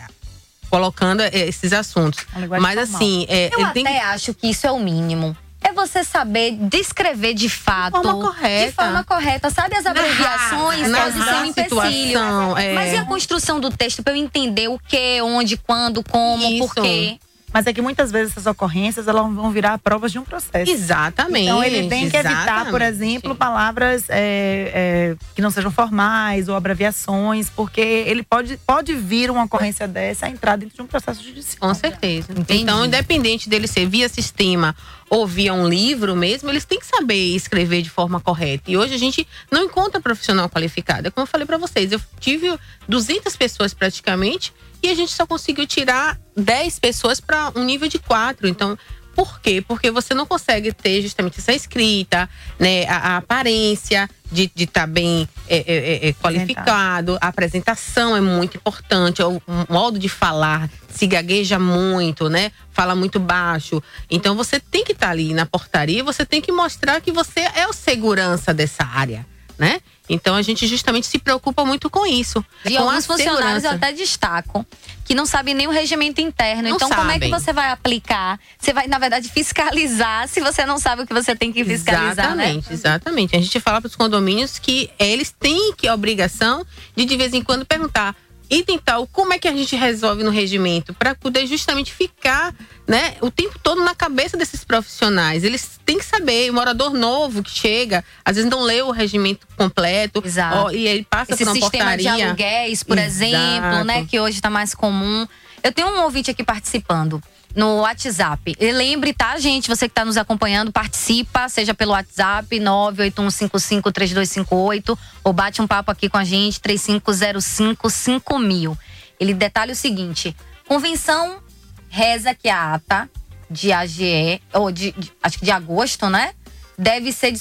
colocando 0.69 1.23
é, 1.23 1.31
esses 1.47 1.73
assuntos. 1.73 2.27
Mas 2.35 2.49
formal. 2.49 2.79
assim, 2.81 3.27
é, 3.29 3.49
Eu 3.55 3.61
ele 3.61 3.71
tem 3.71 3.87
até 3.87 4.01
acho 4.01 4.35
que 4.35 4.51
isso 4.51 4.67
é 4.67 4.73
o 4.73 4.81
mínimo. 4.81 5.37
É 5.71 5.73
você 5.73 6.03
saber 6.03 6.57
descrever 6.69 7.33
de 7.33 7.49
fato. 7.49 7.93
forma 7.93 8.15
correta. 8.15 8.67
De 8.67 8.73
forma 8.73 9.05
correta. 9.05 9.51
Sabe 9.51 9.77
as 9.77 9.87
abreviações? 9.87 10.89
narrar 10.89 11.39
um 11.39 11.43
a 11.43 11.47
empecilho. 11.47 12.59
é. 12.59 12.73
Mas 12.75 12.93
e 12.93 12.97
a 12.97 13.05
construção 13.05 13.61
do 13.61 13.71
texto 13.71 14.03
para 14.03 14.13
eu 14.13 14.17
entender 14.17 14.69
o 14.69 14.79
que, 14.79 15.23
onde, 15.23 15.57
quando, 15.57 16.03
como, 16.03 16.59
por 16.59 16.75
quê? 16.75 17.19
Mas 17.52 17.66
é 17.66 17.72
que 17.72 17.82
muitas 17.82 18.12
vezes 18.12 18.32
essas 18.32 18.47
ocorrências 18.47 19.09
elas 19.09 19.22
vão 19.32 19.51
virar 19.51 19.78
provas 19.78 20.12
de 20.12 20.18
um 20.18 20.24
processo. 20.24 20.70
Exatamente, 20.70 21.47
Então 21.47 21.62
ele 21.62 21.89
tem 21.89 22.09
que 22.09 22.16
evitar, 22.16 22.70
por 22.70 22.81
exemplo, 22.81 23.35
palavras 23.35 24.05
é, 24.09 24.70
é, 24.72 25.16
que 25.35 25.43
não 25.43 25.51
sejam 25.51 25.70
formais 25.70 26.48
ou 26.48 26.55
abreviações, 26.55 27.51
porque 27.51 27.81
ele 27.81 28.22
pode, 28.22 28.56
pode 28.59 28.94
vir 28.94 29.31
uma 29.31 29.44
ocorrência 29.44 29.89
dessa 29.89 30.27
a 30.27 30.31
entrar 30.31 30.56
dentro 30.56 30.77
de 30.77 30.82
um 30.82 30.86
processo 30.86 31.22
judicial. 31.22 31.68
Com 31.68 31.74
certeza. 31.74 32.28
Então, 32.48 32.85
independente 32.85 33.48
dele 33.48 33.66
ser 33.66 33.86
via 33.86 34.09
sistema 34.09 34.74
ou 35.09 35.27
via 35.27 35.52
um 35.52 35.68
livro 35.68 36.14
mesmo, 36.14 36.48
eles 36.48 36.64
têm 36.64 36.78
que 36.78 36.86
saber 36.86 37.35
escrever 37.35 37.82
de 37.82 37.90
forma 37.90 38.20
correta. 38.20 38.70
E 38.70 38.77
hoje 38.77 38.94
a 38.94 38.98
gente 38.98 39.27
não 39.51 39.64
encontra 39.64 40.01
profissional 40.01 40.48
qualificado. 40.48 41.09
É 41.09 41.10
como 41.10 41.24
eu 41.24 41.27
falei 41.27 41.47
para 41.47 41.59
vocês, 41.59 41.90
eu 41.90 42.01
tive 42.20 42.56
200 42.89 43.36
pessoas 43.36 43.74
praticamente 43.74 44.52
e 44.82 44.89
a 44.89 44.94
gente 44.94 45.12
só 45.12 45.27
conseguiu 45.27 45.66
tirar 45.66 46.19
10 46.36 46.78
pessoas 46.78 47.20
para 47.20 47.52
um 47.55 47.65
nível 47.65 47.89
de 47.89 47.98
4. 47.98 48.48
Então, 48.48 48.78
por 49.15 49.40
quê? 49.40 49.62
Porque 49.66 49.90
você 49.90 50.15
não 50.15 50.24
consegue 50.24 50.73
ter 50.73 51.02
justamente 51.02 51.40
essa 51.40 51.52
escrita, 51.52 52.28
né, 52.59 52.86
a, 52.86 52.97
a 52.97 53.16
aparência 53.19 54.09
de 54.32 54.51
estar 54.57 54.86
bem 54.86 55.28
é, 55.48 55.57
é, 55.57 55.62
é, 55.66 56.09
é, 56.09 56.12
qualificado, 56.15 57.19
a 57.20 57.28
apresentação 57.28 58.16
é 58.16 58.20
muito 58.20 58.57
importante, 58.57 59.20
o, 59.23 59.36
o 59.39 59.73
modo 59.73 59.98
de 59.98 60.09
falar 60.09 60.70
se 60.89 61.07
gagueja 61.07 61.59
muito, 61.59 62.28
né? 62.28 62.52
Fala 62.73 62.94
muito 62.94 63.19
baixo. 63.19 63.82
Então 64.09 64.36
você 64.36 64.61
tem 64.61 64.85
que 64.85 64.93
estar 64.93 65.11
ali 65.11 65.35
na 65.35 65.44
portaria, 65.44 66.05
você 66.05 66.24
tem 66.24 66.40
que 66.40 66.52
mostrar 66.52 67.01
que 67.01 67.11
você 67.11 67.40
é 67.40 67.66
o 67.66 67.73
segurança 67.73 68.55
dessa 68.55 68.85
área, 68.85 69.27
né? 69.59 69.81
Então 70.11 70.35
a 70.35 70.43
gente 70.43 70.66
justamente 70.66 71.07
se 71.07 71.19
preocupa 71.19 71.65
muito 71.65 71.89
com 71.89 72.05
isso. 72.05 72.45
E 72.65 72.77
com 72.77 72.82
alguns 72.82 73.07
funcionários 73.07 73.62
eu 73.62 73.70
até 73.70 73.93
destaco 73.93 74.66
que 75.05 75.15
não 75.15 75.24
sabem 75.24 75.55
nem 75.55 75.66
o 75.66 75.70
regimento 75.70 76.20
interno. 76.20 76.69
Não 76.69 76.77
então, 76.77 76.89
como 76.89 77.11
é 77.11 77.15
que 77.19 77.28
sabem. 77.28 77.31
você 77.31 77.53
vai 77.53 77.70
aplicar? 77.70 78.39
Você 78.59 78.73
vai, 78.73 78.87
na 78.87 78.99
verdade, 78.99 79.28
fiscalizar 79.28 80.28
se 80.28 80.41
você 80.41 80.66
não 80.66 80.78
sabe 80.78 81.03
o 81.03 81.07
que 81.07 81.15
você 81.15 81.35
tem 81.35 81.53
que 81.53 81.65
fiscalizar, 81.65 82.37
né? 82.37 82.45
Exatamente, 82.45 82.73
exatamente. 82.73 83.37
A 83.37 83.41
gente 83.41 83.61
fala 83.61 83.81
para 83.81 83.89
os 83.89 83.97
condomínios 83.97 84.59
que 84.59 84.91
eles 84.99 85.31
têm 85.31 85.74
que 85.74 85.89
a 85.89 85.95
obrigação 85.95 86.66
de 86.95 87.05
de 87.05 87.16
vez 87.16 87.32
em 87.32 87.43
quando 87.43 87.65
perguntar 87.65 88.15
item 88.51 88.78
tal, 88.78 89.06
como 89.06 89.32
é 89.32 89.39
que 89.39 89.47
a 89.47 89.52
gente 89.52 89.77
resolve 89.77 90.24
no 90.24 90.31
regimento 90.31 90.93
para 90.93 91.14
poder 91.14 91.47
justamente 91.47 91.93
ficar, 91.93 92.55
né, 92.86 93.14
o 93.20 93.31
tempo 93.31 93.59
todo 93.62 93.82
na 93.85 93.94
cabeça 93.94 94.36
desses 94.36 94.64
profissionais. 94.64 95.44
Eles 95.44 95.78
têm 95.86 95.98
que 95.98 96.05
saber, 96.05 96.51
o 96.51 96.55
morador 96.55 96.93
novo 96.93 97.43
que 97.43 97.51
chega, 97.51 98.05
às 98.24 98.36
vezes 98.36 98.51
não 98.51 98.62
lê 98.62 98.82
o 98.82 98.90
regimento 98.90 99.47
completo, 99.56 100.22
Exato. 100.24 100.56
ó, 100.56 100.70
e 100.70 100.86
ele 100.86 101.06
passa 101.09 101.32
Esse 101.32 101.44
por 101.44 101.51
uma 101.51 101.60
sistema 101.60 101.97
de 101.97 102.02
portaria. 102.05 102.27
aluguéis, 102.27 102.82
por 102.82 102.98
exemplo, 102.98 103.85
né? 103.85 104.05
Que 104.06 104.18
hoje 104.18 104.36
está 104.36 104.51
mais 104.51 104.74
comum. 104.74 105.27
Eu 105.62 105.72
tenho 105.72 105.89
um 105.89 106.02
ouvinte 106.02 106.31
aqui 106.31 106.43
participando 106.43 107.22
no 107.55 107.81
WhatsApp. 107.81 108.55
E 108.59 108.72
lembre, 108.72 109.12
tá, 109.12 109.39
gente? 109.39 109.68
Você 109.68 109.86
que 109.89 109.93
está 109.93 110.05
nos 110.05 110.16
acompanhando, 110.16 110.72
participa, 110.72 111.48
seja 111.48 111.74
pelo 111.74 111.93
WhatsApp 111.93 112.59
981553258 112.59 114.98
ou 115.24 115.32
bate 115.32 115.60
um 115.62 115.66
papo 115.66 115.90
aqui 115.90 116.09
com 116.09 116.16
a 116.18 116.24
gente, 116.24 116.60
35055000. 116.60 118.77
Ele 119.18 119.35
detalha 119.35 119.72
o 119.72 119.77
seguinte: 119.77 120.35
convenção 120.66 121.40
reza 121.89 122.35
que 122.35 122.48
a 122.48 122.74
ata 122.74 123.10
de 123.51 123.72
AGE, 123.72 124.40
ou 124.52 124.70
de, 124.70 124.93
de- 124.93 125.12
acho 125.22 125.39
que 125.39 125.44
de 125.44 125.51
agosto, 125.51 126.09
né? 126.09 126.32
Deve 126.78 127.12
ser 127.12 127.32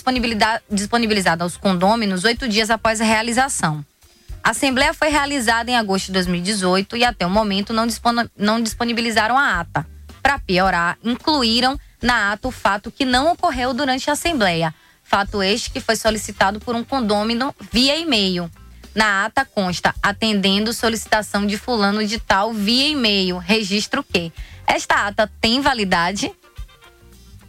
disponibilizada 0.72 1.44
aos 1.44 1.56
condôminos 1.56 2.24
oito 2.26 2.48
dias 2.48 2.70
após 2.70 3.00
a 3.00 3.06
realização. 3.06 3.86
A 4.44 4.50
Assembleia 4.52 4.94
foi 4.94 5.10
realizada 5.10 5.70
em 5.70 5.78
agosto 5.78 6.08
de 6.08 6.14
2018 6.14 6.98
e 6.98 7.04
até 7.06 7.26
o 7.26 7.30
momento 7.30 7.72
não 8.36 8.62
disponibilizaram 8.62 9.38
a 9.38 9.60
ata. 9.60 9.86
Para 10.22 10.40
piorar, 10.40 10.98
incluíram 11.04 11.80
na 12.02 12.32
ata 12.32 12.48
o 12.48 12.52
fato 12.52 12.92
que 12.92 13.06
não 13.06 13.32
ocorreu 13.32 13.74
durante 13.74 14.10
a 14.10 14.14
Assembleia. 14.14 14.74
Fato 15.04 15.42
este 15.42 15.70
que 15.72 15.80
foi 15.80 15.96
solicitado 15.96 16.60
por 16.60 16.76
um 16.76 16.84
condômino 16.84 17.54
via 17.72 17.98
e-mail. 17.98 18.50
Na 18.94 19.26
ata 19.26 19.46
consta 19.46 19.94
atendendo 20.02 20.74
solicitação 20.74 21.46
de 21.48 21.58
fulano 21.58 22.06
de 22.06 22.20
tal 22.20 22.54
via 22.54 22.88
e-mail. 22.90 23.38
Registro 23.38 24.02
o 24.02 24.04
quê? 24.04 24.32
Esta 24.68 25.08
ata 25.08 25.32
tem 25.42 25.62
validade? 25.62 26.32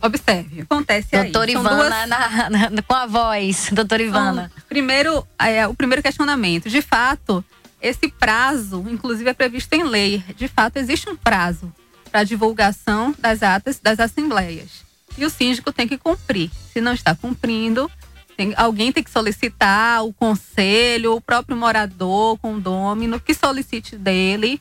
Observe, 0.02 0.62
acontece 0.62 1.14
aí. 1.14 1.24
Doutora 1.24 1.52
São 1.52 1.60
Ivana, 1.60 1.76
duas- 1.76 2.09
na- 2.09 2.70
na- 2.70 2.82
com 2.82 2.94
a 2.94 3.06
voz. 3.06 3.68
Doutora 3.70 4.02
Ivana. 4.02 4.51
Então, 4.55 4.64
primeiro, 4.68 5.26
é, 5.38 5.66
o 5.66 5.74
primeiro 5.74 6.02
questionamento. 6.02 6.70
De 6.70 6.80
fato, 6.80 7.44
esse 7.82 8.09
prazo, 8.12 8.82
inclusive, 8.88 9.28
é 9.28 9.34
previsto 9.34 9.74
em 9.74 9.82
lei. 9.82 10.24
De 10.36 10.48
fato, 10.48 10.78
existe 10.78 11.09
um 11.10 11.16
prazo 11.16 11.70
para 12.10 12.24
divulgação 12.24 13.14
das 13.18 13.42
atas 13.42 13.78
das 13.78 14.00
assembleias. 14.00 14.84
E 15.18 15.24
o 15.24 15.30
síndico 15.30 15.72
tem 15.72 15.86
que 15.88 15.98
cumprir. 15.98 16.50
Se 16.72 16.80
não 16.80 16.92
está 16.92 17.14
cumprindo, 17.14 17.90
tem- 18.36 18.54
alguém 18.56 18.92
tem 18.92 19.02
que 19.02 19.10
solicitar 19.10 20.04
o 20.04 20.12
conselho, 20.12 21.14
o 21.16 21.20
próprio 21.20 21.56
morador, 21.56 22.34
o 22.34 22.38
condômino, 22.38 23.20
que 23.20 23.34
solicite 23.34 23.96
dele, 23.96 24.60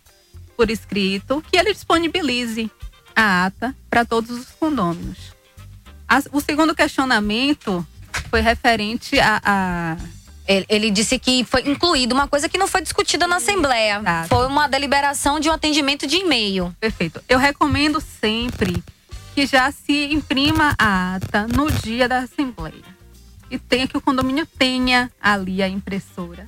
por 0.57 0.69
escrito, 0.69 1.43
que 1.49 1.57
ele 1.57 1.73
disponibilize 1.73 2.69
a 3.15 3.45
ata 3.45 3.75
para 3.89 4.03
todos 4.05 4.29
os 4.31 4.47
condôminos. 4.59 5.33
As- 6.07 6.27
o 6.31 6.41
segundo 6.41 6.75
questionamento 6.75 7.85
foi 8.29 8.41
referente 8.41 9.19
a. 9.19 9.39
a... 9.43 9.97
Ele, 10.49 10.65
ele 10.67 10.89
disse 10.89 11.19
que 11.19 11.43
foi 11.43 11.61
incluído 11.69 12.15
uma 12.15 12.27
coisa 12.27 12.49
que 12.49 12.57
não 12.57 12.67
foi 12.67 12.81
discutida 12.81 13.27
na 13.27 13.35
Assembleia. 13.35 14.01
Foi 14.27 14.47
uma 14.47 14.67
deliberação 14.67 15.39
de 15.39 15.47
um 15.47 15.51
atendimento 15.53 16.07
de 16.07 16.15
e-mail. 16.17 16.75
Perfeito. 16.79 17.21
Eu 17.29 17.37
recomendo 17.37 18.01
sempre 18.01 18.83
que 19.35 19.45
já 19.45 19.71
se 19.71 20.11
imprima 20.11 20.73
a 20.75 21.17
ata 21.17 21.47
no 21.47 21.71
dia 21.71 22.09
da 22.09 22.17
Assembleia. 22.21 22.97
E 23.51 23.59
tenha 23.59 23.87
que 23.87 23.95
o 23.95 24.01
condomínio 24.01 24.47
tenha 24.57 25.11
ali 25.21 25.61
a 25.61 25.67
impressora. 25.67 26.47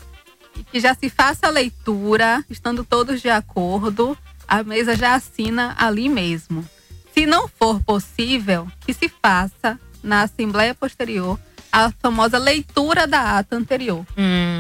E 0.58 0.64
que 0.64 0.80
já 0.80 0.96
se 0.96 1.08
faça 1.08 1.46
a 1.46 1.52
leitura, 1.52 2.44
estando 2.50 2.84
todos 2.84 3.22
de 3.22 3.30
acordo, 3.30 4.18
a 4.48 4.64
mesa 4.64 4.96
já 4.96 5.14
assina 5.14 5.76
ali 5.78 6.10
mesmo. 6.10 6.68
Se 7.14 7.28
não 7.28 7.48
for 7.48 7.80
possível, 7.84 8.68
que 8.80 8.96
se 8.96 9.08
faça 9.22 9.80
na 10.02 10.24
Assembleia 10.24 10.74
posterior 10.74 11.40
a 11.72 11.92
famosa 12.02 12.38
leitura 12.38 13.08
da 13.08 13.38
ata 13.38 13.56
anterior. 13.56 14.06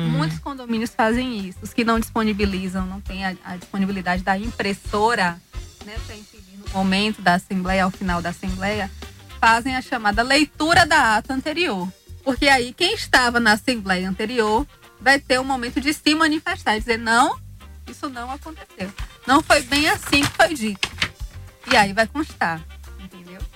Muitos 0.09 0.39
condomínios 0.39 0.91
fazem 0.95 1.47
isso. 1.47 1.59
Os 1.61 1.73
que 1.73 1.83
não 1.83 1.99
disponibilizam, 1.99 2.85
não 2.85 3.01
têm 3.01 3.25
a, 3.25 3.35
a 3.43 3.55
disponibilidade 3.57 4.23
da 4.23 4.37
impressora, 4.37 5.41
né, 5.85 5.95
para 6.05 6.15
imprimir 6.15 6.59
no 6.59 6.69
momento 6.73 7.21
da 7.21 7.33
Assembleia, 7.35 7.83
ao 7.83 7.91
final 7.91 8.21
da 8.21 8.29
Assembleia, 8.29 8.89
fazem 9.39 9.75
a 9.75 9.81
chamada 9.81 10.21
leitura 10.21 10.85
da 10.85 11.17
ata 11.17 11.33
anterior. 11.33 11.91
Porque 12.23 12.47
aí 12.47 12.71
quem 12.73 12.93
estava 12.93 13.39
na 13.39 13.53
Assembleia 13.53 14.07
anterior 14.07 14.65
vai 14.99 15.19
ter 15.19 15.39
o 15.39 15.43
momento 15.43 15.81
de 15.81 15.93
se 15.93 16.13
manifestar 16.15 16.77
e 16.77 16.79
dizer: 16.79 16.97
não, 16.99 17.35
isso 17.87 18.07
não 18.09 18.29
aconteceu. 18.31 18.91
Não 19.27 19.41
foi 19.41 19.61
bem 19.63 19.89
assim 19.89 20.21
que 20.21 20.29
foi 20.37 20.53
dito. 20.53 20.87
E 21.71 21.75
aí 21.75 21.91
vai 21.93 22.07
constar. 22.07 22.61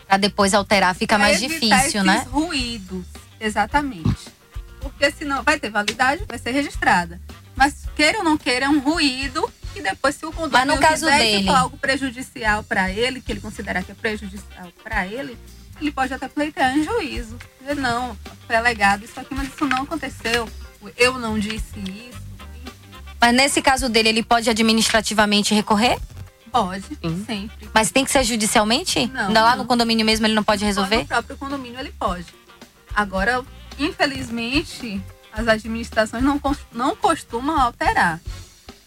Pra 0.08 0.18
depois 0.18 0.54
alterar 0.54 0.94
fica 0.96 1.16
Pra 1.16 1.26
mais 1.26 1.40
difícil, 1.40 2.04
né? 2.04 2.26
ruídos, 2.30 3.06
exatamente. 3.46 4.28
Porque 4.80 5.10
senão 5.12 5.42
vai 5.44 5.60
ter 5.60 5.70
validade, 5.70 6.24
vai 6.28 6.38
ser 6.38 6.52
registrada. 6.52 7.20
Mas 7.56 7.86
queira 7.96 8.20
ou 8.20 8.24
não 8.24 8.38
queira, 8.38 8.66
é 8.66 8.70
um 8.70 8.80
ruído 8.80 9.50
que 9.74 9.82
depois, 9.82 10.16
se 10.16 10.26
o 10.26 10.32
condomínio 10.32 10.68
Mas 10.68 10.76
no 10.76 10.82
caso 10.82 11.06
quiser, 11.06 11.18
dele- 11.20 11.46
for 11.48 11.56
algo 11.56 11.78
prejudicial 11.78 12.64
para 12.64 12.92
ele, 12.92 13.22
que 13.22 13.32
ele 13.32 13.42
considerar 13.42 13.84
que 13.84 13.92
é 13.92 13.96
prejudicial 13.96 14.72
para 14.84 15.08
ele, 15.08 15.38
ele 15.82 15.92
pode 15.92 16.14
até 16.14 16.28
pleitear 16.28 16.78
em 16.78 16.84
juízo. 16.84 17.38
Dizer, 17.60 17.76
não, 17.76 18.16
foi 18.46 18.56
alegado 18.56 19.04
isso 19.06 19.20
aqui, 19.20 19.34
mas 19.34 19.48
isso 19.50 19.66
não 19.66 19.84
aconteceu. 19.84 20.48
Eu 20.98 21.18
não 21.18 21.40
disse 21.40 21.80
isso. 21.80 22.24
Mas 23.20 23.34
nesse 23.34 23.62
caso 23.62 23.90
dele, 23.90 24.10
ele 24.10 24.24
pode 24.24 24.50
administrativamente 24.50 25.54
recorrer? 25.54 25.98
Pode, 26.52 26.86
sempre. 27.26 27.70
Mas 27.74 27.92
tem 27.92 28.06
que 28.06 28.12
ser 28.12 28.24
judicialmente? 28.24 29.08
Não, 29.08 29.28
Ainda 29.28 29.42
lá 29.42 29.52
não. 29.56 29.64
no 29.64 29.66
condomínio 29.66 30.06
mesmo 30.06 30.26
ele 30.28 30.36
não 30.36 30.44
pode 30.44 30.64
resolver? 30.64 31.00
No 31.00 31.06
próprio 31.08 31.36
condomínio 31.38 31.80
ele 31.80 31.92
pode. 31.98 32.28
Agora, 32.96 33.44
infelizmente, 33.78 35.02
as 35.34 35.48
administrações 35.48 36.24
não, 36.24 36.40
não 36.72 36.96
costumam 36.96 37.60
alterar. 37.60 38.20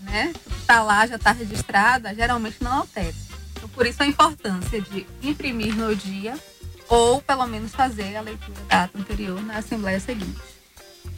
né? 0.00 0.32
Tá 0.66 0.82
lá, 0.82 1.06
já 1.06 1.18
tá 1.18 1.32
registrada, 1.32 2.14
geralmente 2.14 2.56
não 2.62 2.72
altera. 2.72 3.14
Então, 3.52 3.68
por 3.70 3.86
isso 3.86 4.02
a 4.02 4.06
importância 4.06 4.80
de 4.80 5.06
imprimir 5.22 5.74
no 5.74 5.94
dia 5.94 6.38
ou 6.88 7.20
pelo 7.20 7.46
menos 7.46 7.74
fazer 7.74 8.16
a 8.16 8.20
leitura 8.22 8.58
da 8.68 8.84
ata 8.84 8.98
anterior 8.98 9.42
na 9.42 9.58
assembleia 9.58 10.00
seguinte. 10.00 10.38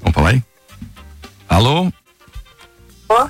Vamos 0.01 0.15
falar 0.15 0.31
aí? 0.31 0.43
Alô? 1.49 1.93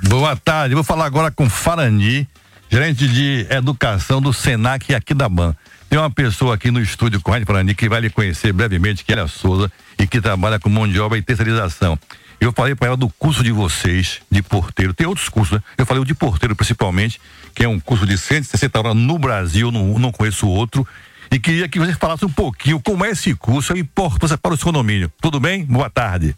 Boa 0.08 0.36
tarde. 0.36 0.74
Vou 0.74 0.84
falar 0.84 1.06
agora 1.06 1.30
com 1.30 1.48
Farani, 1.50 2.28
gerente 2.70 3.08
de 3.08 3.46
educação 3.50 4.20
do 4.22 4.32
Senac 4.32 4.94
aqui 4.94 5.12
da 5.14 5.28
BAN. 5.28 5.54
Tem 5.90 5.98
uma 5.98 6.08
pessoa 6.08 6.54
aqui 6.54 6.70
no 6.70 6.80
estúdio 6.80 7.20
com 7.20 7.34
a 7.34 7.40
que 7.74 7.88
vai 7.88 8.00
lhe 8.00 8.10
conhecer 8.10 8.52
brevemente, 8.52 9.04
que 9.04 9.12
é 9.12 9.18
a 9.18 9.26
Souza 9.26 9.72
e 9.98 10.06
que 10.06 10.20
trabalha 10.20 10.56
com 10.60 10.68
mão 10.68 10.86
de 10.86 11.00
obra 11.00 11.18
e 11.18 11.22
terceirização. 11.22 11.98
Eu 12.40 12.52
falei 12.52 12.76
para 12.76 12.86
ela 12.86 12.96
do 12.96 13.08
curso 13.08 13.42
de 13.42 13.50
vocês, 13.50 14.20
de 14.30 14.40
porteiro. 14.40 14.94
Tem 14.94 15.04
outros 15.04 15.28
cursos, 15.28 15.58
né? 15.58 15.64
Eu 15.76 15.84
falei 15.84 16.00
o 16.00 16.06
de 16.06 16.14
porteiro 16.14 16.54
principalmente, 16.54 17.20
que 17.52 17.64
é 17.64 17.68
um 17.68 17.80
curso 17.80 18.06
de 18.06 18.16
160 18.16 18.78
horas 18.78 18.94
no 18.94 19.18
Brasil, 19.18 19.72
não, 19.72 19.98
não 19.98 20.12
conheço 20.12 20.46
outro. 20.46 20.86
E 21.28 21.40
queria 21.40 21.68
que 21.68 21.80
você 21.80 21.92
falasse 21.94 22.24
um 22.24 22.30
pouquinho 22.30 22.80
como 22.80 23.04
é 23.04 23.10
esse 23.10 23.34
curso 23.34 23.72
a 23.72 23.78
importância 23.78 24.38
para 24.38 24.54
os 24.54 24.62
condomínios. 24.62 25.10
Tudo 25.20 25.40
bem? 25.40 25.64
Boa 25.64 25.90
tarde. 25.90 26.36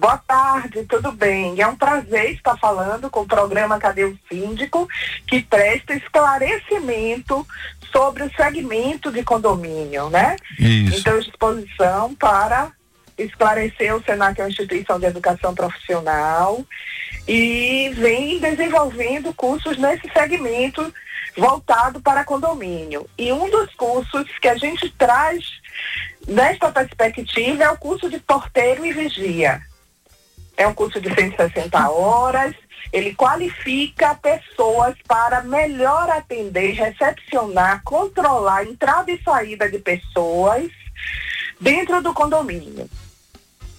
Boa 0.00 0.16
tarde, 0.16 0.82
tudo 0.84 1.12
bem? 1.12 1.60
É 1.60 1.66
um 1.66 1.76
prazer 1.76 2.32
estar 2.32 2.56
falando 2.56 3.10
com 3.10 3.20
o 3.20 3.26
programa 3.26 3.78
Cadê 3.78 4.04
o 4.04 4.18
Síndico, 4.32 4.88
que 5.26 5.42
presta 5.42 5.92
esclarecimento 5.92 7.46
sobre 7.92 8.22
o 8.22 8.30
segmento 8.34 9.12
de 9.12 9.22
condomínio, 9.22 10.08
né? 10.08 10.36
Isso. 10.58 11.00
Então, 11.00 11.18
disposição 11.18 12.14
para 12.14 12.72
esclarecer 13.18 13.94
o 13.94 14.02
Senac 14.02 14.40
é 14.40 14.44
uma 14.44 14.48
instituição 14.48 14.98
de 14.98 15.04
educação 15.04 15.54
profissional 15.54 16.64
e 17.28 17.92
vem 17.94 18.38
desenvolvendo 18.38 19.34
cursos 19.34 19.76
nesse 19.76 20.10
segmento 20.14 20.94
voltado 21.36 22.00
para 22.00 22.24
condomínio. 22.24 23.06
E 23.18 23.30
um 23.30 23.50
dos 23.50 23.74
cursos 23.74 24.26
que 24.40 24.48
a 24.48 24.56
gente 24.56 24.88
traz 24.96 25.44
nesta 26.26 26.72
perspectiva 26.72 27.64
é 27.64 27.70
o 27.70 27.76
curso 27.76 28.08
de 28.08 28.18
porteiro 28.18 28.86
e 28.86 28.94
vigia. 28.94 29.60
É 30.60 30.66
um 30.66 30.74
curso 30.74 31.00
de 31.00 31.08
160 31.08 31.88
horas. 31.88 32.54
Ele 32.92 33.14
qualifica 33.14 34.14
pessoas 34.14 34.94
para 35.08 35.42
melhor 35.42 36.10
atender, 36.10 36.72
recepcionar, 36.72 37.80
controlar 37.82 38.58
a 38.58 38.64
entrada 38.64 39.10
e 39.10 39.18
saída 39.22 39.70
de 39.70 39.78
pessoas 39.78 40.70
dentro 41.58 42.02
do 42.02 42.12
condomínio. 42.12 42.90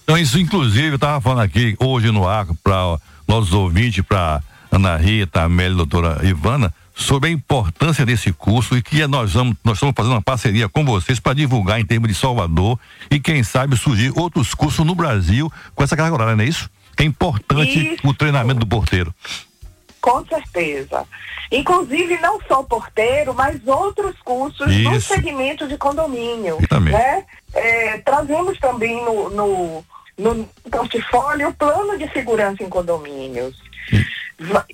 Então, 0.04 0.18
isso, 0.18 0.40
inclusive, 0.40 0.88
eu 0.88 0.96
estava 0.96 1.22
falando 1.22 1.44
aqui 1.44 1.76
hoje 1.80 2.10
no 2.10 2.28
ar 2.28 2.48
para 2.64 2.98
nossos 3.28 3.54
ouvintes, 3.54 4.04
para 4.04 4.42
Ana 4.72 4.98
Rita, 4.98 5.44
Amélia 5.44 5.78
doutora 5.78 6.20
Ivana, 6.26 6.74
sobre 7.02 7.30
a 7.30 7.32
importância 7.32 8.06
desse 8.06 8.32
curso 8.32 8.78
e 8.78 8.82
que 8.82 9.06
nós 9.08 9.34
vamos, 9.34 9.56
nós 9.64 9.76
estamos 9.78 9.94
fazendo 9.96 10.14
uma 10.14 10.22
parceria 10.22 10.70
com 10.70 10.86
vocês 10.86 11.20
para 11.20 11.34
divulgar 11.34 11.80
em 11.80 11.86
termos 11.86 12.08
de 12.10 12.16
Salvador 12.16 12.80
e 13.10 13.20
quem 13.20 13.44
sabe 13.44 13.76
surgir 13.78 14.12
outros 14.16 14.54
cursos 14.54 14.86
no 14.86 14.96
Brasil 14.96 15.52
com 15.76 15.84
essa 15.84 15.96
carga 15.98 16.14
horária, 16.14 16.36
não 16.36 16.44
é 16.44 16.48
isso? 16.48 16.70
É 16.98 17.04
importante 17.04 17.98
o 18.04 18.14
treinamento 18.14 18.60
do 18.60 18.68
porteiro. 18.68 19.14
Com 20.00 20.26
certeza. 20.26 21.06
Inclusive, 21.52 22.18
não 22.20 22.40
só 22.48 22.64
porteiro, 22.64 23.34
mas 23.34 23.60
outros 23.68 24.16
cursos 24.24 24.66
no 24.68 24.96
Isso. 24.96 25.14
segmento 25.14 25.68
de 25.68 25.78
condomínio. 25.78 26.58
Também. 26.68 26.94
Né? 26.94 27.24
É, 27.54 27.98
trazemos 28.00 28.58
também 28.58 29.04
no, 29.04 29.30
no, 29.30 29.86
no 30.18 30.46
portfólio 30.72 31.50
o 31.50 31.54
plano 31.54 31.98
de 31.98 32.10
segurança 32.14 32.64
em 32.64 32.70
condomínios. 32.70 33.56
Va- 33.92 34.00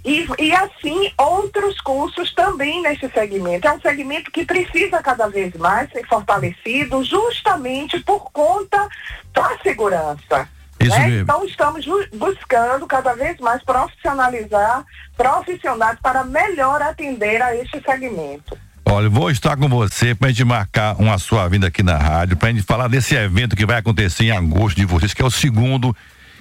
E, 0.03 0.27
e 0.39 0.53
assim, 0.53 1.11
outros 1.18 1.80
cursos 1.81 2.34
também 2.34 2.81
nesse 2.81 3.10
segmento. 3.10 3.68
É 3.68 3.73
um 3.73 3.81
segmento 3.81 4.31
que 4.31 4.45
precisa 4.45 5.02
cada 5.02 5.27
vez 5.27 5.53
mais 5.56 5.89
ser 5.91 6.07
fortalecido 6.07 7.03
justamente 7.03 7.99
por 7.99 8.31
conta 8.31 8.88
da 9.34 9.57
segurança. 9.61 10.48
Isso 10.80 10.98
né? 10.98 11.19
Então 11.19 11.44
estamos 11.44 11.85
buscando 12.14 12.85
cada 12.85 13.14
vez 13.14 13.38
mais 13.39 13.64
profissionalizar 13.64 14.85
profissionais 15.18 15.98
para 16.02 16.23
melhor 16.23 16.81
atender 16.81 17.41
a 17.41 17.56
este 17.56 17.81
segmento. 17.81 18.57
Olha, 18.85 19.10
vou 19.10 19.30
estar 19.30 19.57
com 19.57 19.68
você 19.68 20.15
pra 20.15 20.30
gente 20.30 20.45
marcar 20.45 20.95
uma 20.98 21.18
sua 21.18 21.49
vinda 21.49 21.68
aqui 21.68 21.84
na 21.84 21.98
rádio, 21.98 22.38
pra 22.38 22.49
gente 22.49 22.61
falar 22.61 22.88
desse 22.88 23.15
evento 23.15 23.56
que 23.56 23.65
vai 23.65 23.77
acontecer 23.80 24.26
em 24.26 24.31
agosto 24.31 24.77
de 24.77 24.85
vocês, 24.85 25.14
que 25.14 25.22
é 25.22 25.26
o 25.26 25.31
segundo 25.31 25.94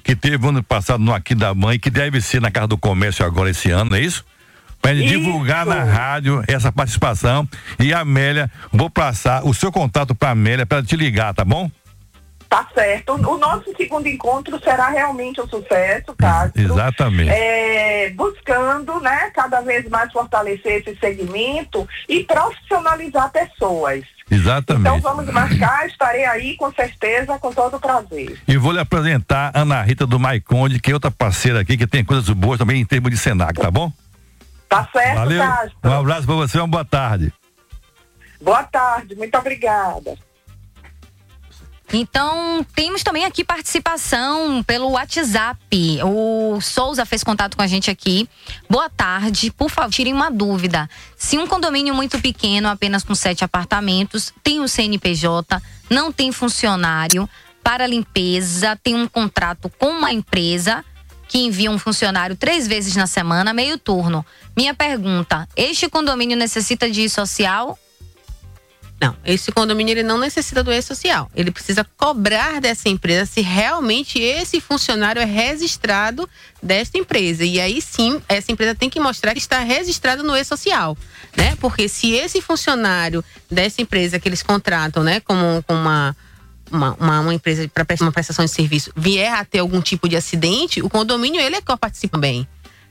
que 0.07 0.15
teve 0.15 0.47
ano 0.47 0.63
passado 0.63 1.03
no 1.03 1.13
Aqui 1.13 1.35
da 1.35 1.53
Mãe, 1.53 1.81
que 1.81 1.91
deve 1.91 2.21
ser 2.21 2.41
na 2.41 2.49
Casa 2.49 2.69
do 2.69 2.79
Comércio 2.79 3.27
agora 3.27 3.51
esse 3.51 3.73
ano, 3.73 3.91
não 3.91 3.97
é 3.97 4.01
isso? 4.01 4.25
Pra 4.81 4.95
gente 4.95 5.09
divulgar 5.09 5.67
na 5.67 5.83
rádio 5.83 6.45
essa 6.47 6.71
participação. 6.71 7.49
E 7.77 7.93
a 7.93 8.01
Amélia, 8.01 8.49
vou 8.71 8.89
passar 8.89 9.45
o 9.45 9.53
seu 9.53 9.73
contato 9.73 10.15
pra 10.15 10.31
Amélia 10.31 10.65
pra 10.65 10.79
ela 10.79 10.87
te 10.87 10.95
ligar, 10.95 11.35
tá 11.35 11.45
bom? 11.45 11.69
Tá 12.49 12.69
certo. 12.73 13.15
O 13.15 13.37
nosso 13.37 13.75
segundo 13.77 14.07
encontro 14.07 14.61
será 14.63 14.91
realmente 14.91 15.41
um 15.41 15.49
sucesso, 15.49 16.15
Castro. 16.17 16.63
Exatamente. 16.63 17.31
É, 17.31 18.11
buscando, 18.11 19.01
né, 19.01 19.33
cada 19.35 19.61
vez 19.61 19.89
mais 19.89 20.13
fortalecer 20.13 20.85
esse 20.87 20.97
segmento 21.01 21.85
e 22.09 22.23
profissionalizar 22.23 23.33
pessoas. 23.33 24.05
Exatamente. 24.31 24.99
Então 24.99 25.01
vamos 25.01 25.33
marcar, 25.33 25.87
estarei 25.87 26.25
aí 26.25 26.57
com 26.57 26.73
certeza, 26.73 27.39
com 27.39 27.53
todo 27.53 27.79
prazer. 27.79 28.41
E 28.47 28.57
vou 28.57 28.73
lhe 28.73 28.81
apresentar 28.81 29.53
a 29.55 29.61
Ana 29.61 29.81
Rita 29.83 30.07
do 30.07 30.19
Maiconde, 30.19 30.81
que 30.81 30.91
é 30.91 30.95
outra 30.95 31.11
parceira 31.11 31.61
aqui, 31.61 31.77
que 31.77 31.87
tem 31.87 32.05
coisas 32.05 32.29
boas 32.31 32.59
também 32.59 32.81
em 32.81 32.85
termos 32.85 33.11
de 33.11 33.17
Senac, 33.17 33.61
tá 33.61 33.71
bom? 33.71 33.93
Tá 34.69 34.89
certo, 34.93 35.15
Valeu. 35.15 35.39
Castro? 35.39 35.79
Um 35.85 35.93
abraço 35.93 36.27
pra 36.27 36.35
você, 36.35 36.59
uma 36.59 36.67
boa 36.67 36.85
tarde. 36.85 37.33
Boa 38.41 38.65
tarde, 38.65 39.15
muito 39.15 39.39
obrigada. 39.39 40.17
Então, 41.93 42.67
temos 42.75 43.03
também 43.03 43.25
aqui 43.25 43.45
participação 43.45 44.63
pelo 44.65 44.91
WhatsApp. 44.91 45.59
O 46.03 46.61
Souza 46.61 47.07
fez 47.07 47.23
contato 47.23 47.57
com 47.57 47.63
a 47.63 47.67
gente 47.67 47.91
aqui. 47.91 48.29
Boa 48.69 48.91
tarde. 48.91 49.51
Por 49.53 49.71
favor, 49.71 49.91
tirem 49.91 50.13
uma 50.13 50.31
dúvida. 50.31 50.91
Se 51.17 51.39
um 51.39 51.47
condomínio 51.47 51.95
muito 51.95 52.21
pequeno, 52.21 52.69
apenas 52.69 53.05
com 53.05 53.15
sete 53.15 53.45
apartamentos, 53.45 54.33
tem 54.43 54.61
o 54.61 54.69
CNPJ, 54.69 55.63
não 55.89 56.11
tem 56.11 56.33
funcionário, 56.33 57.29
para 57.63 57.87
limpeza, 57.87 58.79
tem 58.83 58.95
um 58.95 59.09
contrato 59.09 59.71
com 59.79 59.89
uma 59.89 60.13
empresa 60.13 60.85
que 61.29 61.39
envia 61.39 61.71
um 61.71 61.79
funcionário 61.79 62.37
três 62.37 62.67
vezes 62.67 62.95
na 62.95 63.07
semana, 63.07 63.53
meio 63.53 63.79
turno. 63.79 64.25
Minha 64.57 64.75
pergunta: 64.75 65.49
este 65.57 65.89
condomínio 65.89 66.37
necessita 66.37 66.91
de 66.91 67.09
social? 67.09 67.79
Não, 68.99 69.15
esse 69.27 69.53
condomínio 69.53 69.93
ele 69.93 70.03
não 70.03 70.19
necessita 70.19 70.63
do 70.63 70.73
E-Social. 70.73 71.31
Ele 71.35 71.51
precisa 71.51 71.87
cobrar 71.99 72.61
dessa 72.61 72.89
empresa 72.89 73.27
se 73.27 73.43
realmente 73.43 74.19
esse 74.19 74.59
funcionário 74.59 75.21
é 75.21 75.25
registrado 75.25 76.29
desta 76.63 76.97
empresa. 76.97 77.45
E 77.45 77.61
aí 77.61 77.83
sim, 77.83 78.23
essa 78.27 78.51
empresa 78.51 78.75
tem 78.75 78.89
que 78.89 78.99
mostrar 78.99 79.33
que 79.33 79.39
está 79.39 79.61
registrado 79.61 80.23
no 80.23 80.35
E-Social, 80.35 80.97
né? 81.37 81.57
Porque 81.61 81.89
se 81.89 82.13
esse 82.13 82.41
funcionário 82.41 83.23
dessa 83.51 83.83
empresa 83.83 84.19
que 84.19 84.29
eles 84.29 84.43
contratam, 84.43 85.03
né, 85.03 85.21
como, 85.21 85.63
como 85.67 85.79
uma 85.81 86.17
uma, 86.71 86.95
uma, 86.95 87.21
uma 87.21 87.35
empresa 87.35 87.69
para 87.69 87.87
uma 88.01 88.11
prestação 88.11 88.45
de 88.45 88.51
serviço 88.51 88.91
vier 88.97 89.33
a 89.33 89.45
ter 89.45 89.61
algum 89.61 89.81
tipo 89.81 90.09
de 90.09 90.17
acidente, 90.17 90.83
o 90.83 90.91
condomínio 90.91 91.41
ele 91.41 91.55
é 91.55 91.61
que 91.61 91.77
participa 91.77 92.17
também, 92.17 92.47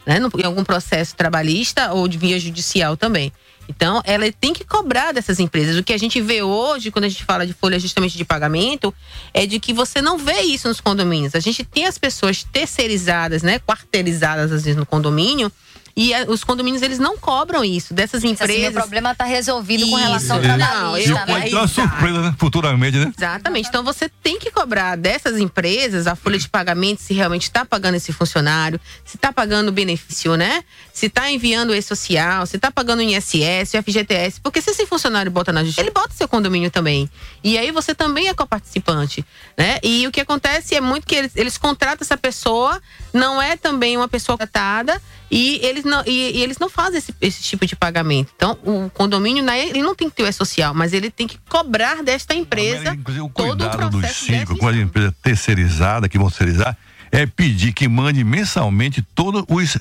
né? 0.06 0.20
Em 0.38 0.46
algum 0.46 0.64
processo 0.64 1.16
trabalhista 1.16 1.92
ou 1.92 2.08
de 2.08 2.18
via 2.18 2.40
judicial 2.40 2.96
também. 2.96 3.34
Então, 3.68 4.02
ela 4.06 4.32
tem 4.32 4.54
que 4.54 4.64
cobrar 4.64 5.12
dessas 5.12 5.40
empresas. 5.40 5.78
O 5.78 5.84
que 5.84 5.94
a 5.94 5.98
gente 5.98 6.22
vê 6.22 6.42
hoje, 6.42 6.92
quando 6.92 7.06
a 7.06 7.10
gente 7.10 7.24
fala 7.24 7.46
de 7.46 7.54
folha 7.54 7.80
justamente 7.80 8.18
de 8.18 8.24
pagamento, 8.24 8.94
é 9.34 9.46
de 9.46 9.60
que 9.60 9.74
você 9.74 10.02
não 10.02 10.18
vê 10.18 10.42
isso 10.42 10.68
nos 10.68 10.80
condomínios. 10.80 11.36
A 11.36 11.40
gente 11.40 11.64
tem 11.64 11.86
as 11.86 11.98
pessoas 11.98 12.44
terceirizadas, 12.44 13.42
né, 13.42 13.60
quarteirizadas 13.60 14.52
às 14.52 14.64
vezes 14.64 14.78
no 14.78 14.86
condomínio, 14.86 15.52
e 15.98 16.14
a- 16.14 16.26
os 16.28 16.44
condomínios 16.44 16.82
eles 16.82 17.00
não 17.00 17.18
cobram 17.18 17.64
isso 17.64 17.94
dessas 17.94 18.24
Assim, 18.24 18.34
empresas. 18.34 18.62
meu 18.62 18.72
problema 18.74 19.12
está 19.12 19.24
resolvido 19.24 19.88
com 19.90 19.96
relação 19.96 20.38
ao 20.38 20.42
Isso. 20.44 20.54
trabalhista. 20.58 21.14
Não, 21.14 21.20
eu- 21.20 21.26
pode 21.26 21.54
é 21.54 21.58
uma 21.58 21.68
surpresa, 21.68 22.22
né? 22.22 22.36
Futuramente, 22.38 22.98
né? 22.98 23.12
Exatamente. 23.18 23.70
Então 23.70 23.84
você 23.84 24.10
tem 24.10 24.38
que 24.40 24.52
cobrar 24.52 24.96
dessas 24.98 25.40
empresas 25.40 26.08
a 26.08 26.16
folha 26.16 26.38
de 26.38 26.50
pagamento 26.50 27.02
se 27.02 27.14
realmente 27.14 27.44
está 27.44 27.64
pagando 27.64 27.96
esse 27.96 28.12
funcionário, 28.12 28.80
se 29.06 29.16
está 29.16 29.32
pagando 29.32 29.70
o 29.70 29.72
benefício, 29.72 30.36
né? 30.36 30.64
Se 30.94 31.06
está 31.06 31.30
enviando 31.32 31.70
o 31.70 31.76
E-Social, 31.76 32.46
se 32.46 32.58
está 32.58 32.72
pagando 32.72 33.00
o 33.00 33.02
INSS, 33.02 33.74
o 33.74 33.78
FGTS. 33.84 34.40
Porque 34.42 34.62
se 34.62 34.72
esse 34.72 34.86
funcionário 34.86 35.32
bota 35.32 35.54
na 35.54 35.62
justiça, 35.64 35.82
ele 35.82 35.92
bota 35.92 36.14
seu 36.14 36.28
condomínio 36.28 36.70
também. 36.72 37.10
E 37.44 37.58
aí 37.58 37.72
você 37.72 37.96
também 37.96 38.28
é 38.28 38.34
coparticipante, 38.34 39.26
né? 39.58 39.80
E 39.82 40.06
o 40.08 40.12
que 40.12 40.20
acontece 40.22 40.76
é 40.76 40.82
muito 40.82 41.08
que 41.08 41.16
eles, 41.16 41.32
eles 41.36 41.58
contratam 41.58 42.00
essa 42.02 42.18
pessoa, 42.18 42.82
não 43.14 43.42
é 43.42 43.56
também 43.56 43.96
uma 43.96 44.08
pessoa 44.08 44.38
contratada 44.38 45.02
e 45.30 45.60
eles 45.64 45.84
não, 45.84 46.04
e, 46.06 46.38
e 46.38 46.44
eles 46.44 46.58
não 46.58 46.70
fazem 46.70 47.00
esse, 47.00 47.14
esse 47.20 47.42
tipo 47.42 47.66
de 47.66 47.76
pagamento. 47.76 48.32
Então, 48.36 48.58
o 48.64 48.90
condomínio, 48.92 49.44
né, 49.44 49.68
ele 49.68 49.82
não 49.82 49.96
tem 49.96 50.10
que 50.10 50.16
ter 50.16 50.24
o 50.24 50.28
E-Social, 50.28 50.74
mas 50.74 50.94
ele 50.94 51.10
tem 51.10 51.28
que 51.28 51.38
cobrar 51.50 52.04
desta 52.04 52.34
empresa 52.36 52.94
Inclusive, 52.94 53.26
o 53.26 53.30
todo 53.30 53.62
o 53.62 53.70
cuidado 53.70 53.90
do 53.90 54.00
processo 54.00 54.26
síndico 54.26 54.58
com 54.58 54.68
as 54.68 54.76
empresas 54.76 55.14
terceirizadas 55.22 56.10
que 56.10 56.18
vão 56.18 56.30
terceirizar 56.30 56.78
é 57.12 57.26
pedir 57.26 57.74
que 57.74 57.88
mande 57.88 58.24
mensalmente 58.24 59.02
todos 59.16 59.44
os, 59.48 59.78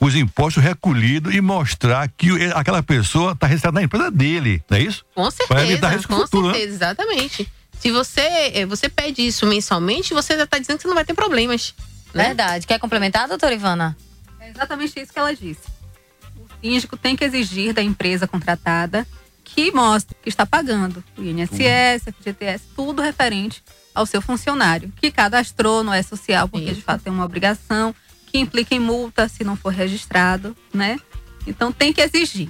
os 0.00 0.14
impostos 0.14 0.62
recolhidos 0.62 1.34
e 1.34 1.40
mostrar 1.40 2.08
que 2.16 2.30
aquela 2.54 2.82
pessoa 2.82 3.32
está 3.32 3.46
registrada 3.46 3.74
na 3.78 3.84
empresa 3.84 4.10
dele, 4.10 4.62
não 4.70 4.78
é 4.78 4.82
isso? 4.82 5.04
Com 5.14 5.28
Para 5.48 5.62
evitar 5.64 5.88
certeza, 5.88 5.88
risco 5.96 6.14
com 6.14 6.20
futuro, 6.20 6.46
né? 6.48 6.52
certeza, 6.54 6.74
exatamente. 6.74 7.48
Se 7.78 7.90
você, 7.90 8.20
eh, 8.54 8.66
você 8.66 8.88
pede 8.88 9.26
isso 9.26 9.44
mensalmente, 9.46 10.14
você 10.14 10.36
já 10.36 10.44
está 10.44 10.58
dizendo 10.58 10.76
que 10.78 10.82
você 10.82 10.88
não 10.88 10.94
vai 10.94 11.04
ter 11.04 11.12
problemas. 11.14 11.74
né? 12.14 12.28
Verdade. 12.28 12.66
Quer 12.66 12.78
complementar, 12.78 13.28
doutora 13.28 13.54
Ivana? 13.54 13.96
É 14.56 14.60
exatamente 14.60 14.98
isso 14.98 15.12
que 15.12 15.18
ela 15.18 15.34
disse. 15.34 15.68
O 16.36 16.66
síndico 16.66 16.96
tem 16.96 17.14
que 17.14 17.24
exigir 17.24 17.74
da 17.74 17.82
empresa 17.82 18.26
contratada 18.26 19.06
que 19.44 19.70
mostre 19.70 20.16
que 20.22 20.28
está 20.28 20.44
pagando 20.44 21.04
o 21.16 21.22
INSS, 21.22 22.04
FGTS, 22.18 22.64
tudo 22.74 23.02
referente 23.02 23.62
ao 23.94 24.04
seu 24.04 24.20
funcionário, 24.20 24.92
que 24.96 25.10
cadastrou 25.10 25.84
no 25.84 25.94
E-Social, 25.94 26.48
porque 26.48 26.74
de 26.74 26.82
fato 26.82 27.02
tem 27.02 27.12
uma 27.12 27.24
obrigação, 27.24 27.94
que 28.26 28.38
implica 28.38 28.74
em 28.74 28.80
multa 28.80 29.28
se 29.28 29.44
não 29.44 29.56
for 29.56 29.72
registrado, 29.72 30.56
né? 30.74 30.98
Então 31.46 31.72
tem 31.72 31.92
que 31.92 32.00
exigir, 32.00 32.48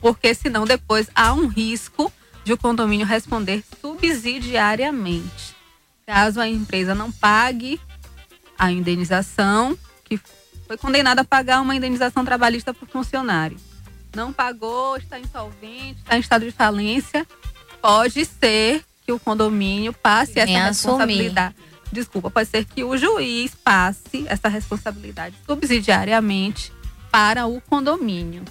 porque 0.00 0.34
senão 0.34 0.64
depois 0.64 1.08
há 1.14 1.32
um 1.32 1.46
risco 1.46 2.12
de 2.44 2.52
o 2.52 2.58
condomínio 2.58 3.06
responder 3.06 3.62
subsidiariamente. 3.80 5.54
Caso 6.06 6.40
a 6.40 6.48
empresa 6.48 6.94
não 6.94 7.10
pague 7.10 7.80
a 8.58 8.70
indenização, 8.70 9.78
foi 10.66 10.76
condenada 10.76 11.20
a 11.22 11.24
pagar 11.24 11.60
uma 11.60 11.74
indenização 11.74 12.24
trabalhista 12.24 12.74
o 12.80 12.86
funcionário. 12.86 13.56
Não 14.14 14.32
pagou, 14.32 14.96
está 14.96 15.18
insolvente, 15.18 16.00
está 16.00 16.16
em 16.16 16.20
estado 16.20 16.44
de 16.44 16.50
falência, 16.50 17.26
pode 17.80 18.24
ser 18.24 18.82
que 19.04 19.12
o 19.12 19.18
condomínio 19.18 19.92
passe 19.92 20.38
essa 20.38 20.58
responsabilidade. 20.58 21.54
Desculpa, 21.92 22.30
pode 22.30 22.48
ser 22.48 22.64
que 22.64 22.82
o 22.82 22.96
juiz 22.96 23.54
passe 23.54 24.24
essa 24.26 24.48
responsabilidade 24.48 25.36
subsidiariamente 25.46 26.72
para 27.10 27.46
o 27.46 27.60
condomínio. 27.60 28.42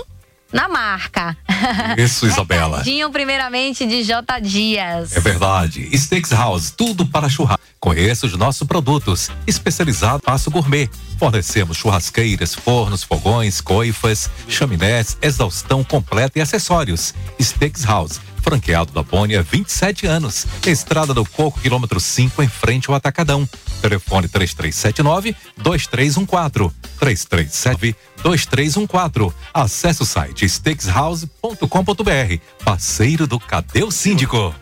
Na 0.52 0.68
marca. 0.68 1.36
Isso, 1.96 2.26
Isabela. 2.26 2.78
Recadinho 2.78 3.10
primeiramente 3.10 3.86
de 3.86 4.02
J. 4.02 4.38
Dias. 4.40 5.16
É 5.16 5.20
verdade. 5.20 5.88
Steaks 5.96 6.30
House, 6.30 6.70
tudo 6.70 7.06
para 7.06 7.28
churrasco. 7.28 7.62
Conheça 7.80 8.26
os 8.26 8.36
nossos 8.36 8.66
produtos. 8.66 9.30
Especializado 9.46 10.22
Passo 10.22 10.50
Gourmet. 10.50 10.88
Fornecemos 11.18 11.76
churrasqueiras, 11.76 12.54
fornos, 12.54 13.02
fogões, 13.02 13.60
coifas, 13.60 14.30
chaminés, 14.48 15.16
exaustão 15.22 15.82
completa 15.82 16.38
e 16.38 16.42
acessórios. 16.42 17.14
Steaks 17.40 17.84
House, 17.84 18.20
franqueado 18.42 18.92
da 18.92 19.02
Boni 19.02 19.36
há 19.36 19.42
27 19.42 20.06
anos. 20.06 20.46
Estrada 20.66 21.14
do 21.14 21.24
Coco, 21.24 21.60
quilômetro 21.60 22.00
5, 22.00 22.42
em 22.42 22.48
frente 22.48 22.90
ao 22.90 22.96
Atacadão. 22.96 23.48
Telefone 23.80 24.28
3379 24.28 25.34
2314. 25.56 26.74
337 26.98 27.96
2314. 28.22 29.34
Acesse 29.54 30.02
o 30.02 30.06
site 30.06 30.48
steakshouse.com.br. 30.48 32.38
Parceiro 32.64 33.26
do 33.26 33.40
Cadê 33.40 33.82
o 33.82 33.90
Síndico? 33.90 34.54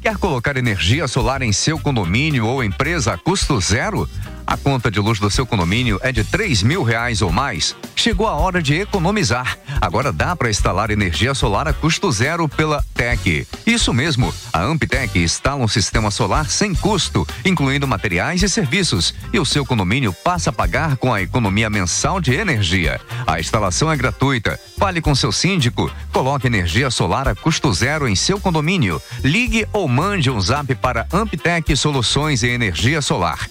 Quer 0.00 0.16
colocar 0.18 0.56
energia 0.56 1.08
solar 1.08 1.42
em 1.42 1.52
seu 1.52 1.78
condomínio 1.78 2.46
ou 2.46 2.62
empresa 2.62 3.14
a 3.14 3.18
custo 3.18 3.60
zero? 3.60 4.08
A 4.46 4.56
conta 4.56 4.90
de 4.90 5.00
luz 5.00 5.18
do 5.18 5.28
seu 5.28 5.44
condomínio 5.44 5.98
é 6.02 6.12
de 6.12 6.22
três 6.22 6.62
mil 6.62 6.84
reais 6.84 7.20
ou 7.20 7.32
mais? 7.32 7.74
Chegou 7.96 8.28
a 8.28 8.34
hora 8.34 8.62
de 8.62 8.74
economizar. 8.74 9.58
Agora 9.80 10.12
dá 10.12 10.36
para 10.36 10.48
instalar 10.48 10.90
energia 10.90 11.34
solar 11.34 11.66
a 11.66 11.72
custo 11.72 12.10
zero 12.12 12.48
pela 12.48 12.84
TEC. 12.94 13.46
Isso 13.66 13.92
mesmo, 13.92 14.32
a 14.52 14.62
Amptec 14.62 15.18
instala 15.18 15.64
um 15.64 15.68
sistema 15.68 16.12
solar 16.12 16.48
sem 16.48 16.74
custo, 16.74 17.26
incluindo 17.44 17.88
materiais 17.88 18.42
e 18.42 18.48
serviços, 18.48 19.12
e 19.32 19.40
o 19.40 19.44
seu 19.44 19.66
condomínio 19.66 20.12
passa 20.12 20.50
a 20.50 20.52
pagar 20.52 20.96
com 20.96 21.12
a 21.12 21.20
economia 21.20 21.68
mensal 21.68 22.20
de 22.20 22.32
energia. 22.32 23.00
A 23.26 23.40
instalação 23.40 23.90
é 23.90 23.96
gratuita. 23.96 24.60
Fale 24.78 25.00
com 25.00 25.14
seu 25.14 25.32
síndico, 25.32 25.90
coloque 26.12 26.46
energia 26.46 26.90
solar 26.90 27.26
a 27.26 27.34
custo 27.34 27.72
zero 27.72 28.06
em 28.06 28.14
seu 28.14 28.38
condomínio. 28.38 29.02
Ligue 29.24 29.66
ou 29.72 29.88
mande 29.88 30.30
um 30.30 30.40
zap 30.40 30.72
para 30.76 31.06
Amptec 31.12 31.74
Soluções 31.76 32.42
e 32.42 32.48
Energia 32.48 33.02
Solar. 33.02 33.48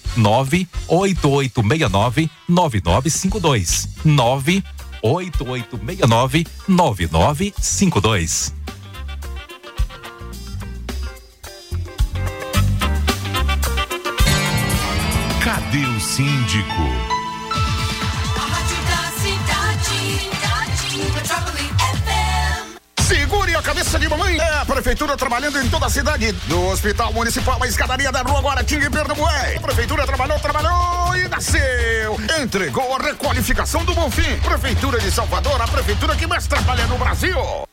98869-9952. 5.07 6.47
98869-9952. 6.69 8.53
Cadê 15.45 15.85
o 15.87 16.01
síndico? 16.01 16.95
Cabeça 23.67 23.99
de 23.99 24.09
mamãe. 24.09 24.39
É 24.39 24.59
a 24.61 24.65
prefeitura 24.65 25.17
trabalhando 25.17 25.61
em 25.61 25.69
toda 25.69 25.87
a 25.87 25.91
cidade. 25.91 26.31
Do 26.47 26.69
Hospital 26.69 27.13
Municipal, 27.13 27.61
a 27.61 27.67
escadaria 27.67 28.13
da 28.13 28.23
Rua 28.23 28.41
Guaratinga 28.41 28.87
em 28.87 28.91
Pernambué. 28.91 29.59
Prefeitura 29.61 30.07
trabalhou, 30.07 30.39
trabalhou 30.39 31.17
e 31.17 31.29
nasceu. 31.29 32.17
Entregou 32.41 32.95
a 32.95 32.99
requalificação 33.03 33.85
do 33.85 33.93
Bonfim. 33.93 34.39
Prefeitura 34.39 35.01
de 35.01 35.11
Salvador, 35.11 35.61
a 35.61 35.67
prefeitura 35.67 36.15
que 36.15 36.29
mais 36.29 36.47
trabalha 36.47 36.87
no 36.87 36.97
Brasil. 36.97 37.66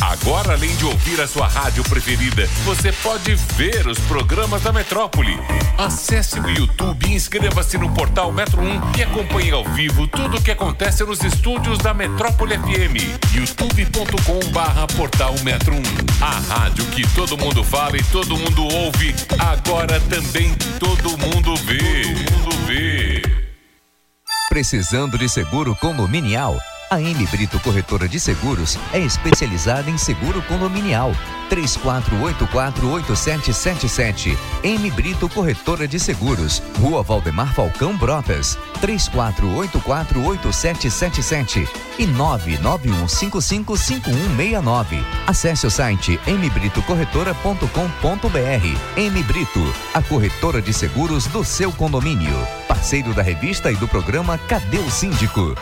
Agora, 0.00 0.52
além 0.52 0.74
de 0.76 0.84
ouvir 0.84 1.20
a 1.20 1.26
sua 1.26 1.48
rádio 1.48 1.82
preferida, 1.82 2.46
você 2.64 2.92
pode 2.92 3.34
ver 3.56 3.86
os 3.86 3.98
programas 4.00 4.62
da 4.62 4.72
Metrópole. 4.72 5.36
Acesse 5.76 6.38
o 6.38 6.48
YouTube 6.48 7.06
e 7.06 7.14
inscreva-se 7.14 7.76
no 7.76 7.92
portal 7.92 8.32
Metro 8.32 8.62
1 8.62 8.92
e 8.96 9.02
acompanhe 9.02 9.50
ao 9.50 9.64
vivo 9.64 10.06
tudo 10.06 10.36
o 10.36 10.42
que 10.42 10.52
acontece 10.52 11.04
nos 11.04 11.22
estúdios 11.24 11.78
da 11.78 11.92
Metrópole 11.92 12.56
FM. 12.56 13.34
youtube.com 13.34 14.52
barra 14.52 14.86
portal 14.86 15.34
Metro 15.42 15.74
1. 15.74 15.82
A 16.20 16.54
rádio 16.54 16.84
que 16.86 17.06
todo 17.14 17.36
mundo 17.36 17.64
fala 17.64 17.96
e 17.96 18.02
todo 18.04 18.36
mundo 18.36 18.62
ouve, 18.62 19.14
agora 19.38 20.00
também 20.00 20.54
todo 20.78 21.18
mundo 21.18 21.56
vê. 21.56 22.02
Todo 22.02 22.32
mundo 22.32 22.66
vê. 22.66 23.22
Precisando 24.48 25.18
de 25.18 25.28
seguro 25.28 25.74
condominial? 25.76 26.58
A 26.90 27.02
M 27.02 27.26
Brito 27.26 27.60
Corretora 27.60 28.08
de 28.08 28.18
Seguros 28.18 28.78
é 28.94 28.98
especializada 28.98 29.90
em 29.90 29.98
seguro 29.98 30.40
condominial. 30.42 31.12
34848777. 31.50 34.34
M 34.62 34.90
Brito 34.92 35.28
Corretora 35.28 35.86
de 35.86 36.00
Seguros. 36.00 36.62
Rua 36.80 37.02
Valdemar 37.02 37.52
Falcão 37.52 37.94
Brotas. 37.94 38.56
34848777 38.80 41.68
e 41.98 42.06
991555169. 42.06 45.04
Acesse 45.26 45.66
o 45.66 45.70
site 45.70 46.18
mbritocorretora.com.br. 46.26 48.96
M 48.96 49.22
Brito, 49.24 49.74
a 49.92 50.00
corretora 50.00 50.62
de 50.62 50.72
seguros 50.72 51.26
do 51.26 51.44
seu 51.44 51.70
condomínio. 51.70 52.32
Parceiro 52.66 53.12
da 53.12 53.20
revista 53.20 53.70
e 53.70 53.76
do 53.76 53.86
programa 53.86 54.38
Cadê 54.38 54.78
o 54.78 54.90
Síndico? 54.90 55.54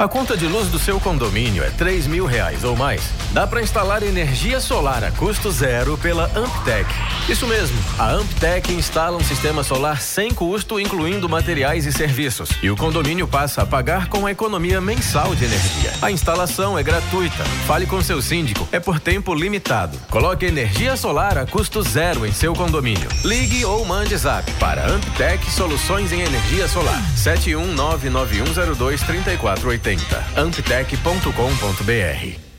A 0.00 0.08
conta 0.08 0.34
de 0.34 0.46
luz 0.46 0.68
do 0.68 0.78
seu 0.78 0.98
condomínio 0.98 1.62
é 1.62 1.68
3 1.68 2.06
mil 2.06 2.24
reais 2.24 2.64
ou 2.64 2.74
mais. 2.74 3.02
Dá 3.34 3.46
para 3.46 3.60
instalar 3.60 4.02
energia 4.02 4.58
solar 4.58 5.04
a 5.04 5.10
custo 5.10 5.50
zero 5.50 5.98
pela 5.98 6.24
Amptec. 6.34 6.88
Isso 7.28 7.46
mesmo, 7.46 7.76
a 7.98 8.12
Amptec 8.12 8.72
instala 8.72 9.18
um 9.18 9.22
sistema 9.22 9.62
solar 9.62 10.00
sem 10.00 10.32
custo, 10.32 10.80
incluindo 10.80 11.28
materiais 11.28 11.84
e 11.84 11.92
serviços. 11.92 12.48
E 12.62 12.70
o 12.70 12.76
condomínio 12.78 13.28
passa 13.28 13.60
a 13.60 13.66
pagar 13.66 14.08
com 14.08 14.24
a 14.24 14.30
economia 14.30 14.80
mensal 14.80 15.34
de 15.34 15.44
energia. 15.44 15.92
A 16.00 16.10
instalação 16.10 16.78
é 16.78 16.82
gratuita. 16.82 17.44
Fale 17.66 17.84
com 17.84 18.00
seu 18.00 18.22
síndico. 18.22 18.66
É 18.72 18.80
por 18.80 19.00
tempo 19.00 19.34
limitado. 19.34 19.98
Coloque 20.08 20.46
energia 20.46 20.96
solar 20.96 21.36
a 21.36 21.44
custo 21.44 21.82
zero 21.82 22.24
em 22.24 22.32
seu 22.32 22.54
condomínio. 22.54 23.10
Ligue 23.22 23.66
ou 23.66 23.84
mande 23.84 24.16
zap 24.16 24.50
para 24.52 24.86
Amptec 24.86 25.44
Soluções 25.50 26.10
em 26.10 26.22
Energia 26.22 26.66
Solar. 26.68 27.02
71991023480. 27.18 29.89
Amptec.com.br 30.36 32.50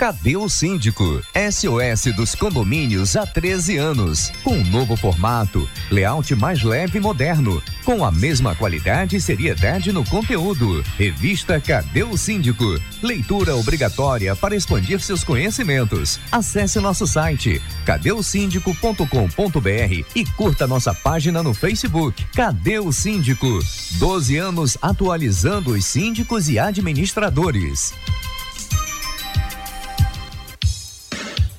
Cadê 0.02 0.36
o 0.36 0.50
Síndico? 0.50 1.22
SOS 1.52 2.16
dos 2.16 2.34
condomínios 2.34 3.16
há 3.16 3.24
13 3.24 3.78
anos. 3.78 4.32
Com 4.44 4.56
um 4.56 4.64
novo 4.64 4.96
formato, 4.96 5.70
layout 5.92 6.36
mais 6.36 6.64
leve 6.64 6.98
e 6.98 7.00
moderno. 7.00 7.62
Com 7.86 8.04
a 8.04 8.12
mesma 8.12 8.56
qualidade 8.56 9.18
e 9.18 9.22
seriedade 9.22 9.94
no 9.94 10.04
conteúdo. 10.04 10.84
Revista 10.98 11.62
Cadê 11.62 12.02
o 12.02 12.18
Síndico? 12.18 12.66
Leitura 13.04 13.56
obrigatória 13.56 14.36
para 14.36 14.56
expandir 14.56 15.00
seus 15.02 15.24
conhecimentos. 15.24 16.20
Acesse 16.32 16.80
nosso 16.80 17.06
site 17.06 17.62
cadeosíndico.com.br 17.86 20.06
e 20.16 20.26
curta 20.36 20.66
nossa 20.66 20.96
página 20.96 21.44
no 21.44 21.54
Facebook. 21.54 22.26
Cadê 22.34 22.80
o 22.80 22.92
Síndico? 22.92 23.60
12 24.00 24.36
anos 24.36 24.80
atualizando 24.82 25.74
os 25.74 25.86
síndicos 25.86 26.50
e 26.50 26.58
administradores. 26.58 27.94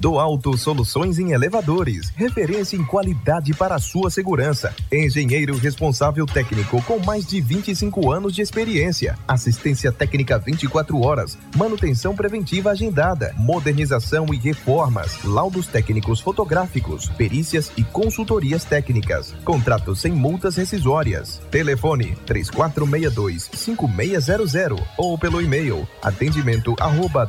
Do 0.03 0.19
Alto 0.19 0.59
Soluções 0.59 1.21
em 1.21 1.31
Elevadores, 1.31 2.13
referência 2.17 2.77
em 2.77 2.85
qualidade 2.85 3.55
para 3.55 3.77
a 3.77 3.79
sua 3.79 4.11
segurança. 4.11 4.75
Engenheiro 4.91 5.57
responsável 5.57 6.27
técnico 6.27 6.83
com 6.83 6.99
mais 6.99 7.25
de 7.25 7.41
25 7.41 8.11
anos 8.11 8.35
de 8.35 8.43
experiência. 8.43 9.17
Assistência 9.29 9.93
técnica 9.93 10.41
24 10.41 11.01
horas. 11.01 11.39
Manutenção 11.57 12.17
preventiva 12.17 12.73
agendada. 12.73 13.33
Modernização 13.39 14.27
e 14.35 14.39
reformas. 14.39 15.23
Laudos 15.23 15.69
técnicos 15.69 16.19
fotográficos. 16.19 17.09
Perícias 17.11 17.71
e 17.77 17.85
consultorias 17.85 18.65
técnicas. 18.65 19.33
Contratos 19.45 20.01
sem 20.01 20.11
multas 20.11 20.57
rescisórias. 20.57 21.41
Telefone 21.49 22.17
3462-5600 22.27 24.83
ou 24.99 25.17
pelo 25.17 25.41
e-mail 25.41 25.87
atendimento 26.03 26.75
arroba 26.81 27.25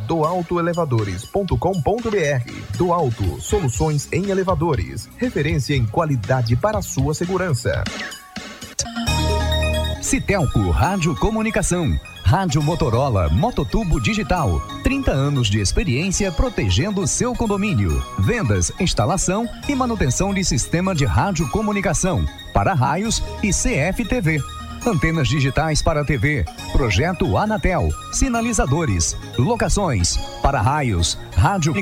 do 2.77 2.94
Alto, 2.94 3.40
soluções 3.41 4.07
em 4.11 4.30
elevadores. 4.30 5.10
Referência 5.18 5.76
em 5.76 5.85
qualidade 5.85 6.56
para 6.56 6.81
sua 6.81 7.14
segurança. 7.14 7.84
Citelco 10.02 10.69
Rádio 10.69 11.15
Comunicação. 11.15 11.99
Rádio 12.23 12.61
Motorola 12.61 13.30
Mototubo 13.30 13.99
Digital. 13.99 14.61
30 14.84 15.11
anos 15.11 15.49
de 15.49 15.60
experiência 15.60 16.31
protegendo 16.31 17.07
seu 17.07 17.34
condomínio. 17.34 18.03
Vendas, 18.19 18.72
instalação 18.80 19.48
e 19.68 19.73
manutenção 19.73 20.34
de 20.34 20.44
sistema 20.44 20.94
de 20.94 21.06
rádio 21.06 21.49
comunicação 21.49 22.26
para 22.53 22.73
raios 22.73 23.23
e 23.41 23.49
CFTV. 23.49 24.40
Antenas 24.85 25.30
digitais 25.30 25.81
para 25.81 26.03
TV, 26.03 26.44
projeto 26.73 27.38
Anatel, 27.38 27.90
sinalizadores, 28.11 29.15
locações, 29.38 30.18
para 30.41 30.61
raios, 30.61 31.18
rádio 31.35 31.73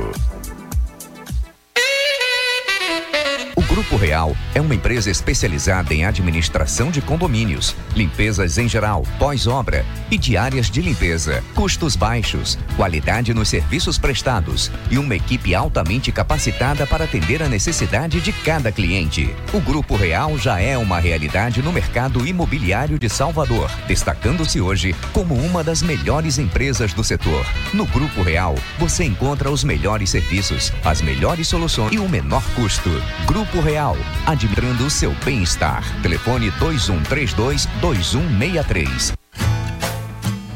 Grupo 3.72 3.95
Real 3.95 4.35
é 4.53 4.60
uma 4.60 4.76
empresa 4.76 5.10
especializada 5.10 5.93
em 5.93 6.03
administração 6.03 6.91
de 6.91 6.99
condomínios, 6.99 7.73
limpezas 7.95 8.57
em 8.57 8.68
geral, 8.68 9.03
pós-obra 9.18 9.85
e 10.11 10.18
diárias 10.18 10.69
de 10.69 10.81
limpeza, 10.81 11.41
custos 11.56 11.95
baixos, 11.95 12.60
qualidade 12.76 13.34
nos 13.34 13.48
serviços 13.48 13.98
prestados 13.98 14.69
e 14.89 14.98
uma 14.98 15.15
equipe 15.15 15.56
altamente 15.56 16.11
capacitada 16.11 16.85
para 16.85 17.06
atender 17.06 17.41
a 17.41 17.48
necessidade 17.48 18.19
de 18.19 18.34
cada 18.34 18.73
cliente. 18.73 19.34
O 19.53 19.61
Grupo 19.61 19.95
Real 19.95 20.38
já 20.38 20.60
é 20.60 20.77
uma 20.77 20.99
realidade 20.99 21.61
no 21.61 21.72
mercado 21.72 22.27
imobiliário 22.27 22.99
de 22.99 23.07
Salvador, 23.07 23.72
destacando-se 23.88 24.60
hoje 24.60 24.93
como 25.14 25.34
uma 25.34 25.64
das 25.64 25.81
melhores 25.81 26.38
empresas 26.38 26.91
do 26.91 27.06
setor. 27.06 27.45
No 27.73 27.85
Grupo 27.85 28.22
Real, 28.22 28.53
você 28.77 29.06
encontra 29.06 29.49
os 29.49 29.64
melhores 29.64 30.10
serviços, 30.10 30.73
as 30.84 31.02
melhores 31.02 31.48
soluções 31.48 31.93
e 31.93 31.99
o 31.99 32.10
menor 32.10 32.43
custo. 32.53 32.89
Grupo 33.26 33.60
Real, 33.61 33.95
administrando 34.25 34.85
o 34.85 34.89
seu 34.89 35.13
bem-estar. 35.23 35.83
Telefone 36.01 36.51
2132-2163. 36.53 39.13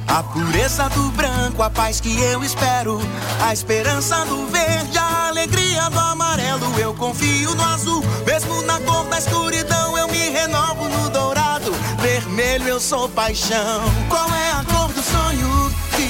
A 0.08 0.24
pureza 0.24 0.90
do 0.90 1.12
branco, 1.12 1.62
a 1.62 1.70
paz 1.70 2.00
que 2.00 2.20
eu 2.22 2.44
espero. 2.44 3.00
A 3.42 3.54
esperança 3.54 4.26
do 4.26 4.48
verde, 4.48 4.98
a 4.98 5.28
alegria 5.28 5.90
do 5.90 6.00
amarelo. 6.00 6.80
Eu 6.80 6.94
confio 6.94 7.54
no 7.54 7.64
azul, 7.64 8.02
mesmo 8.26 8.62
na 8.62 8.80
cor 8.80 9.06
da 9.10 9.18
escuridão. 9.18 9.98
Eu 9.98 10.08
me 10.08 10.30
renovo 10.30 10.88
no 10.88 11.10
dourado. 11.10 11.74
Vermelho, 12.02 12.68
eu 12.68 12.80
sou 12.80 13.10
paixão. 13.10 13.84
Qual 14.10 14.34
é 14.34 14.52
a 14.52 14.64
cor 14.64 14.88
do 14.94 15.04
sonho 15.04 15.55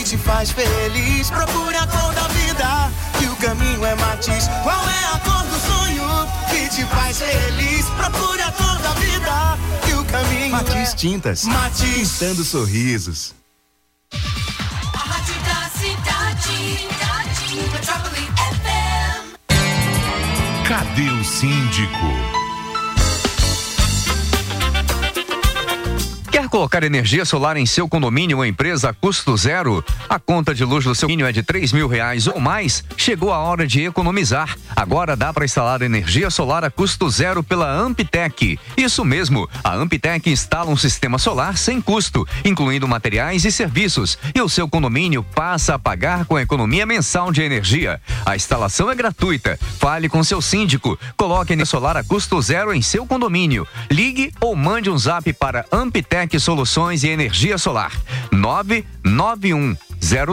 te 0.05 0.17
faz 0.19 0.51
feliz? 0.51 1.31
Procure 1.31 1.75
a 1.75 1.87
cor 1.87 2.13
da 2.13 2.27
vida. 2.27 2.91
Que 3.17 3.25
o 3.25 3.35
caminho 3.37 3.83
é 3.83 3.95
matiz. 3.95 4.47
Qual 4.61 4.87
é 4.87 5.05
a 5.15 5.19
cor 5.19 5.43
do 5.47 5.59
sonho 5.59 6.27
que 6.49 6.69
te 6.69 6.85
faz 6.85 7.17
feliz? 7.17 7.85
Procure 7.87 8.41
a 8.41 8.51
cor 8.51 8.77
da 8.83 8.91
vida 8.91 9.57
e 9.89 9.93
o 9.95 10.05
caminho 10.05 10.51
Matiz 10.51 10.93
é 10.93 10.95
Tintas. 10.95 11.43
Matiz. 11.45 12.11
Pintando 12.11 12.43
sorrisos. 12.43 13.33
A 14.93 14.97
rádio 14.97 15.35
da 15.41 15.69
cidade. 15.79 16.87
Metrópole 17.73 18.29
FM. 18.53 19.33
Cadê 20.67 21.09
o 21.09 21.23
síndico? 21.23 22.44
Colocar 26.55 26.83
energia 26.83 27.25
solar 27.25 27.57
em 27.57 27.65
seu 27.65 27.85
condomínio 27.85 28.37
ou 28.37 28.45
empresa 28.45 28.91
a 28.91 28.93
custo 28.93 29.35
zero? 29.35 29.83
A 30.07 30.17
conta 30.17 30.55
de 30.55 30.63
luz 30.63 30.85
do 30.85 30.95
seu 30.95 31.05
condomínio 31.05 31.27
é 31.27 31.33
de 31.33 31.43
três 31.43 31.73
mil 31.73 31.85
reais 31.85 32.27
ou 32.27 32.39
mais? 32.39 32.81
Chegou 32.95 33.33
a 33.33 33.39
hora 33.39 33.67
de 33.67 33.83
economizar. 33.83 34.55
Agora 34.73 35.17
dá 35.17 35.33
para 35.33 35.43
instalar 35.43 35.81
energia 35.81 36.29
solar 36.29 36.63
a 36.63 36.71
custo 36.71 37.09
zero 37.09 37.43
pela 37.43 37.69
Amptec. 37.69 38.57
Isso 38.77 39.03
mesmo, 39.03 39.49
a 39.61 39.75
Amptec 39.75 40.29
instala 40.29 40.71
um 40.71 40.77
sistema 40.77 41.17
solar 41.17 41.57
sem 41.57 41.81
custo, 41.81 42.25
incluindo 42.45 42.87
materiais 42.87 43.43
e 43.43 43.51
serviços, 43.51 44.17
e 44.33 44.41
o 44.41 44.47
seu 44.47 44.69
condomínio 44.69 45.23
passa 45.35 45.75
a 45.75 45.79
pagar 45.79 46.23
com 46.23 46.37
a 46.37 46.41
economia 46.41 46.85
mensal 46.85 47.33
de 47.33 47.41
energia. 47.41 47.99
A 48.25 48.33
instalação 48.33 48.89
é 48.89 48.95
gratuita. 48.95 49.59
Fale 49.77 50.07
com 50.07 50.23
seu 50.23 50.41
síndico. 50.41 50.97
Coloque 51.17 51.51
energia 51.51 51.65
solar 51.65 51.97
a 51.97 52.03
custo 52.03 52.41
zero 52.41 52.73
em 52.73 52.81
seu 52.81 53.05
condomínio. 53.05 53.67
Ligue 53.91 54.31
ou 54.39 54.55
mande 54.55 54.89
um 54.89 54.97
zap 54.97 55.33
para 55.33 55.65
Amptec 55.69 56.39
Soluções 56.45 57.03
e 57.03 57.09
Energia 57.09 57.57
Solar. 57.57 57.91
991 58.31 59.75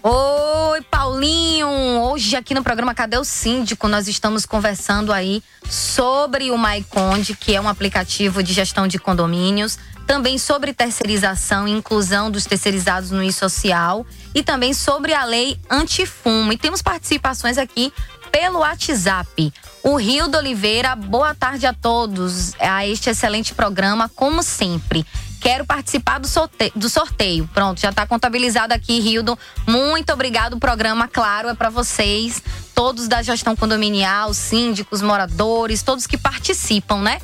Oi, 0.04 0.80
Paulinho! 0.82 1.68
Hoje 1.68 2.36
aqui 2.36 2.54
no 2.54 2.62
programa 2.62 2.94
Cadê 2.94 3.18
o 3.18 3.24
Síndico? 3.24 3.88
Nós 3.88 4.06
estamos 4.06 4.46
conversando 4.46 5.12
aí 5.12 5.42
sobre 5.68 6.52
o 6.52 6.58
MyConde, 6.58 7.36
que 7.36 7.56
é 7.56 7.60
um 7.60 7.68
aplicativo 7.68 8.40
de 8.40 8.52
gestão 8.52 8.86
de 8.86 9.00
condomínios, 9.00 9.80
também 10.06 10.38
sobre 10.38 10.72
terceirização 10.72 11.66
e 11.66 11.70
inclusão 11.70 12.30
dos 12.30 12.44
terceirizados 12.44 13.10
no 13.10 13.22
e-social 13.22 14.06
e 14.34 14.42
também 14.42 14.74
sobre 14.74 15.14
a 15.14 15.24
lei 15.24 15.58
antifumo. 15.70 16.52
E 16.52 16.58
temos 16.58 16.82
participações 16.82 17.58
aqui 17.58 17.92
pelo 18.30 18.60
WhatsApp. 18.60 19.52
O 19.82 19.96
Rio 19.96 20.28
de 20.28 20.36
Oliveira, 20.36 20.96
boa 20.96 21.34
tarde 21.34 21.66
a 21.66 21.74
todos 21.74 22.54
a 22.58 22.86
este 22.86 23.10
excelente 23.10 23.54
programa, 23.54 24.08
como 24.08 24.42
sempre. 24.42 25.04
Quero 25.40 25.66
participar 25.66 26.18
do 26.18 26.28
sorteio. 26.28 26.72
Do 26.74 26.88
sorteio. 26.88 27.50
Pronto, 27.52 27.80
já 27.80 27.90
está 27.90 28.06
contabilizado 28.06 28.72
aqui, 28.72 29.00
Rildo. 29.00 29.36
Muito 29.66 30.12
obrigado. 30.12 30.54
O 30.54 30.60
programa, 30.60 31.08
claro, 31.08 31.48
é 31.48 31.54
para 31.54 31.68
vocês, 31.68 32.40
todos 32.74 33.08
da 33.08 33.22
gestão 33.22 33.56
condominial, 33.56 34.32
síndicos, 34.32 35.02
moradores, 35.02 35.82
todos 35.82 36.06
que 36.06 36.16
participam, 36.16 37.02
né? 37.02 37.20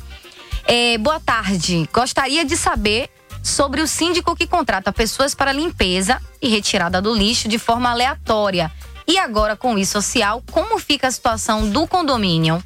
É, 0.71 0.97
boa 0.99 1.19
tarde. 1.19 1.89
Gostaria 1.91 2.45
de 2.45 2.55
saber 2.55 3.09
sobre 3.41 3.81
o 3.81 3.87
síndico 3.87 4.35
que 4.35 4.45
contrata 4.45 4.91
pessoas 4.93 5.33
para 5.33 5.51
limpeza 5.51 6.21
e 6.39 6.47
retirada 6.47 7.01
do 7.01 7.11
lixo 7.13 7.47
de 7.47 7.57
forma 7.57 7.89
aleatória. 7.89 8.71
E 9.07 9.17
agora, 9.17 9.55
com 9.55 9.73
o 9.73 9.85
social, 9.85 10.43
como 10.51 10.77
fica 10.77 11.07
a 11.07 11.11
situação 11.11 11.67
do 11.69 11.87
condomínio? 11.87 12.63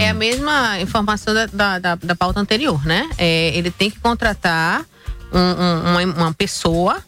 É 0.00 0.10
a 0.10 0.14
mesma 0.14 0.78
informação 0.80 1.32
da, 1.34 1.46
da, 1.46 1.78
da- 1.78 1.94
da 1.96 2.14
pauta 2.14 2.38
anterior, 2.38 2.84
né? 2.86 3.08
É, 3.18 3.50
ele 3.56 3.70
tem 3.70 3.90
que 3.90 3.98
contratar 3.98 4.84
um- 5.32 5.38
um- 5.38 5.90
uma, 5.90 6.02
uma 6.26 6.32
pessoa 6.32 7.02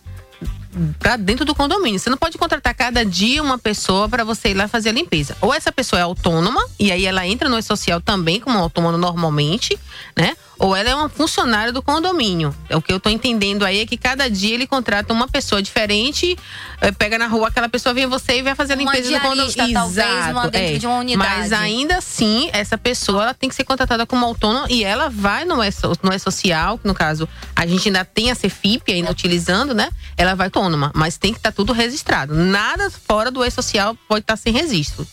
para 0.98 1.16
dentro 1.16 1.44
do 1.44 1.54
condomínio. 1.54 1.98
Você 1.98 2.10
não 2.10 2.16
pode 2.18 2.36
contratar 2.38 2.74
cada 2.74 3.04
dia 3.04 3.42
uma 3.42 3.58
pessoa 3.58 4.08
para 4.08 4.24
você 4.24 4.50
ir 4.50 4.54
lá 4.54 4.68
fazer 4.68 4.90
a 4.90 4.92
limpeza. 4.92 5.36
Ou 5.40 5.52
essa 5.52 5.72
pessoa 5.72 6.00
é 6.00 6.02
autônoma 6.02 6.64
e 6.78 6.92
aí 6.92 7.06
ela 7.06 7.26
entra 7.26 7.48
no 7.48 7.60
social 7.62 8.00
também 8.00 8.40
como 8.40 8.58
autônoma 8.58 8.96
normalmente, 8.98 9.78
né? 10.16 10.36
Ou 10.58 10.74
ela 10.74 10.90
é 10.90 10.94
uma 10.94 11.08
funcionária 11.08 11.72
do 11.72 11.80
condomínio. 11.80 12.54
É 12.68 12.76
o 12.76 12.82
que 12.82 12.92
eu 12.92 12.98
tô 12.98 13.08
entendendo 13.08 13.64
aí 13.64 13.80
é 13.80 13.86
que 13.86 13.96
cada 13.96 14.28
dia 14.28 14.54
ele 14.54 14.66
contrata 14.66 15.12
uma 15.12 15.28
pessoa 15.28 15.62
diferente, 15.62 16.36
eh, 16.80 16.92
pega 16.92 17.16
na 17.16 17.26
rua 17.26 17.48
aquela 17.48 17.68
pessoa 17.68 17.94
vem 17.94 18.06
você 18.06 18.38
e 18.38 18.42
vai 18.42 18.54
fazer 18.54 18.72
a 18.72 18.76
limpeza 18.76 19.10
do 19.10 19.20
condomínio. 19.20 19.72
talvez, 19.72 20.26
uma 20.26 20.48
dentro 20.50 20.74
é. 20.74 20.78
de 20.78 20.86
uma 20.86 20.98
unidade. 20.98 21.30
Mas 21.30 21.52
ainda 21.52 21.98
assim, 21.98 22.50
essa 22.52 22.76
pessoa 22.76 23.22
ela 23.22 23.34
tem 23.34 23.48
que 23.48 23.54
ser 23.54 23.64
contratada 23.64 24.04
como 24.04 24.24
autônoma 24.26 24.66
e 24.68 24.82
ela 24.84 25.08
vai 25.08 25.44
no 25.44 25.62
é, 25.62 25.70
no 26.02 26.12
é 26.12 26.18
social, 26.18 26.80
no 26.82 26.94
caso 26.94 27.28
a 27.54 27.66
gente 27.66 27.88
ainda 27.88 28.04
tem 28.04 28.30
a 28.30 28.34
Cefip 28.34 28.92
ainda 28.92 29.10
utilizando, 29.10 29.74
né? 29.74 29.90
Ela 30.16 30.34
vai 30.34 30.48
autônoma, 30.48 30.90
mas 30.94 31.16
tem 31.16 31.32
que 31.32 31.38
estar 31.38 31.52
tudo 31.52 31.72
registrado. 31.72 32.34
Nada 32.34 32.90
fora 32.90 33.30
do 33.30 33.44
e-social 33.44 33.96
pode 34.08 34.22
estar 34.22 34.36
sem 34.36 34.52
registro. 34.52 35.06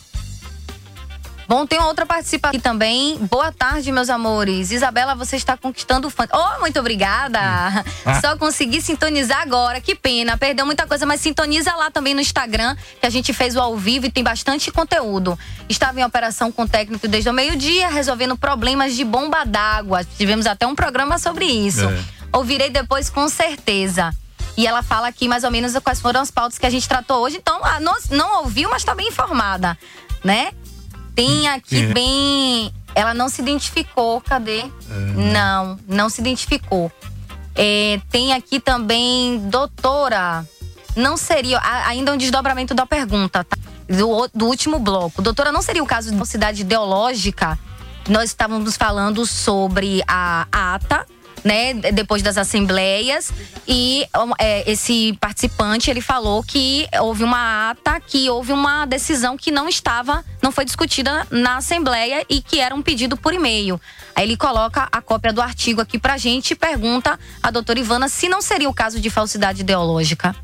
Bom, 1.48 1.66
tem 1.66 1.80
outra 1.80 2.06
participação 2.06 2.50
aqui 2.50 2.60
também. 2.60 3.18
Boa 3.30 3.52
tarde, 3.52 3.92
meus 3.92 4.10
amores. 4.10 4.72
Isabela, 4.72 5.14
você 5.14 5.36
está 5.36 5.56
conquistando 5.56 6.10
fã. 6.10 6.28
Oh, 6.34 6.60
muito 6.60 6.80
obrigada. 6.80 7.40
Ah. 8.06 8.22
Só 8.22 8.36
consegui 8.36 8.82
sintonizar 8.82 9.42
agora. 9.42 9.80
Que 9.80 9.94
pena. 9.94 10.38
Perdeu 10.38 10.66
muita 10.66 10.88
coisa, 10.88 11.06
mas 11.06 11.22
sintoniza 11.22 11.74
lá 11.76 11.92
também 11.92 12.14
no 12.14 12.22
Instagram, 12.22 12.76
que 13.00 13.06
a 13.06 13.10
gente 13.10 13.32
fez 13.32 13.56
o 13.56 13.60
ao 13.60 13.78
vivo 13.78 14.08
e 14.08 14.12
tem 14.12 14.24
bastante 14.24 14.72
conteúdo. 14.72 15.38
Estava 15.70 16.00
em 16.00 16.04
operação 16.04 16.52
com 16.52 16.64
o 16.64 16.68
técnico 16.68 17.08
desde 17.08 17.30
o 17.30 17.34
meio-dia, 17.34 17.90
resolvendo 17.90 18.36
problemas 18.36 18.96
de 18.96 19.04
bomba 19.04 19.44
d'água. 19.46 20.04
Tivemos 20.18 20.48
até 20.48 20.66
um 20.66 20.76
programa 20.76 21.20
sobre 21.20 21.46
isso. 21.46 21.88
É. 21.88 22.04
Ouvirei 22.34 22.70
depois 22.70 23.10
com 23.10 23.30
certeza. 23.30 24.12
E 24.58 24.66
ela 24.66 24.82
fala 24.82 25.08
aqui 25.08 25.28
mais 25.28 25.44
ou 25.44 25.52
menos 25.52 25.78
quais 25.80 26.00
foram 26.00 26.22
as 26.22 26.32
pautas 26.32 26.58
que 26.58 26.66
a 26.66 26.70
gente 26.70 26.88
tratou 26.88 27.22
hoje. 27.22 27.38
Então, 27.38 27.60
ah, 27.64 27.80
não, 27.80 27.96
não 28.10 28.40
ouviu, 28.40 28.70
mas 28.70 28.82
está 28.82 28.96
bem 28.96 29.10
informada, 29.10 29.78
né? 30.24 30.52
Tem 31.16 31.48
aqui 31.48 31.78
É. 31.84 31.94
bem. 31.94 32.74
Ela 32.94 33.14
não 33.14 33.28
se 33.30 33.42
identificou, 33.42 34.22
cadê? 34.22 34.64
Não, 35.34 35.80
não 35.88 36.10
se 36.10 36.22
identificou. 36.22 36.92
É, 37.56 38.00
tem 38.10 38.34
aqui 38.34 38.60
também, 38.60 39.40
doutora. 39.50 40.46
Não 40.96 41.18
seria. 41.18 41.60
Ainda 41.88 42.14
um 42.14 42.18
desdobramento 42.18 42.74
da 42.74 42.86
pergunta, 42.86 43.44
tá? 43.44 43.58
Do, 43.88 44.30
do 44.34 44.46
último 44.46 44.80
bloco. 44.80 45.22
Doutora, 45.22 45.52
não 45.52 45.62
seria 45.62 45.84
o 45.84 45.86
caso 45.86 46.10
de 46.12 46.18
falsidade 46.18 46.62
ideológica? 46.62 47.58
Nós 48.10 48.30
estávamos 48.30 48.76
falando 48.78 49.26
sobre 49.26 50.02
a 50.08 50.48
ata, 50.52 51.06
né? 51.46 51.74
de- 51.74 51.92
Depois 51.94 52.22
das 52.22 52.38
assembleias. 52.38 53.32
E 53.68 54.06
é, 54.40 54.70
esse 54.70 55.14
participante, 55.22 55.90
ele 55.90 56.02
falou 56.02 56.44
que 56.44 56.88
houve 57.00 57.24
uma 57.24 57.70
ata, 57.72 58.00
que 58.02 58.30
houve 58.30 58.52
uma 58.52 58.86
decisão 58.86 59.38
que 59.38 59.52
não 59.52 59.70
estava, 59.70 60.26
não 60.42 60.52
foi 60.52 60.66
discutida 60.66 61.26
na 61.32 61.58
assembleia 61.58 62.26
e 62.30 62.42
que 62.42 62.60
era 62.60 62.76
um 62.76 62.82
pedido 62.82 63.16
por 63.16 63.34
e-mail. 63.34 63.80
Aí 64.16 64.24
ele 64.26 64.36
coloca 64.36 64.88
a 64.92 65.02
cópia 65.02 65.32
do 65.32 65.42
artigo 65.42 65.80
aqui 65.82 65.98
pra 66.00 66.18
gente 66.18 66.52
e 66.52 66.56
pergunta 66.56 67.18
à 67.44 67.52
doutora 67.52 67.80
Ivana 67.80 68.10
se 68.10 68.28
não 68.28 68.42
seria 68.42 68.70
o 68.70 68.74
caso 68.74 69.00
de 69.00 69.10
falsidade 69.10 69.62
ideológica. 69.62 70.36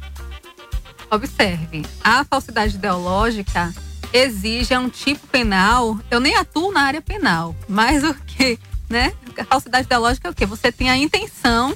Observe, 1.10 1.86
a 2.04 2.24
falsidade 2.24 2.76
ideológica 2.76 3.74
exige 4.14 4.76
um 4.78 4.90
tipo 4.90 5.26
penal. 5.28 6.00
Eu 6.10 6.20
nem 6.20 6.36
atuo 6.36 6.72
na 6.72 6.82
área 6.84 7.02
penal, 7.02 7.56
mas 7.68 8.04
o 8.04 8.14
que, 8.14 8.58
né? 8.92 9.14
A 9.38 9.46
falsidade 9.46 9.86
ideológica 9.86 10.28
é 10.28 10.32
o 10.32 10.36
quê? 10.36 10.46
Você 10.46 10.72
tem 10.72 10.90
a 10.90 10.98
intenção 10.98 11.74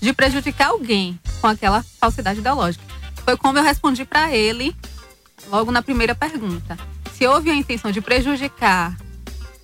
de 0.00 0.12
prejudicar 0.12 0.68
alguém 0.68 1.18
com 1.40 1.46
aquela 1.46 1.84
falsidade 2.00 2.40
ideológica. 2.40 2.84
Foi 3.24 3.36
como 3.36 3.58
eu 3.58 3.62
respondi 3.62 4.04
para 4.04 4.34
ele 4.34 4.74
logo 5.48 5.70
na 5.70 5.82
primeira 5.82 6.14
pergunta. 6.14 6.76
Se 7.12 7.26
houve 7.26 7.50
a 7.50 7.54
intenção 7.54 7.90
de 7.90 8.00
prejudicar, 8.00 8.96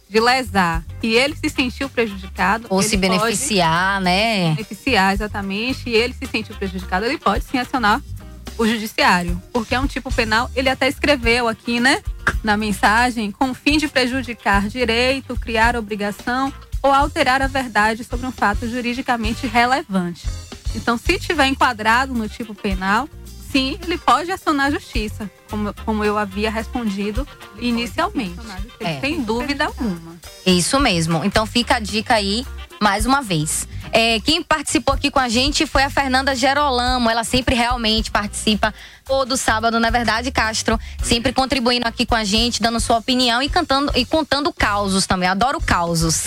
de 0.08 0.20
lesar, 0.20 0.84
e 1.02 1.14
ele 1.14 1.34
se 1.34 1.48
sentiu 1.48 1.88
prejudicado, 1.88 2.66
Ou 2.68 2.82
se 2.82 2.96
beneficiar, 2.96 4.00
né? 4.00 4.50
beneficiar, 4.54 5.14
exatamente, 5.14 5.88
e 5.88 5.94
ele 5.94 6.12
se 6.14 6.26
sentiu 6.26 6.54
prejudicado, 6.54 7.06
ele 7.06 7.18
pode 7.18 7.44
sim 7.44 7.58
acionar 7.58 8.02
o 8.58 8.66
judiciário. 8.66 9.40
Porque 9.52 9.74
é 9.74 9.80
um 9.80 9.86
tipo 9.86 10.12
penal, 10.12 10.50
ele 10.54 10.68
até 10.68 10.86
escreveu 10.88 11.48
aqui, 11.48 11.80
né, 11.80 12.02
na 12.44 12.56
mensagem, 12.56 13.30
com 13.30 13.50
o 13.50 13.54
fim 13.54 13.78
de 13.78 13.88
prejudicar 13.88 14.68
direito, 14.68 15.38
criar 15.38 15.76
obrigação 15.76 16.52
ou 16.82 16.92
alterar 16.92 17.40
a 17.40 17.46
verdade 17.46 18.04
sobre 18.04 18.26
um 18.26 18.32
fato 18.32 18.68
juridicamente 18.68 19.46
relevante. 19.46 20.28
Então, 20.74 20.96
se 20.96 21.18
tiver 21.18 21.46
enquadrado 21.46 22.14
no 22.14 22.28
tipo 22.28 22.54
penal, 22.54 23.08
sim, 23.50 23.78
ele 23.82 23.98
pode 23.98 24.32
acionar 24.32 24.66
a 24.66 24.70
justiça, 24.70 25.30
como, 25.50 25.74
como 25.84 26.04
eu 26.04 26.16
havia 26.16 26.50
respondido 26.50 27.28
inicialmente. 27.58 28.34
É. 28.80 28.98
Sem 29.00 29.22
dúvida 29.22 29.66
alguma. 29.66 30.16
Isso 30.46 30.80
mesmo. 30.80 31.22
Então 31.24 31.46
fica 31.46 31.76
a 31.76 31.78
dica 31.78 32.14
aí. 32.14 32.46
Mais 32.82 33.06
uma 33.06 33.22
vez. 33.22 33.68
É, 33.92 34.18
quem 34.20 34.42
participou 34.42 34.94
aqui 34.94 35.08
com 35.08 35.20
a 35.20 35.28
gente 35.28 35.66
foi 35.66 35.84
a 35.84 35.90
Fernanda 35.90 36.34
Gerolamo. 36.34 37.08
Ela 37.08 37.22
sempre 37.22 37.54
realmente 37.54 38.10
participa 38.10 38.74
todo 39.04 39.36
sábado, 39.36 39.78
na 39.78 39.88
verdade, 39.88 40.32
Castro, 40.32 40.78
sempre 41.00 41.32
contribuindo 41.32 41.86
aqui 41.86 42.04
com 42.04 42.14
a 42.16 42.24
gente, 42.24 42.60
dando 42.60 42.80
sua 42.80 42.98
opinião 42.98 43.40
e 43.40 43.48
cantando 43.48 43.92
e 43.94 44.04
contando 44.04 44.52
causos 44.52 45.06
também. 45.06 45.28
Adoro 45.28 45.60
causos. 45.60 46.26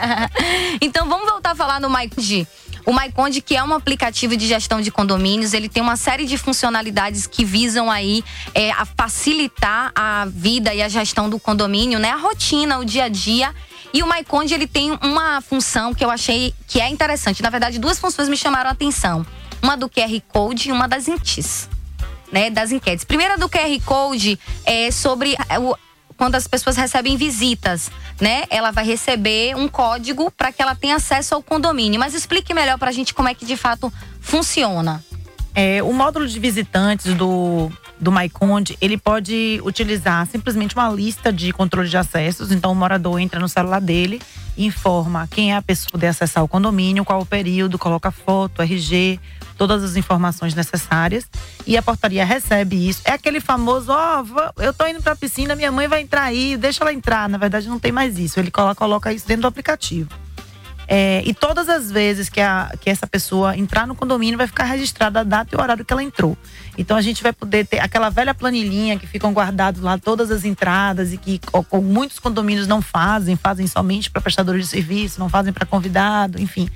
então 0.80 1.06
vamos 1.08 1.28
voltar 1.28 1.50
a 1.50 1.54
falar 1.54 1.78
no 1.78 1.90
MyConde. 1.90 2.48
O 2.86 2.92
MyConde, 2.92 3.42
que 3.42 3.54
é 3.56 3.62
um 3.62 3.74
aplicativo 3.74 4.34
de 4.36 4.46
gestão 4.46 4.80
de 4.80 4.90
condomínios, 4.90 5.52
ele 5.52 5.68
tem 5.68 5.82
uma 5.82 5.96
série 5.96 6.24
de 6.24 6.38
funcionalidades 6.38 7.26
que 7.26 7.44
visam 7.44 7.90
aí 7.90 8.24
é, 8.54 8.70
a 8.70 8.86
facilitar 8.86 9.92
a 9.94 10.24
vida 10.26 10.72
e 10.72 10.80
a 10.80 10.88
gestão 10.88 11.28
do 11.28 11.38
condomínio, 11.38 11.98
né? 11.98 12.12
A 12.12 12.16
rotina, 12.16 12.78
o 12.78 12.84
dia 12.84 13.04
a 13.04 13.08
dia. 13.08 13.52
E 13.96 14.02
o 14.02 14.06
MyConde, 14.06 14.52
ele 14.52 14.66
tem 14.66 14.92
uma 15.02 15.40
função 15.40 15.94
que 15.94 16.04
eu 16.04 16.10
achei 16.10 16.52
que 16.66 16.78
é 16.82 16.86
interessante. 16.86 17.42
Na 17.42 17.48
verdade, 17.48 17.78
duas 17.78 17.98
funções 17.98 18.28
me 18.28 18.36
chamaram 18.36 18.68
a 18.68 18.72
atenção. 18.74 19.24
Uma 19.62 19.74
do 19.74 19.88
QR 19.88 20.20
Code 20.28 20.68
e 20.68 20.72
uma 20.72 20.86
das 20.86 21.08
enquetes. 21.08 21.66
Né, 22.30 22.50
das 22.50 22.72
enquetes. 22.72 23.06
Primeira 23.06 23.38
do 23.38 23.48
QR 23.48 23.80
Code 23.86 24.38
é 24.66 24.90
sobre 24.90 25.34
é, 25.48 25.58
o- 25.58 25.74
quando 26.14 26.34
as 26.34 26.46
pessoas 26.46 26.76
recebem 26.76 27.16
visitas, 27.16 27.90
né? 28.20 28.44
Ela 28.50 28.70
vai 28.70 28.84
receber 28.84 29.56
um 29.56 29.66
código 29.66 30.30
para 30.30 30.52
que 30.52 30.60
ela 30.60 30.74
tenha 30.74 30.96
acesso 30.96 31.34
ao 31.34 31.42
condomínio. 31.42 31.98
Mas 31.98 32.12
explique 32.12 32.52
melhor 32.52 32.78
para 32.78 32.90
a 32.90 32.92
gente 32.92 33.14
como 33.14 33.28
é 33.28 33.34
que 33.34 33.46
de 33.46 33.56
fato 33.56 33.90
funciona. 34.20 35.02
É, 35.58 35.82
o 35.82 35.90
módulo 35.90 36.28
de 36.28 36.38
visitantes 36.38 37.14
do, 37.14 37.72
do 37.98 38.12
MyConde, 38.12 38.76
ele 38.78 38.98
pode 38.98 39.58
utilizar 39.64 40.26
simplesmente 40.26 40.74
uma 40.74 40.90
lista 40.90 41.32
de 41.32 41.50
controle 41.50 41.88
de 41.88 41.96
acessos. 41.96 42.52
Então, 42.52 42.72
o 42.72 42.74
morador 42.74 43.18
entra 43.18 43.40
no 43.40 43.48
celular 43.48 43.80
dele, 43.80 44.20
informa 44.58 45.26
quem 45.30 45.52
é 45.52 45.56
a 45.56 45.62
pessoa 45.62 45.86
que 45.86 45.92
poder 45.92 46.08
acessar 46.08 46.44
o 46.44 46.48
condomínio, 46.48 47.06
qual 47.06 47.22
o 47.22 47.26
período, 47.26 47.78
coloca 47.78 48.10
foto, 48.10 48.60
RG, 48.60 49.18
todas 49.56 49.82
as 49.82 49.96
informações 49.96 50.54
necessárias. 50.54 51.26
E 51.66 51.74
a 51.74 51.80
portaria 51.82 52.22
recebe 52.22 52.86
isso. 52.86 53.00
É 53.06 53.12
aquele 53.12 53.40
famoso, 53.40 53.90
ó, 53.90 54.22
vou- 54.22 54.52
eu 54.58 54.74
tô 54.74 54.86
indo 54.86 55.02
pra 55.02 55.16
piscina, 55.16 55.56
minha 55.56 55.72
mãe 55.72 55.88
vai 55.88 56.02
entrar 56.02 56.24
aí, 56.24 56.54
deixa 56.58 56.84
ela 56.84 56.92
entrar. 56.92 57.30
Na 57.30 57.38
verdade, 57.38 57.66
não 57.66 57.78
tem 57.78 57.90
mais 57.92 58.18
isso. 58.18 58.38
Ele 58.38 58.50
coloca 58.50 59.10
isso 59.10 59.26
dentro 59.26 59.40
do 59.42 59.48
aplicativo. 59.48 60.10
É, 60.88 61.22
e 61.26 61.34
todas 61.34 61.68
as 61.68 61.90
vezes 61.90 62.28
que, 62.28 62.40
a, 62.40 62.72
que 62.80 62.88
essa 62.88 63.06
pessoa 63.06 63.56
entrar 63.56 63.86
no 63.86 63.94
condomínio, 63.94 64.38
vai 64.38 64.46
ficar 64.46 64.64
registrada 64.64 65.20
a 65.20 65.24
data 65.24 65.54
e 65.54 65.58
o 65.58 65.60
horário 65.60 65.84
que 65.84 65.92
ela 65.92 66.02
entrou. 66.02 66.36
Então 66.78 66.96
a 66.96 67.02
gente 67.02 67.22
vai 67.22 67.32
poder 67.32 67.66
ter 67.66 67.80
aquela 67.80 68.08
velha 68.08 68.32
planilhinha 68.34 68.98
que 68.98 69.06
ficam 69.06 69.32
guardadas 69.32 69.80
lá 69.80 69.98
todas 69.98 70.30
as 70.30 70.44
entradas 70.44 71.12
e 71.12 71.16
que 71.16 71.40
co- 71.40 71.82
muitos 71.82 72.18
condomínios 72.18 72.66
não 72.68 72.80
fazem, 72.80 73.34
fazem 73.34 73.66
somente 73.66 74.10
para 74.10 74.20
prestadores 74.22 74.62
de 74.64 74.70
serviço, 74.70 75.18
não 75.18 75.28
fazem 75.28 75.52
para 75.52 75.66
convidado, 75.66 76.40
enfim. 76.40 76.68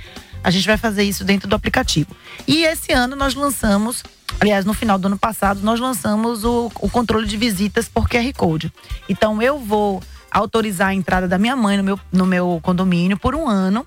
A 0.42 0.50
gente 0.50 0.66
vai 0.66 0.76
fazer 0.76 1.04
isso 1.04 1.22
dentro 1.22 1.46
do 1.48 1.54
aplicativo. 1.54 2.08
E 2.48 2.64
esse 2.64 2.92
ano 2.92 3.14
nós 3.14 3.34
lançamos, 3.34 4.02
aliás, 4.40 4.64
no 4.64 4.72
final 4.72 4.98
do 4.98 5.06
ano 5.06 5.18
passado, 5.18 5.60
nós 5.62 5.78
lançamos 5.78 6.44
o, 6.44 6.70
o 6.80 6.88
controle 6.90 7.26
de 7.26 7.36
visitas 7.36 7.88
por 7.88 8.08
QR 8.08 8.32
Code. 8.36 8.72
Então 9.08 9.40
eu 9.42 9.58
vou 9.58 10.02
autorizar 10.30 10.88
a 10.88 10.94
entrada 10.94 11.28
da 11.28 11.38
minha 11.38 11.54
mãe 11.54 11.76
no 11.76 11.82
meu, 11.84 12.00
no 12.10 12.26
meu 12.26 12.58
condomínio 12.62 13.18
por 13.18 13.34
um 13.34 13.46
ano. 13.48 13.86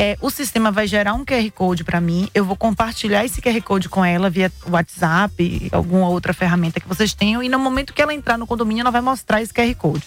É, 0.00 0.16
o 0.20 0.30
sistema 0.30 0.70
vai 0.70 0.86
gerar 0.86 1.12
um 1.12 1.24
QR 1.24 1.50
Code 1.50 1.82
para 1.82 2.00
mim. 2.00 2.30
Eu 2.32 2.44
vou 2.44 2.54
compartilhar 2.54 3.24
esse 3.24 3.42
QR 3.42 3.60
Code 3.60 3.88
com 3.88 4.04
ela 4.04 4.30
via 4.30 4.52
WhatsApp, 4.70 5.68
alguma 5.72 6.08
outra 6.08 6.32
ferramenta 6.32 6.78
que 6.78 6.86
vocês 6.86 7.12
tenham. 7.12 7.42
E 7.42 7.48
no 7.48 7.58
momento 7.58 7.92
que 7.92 8.00
ela 8.00 8.14
entrar 8.14 8.38
no 8.38 8.46
condomínio, 8.46 8.82
ela 8.82 8.92
vai 8.92 9.00
mostrar 9.00 9.42
esse 9.42 9.52
QR 9.52 9.74
Code. 9.74 10.04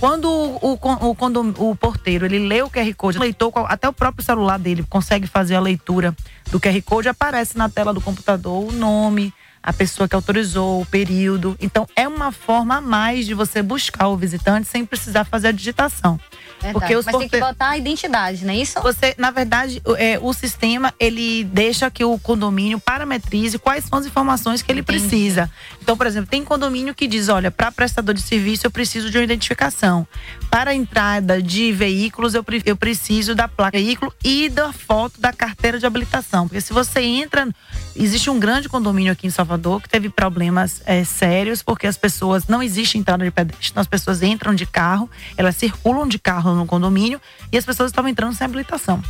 Quando 0.00 0.26
o, 0.26 0.72
o, 0.72 0.78
o, 0.80 1.70
o 1.70 1.76
porteiro 1.76 2.24
ele 2.24 2.38
lê 2.38 2.62
o 2.62 2.70
QR 2.70 2.90
Code, 2.94 3.18
leitor, 3.18 3.52
até 3.68 3.86
o 3.86 3.92
próprio 3.92 4.24
celular 4.24 4.58
dele 4.58 4.86
consegue 4.88 5.26
fazer 5.26 5.54
a 5.54 5.60
leitura 5.60 6.16
do 6.50 6.58
QR 6.58 6.80
Code, 6.82 7.10
aparece 7.10 7.58
na 7.58 7.68
tela 7.68 7.92
do 7.92 8.00
computador 8.00 8.66
o 8.66 8.72
nome, 8.72 9.34
a 9.62 9.70
pessoa 9.70 10.08
que 10.08 10.14
autorizou, 10.14 10.80
o 10.80 10.86
período. 10.86 11.58
Então, 11.60 11.86
é 11.94 12.08
uma 12.08 12.32
forma 12.32 12.76
a 12.76 12.80
mais 12.80 13.26
de 13.26 13.34
você 13.34 13.62
buscar 13.62 14.08
o 14.08 14.16
visitante 14.16 14.66
sem 14.66 14.86
precisar 14.86 15.24
fazer 15.24 15.48
a 15.48 15.52
digitação. 15.52 16.18
Verdade. 16.60 16.96
os 16.96 17.04
Mas 17.06 17.16
tem 17.16 17.28
que 17.28 17.38
botar 17.38 17.68
a 17.70 17.78
identidade, 17.78 18.44
não 18.44 18.52
é 18.52 18.56
isso? 18.56 18.80
você, 18.80 19.14
na 19.18 19.30
verdade, 19.30 19.80
o- 19.84 19.94
é, 19.96 20.18
o 20.20 20.32
sistema 20.32 20.92
ele 20.98 21.44
deixa 21.44 21.90
que 21.90 22.04
o 22.04 22.18
condomínio 22.18 22.80
parametrize 22.80 23.58
quais 23.58 23.84
são 23.84 23.98
as 23.98 24.06
informações 24.06 24.62
que 24.62 24.72
ele 24.72 24.82
precisa. 24.82 25.50
Então, 25.82 25.96
por 25.96 26.06
exemplo, 26.06 26.28
tem 26.30 26.42
condomínio 26.44 26.94
que 26.94 27.06
diz, 27.06 27.28
olha, 27.28 27.50
para 27.50 27.70
prestador 27.70 28.14
de 28.14 28.22
serviço 28.22 28.66
eu 28.66 28.70
preciso 28.70 29.10
de 29.10 29.18
uma 29.18 29.24
identificação. 29.24 30.06
Para 30.50 30.74
entrada 30.74 31.40
de 31.42 31.72
veículos 31.72 32.34
eu, 32.34 32.42
pre- 32.42 32.62
eu 32.64 32.76
preciso 32.76 33.34
da 33.34 33.46
placa 33.46 33.76
veículo 33.78 34.12
e 34.24 34.48
da 34.48 34.72
foto 34.72 35.20
da 35.20 35.32
carteira 35.32 35.78
de 35.78 35.86
habilitação, 35.86 36.48
porque 36.48 36.60
se 36.60 36.72
você 36.72 37.00
entra, 37.00 37.48
existe 37.94 38.30
um 38.30 38.38
grande 38.40 38.68
condomínio 38.68 39.12
aqui 39.12 39.26
em 39.26 39.30
Salvador 39.30 39.82
que 39.82 39.88
teve 39.88 40.08
problemas 40.08 40.80
é, 40.86 41.04
sérios 41.04 41.62
porque 41.62 41.86
as 41.86 41.96
pessoas 41.96 42.46
não 42.48 42.62
existe 42.62 42.96
entrada 42.98 43.24
de 43.24 43.30
pedestre, 43.30 43.68
então 43.70 43.80
as 43.80 43.86
pessoas 43.86 44.22
entram 44.22 44.54
de 44.54 44.64
carro, 44.66 45.08
elas 45.36 45.56
circulam 45.56 46.08
de 46.08 46.18
carro 46.18 46.45
no 46.54 46.66
condomínio 46.66 47.20
e 47.52 47.56
as 47.58 47.64
pessoas 47.64 47.90
estavam 47.90 48.10
entrando 48.10 48.34
sem 48.34 48.44
habilitação. 48.44 49.02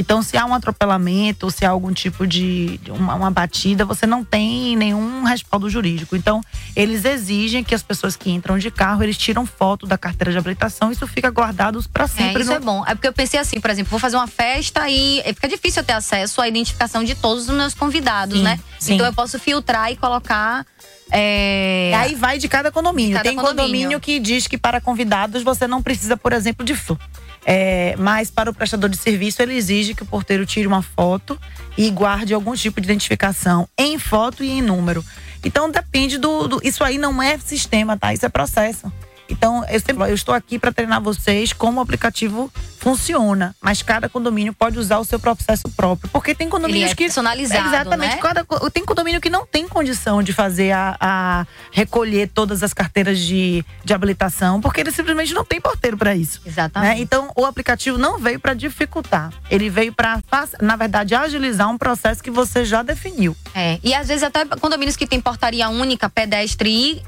Então, 0.00 0.22
se 0.22 0.36
há 0.36 0.46
um 0.46 0.54
atropelamento, 0.54 1.46
ou 1.46 1.50
se 1.50 1.64
há 1.66 1.70
algum 1.70 1.92
tipo 1.92 2.24
de 2.24 2.78
uma, 2.90 3.16
uma 3.16 3.30
batida, 3.32 3.84
você 3.84 4.06
não 4.06 4.22
tem 4.22 4.76
nenhum 4.76 5.24
respaldo 5.24 5.68
jurídico. 5.68 6.14
Então, 6.14 6.40
eles 6.76 7.04
exigem 7.04 7.64
que 7.64 7.74
as 7.74 7.82
pessoas 7.82 8.14
que 8.14 8.30
entram 8.30 8.58
de 8.58 8.70
carro, 8.70 9.02
eles 9.02 9.18
tiram 9.18 9.44
foto 9.44 9.88
da 9.88 9.98
carteira 9.98 10.30
de 10.30 10.38
habilitação, 10.38 10.92
isso 10.92 11.04
fica 11.08 11.28
guardado 11.32 11.82
para 11.92 12.04
É, 12.04 12.06
sempre. 12.06 12.42
isso 12.42 12.50
no- 12.52 12.56
é 12.56 12.60
bom. 12.60 12.84
É 12.86 12.94
porque 12.94 13.08
eu 13.08 13.12
pensei 13.12 13.40
assim, 13.40 13.58
por 13.60 13.70
exemplo, 13.70 13.90
vou 13.90 13.98
fazer 13.98 14.16
uma 14.16 14.28
festa 14.28 14.88
e 14.88 15.18
e 15.18 15.34
fica 15.34 15.48
difícil 15.48 15.82
eu 15.82 15.86
ter 15.86 15.94
acesso 15.94 16.40
à 16.40 16.46
identificação 16.46 17.02
de 17.02 17.16
todos 17.16 17.48
os 17.48 17.54
meus 17.56 17.74
convidados, 17.74 18.36
Sim, 18.38 18.44
né? 18.44 18.60
sim. 18.78 18.94
Então 18.94 19.04
eu 19.04 19.12
posso 19.12 19.36
filtrar 19.36 19.90
e 19.90 19.96
colocar. 19.96 20.64
É, 21.10 21.92
Aí 21.96 22.14
vai 22.14 22.38
de 22.38 22.48
cada 22.48 22.70
condomínio. 22.70 23.16
Cada 23.16 23.28
Tem 23.28 23.36
condomínio. 23.36 23.62
condomínio. 23.66 24.00
que 24.00 24.18
diz 24.18 24.46
que 24.46 24.58
para 24.58 24.80
convidados 24.80 25.42
você 25.42 25.66
não 25.66 25.82
precisa, 25.82 26.16
por 26.16 26.32
exemplo, 26.32 26.64
de 26.64 26.74
foto. 26.74 27.00
É, 27.46 27.94
mas 27.98 28.30
para 28.30 28.50
o 28.50 28.54
prestador 28.54 28.90
de 28.90 28.96
serviço, 28.98 29.40
ele 29.40 29.54
exige 29.54 29.94
que 29.94 30.02
o 30.02 30.06
porteiro 30.06 30.44
tire 30.44 30.66
uma 30.66 30.82
foto 30.82 31.38
e 31.78 31.88
guarde 31.90 32.34
algum 32.34 32.54
tipo 32.54 32.80
de 32.80 32.86
identificação 32.86 33.66
em 33.78 33.98
foto 33.98 34.44
e 34.44 34.50
em 34.50 34.60
número. 34.60 35.02
Então 35.42 35.70
depende 35.70 36.18
do. 36.18 36.46
do- 36.48 36.60
isso 36.62 36.84
aí 36.84 36.98
não 36.98 37.22
é 37.22 37.38
sistema, 37.38 37.96
tá? 37.96 38.12
Isso 38.12 38.26
é 38.26 38.28
processo. 38.28 38.92
Então, 39.28 39.64
eu, 39.68 39.80
sempre, 39.80 40.10
eu 40.10 40.14
estou 40.14 40.34
aqui 40.34 40.58
para 40.58 40.72
treinar 40.72 41.00
vocês 41.00 41.52
como 41.52 41.78
o 41.78 41.82
aplicativo 41.82 42.50
funciona, 42.78 43.54
mas 43.60 43.82
cada 43.82 44.08
condomínio 44.08 44.54
pode 44.54 44.78
usar 44.78 44.98
o 44.98 45.04
seu 45.04 45.18
processo 45.18 45.68
próprio. 45.70 46.08
Porque 46.10 46.34
tem 46.34 46.48
condomínios 46.48 46.92
é 46.92 46.94
que. 46.94 47.04
personalizado, 47.04 47.68
Exatamente. 47.68 48.14
né? 48.14 48.22
Cada, 48.22 48.44
tem 48.72 48.84
condomínio 48.84 49.20
que 49.20 49.28
não 49.28 49.44
tem 49.44 49.68
condição 49.68 50.22
de 50.22 50.32
fazer 50.32 50.72
a, 50.72 50.96
a 51.00 51.46
recolher 51.72 52.28
todas 52.28 52.62
as 52.62 52.72
carteiras 52.72 53.18
de, 53.18 53.64
de 53.84 53.92
habilitação, 53.92 54.60
porque 54.60 54.80
ele 54.80 54.90
simplesmente 54.92 55.34
não 55.34 55.44
tem 55.44 55.60
porteiro 55.60 55.96
para 55.96 56.14
isso. 56.14 56.40
Exatamente. 56.46 56.94
né? 56.94 57.02
Então, 57.02 57.30
o 57.36 57.44
aplicativo 57.44 57.98
não 57.98 58.18
veio 58.18 58.40
para 58.40 58.54
dificultar. 58.54 59.32
Ele 59.50 59.68
veio 59.68 59.92
para, 59.92 60.20
na 60.60 60.76
verdade, 60.76 61.14
agilizar 61.14 61.68
um 61.68 61.76
processo 61.76 62.22
que 62.22 62.30
você 62.30 62.64
já 62.64 62.82
definiu. 62.82 63.36
É, 63.54 63.78
e 63.82 63.92
às 63.92 64.08
vezes 64.08 64.22
até 64.22 64.44
condomínios 64.44 64.96
que 64.96 65.06
tem 65.06 65.20
portaria 65.20 65.68
única, 65.68 66.08
pedestre 66.08 66.70
e 66.70 67.02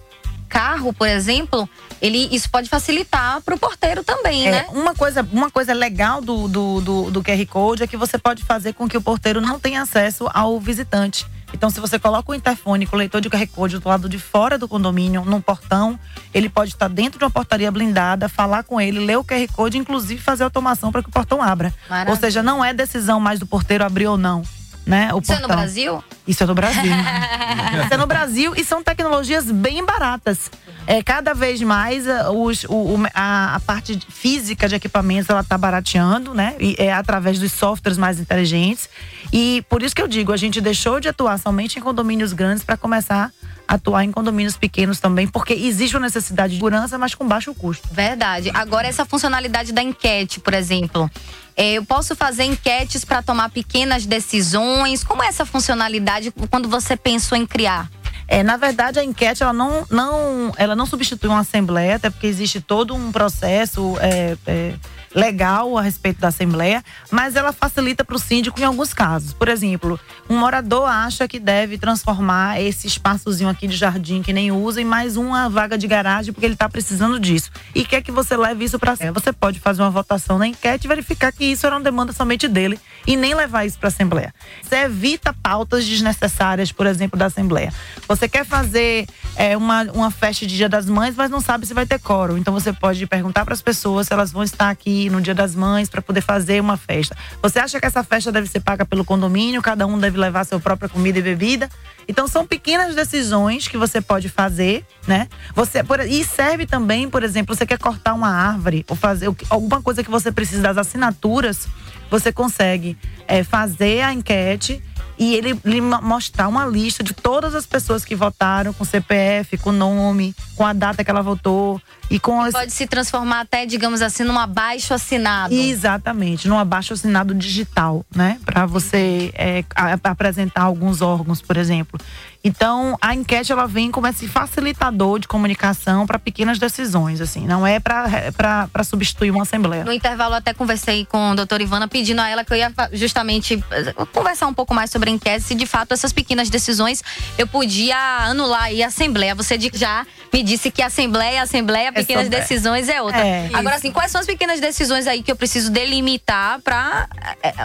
carro, 0.51 0.93
por 0.93 1.07
exemplo, 1.09 1.67
ele, 2.03 2.29
isso 2.33 2.51
pode 2.51 2.69
facilitar 2.69 3.41
para 3.41 3.55
o 3.55 3.59
porteiro 3.59 4.03
também, 4.03 4.49
É, 4.49 4.51
né? 4.51 4.67
uma, 4.73 4.95
coisa, 4.95 5.27
uma 5.33 5.51
coisa 5.51 5.73
legal 5.73 6.21
do, 6.21 6.49
do, 6.49 6.81
do, 6.81 7.11
do 7.11 7.23
QR 7.23 7.47
Code 7.47 7.85
é 7.85 7.87
que 7.87 7.97
você 7.97 8.19
pode 8.19 8.43
fazer 8.45 8.75
com 8.75 8.89
que 8.89 8.97
o 8.97 9.01
porteiro 9.01 9.41
não 9.41 9.59
tenha 9.61 9.81
acesso 9.81 10.29
ao 10.35 10.59
visitante. 10.59 11.25
Então, 11.53 11.69
se 11.69 11.81
você 11.81 11.99
coloca 11.99 12.31
o 12.31 12.35
interfone 12.35 12.87
com 12.87 12.95
o 12.95 12.99
leitor 12.99 13.21
de 13.21 13.29
QR 13.29 13.47
Code 13.49 13.79
do 13.79 13.89
lado 13.89 14.09
de 14.09 14.19
fora 14.19 14.57
do 14.57 14.69
condomínio, 14.69 15.25
no 15.25 15.41
portão, 15.43 15.99
ele 16.33 16.49
pode 16.49 16.73
estar 16.73 16.89
dentro 16.89 17.19
de 17.19 17.25
uma 17.25 17.31
portaria 17.31 17.71
blindada, 17.73 18.29
falar 18.29 18.63
com 18.63 18.81
ele, 18.81 19.01
ler 19.01 19.19
o 19.19 19.25
QR 19.25 19.47
Code, 19.53 19.77
inclusive 19.79 20.21
fazer 20.23 20.45
automação 20.45 20.93
para 20.93 21.03
que 21.03 21.09
o 21.09 21.13
portão 21.13 21.43
abra. 21.43 21.73
Maravilha. 21.89 22.15
Ou 22.15 22.21
seja, 22.21 22.43
não 22.43 22.65
é 22.65 22.73
decisão 22.73 23.19
mais 23.19 23.41
do 23.41 23.47
porteiro 23.47 23.85
abrir 23.85 24.07
ou 24.07 24.17
não. 24.17 24.43
Né, 24.91 25.15
o 25.15 25.21
Isso 25.21 25.33
é 25.33 25.39
no. 25.39 25.47
Brasil? 25.49 26.05
Isso 26.27 26.43
é 26.43 26.47
no 26.47 26.55
Brasil. 26.55 26.83
Isso 27.85 27.95
é 27.95 27.97
no 27.97 28.07
Brasil 28.07 28.55
e 28.57 28.65
são 28.65 28.83
tecnologias 28.83 29.45
bem 29.51 29.85
baratas. 29.85 30.51
É, 30.87 31.01
cada 31.03 31.33
vez 31.33 31.63
mais 31.63 32.09
a, 32.09 32.31
os- 32.33 32.65
o- 32.69 32.97
a, 33.15 33.55
a 33.55 33.61
parte 33.61 33.99
física 34.09 34.69
de 34.69 34.75
equipamentos 34.75 35.31
ela 35.31 35.43
está 35.43 35.57
barateando, 35.57 36.35
né? 36.35 36.57
E 36.59 36.75
é 36.79 36.93
através 36.93 37.39
dos 37.39 37.53
softwares 37.53 37.97
mais 37.97 38.19
inteligentes. 38.19 38.89
E 39.33 39.65
por 39.69 39.83
isso 39.83 39.95
que 39.95 40.03
eu 40.03 40.09
digo, 40.09 40.33
a 40.33 40.37
gente 40.37 40.61
deixou 40.61 40.99
de 40.99 41.09
atuar 41.09 41.39
somente 41.39 41.79
em 41.79 41.83
condomínios 41.83 42.33
grandes 42.33 42.65
para 42.65 42.77
começar 42.77 43.31
a 43.69 43.75
atuar 43.75 44.03
em 44.05 44.11
condomínios 44.11 44.57
pequenos 44.57 44.99
também, 44.99 45.29
porque 45.29 45.53
existe 45.53 45.95
uma 45.97 46.07
necessidade 46.07 46.55
de 46.55 46.57
segurança, 46.59 46.99
mas 46.99 47.15
com 47.15 47.29
baixo 47.29 47.55
custo. 47.55 47.87
Verdade. 47.93 48.51
Agora, 48.53 48.89
essa 48.89 49.05
funcionalidade 49.05 49.73
da 49.73 49.81
enquete, 49.83 50.41
por 50.41 50.55
exemplo. 50.55 51.09
É, 51.57 51.75
eu 51.75 51.85
posso 51.85 52.15
fazer 52.17 52.45
enquetes 52.45 53.05
para 53.05 53.23
tomar 53.23 53.51
pequenas 53.51 54.07
decisões. 54.07 55.05
Como 55.05 55.23
é 55.23 55.27
essa 55.27 55.45
funcionalidade 55.45 56.33
quando 56.51 56.69
você 56.69 56.97
pensou 56.97 57.37
em 57.37 57.47
criar? 57.47 57.91
É, 58.27 58.45
na 58.45 58.57
verdade, 58.57 59.01
a 59.01 59.05
enquete 59.05 59.43
ela 59.43 59.53
não, 59.53 59.85
não, 59.91 60.53
ela 60.57 60.77
não 60.77 60.87
substitui 60.87 61.29
uma 61.29 61.41
assembleia, 61.41 61.97
até 61.97 62.09
porque 62.11 62.29
existe 62.29 62.61
todo 62.61 62.95
um 62.95 63.11
processo 63.11 63.97
é, 64.01 64.37
é, 64.47 64.75
legal 65.15 65.77
a 65.77 65.83
respeito 65.83 66.21
da 66.21 66.29
Assembleia, 66.29 66.85
mas 67.11 67.37
ela 67.37 67.53
facilita 67.53 68.05
para 68.05 68.17
o 68.17 68.19
síndico 68.19 68.61
em 68.61 68.65
alguns 68.65 68.95
casos. 68.95 69.33
Por 69.33 69.49
exemplo, 69.49 69.99
um 70.29 70.39
morador 70.39 70.89
acha 70.89 71.27
que 71.27 71.39
deve 71.39 71.79
transformar 71.79 72.61
esse 72.61 72.87
espaçozinho 72.87 73.49
aqui 73.49 73.67
de 73.67 73.77
jardim 73.77 74.23
que 74.23 74.33
nem 74.33 74.53
usa 74.53 74.81
em 74.81 74.85
mais 74.85 75.17
uma 75.17 75.49
vaga 75.49 75.77
de 75.77 75.87
garagem 75.87 76.33
porque 76.33 76.47
ele 76.47 76.55
está 76.55 76.69
precisando 76.69 77.19
disso. 77.19 77.51
E 77.75 77.85
quer 77.85 78.03
que 78.03 78.13
você 78.13 78.37
leve 78.37 78.65
isso 78.65 78.79
para 78.79 78.95
Você 78.95 79.33
pode 79.33 79.59
fazer 79.59 79.83
uma 79.83 79.91
votação 79.91 80.39
na 80.39 80.47
enquete 80.47 80.87
e 80.87 80.89
verificar 80.89 81.33
que 81.33 81.45
isso 81.45 81.67
era 81.67 81.77
uma 81.77 81.83
demanda 81.83 82.13
somente 82.13 82.47
dele 82.47 82.79
e 83.07 83.17
nem 83.17 83.35
levar 83.35 83.65
isso 83.65 83.79
para 83.79 83.89
a 83.89 83.93
Assembleia. 83.93 84.35
Você 84.63 84.77
evita 84.77 85.33
pautas 85.33 85.87
desnecessárias, 85.87 86.71
por 86.71 86.87
exemplo, 86.87 87.19
da 87.19 87.27
Assembleia. 87.27 87.73
Você 88.07 88.29
quer 88.29 88.45
fazer 88.45 89.07
é, 89.37 89.57
uma, 89.57 89.83
uma 89.93 90.11
festa 90.11 90.47
de 90.47 90.57
Dia 90.57 90.69
das 90.69 90.87
Mães, 90.87 91.15
mas 91.17 91.31
não 91.31 91.41
sabe 91.41 91.67
se 91.67 91.75
vai 91.75 91.87
ter 91.87 91.99
coro. 91.99 92.37
Então 92.37 92.53
você 92.53 92.73
pode 92.73 93.07
perguntar 93.07 93.45
para 93.45 93.55
as 93.55 93.63
pessoas 93.63 94.07
se 94.07 94.13
elas 94.13 94.31
vão 94.31 94.43
estar 94.43 94.71
aqui 94.71 95.00
no 95.09 95.21
Dia 95.21 95.35
das 95.35 95.55
Mães 95.55 95.89
para 95.89 96.03
poder 96.03 96.21
fazer 96.21 96.61
uma 96.61 96.77
festa. 96.77 97.17
Você 97.41 97.59
acha 97.59 97.81
que 97.81 97.87
essa 97.87 98.03
festa 98.03 98.31
deve 98.31 98.49
ser 98.49 98.61
paga 98.61 98.85
pelo 98.85 99.05
condomínio? 99.05 99.63
Cada 99.63 99.87
um 99.87 99.99
deve 99.99 100.19
levar 100.19 100.45
sua 100.45 100.59
própria 100.61 100.89
comida 100.89 101.19
e 101.19 101.23
bebida? 101.23 101.71
Então 102.09 102.27
são 102.27 102.45
pequenas 102.47 102.95
decisões 102.95 103.69
que 103.69 103.79
você 103.79 104.01
pode 104.01 104.29
fazer, 104.29 104.85
né? 105.07 105.29
Você 105.55 105.83
por, 105.85 106.01
e 106.01 106.25
serve 106.25 106.67
também, 106.67 107.09
por 107.09 107.23
exemplo, 107.23 107.55
você 107.55 107.65
quer 107.65 107.79
cortar 107.79 108.13
uma 108.15 108.29
árvore 108.29 108.85
ou 108.89 108.97
fazer 108.97 109.33
alguma 109.49 109.81
coisa 109.81 110.03
que 110.03 110.11
você 110.11 110.33
precisa 110.33 110.63
das 110.63 110.77
assinaturas, 110.77 111.69
você 112.11 112.33
consegue 112.33 112.99
é, 113.29 113.45
fazer 113.45 114.03
a 114.03 114.13
enquete 114.13 114.83
e 115.17 115.35
ele 115.35 115.57
lhe 115.65 115.81
mo- 115.81 116.01
mostrar 116.03 116.49
uma 116.49 116.67
lista 116.67 117.05
de 117.05 117.13
todas 117.13 117.55
as 117.55 117.67
pessoas 117.67 118.05
que 118.05 118.17
votaram 118.17 118.73
com 118.73 118.85
CPF, 118.85 119.57
com 119.59 119.71
nome, 119.71 120.35
com 120.61 120.67
a 120.67 120.75
data 120.75 121.03
que 121.03 121.11
ela 121.11 121.23
votou 121.23 121.81
e 122.11 122.19
com 122.21 122.39
as, 122.39 122.53
Pode 122.53 122.71
se 122.71 122.87
transformar 122.87 123.41
até, 123.41 123.65
digamos 123.65 124.03
assim, 124.03 124.25
num 124.25 124.39
abaixo 124.39 124.93
assinado. 124.93 125.55
Exatamente, 125.55 126.47
num 126.49 126.59
abaixo 126.59 126.93
assinado 126.93 127.33
digital, 127.35 128.05
né? 128.15 128.39
Para 128.45 128.67
você 128.67 129.33
é, 129.35 129.65
apresentar 130.05 130.65
alguns 130.65 131.01
órgãos, 131.01 131.41
por 131.41 131.57
exemplo. 131.57 131.99
Então, 132.43 132.97
a 133.03 133.15
enquete 133.15 133.53
ela 133.53 133.67
vem 133.67 133.91
como 133.91 134.07
esse 134.07 134.27
facilitador 134.27 135.19
de 135.19 135.29
comunicação 135.29 136.07
para 136.07 136.19
pequenas 136.19 136.59
decisões, 136.59 137.21
assim, 137.21 137.47
não 137.47 137.67
é 137.67 137.79
para 137.79 138.83
substituir 138.83 139.31
uma 139.31 139.43
assembleia. 139.43 139.85
No 139.85 139.93
intervalo, 139.93 140.35
eu 140.35 140.39
até 140.39 140.55
conversei 140.55 141.05
com 141.05 141.33
a 141.33 141.35
doutora 141.35 141.63
Ivana, 141.63 141.87
pedindo 141.87 142.21
a 142.21 142.29
ela 142.29 142.43
que 142.43 142.53
eu 142.53 142.57
ia 142.57 142.73
justamente 142.93 143.63
eh, 143.71 143.93
conversar 144.13 144.47
um 144.47 144.55
pouco 144.55 144.75
mais 144.75 144.91
sobre 144.91 145.11
a 145.11 145.13
enquete, 145.13 145.45
se 145.45 145.55
de 145.55 145.67
fato 145.67 145.93
essas 145.93 146.15
pequenas 146.15 146.49
decisões 146.49 147.03
eu 147.37 147.47
podia 147.47 147.97
anular 148.25 148.71
a 148.71 148.87
Assembleia. 148.87 149.35
Você 149.35 149.59
já 149.75 150.07
me 150.33 150.43
disse 150.51 150.71
que 150.71 150.83
Assembleia, 150.83 151.43
Assembleia, 151.43 151.93
pequenas 151.93 152.25
sobre- 152.25 152.41
decisões 152.41 152.89
é 152.89 153.01
outra. 153.01 153.21
É, 153.27 153.51
Agora, 153.55 153.77
assim, 153.77 153.91
quais 153.93 154.11
são 154.11 154.21
as 154.21 154.27
pequenas 154.27 154.61
decisões 154.61 155.07
aí 155.07 155.23
que 155.23 155.31
eu 155.31 155.37
preciso 155.37 155.71
delimitar 155.71 156.61
para 156.61 157.09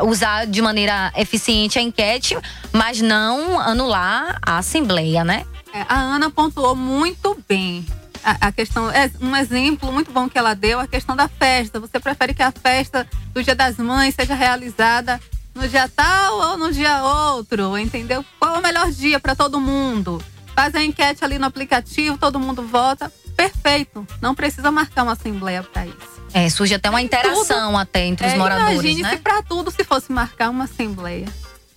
usar 0.03 0.45
de 0.45 0.61
maneira 0.61 1.11
eficiente 1.17 1.79
a 1.79 1.81
enquete, 1.81 2.37
mas 2.71 3.01
não 3.01 3.59
anular 3.59 4.37
a 4.41 4.57
Assembleia, 4.59 5.23
né? 5.23 5.45
É, 5.73 5.85
a 5.89 5.95
Ana 5.99 6.29
pontuou 6.29 6.75
muito 6.75 7.37
bem. 7.49 7.85
A, 8.23 8.47
a 8.47 8.51
questão, 8.51 8.89
é 8.91 9.09
um 9.21 9.35
exemplo 9.35 9.91
muito 9.91 10.11
bom 10.11 10.29
que 10.29 10.37
ela 10.37 10.53
deu, 10.53 10.79
a 10.79 10.87
questão 10.87 11.15
da 11.15 11.27
festa. 11.27 11.79
Você 11.79 11.99
prefere 11.99 12.33
que 12.33 12.41
a 12.43 12.51
festa 12.51 13.07
do 13.33 13.43
Dia 13.43 13.55
das 13.55 13.77
Mães 13.77 14.15
seja 14.15 14.33
realizada 14.33 15.19
no 15.53 15.67
dia 15.67 15.87
tal 15.95 16.37
ou 16.51 16.57
no 16.57 16.71
dia 16.71 17.03
outro, 17.03 17.77
entendeu? 17.77 18.25
Qual 18.39 18.55
é 18.55 18.59
o 18.59 18.61
melhor 18.61 18.91
dia 18.91 19.19
para 19.19 19.35
todo 19.35 19.59
mundo? 19.59 20.21
Faz 20.55 20.73
a 20.75 20.83
enquete 20.83 21.23
ali 21.23 21.37
no 21.37 21.45
aplicativo, 21.45 22.17
todo 22.17 22.39
mundo 22.39 22.63
vota. 22.63 23.11
Perfeito. 23.35 24.07
Não 24.21 24.33
precisa 24.33 24.71
marcar 24.71 25.03
uma 25.03 25.11
assembleia 25.13 25.61
para 25.63 25.85
isso. 25.85 26.15
É, 26.33 26.49
surge 26.49 26.73
até 26.73 26.89
uma 26.89 27.01
interação 27.01 27.77
até 27.77 28.05
entre 28.05 28.25
os 28.27 28.33
É, 28.33 28.37
moradores, 28.37 28.73
Imagine 28.73 29.01
né? 29.03 29.09
se 29.11 29.17
para 29.17 29.41
tudo 29.41 29.71
se 29.71 29.83
fosse 29.83 30.11
marcar 30.11 30.49
uma 30.49 30.63
assembleia. 30.65 31.27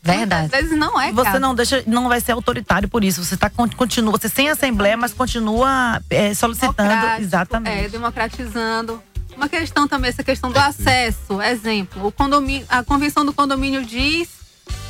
Verdade. 0.02 0.44
Às 0.46 0.50
vezes 0.62 0.78
não 0.78 1.00
é 1.00 1.10
Você 1.12 1.24
caso. 1.24 1.40
não 1.40 1.54
deixa, 1.54 1.82
não 1.86 2.08
vai 2.08 2.20
ser 2.20 2.32
autoritário 2.32 2.88
por 2.88 3.02
isso. 3.04 3.22
Você 3.24 3.36
tá 3.36 3.50
con- 3.50 3.68
continua, 3.76 4.12
você 4.12 4.28
sem 4.28 4.48
assembleia, 4.48 4.96
mas 4.96 5.12
continua 5.12 6.00
é, 6.08 6.32
solicitando 6.34 7.06
exatamente. 7.20 7.84
É, 7.86 7.88
democratizando. 7.88 9.02
Uma 9.36 9.48
questão 9.48 9.86
também, 9.86 10.08
essa 10.08 10.24
questão 10.24 10.50
do 10.50 10.58
acesso. 10.58 11.40
Exemplo, 11.42 12.06
o 12.06 12.12
condomínio, 12.12 12.66
a 12.68 12.82
convenção 12.82 13.24
do 13.24 13.32
condomínio 13.32 13.84
diz 13.84 14.28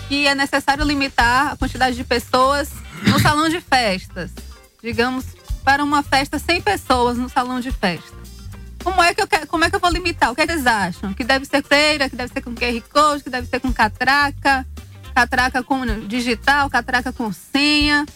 que 0.09 0.27
é 0.27 0.35
necessário 0.35 0.85
limitar 0.85 1.53
a 1.53 1.57
quantidade 1.57 1.97
de 1.97 2.05
pessoas 2.05 2.71
no 3.03 3.19
salão 3.21 3.49
de 3.49 3.61
festas. 3.61 4.31
Digamos, 4.83 5.25
para 5.65 5.83
uma 5.85 6.03
festa, 6.03 6.39
100 6.39 6.63
pessoas 6.63 7.19
no 7.19 7.29
salão 7.29 7.61
de 7.61 7.71
festa. 7.71 8.17
Como 8.83 9.03
é 9.03 9.13
que 9.13 9.21
eu, 9.21 9.27
quero, 9.27 9.47
como 9.47 9.65
é 9.65 9.71
que 9.71 9.77
eu 9.77 9.81
vou 9.81 9.91
limitar? 9.91 10.31
O 10.31 10.35
que, 10.35 10.41
é 10.41 10.47
que 10.47 10.53
vocês 10.53 10.67
acham? 10.67 11.13
Que 11.13 11.25
deve 11.25 11.45
ser 11.45 11.63
feira, 11.63 12.09
que 12.09 12.17
deve 12.17 12.33
ser 12.33 12.41
com 12.41 12.55
QR 12.55 12.81
Code, 12.91 13.25
que 13.25 13.31
deve 13.31 13.47
ser 13.47 13.61
com 13.61 13.73
catraca, 13.73 14.67
catraca 15.15 15.63
com 15.63 15.85
digital, 16.07 16.71
catraca 16.71 17.13
com 17.13 17.33
senha. 17.33 18.07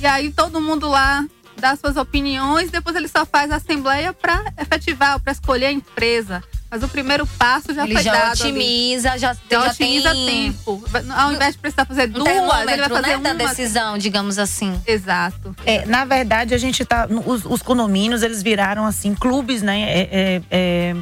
E 0.00 0.06
aí 0.06 0.32
todo 0.32 0.60
mundo 0.60 0.88
lá 0.88 1.26
dá 1.58 1.74
suas 1.74 1.96
opiniões, 1.96 2.70
depois 2.70 2.94
ele 2.96 3.08
só 3.08 3.26
faz 3.26 3.50
a 3.50 3.56
assembleia 3.56 4.12
para 4.12 4.52
efetivar, 4.58 5.20
para 5.20 5.32
escolher 5.32 5.66
a 5.66 5.72
empresa. 5.72 6.42
Mas 6.76 6.82
o 6.82 6.88
primeiro 6.88 7.26
passo 7.26 7.72
já 7.74 7.84
Ele 7.84 7.94
foi 7.94 8.02
já 8.02 8.12
dado. 8.12 8.42
ali. 8.42 8.50
otimiza, 8.52 9.08
já- 9.18 9.32
já, 9.32 9.36
já 9.50 9.70
otimiza 9.70 10.10
tem- 10.12 10.52
tempo. 10.52 10.84
Ao 11.16 11.32
invés 11.32 11.54
de 11.54 11.58
precisar 11.58 11.86
fazer 11.86 12.08
Um 12.08 12.12
duas, 12.12 12.26
ele 12.28 12.40
vai 12.46 12.66
termômetro, 12.66 12.94
fazer 12.96 13.06
né, 13.08 13.16
uma 13.16 13.34
da 13.34 13.46
decisão, 13.46 13.96
digamos 13.98 14.38
assim. 14.38 14.78
Exato. 14.86 15.56
É, 15.64 15.86
na 15.86 16.04
verdade, 16.04 16.52
a 16.54 16.58
gente 16.58 16.84
tá. 16.84 17.08
Os, 17.24 17.44
os 17.46 17.62
condomínios, 17.62 18.22
eles 18.22 18.42
viraram 18.42 18.84
assim, 18.84 19.14
clubes, 19.14 19.62
né? 19.62 19.80
é, 19.80 20.08
é, 20.12 20.42
é, 20.50 20.96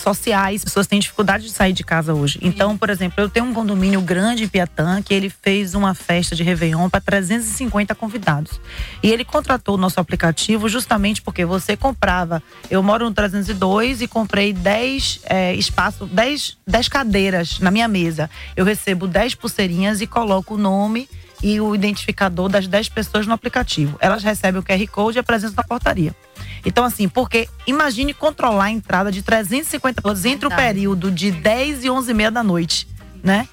sociais. 0.00 0.60
As 0.60 0.64
pessoas 0.64 0.86
têm 0.86 0.98
dificuldade 0.98 1.44
de 1.44 1.50
sair 1.50 1.72
de 1.72 1.84
casa 1.84 2.14
hoje. 2.14 2.38
Então, 2.42 2.76
por 2.76 2.90
exemplo, 2.90 3.22
eu 3.22 3.28
tenho 3.28 3.46
um 3.46 3.54
condomínio 3.54 4.00
grande 4.00 4.44
em 4.44 4.48
Piatã 4.48 5.00
que 5.02 5.14
ele 5.14 5.30
fez 5.30 5.74
uma 5.74 5.94
festa 5.94 6.34
de 6.34 6.42
Réveillon 6.42 6.88
para 6.88 7.00
350 7.00 7.94
convidados. 7.94 8.60
E 9.02 9.10
ele 9.10 9.24
contratou 9.24 9.74
o 9.74 9.78
nosso 9.78 10.00
aplicativo 10.00 10.68
justamente 10.68 11.22
porque 11.22 11.44
você 11.44 11.76
comprava. 11.76 12.42
Eu 12.70 12.82
moro 12.82 13.04
no 13.04 13.14
302 13.14 14.02
e 14.02 14.08
comprei 14.08 14.52
10 14.52 15.20
é, 15.24 15.54
espaços, 15.54 16.08
10, 16.10 16.58
10 16.66 16.88
cadeiras 16.88 17.60
na 17.60 17.70
minha 17.70 17.88
mesa. 17.88 18.30
Eu 18.56 18.64
recebo 18.64 19.06
10 19.06 19.34
pulseirinhas 19.34 20.00
e 20.00 20.06
coloco 20.06 20.54
o 20.54 20.58
nome 20.58 21.08
e 21.42 21.60
o 21.60 21.74
identificador 21.74 22.48
das 22.48 22.66
10 22.66 22.88
pessoas 22.90 23.26
no 23.26 23.32
aplicativo. 23.32 23.96
Elas 24.00 24.22
recebem 24.22 24.60
o 24.60 24.64
QR 24.64 24.86
Code 24.88 25.18
e 25.18 25.20
apresentam 25.20 25.56
na 25.56 25.62
portaria. 25.62 26.14
Então, 26.64 26.84
assim, 26.84 27.08
porque 27.08 27.48
imagine 27.66 28.12
controlar 28.12 28.64
a 28.64 28.70
entrada 28.70 29.10
de 29.10 29.22
350 29.22 30.02
pessoas 30.02 30.24
entre 30.24 30.46
o 30.46 30.50
período 30.50 31.10
de 31.10 31.30
10 31.30 31.84
e 31.84 31.90
11 31.90 32.10
e 32.10 32.14
meia 32.14 32.30
da 32.30 32.42
noite. 32.42 32.86
Né? 33.22 33.46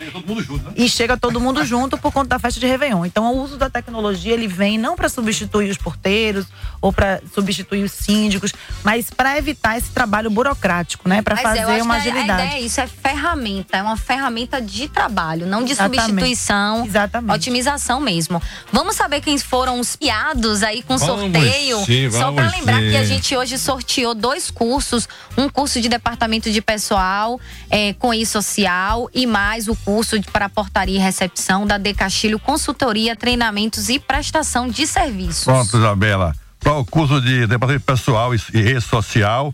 E 0.75 0.87
chega 0.87 1.17
todo 1.17 1.39
mundo 1.39 1.65
junto 1.65 1.97
por 1.97 2.11
conta 2.11 2.29
da 2.29 2.39
festa 2.39 2.59
de 2.59 2.65
Réveillon. 2.65 3.05
Então, 3.05 3.33
o 3.33 3.41
uso 3.41 3.57
da 3.57 3.69
tecnologia 3.69 4.33
ele 4.33 4.47
vem 4.47 4.77
não 4.77 4.95
para 4.95 5.09
substituir 5.09 5.69
os 5.69 5.77
porteiros 5.77 6.45
ou 6.81 6.93
para 6.93 7.21
substituir 7.33 7.83
os 7.83 7.91
síndicos, 7.91 8.53
mas 8.83 9.09
para 9.09 9.37
evitar 9.37 9.77
esse 9.77 9.89
trabalho 9.89 10.29
burocrático, 10.29 11.09
né? 11.09 11.21
Para 11.21 11.39
é, 11.39 11.43
fazer 11.43 11.59
acho 11.63 11.83
uma 11.83 11.95
agilidade. 11.95 12.31
A 12.31 12.45
ideia 12.45 12.59
é 12.59 12.61
isso, 12.61 12.79
é 12.79 12.87
ferramenta, 12.87 13.77
é 13.77 13.81
uma 13.81 13.97
ferramenta 13.97 14.61
de 14.61 14.87
trabalho, 14.87 15.47
não 15.47 15.63
de 15.63 15.71
Exatamente. 15.71 16.01
substituição. 16.01 16.85
Exatamente. 16.85 17.35
Otimização 17.35 17.99
mesmo. 17.99 18.41
Vamos 18.71 18.95
saber 18.95 19.21
quem 19.21 19.37
foram 19.37 19.79
os 19.79 19.95
piados 19.95 20.63
aí 20.63 20.83
com 20.83 20.97
Vamos 20.97 21.21
sorteio. 21.21 21.83
sim, 21.85 22.11
Só 22.11 22.31
para 22.31 22.49
lembrar 22.49 22.79
sim. 22.79 22.89
que 22.89 22.97
a 22.97 23.03
gente 23.03 23.35
hoje 23.35 23.57
sorteou 23.57 24.13
dois 24.13 24.51
cursos: 24.51 25.07
um 25.37 25.49
curso 25.49 25.81
de 25.81 25.89
departamento 25.89 26.51
de 26.51 26.61
pessoal 26.61 27.39
é, 27.69 27.93
com 27.93 28.13
I 28.13 28.25
social 28.25 29.09
e 29.13 29.25
mais 29.25 29.56
o 29.67 29.75
curso 29.75 30.21
para 30.31 30.47
portaria 30.47 30.97
e 30.97 31.01
recepção 31.01 31.65
da 31.65 31.77
De 31.77 31.93
Castilho 31.93 32.37
Consultoria, 32.37 33.15
Treinamentos 33.15 33.89
e 33.89 33.97
Prestação 33.97 34.69
de 34.69 34.85
Serviços. 34.85 35.45
Pronto, 35.45 35.77
Isabela. 35.77 36.35
Para 36.59 36.73
o 36.73 36.85
curso 36.85 37.19
de 37.21 37.47
departamento 37.47 37.85
pessoal 37.85 38.35
e 38.35 38.39
e 38.53 38.61
rede 38.61 38.81
social, 38.81 39.53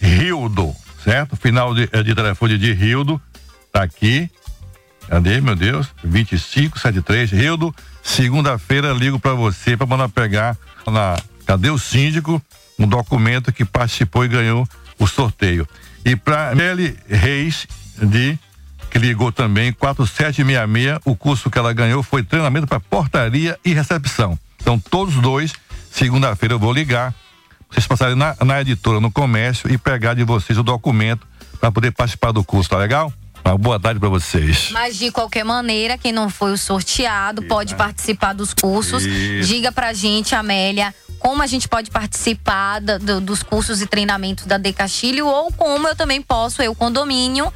Rildo, 0.00 0.74
certo? 1.02 1.36
Final 1.36 1.74
de, 1.74 1.88
eh, 1.92 2.02
de 2.02 2.14
telefone 2.14 2.58
de 2.58 2.72
Rildo, 2.72 3.20
tá 3.72 3.82
aqui. 3.82 4.30
Cadê, 5.08 5.40
meu 5.40 5.56
Deus? 5.56 5.88
2573, 6.04 7.30
Rildo. 7.30 7.74
Segunda-feira 8.02 8.92
ligo 8.92 9.18
para 9.18 9.32
você 9.32 9.76
para 9.76 9.86
mandar 9.86 10.08
pegar 10.08 10.56
na. 10.86 11.16
Cadê 11.46 11.70
o 11.70 11.78
síndico? 11.78 12.42
Um 12.78 12.86
documento 12.86 13.52
que 13.52 13.64
participou 13.64 14.24
e 14.24 14.28
ganhou 14.28 14.68
o 14.98 15.06
sorteio. 15.06 15.66
E 16.04 16.14
para 16.14 16.54
Meli 16.54 16.96
Reis, 17.08 17.66
de 18.00 18.38
que 18.90 18.98
ligou 18.98 19.30
também 19.32 19.72
4766, 19.72 21.00
o 21.04 21.14
curso 21.16 21.50
que 21.50 21.58
ela 21.58 21.72
ganhou 21.72 22.02
foi 22.02 22.22
treinamento 22.22 22.66
para 22.66 22.80
portaria 22.80 23.58
e 23.64 23.72
recepção. 23.72 24.38
Então, 24.60 24.78
todos 24.78 25.14
dois, 25.16 25.52
segunda-feira 25.90 26.54
eu 26.54 26.58
vou 26.58 26.72
ligar, 26.72 27.14
vocês 27.70 27.86
passarem 27.86 28.14
na, 28.16 28.34
na 28.44 28.60
editora, 28.60 29.00
no 29.00 29.10
comércio 29.10 29.70
e 29.72 29.76
pegar 29.76 30.14
de 30.14 30.24
vocês 30.24 30.58
o 30.58 30.62
documento 30.62 31.26
para 31.60 31.70
poder 31.72 31.90
participar 31.92 32.32
do 32.32 32.42
curso, 32.42 32.70
tá 32.70 32.78
legal? 32.78 33.12
Uma 33.44 33.56
boa 33.56 33.78
tarde 33.80 33.98
para 34.00 34.08
vocês. 34.08 34.70
Mas 34.72 34.96
de 34.96 35.10
qualquer 35.10 35.44
maneira, 35.44 35.96
quem 35.96 36.12
não 36.12 36.28
foi 36.28 36.52
o 36.52 36.58
sorteado 36.58 37.42
pode 37.42 37.74
participar 37.76 38.32
dos 38.32 38.52
cursos. 38.52 39.04
Isso. 39.04 39.48
Diga 39.48 39.70
pra 39.72 39.92
gente, 39.92 40.34
Amélia, 40.34 40.94
como 41.18 41.42
a 41.42 41.46
gente 41.46 41.66
pode 41.68 41.90
participar 41.90 42.80
do- 42.80 43.20
dos 43.20 43.42
cursos 43.42 43.80
e 43.80 43.86
treinamentos 43.86 44.44
da 44.44 44.58
De 44.58 44.72
Castilho 44.72 45.26
ou 45.26 45.52
como 45.52 45.88
eu 45.88 45.96
também 45.96 46.20
posso, 46.20 46.60
eu 46.62 46.74
condomínio, 46.74 47.50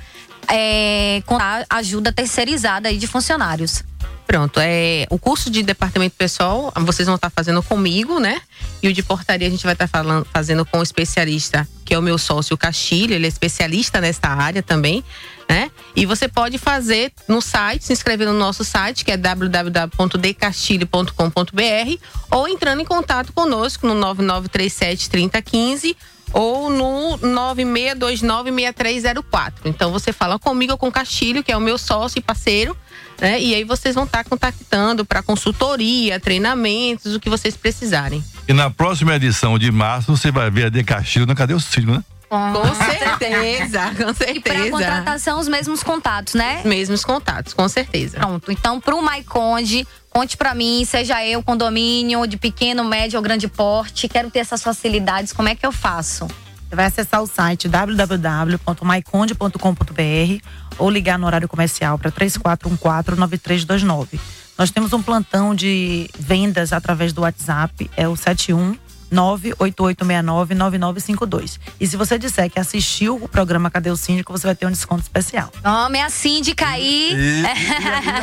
é, 0.49 1.23
com 1.27 1.37
a 1.37 1.65
ajuda 1.71 2.13
terceirizada 2.13 2.89
aí 2.89 2.99
de 2.99 3.07
funcionários. 3.07 3.83
Pronto, 4.27 4.61
é 4.61 5.07
o 5.11 5.19
curso 5.19 5.51
de 5.51 5.63
departamento 5.63 6.17
pessoal, 6.17 6.73
vocês 6.77 7.07
vão 7.07 7.17
estar 7.17 7.29
fazendo 7.29 7.63
comigo, 7.63 8.19
né? 8.19 8.41
E 8.83 8.89
o 8.89 8.93
de 8.93 9.03
portaria 9.03 9.47
a 9.47 9.51
gente 9.51 9.65
vai 9.65 9.75
estar 9.75 9.87
falando, 9.87 10.27
fazendo 10.33 10.65
com 10.65 10.79
o 10.79 10.83
especialista, 10.83 11.69
que 11.85 11.93
é 11.93 11.99
o 11.99 12.03
meu 12.03 12.17
sócio 12.17 12.57
Castilho, 12.57 13.15
ele 13.15 13.27
é 13.27 13.29
especialista 13.29 14.01
nesta 14.01 14.29
área 14.29 14.63
também, 14.63 15.05
né? 15.49 15.71
E 15.95 16.07
você 16.07 16.29
pode 16.29 16.57
fazer 16.57 17.13
no 17.29 17.43
site, 17.43 17.85
se 17.85 17.93
inscrever 17.93 18.27
no 18.27 18.33
nosso 18.33 18.65
site, 18.65 19.05
que 19.05 19.11
é 19.11 19.17
www.decastilho.com.br 19.17 21.99
ou 22.31 22.49
entrando 22.49 22.81
em 22.81 22.87
contato 22.87 23.33
conosco 23.33 23.87
no 23.87 23.95
9937 23.95 25.11
3015 25.11 25.97
ou 26.33 26.71
no 26.71 27.19
96296304. 27.19 29.53
Então 29.65 29.93
você 29.93 30.13
fala 30.13 30.39
comigo 30.39 30.73
ou 30.73 30.79
com 30.79 30.89
o 30.89 30.93
Castilho, 30.93 31.43
que 31.43 31.53
é 31.53 31.57
o 31.57 31.61
meu 31.61 31.79
sócio 31.79 32.19
e 32.19 32.23
parceiro, 32.23 32.77
né? 33.21 33.41
E 33.41 33.55
aí 33.55 33.65
vocês 33.65 33.95
vão 33.95 34.05
estar 34.05 34.25
contactando 34.25 35.05
para 35.05 35.23
consultoria, 35.23 36.19
treinamentos, 36.19 37.15
o 37.15 37.21
que 37.21 37.31
vocês 37.31 37.57
precisarem. 37.57 38.23
E 38.49 38.53
na 38.53 38.71
próxima 38.71 39.15
edição 39.15 39.59
de 39.59 39.71
março 39.71 40.17
você 40.17 40.31
vai 40.31 40.51
ver 40.51 40.67
a 40.67 40.69
De 40.69 40.83
Castilho 40.83 41.27
na 41.27 41.35
Cadê 41.35 41.55
o 41.55 41.61
Síndico, 41.61 41.93
né? 41.93 42.03
Com 42.33 42.75
certeza, 42.75 43.81
com 43.95 44.11
E 44.11 44.41
para 44.41 44.55
certeza. 44.55 44.71
contratação, 44.71 45.39
os 45.39 45.49
mesmos 45.49 45.83
contatos, 45.83 46.33
né? 46.33 46.63
Mesmos 46.65 47.05
contatos, 47.05 47.53
com 47.53 47.69
certeza. 47.69 48.19
Pronto. 48.19 48.51
Então, 48.51 48.81
pro 48.81 49.03
Maiconde, 49.03 49.87
conte 50.09 50.35
pra 50.37 50.55
mim, 50.55 50.83
seja 50.87 51.23
eu, 51.27 51.43
condomínio, 51.43 52.27
de 52.27 52.39
pequeno, 52.39 52.85
médio 52.85 53.19
ou 53.19 53.23
grande 53.23 53.49
porte, 53.49 54.09
quero 54.09 54.31
ter 54.31 54.39
essas 54.39 54.63
facilidades, 54.63 55.31
como 55.33 55.51
é 55.51 55.55
que 55.55 55.67
eu 55.67 55.73
faço? 55.73 56.27
Você 56.69 56.75
vai 56.75 56.87
acessar 56.87 57.23
o 57.23 57.27
site 57.27 57.69
www.maiconde.com.br 57.69 60.47
ou 60.79 60.89
ligar 60.89 61.19
no 61.19 61.27
horário 61.27 61.47
comercial 61.47 61.99
para 61.99 62.11
3414-9329. 62.11 64.19
Nós 64.57 64.71
temos 64.71 64.91
um 64.93 65.03
plantão 65.03 65.55
de 65.55 66.09
vendas 66.19 66.73
através 66.73 67.13
do 67.13 67.21
WhatsApp, 67.23 67.91
é 67.97 68.09
o 68.09 68.17
71 68.17 68.77
98869-9952. 69.13 71.61
E 71.81 71.87
se 71.87 71.97
você 71.97 72.19
disser 72.19 72.51
que 72.51 72.59
assistiu 72.59 73.15
o 73.17 73.29
programa 73.29 73.71
Cadê 73.71 73.91
o 73.91 73.97
Síndico, 73.97 74.33
você 74.33 74.47
vai 74.47 74.57
ter 74.57 74.67
um 74.67 74.71
desconto 74.71 75.03
especial. 75.03 75.53
Homem, 75.65 76.03
a 76.03 76.11
síndica 76.11 76.67
aí. 76.67 77.13
E, 77.15 77.43
e 77.43 77.47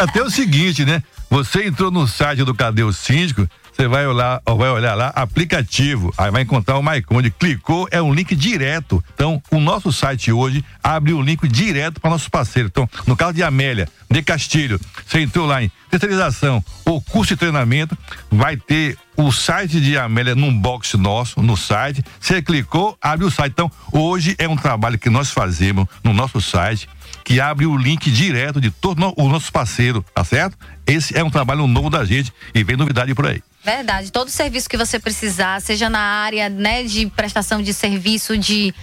até 0.01 0.21
o 0.21 0.29
seguinte, 0.29 0.83
né? 0.83 1.01
Você 1.29 1.67
entrou 1.67 1.89
no 1.91 2.07
site 2.07 2.43
do 2.43 2.55
Cadê 2.55 2.83
o 2.83 2.91
Síndico, 2.91 3.47
você 3.79 3.87
vai 3.87 4.05
olhar, 4.05 4.41
vai 4.45 4.69
olhar 4.71 4.93
lá, 4.93 5.07
aplicativo, 5.15 6.13
aí 6.17 6.29
vai 6.29 6.41
encontrar 6.41 6.77
o 6.77 6.83
Maiconde, 6.83 7.31
clicou, 7.31 7.87
é 7.89 8.01
um 8.01 8.13
link 8.13 8.35
direto. 8.35 9.01
Então, 9.13 9.41
o 9.49 9.57
nosso 9.57 9.89
site 9.93 10.33
hoje 10.33 10.65
abre 10.83 11.13
o 11.13 11.21
link 11.21 11.47
direto 11.47 12.01
para 12.01 12.09
nosso 12.09 12.29
parceiro. 12.29 12.67
Então, 12.67 12.89
no 13.07 13.15
caso 13.15 13.31
de 13.31 13.41
Amélia, 13.41 13.87
de 14.11 14.21
Castilho, 14.21 14.81
você 15.07 15.21
entrou 15.21 15.47
lá 15.47 15.63
em 15.63 15.71
terceirização 15.89 16.61
ou 16.83 16.99
curso 16.99 17.35
de 17.35 17.39
treinamento, 17.39 17.97
vai 18.29 18.57
ter 18.57 18.97
o 19.15 19.31
site 19.31 19.79
de 19.79 19.97
Amélia 19.97 20.35
num 20.35 20.53
box 20.53 20.97
nosso, 20.97 21.41
no 21.41 21.55
site. 21.55 22.03
Você 22.19 22.41
clicou, 22.41 22.97
abre 23.01 23.25
o 23.25 23.31
site. 23.31 23.53
Então, 23.53 23.71
hoje 23.93 24.35
é 24.37 24.47
um 24.49 24.57
trabalho 24.57 24.99
que 24.99 25.09
nós 25.09 25.31
fazemos 25.31 25.87
no 26.03 26.11
nosso 26.13 26.41
site, 26.41 26.89
que 27.23 27.39
abre 27.39 27.65
o 27.65 27.77
link 27.77 28.11
direto 28.11 28.59
de 28.59 28.71
todos 28.71 29.01
no- 29.01 29.13
os 29.15 29.31
nossos 29.31 29.49
parceiros, 29.49 30.03
tá 30.13 30.25
certo? 30.25 30.57
Esse 30.85 31.17
é 31.17 31.23
um 31.23 31.29
trabalho 31.29 31.65
novo 31.65 31.89
da 31.89 32.03
gente 32.03 32.33
e 32.53 32.61
vem 32.61 32.75
novidade 32.75 33.15
por 33.15 33.25
aí. 33.25 33.41
Verdade. 33.75 34.11
Todo 34.11 34.31
serviço 34.31 34.67
que 34.67 34.75
você 34.75 34.99
precisar, 34.99 35.61
seja 35.61 35.89
na 35.89 35.99
área 35.99 36.49
né, 36.49 36.83
de 36.83 37.05
prestação 37.05 37.61
de 37.61 37.71
serviço 37.71 38.35
de 38.35 38.73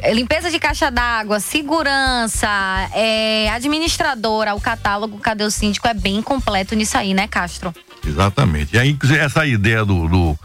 eh, 0.00 0.14
limpeza 0.14 0.48
de 0.48 0.60
caixa 0.60 0.92
d'água, 0.92 1.40
segurança, 1.40 2.48
é, 2.94 3.50
administradora, 3.50 4.54
o 4.54 4.60
catálogo 4.60 5.18
Cadê 5.18 5.42
o 5.42 5.50
Síndico 5.50 5.88
é 5.88 5.94
bem 5.94 6.22
completo 6.22 6.76
nisso 6.76 6.96
aí, 6.96 7.14
né, 7.14 7.26
Castro? 7.26 7.74
Exatamente. 8.06 8.76
E 8.76 8.78
aí, 8.78 8.96
essa 9.18 9.44
ideia 9.44 9.84
do, 9.84 10.06
do, 10.06 10.38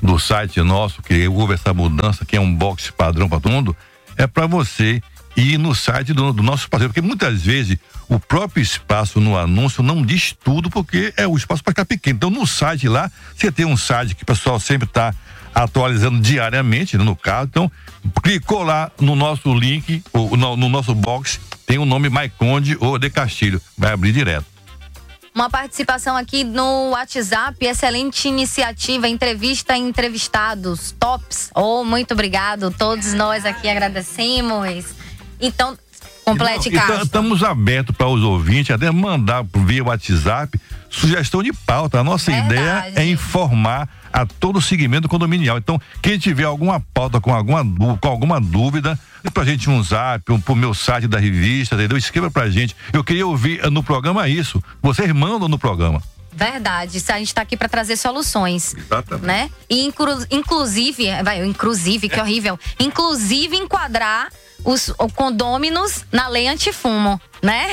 do 0.00 0.18
site 0.20 0.60
nosso, 0.62 1.02
que 1.02 1.26
houve 1.26 1.54
essa 1.54 1.74
mudança, 1.74 2.24
que 2.24 2.36
é 2.36 2.40
um 2.40 2.54
box 2.54 2.92
padrão 2.92 3.28
para 3.28 3.40
todo 3.40 3.50
mundo, 3.50 3.76
é 4.16 4.28
para 4.28 4.46
você 4.46 5.02
ir 5.36 5.58
no 5.58 5.74
site 5.74 6.12
do, 6.12 6.32
do 6.32 6.42
nosso 6.42 6.68
parceiro. 6.68 6.92
Porque 6.92 7.06
muitas 7.06 7.42
vezes 7.42 7.78
o 8.08 8.18
próprio 8.18 8.62
espaço 8.62 9.20
no 9.20 9.36
anúncio 9.36 9.82
não 9.82 10.02
diz 10.02 10.36
tudo, 10.44 10.70
porque 10.70 11.12
é 11.16 11.26
o 11.26 11.36
espaço 11.36 11.62
para 11.62 11.72
ficar 11.72 11.84
pequeno. 11.84 12.16
Então, 12.16 12.30
no 12.30 12.46
site 12.46 12.88
lá, 12.88 13.10
você 13.36 13.52
tem 13.52 13.64
um 13.64 13.76
site 13.76 14.14
que 14.14 14.22
o 14.22 14.26
pessoal 14.26 14.58
sempre 14.58 14.88
está 14.88 15.14
atualizando 15.54 16.20
diariamente, 16.20 16.96
né, 16.96 17.04
no 17.04 17.16
caso. 17.16 17.48
Então, 17.48 17.70
clicou 18.22 18.62
lá 18.62 18.90
no 19.00 19.14
nosso 19.14 19.52
link, 19.54 20.02
ou 20.12 20.36
no, 20.36 20.56
no 20.56 20.68
nosso 20.68 20.94
box, 20.94 21.40
tem 21.66 21.78
o 21.78 21.84
nome 21.84 22.08
Maiconde 22.08 22.76
ou 22.80 22.98
De 22.98 23.10
Castilho. 23.10 23.60
Vai 23.76 23.92
abrir 23.92 24.12
direto. 24.12 24.46
Uma 25.32 25.48
participação 25.48 26.16
aqui 26.16 26.42
no 26.42 26.90
WhatsApp, 26.90 27.64
excelente 27.64 28.26
iniciativa, 28.26 29.06
entrevista 29.06 29.76
e 29.76 29.80
entrevistados, 29.80 30.92
tops. 30.98 31.50
Oh, 31.54 31.84
muito 31.84 32.12
obrigado, 32.14 32.72
todos 32.72 33.14
nós 33.14 33.46
aqui 33.46 33.68
agradecemos. 33.68 34.99
Então, 35.40 35.76
complete, 36.24 36.70
Castro. 36.70 37.02
Estamos 37.04 37.42
abertos 37.42 37.96
para 37.96 38.08
os 38.08 38.22
ouvintes, 38.22 38.70
até 38.74 38.90
mandar 38.90 39.44
via 39.54 39.82
WhatsApp 39.84 40.60
sugestão 40.88 41.42
de 41.42 41.52
pauta. 41.52 42.00
A 42.00 42.04
nossa 42.04 42.30
ideia 42.32 42.92
é 42.94 43.04
informar 43.06 43.88
a 44.12 44.26
todo 44.26 44.58
o 44.58 44.62
segmento 44.62 45.08
condominial. 45.08 45.56
Então, 45.58 45.80
quem 46.02 46.18
tiver 46.18 46.44
alguma 46.44 46.80
pauta 46.92 47.20
com 47.20 47.32
alguma, 47.32 47.64
com 47.98 48.08
alguma 48.08 48.40
dúvida, 48.40 48.98
dê 49.22 49.30
pra 49.30 49.44
gente 49.44 49.70
um 49.70 49.82
zap, 49.82 50.30
um, 50.32 50.40
pro 50.40 50.56
meu 50.56 50.74
site 50.74 51.06
da 51.06 51.18
revista, 51.18 51.76
entendeu? 51.76 51.96
Escreva 51.96 52.30
pra 52.30 52.50
gente. 52.50 52.74
Eu 52.92 53.04
queria 53.04 53.26
ouvir 53.26 53.60
eh, 53.62 53.70
no 53.70 53.82
programa 53.82 54.28
isso. 54.28 54.62
Vocês 54.82 55.12
mandam 55.12 55.48
no 55.48 55.58
programa. 55.58 56.02
Verdade, 56.32 57.02
a 57.08 57.18
gente 57.18 57.34
tá 57.34 57.42
aqui 57.42 57.56
para 57.56 57.68
trazer 57.68 57.96
soluções. 57.96 58.74
Exatamente. 58.74 59.26
Né? 59.26 59.50
E 59.68 59.84
inclu- 59.84 60.26
inclusive, 60.30 61.06
vai, 61.22 61.44
inclusive, 61.44 62.08
que 62.08 62.20
horrível. 62.20 62.58
Inclusive 62.78 63.56
enquadrar 63.56 64.28
os 64.64 64.92
condôminos 65.14 66.04
na 66.12 66.28
lei 66.28 66.48
antifumo, 66.48 67.20
né? 67.42 67.68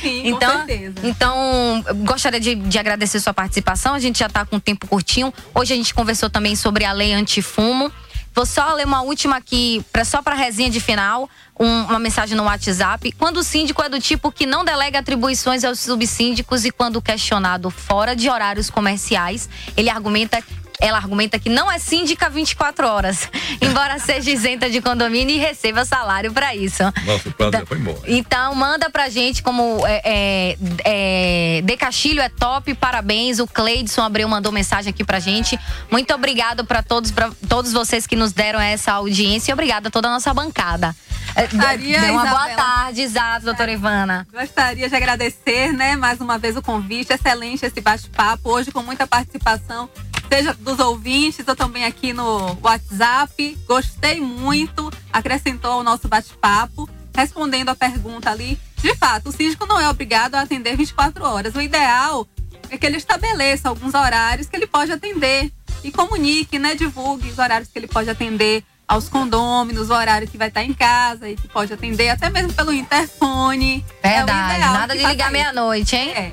Sim, 0.00 0.22
com 0.22 0.28
então, 0.28 0.56
certeza. 0.66 0.94
então, 1.02 1.84
gostaria 2.04 2.40
de, 2.40 2.54
de 2.54 2.78
agradecer 2.78 3.20
sua 3.20 3.34
participação. 3.34 3.94
A 3.94 3.98
gente 3.98 4.18
já 4.18 4.28
tá 4.28 4.44
com 4.44 4.56
um 4.56 4.60
tempo 4.60 4.86
curtinho. 4.86 5.32
Hoje 5.54 5.72
a 5.72 5.76
gente 5.76 5.92
conversou 5.94 6.30
também 6.30 6.54
sobre 6.56 6.84
a 6.84 6.92
lei 6.92 7.12
antifumo. 7.12 7.90
Vou 8.32 8.46
só 8.46 8.74
ler 8.74 8.86
uma 8.86 9.02
última 9.02 9.36
aqui, 9.38 9.84
pra, 9.92 10.04
só 10.04 10.22
para 10.22 10.36
resenha 10.36 10.70
de 10.70 10.78
final, 10.78 11.28
um- 11.58 11.82
uma 11.86 11.98
mensagem 11.98 12.36
no 12.36 12.44
WhatsApp. 12.44 13.10
Quando 13.18 13.38
o 13.38 13.42
síndico 13.42 13.82
é 13.82 13.88
do 13.88 13.98
tipo 14.00 14.30
que 14.30 14.46
não 14.46 14.64
delega 14.64 15.00
atribuições 15.00 15.64
aos 15.64 15.80
subsíndicos 15.80 16.64
e 16.64 16.70
quando 16.70 17.02
questionado 17.02 17.70
fora 17.70 18.14
de 18.14 18.30
horários 18.30 18.70
comerciais, 18.70 19.48
ele 19.76 19.90
argumenta 19.90 20.40
ela 20.80 20.98
argumenta 20.98 21.38
que 21.38 21.48
não 21.48 21.70
é 21.70 21.78
síndica 21.78 22.28
24 22.28 22.86
horas, 22.86 23.28
embora 23.60 23.98
seja 23.98 24.30
isenta 24.30 24.68
de 24.70 24.80
condomínio 24.80 25.36
e 25.36 25.38
receba 25.38 25.84
salário 25.84 26.32
para 26.32 26.54
isso. 26.54 26.82
Nossa, 27.04 27.28
o 27.28 27.32
prazo 27.32 27.52
já 27.52 27.66
foi 27.66 27.78
embora. 27.78 27.98
Então, 28.06 28.54
manda 28.54 28.90
pra 28.90 29.08
gente 29.08 29.42
como 29.42 29.86
é, 29.86 30.02
é, 30.04 30.56
é, 30.84 31.62
De 31.62 31.76
Castilho 31.76 32.20
é 32.20 32.28
top, 32.28 32.74
parabéns. 32.74 33.38
O 33.38 33.46
Cleidson 33.46 34.02
Abreu 34.02 34.28
mandou 34.28 34.50
mensagem 34.52 34.90
aqui 34.90 35.04
pra 35.04 35.20
gente. 35.20 35.58
Muito 35.90 36.12
obrigado 36.14 36.64
pra 36.64 36.82
todos, 36.82 37.10
pra 37.10 37.30
todos 37.48 37.72
vocês 37.72 38.06
que 38.06 38.16
nos 38.16 38.32
deram 38.32 38.60
essa 38.60 38.92
audiência 38.92 39.52
e 39.52 39.54
obrigada 39.54 39.88
a 39.88 39.90
toda 39.90 40.08
a 40.08 40.10
nossa 40.12 40.32
bancada. 40.32 40.94
É, 41.36 41.46
Gostaria, 41.46 42.00
Dê 42.00 42.10
uma 42.10 42.26
boa 42.26 42.48
Isabela. 42.48 42.56
tarde, 42.56 43.02
exato, 43.02 43.44
doutora 43.44 43.70
Ivana. 43.70 44.26
Gostaria 44.32 44.88
de 44.88 44.94
agradecer, 44.96 45.72
né, 45.72 45.94
mais 45.94 46.20
uma 46.20 46.38
vez 46.38 46.56
o 46.56 46.62
convite. 46.62 47.12
Excelente 47.12 47.64
esse 47.64 47.80
bate-papo, 47.80 48.50
hoje 48.50 48.72
com 48.72 48.82
muita 48.82 49.06
participação, 49.06 49.88
seja 50.32 50.54
dos 50.54 50.78
ouvintes 50.78 51.46
ou 51.46 51.56
também 51.56 51.84
aqui 51.84 52.12
no 52.12 52.56
WhatsApp. 52.62 53.58
Gostei 53.66 54.20
muito, 54.20 54.90
acrescentou 55.12 55.72
ao 55.72 55.82
nosso 55.82 56.06
bate-papo, 56.06 56.88
respondendo 57.14 57.70
a 57.70 57.74
pergunta 57.74 58.30
ali. 58.30 58.58
De 58.76 58.94
fato, 58.94 59.28
o 59.28 59.32
síndico 59.32 59.66
não 59.66 59.78
é 59.78 59.88
obrigado 59.90 60.36
a 60.36 60.42
atender 60.42 60.76
24 60.76 61.24
horas. 61.24 61.54
O 61.54 61.60
ideal 61.60 62.26
é 62.70 62.78
que 62.78 62.86
ele 62.86 62.96
estabeleça 62.96 63.68
alguns 63.68 63.94
horários 63.94 64.46
que 64.46 64.56
ele 64.56 64.66
pode 64.66 64.92
atender 64.92 65.50
e 65.82 65.90
comunique, 65.90 66.58
né, 66.58 66.74
divulgue 66.74 67.28
os 67.28 67.38
horários 67.38 67.68
que 67.68 67.78
ele 67.78 67.88
pode 67.88 68.08
atender 68.08 68.62
aos 68.86 69.08
condôminos, 69.08 69.88
o 69.88 69.94
horário 69.94 70.26
que 70.26 70.36
vai 70.36 70.48
estar 70.48 70.64
em 70.64 70.74
casa 70.74 71.28
e 71.28 71.36
que 71.36 71.48
pode 71.48 71.72
atender 71.72 72.08
até 72.08 72.28
mesmo 72.28 72.52
pelo 72.52 72.72
interfone. 72.72 73.84
É 74.02 74.16
Verdade, 74.16 74.54
ideal 74.54 74.72
nada 74.72 74.96
de 74.96 75.04
ligar 75.04 75.30
meia-noite, 75.30 75.96
hein? 75.96 76.10
É. 76.10 76.32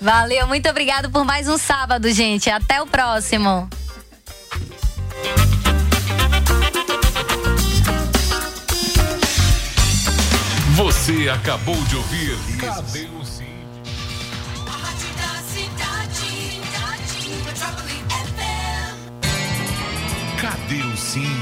Valeu, 0.00 0.46
muito 0.46 0.68
obrigado 0.68 1.10
por 1.10 1.24
mais 1.24 1.48
um 1.48 1.58
sábado, 1.58 2.10
gente. 2.10 2.50
Até 2.50 2.80
o 2.80 2.86
próximo. 2.86 3.68
Você 10.74 11.28
acabou 11.28 11.74
de 11.74 11.96
ouvir 11.96 12.38
Cadê 12.60 13.08
o 13.20 13.24
Sim? 13.24 13.48
Cadê 20.40 20.82
o 20.82 20.96
síndico? 20.96 21.37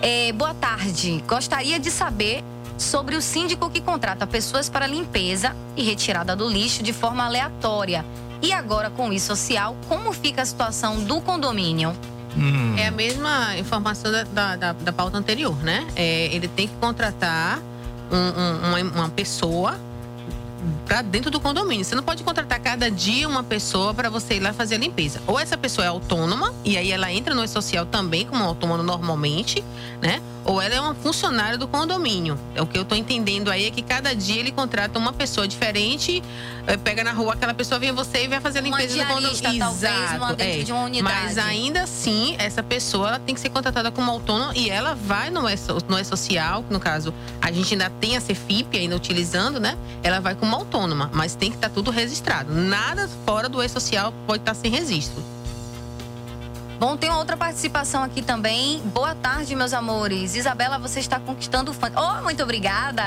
É, 0.00 0.32
boa 0.32 0.54
tarde. 0.54 1.22
Gostaria 1.26 1.78
de 1.78 1.90
saber 1.90 2.44
sobre 2.76 3.16
o 3.16 3.22
síndico 3.22 3.68
que 3.68 3.80
contrata 3.80 4.26
pessoas 4.26 4.68
para 4.68 4.86
limpeza 4.86 5.54
e 5.76 5.82
retirada 5.82 6.36
do 6.36 6.48
lixo 6.48 6.82
de 6.82 6.92
forma 6.92 7.24
aleatória. 7.24 8.04
E 8.40 8.52
agora, 8.52 8.88
com 8.88 9.08
o 9.08 9.12
e-social, 9.12 9.76
como 9.88 10.12
fica 10.12 10.42
a 10.42 10.46
situação 10.46 11.02
do 11.02 11.20
condomínio? 11.20 11.96
É 12.78 12.86
a 12.88 12.90
mesma 12.90 13.56
informação 13.56 14.10
da, 14.12 14.22
da, 14.24 14.56
da- 14.56 14.72
da 14.72 14.92
pauta 14.92 15.16
anterior, 15.18 15.56
né? 15.62 15.86
É, 15.96 16.26
ele 16.34 16.46
tem 16.48 16.68
que 16.68 16.74
contratar 16.76 17.60
um- 18.10 18.16
um- 18.16 18.68
uma, 18.68 18.92
uma 19.02 19.08
pessoa 19.08 19.78
para 20.86 21.02
dentro 21.02 21.30
do 21.30 21.40
condomínio. 21.40 21.84
Você 21.84 21.94
não 21.94 22.02
pode 22.02 22.22
contratar 22.22 22.58
cada 22.60 22.90
dia 22.90 23.28
uma 23.28 23.42
pessoa 23.42 23.92
para 23.94 24.08
você 24.08 24.34
ir 24.34 24.40
lá 24.40 24.52
fazer 24.52 24.76
a 24.76 24.78
limpeza. 24.78 25.20
Ou 25.26 25.38
essa 25.38 25.56
pessoa 25.56 25.84
é 25.84 25.88
autônoma 25.88 26.52
e 26.64 26.76
aí 26.76 26.90
ela 26.90 27.12
entra 27.12 27.34
no 27.34 27.46
social 27.46 27.86
também 27.86 28.26
como 28.26 28.42
autônoma 28.44 28.82
normalmente, 28.82 29.62
né? 30.00 30.20
Ou 30.44 30.62
ela 30.62 30.74
é 30.74 30.80
uma 30.80 30.94
funcionária 30.94 31.58
do 31.58 31.68
condomínio. 31.68 32.38
É 32.54 32.62
o 32.62 32.66
que 32.66 32.78
eu 32.78 32.84
tô 32.84 32.94
entendendo 32.94 33.50
aí 33.50 33.66
é 33.66 33.70
que 33.70 33.82
cada 33.82 34.14
dia 34.14 34.40
ele 34.40 34.50
contrata 34.50 34.98
uma 34.98 35.12
pessoa 35.12 35.46
diferente, 35.46 36.22
eh, 36.66 36.76
pega 36.78 37.04
na 37.04 37.12
rua 37.12 37.34
aquela 37.34 37.52
pessoa 37.52 37.78
vem 37.78 37.92
você 37.92 38.24
e 38.24 38.28
vai 38.28 38.40
fazer 38.40 38.60
a 38.60 38.62
Uma 38.62 38.78
limpeza 38.78 38.88
do 38.88 38.94
diarista, 38.94 39.48
condomínio. 39.48 39.58
talvez, 39.58 40.10
uma 40.16 40.32
dentro 40.34 40.64
de 40.64 40.72
uma 40.72 40.84
unidade. 40.84 41.16
Mas 41.24 41.38
ainda 41.38 41.82
assim, 41.82 42.34
essa 42.38 42.62
pessoa 42.62 43.08
ela 43.08 43.18
tem 43.18 43.34
que 43.34 43.40
ser 43.42 43.50
contratada 43.50 43.90
como 43.90 44.10
autônoma 44.10 44.52
e 44.56 44.70
ela 44.70 44.94
vai 44.94 45.28
no 45.28 45.48
E, 45.50 45.54
no 45.86 45.98
e 45.98 46.04
social, 46.04 46.64
no 46.70 46.80
caso 46.80 47.12
a 47.42 47.52
gente 47.52 47.74
ainda 47.74 47.90
tem 48.00 48.16
a 48.16 48.20
CFIP 48.20 48.78
ainda 48.78 48.96
utilizando, 48.96 49.60
né? 49.60 49.76
Ela 50.02 50.18
vai 50.20 50.34
como 50.34 50.47
autônoma, 50.56 51.10
mas 51.12 51.34
tem 51.34 51.50
que 51.50 51.56
estar 51.56 51.68
tudo 51.68 51.90
registrado. 51.90 52.52
Nada 52.52 53.08
fora 53.24 53.48
do 53.48 53.62
e-social 53.62 54.12
pode 54.26 54.42
estar 54.42 54.54
sem 54.54 54.70
registro. 54.70 55.22
Bom, 56.78 56.96
tem 56.96 57.10
uma 57.10 57.18
outra 57.18 57.36
participação 57.36 58.04
aqui 58.04 58.22
também. 58.22 58.80
Boa 58.94 59.12
tarde, 59.12 59.56
meus 59.56 59.72
amores. 59.72 60.36
Isabela, 60.36 60.78
você 60.78 61.00
está 61.00 61.18
conquistando 61.18 61.74
fã. 61.74 61.90
Oh, 61.96 62.22
muito 62.22 62.40
obrigada. 62.40 63.02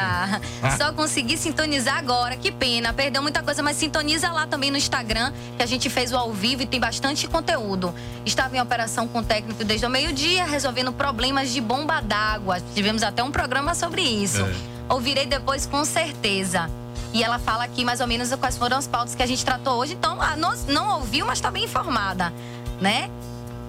Ah. 0.61 0.71
Só 0.77 0.91
consegui 0.91 1.37
sintonizar 1.37 1.97
agora. 1.97 2.35
Que 2.35 2.51
pena. 2.51 2.91
Perdeu 2.91 3.21
muita 3.21 3.41
coisa, 3.41 3.63
mas 3.63 3.77
sintoniza 3.77 4.29
lá 4.29 4.45
também 4.45 4.69
no 4.69 4.77
Instagram, 4.77 5.31
que 5.55 5.63
a 5.63 5.65
gente 5.65 5.89
fez 5.89 6.11
o 6.11 6.17
ao 6.17 6.33
vivo 6.33 6.63
e 6.63 6.65
tem 6.65 6.81
bastante 6.81 7.29
conteúdo. 7.29 7.95
Estava 8.25 8.57
em 8.57 8.59
operação 8.59 9.07
com 9.07 9.19
o 9.19 9.23
técnico 9.23 9.63
desde 9.63 9.85
o 9.85 9.89
meio-dia, 9.89 10.43
resolvendo 10.43 10.91
problemas 10.91 11.53
de 11.53 11.61
bomba 11.61 12.01
d'água. 12.01 12.57
Tivemos 12.75 13.03
até 13.03 13.23
um 13.23 13.31
programa 13.31 13.73
sobre 13.73 14.01
isso. 14.01 14.45
Ouvirei 14.89 15.25
depois 15.25 15.65
com 15.65 15.85
certeza. 15.85 16.69
E 17.13 17.23
ela 17.23 17.37
fala 17.39 17.63
aqui 17.63 17.83
mais 17.83 17.99
ou 17.99 18.07
menos 18.07 18.33
quais 18.35 18.57
foram 18.57 18.77
as 18.77 18.87
pautas 18.87 19.13
que 19.15 19.21
a 19.21 19.25
gente 19.25 19.43
tratou 19.43 19.77
hoje. 19.77 19.93
Então, 19.93 20.21
a 20.21 20.35
não, 20.35 20.95
ouviu, 20.99 21.25
mas 21.25 21.37
está 21.39 21.51
bem 21.51 21.65
informada, 21.65 22.33
né? 22.79 23.09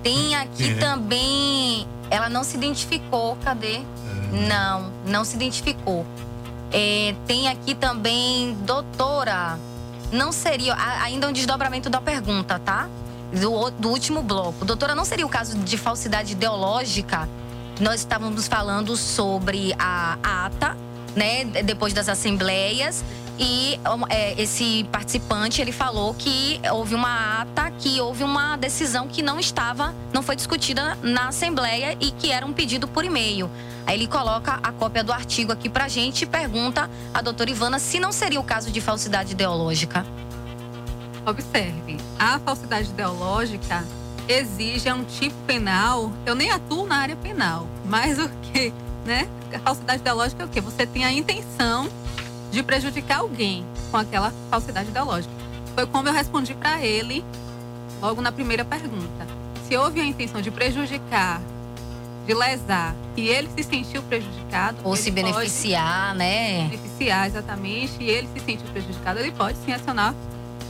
Tem 0.03 0.35
aqui 0.37 0.71
É. 0.71 0.75
também. 0.75 1.87
Ela 2.11 2.29
não 2.29 2.45
se 2.45 2.57
identificou, 2.57 3.37
cadê? 3.45 3.81
Não, 4.49 4.93
não 5.07 5.25
se 5.25 5.35
identificou. 5.37 6.07
É, 6.73 7.15
tem 7.27 7.49
aqui 7.49 7.75
também, 7.75 8.55
doutora. 8.65 9.59
Não 10.11 10.31
seria. 10.33 10.75
Ainda 11.03 11.29
um 11.29 11.33
desdobramento 11.33 11.89
da 11.91 12.01
pergunta, 12.01 12.59
tá? 12.59 12.89
Do, 13.33 13.71
do 13.71 13.89
último 13.89 14.23
bloco. 14.23 14.65
Doutora, 14.65 14.95
não 14.95 15.05
seria 15.05 15.25
o 15.27 15.29
caso 15.29 15.57
de 15.59 15.77
falsidade 15.79 16.33
ideológica? 16.33 17.29
Nós 17.81 18.01
estávamos 18.01 18.47
falando 18.47 18.97
sobre 18.97 19.75
a 19.79 20.19
ata, 20.23 20.77
né? 21.17 21.45
de- 21.45 21.63
Depois 21.63 21.93
das 21.93 22.09
assembleias. 22.09 23.03
E 23.39 23.81
é, 24.11 24.41
esse 24.41 24.85
participante 24.93 25.61
ele 25.61 25.73
falou 25.73 26.15
que 26.15 26.61
houve 26.71 26.95
uma 26.95 27.41
ata, 27.41 27.71
que 27.71 28.01
houve 28.01 28.23
uma 28.23 28.57
decisão 28.57 29.09
que 29.09 29.23
não 29.23 29.41
estava, 29.41 29.95
não 30.13 30.23
foi 30.23 30.37
discutida 30.37 30.97
na 31.03 31.29
Assembleia 31.29 31.97
e 32.01 32.11
que 32.11 32.31
era 32.31 32.45
um 32.45 32.53
pedido 32.53 32.87
por 32.87 33.05
e-mail. 33.05 33.51
Aí 33.87 33.97
ele 33.97 34.07
coloca 34.07 34.61
a 34.63 34.71
cópia 34.73 35.03
do 35.03 35.13
artigo 35.13 35.51
aqui 35.51 35.69
pra 35.69 35.89
gente 35.89 36.23
e 36.23 36.27
pergunta 36.27 36.89
à 37.13 37.21
doutora 37.21 37.51
Ivana 37.51 37.79
se 37.79 37.99
não 37.99 38.13
seria 38.13 38.39
o 38.39 38.45
caso 38.45 38.71
de 38.71 38.81
falsidade 38.81 39.33
ideológica. 39.33 40.07
Observe, 41.27 41.99
a 42.19 42.39
falsidade 42.39 42.91
ideológica 42.91 43.85
exige 44.29 44.93
um 44.93 45.05
tipo 45.05 45.37
penal. 45.47 46.13
Eu 46.27 46.35
nem 46.35 46.51
atuo 46.51 46.87
na 46.87 46.97
área 46.97 47.17
penal, 47.17 47.67
mas 47.85 48.19
o 48.19 48.29
que, 48.29 48.73
né? 49.05 49.29
A 49.53 49.59
falsidade 49.59 50.01
ideológica 50.01 50.43
é 50.43 50.47
o 50.47 50.49
quê? 50.49 50.61
Você 50.61 50.87
tem 50.87 51.05
a 51.05 51.13
intenção 51.13 51.89
de 52.53 52.63
prejudicar 52.63 53.21
alguém 53.21 53.65
com 53.91 53.97
aquela 53.97 54.33
falsidade 54.51 54.91
ideológica. 54.91 55.33
Foi 55.75 55.87
como 55.87 56.09
eu 56.09 56.13
respondi 56.13 56.55
para 56.55 56.85
ele 56.85 57.25
logo 58.01 58.21
na 58.21 58.31
primeira 58.31 58.65
pergunta. 58.65 59.27
Se 59.67 59.77
houve 59.77 60.01
a 60.01 60.05
intenção 60.05 60.43
de 60.43 60.51
prejudicar, 60.51 61.41
de 62.27 62.35
lesar, 62.35 62.95
e 63.17 63.27
ele 63.27 63.49
se 63.57 63.63
sentiu 63.63 64.03
prejudicado, 64.03 64.77
Ou 64.85 64.95
se 64.95 65.11
beneficiar, 65.11 66.15
né? 66.15 66.69
beneficiar 66.69 67.27
exatamente 67.27 67.97
e 68.01 68.09
ele 68.09 68.29
se 68.35 68.45
sentiu 68.45 68.67
prejudicado, 68.69 69.19
ele 69.19 69.33
pode 69.33 69.57
sim 69.65 69.73
acionar 69.73 70.15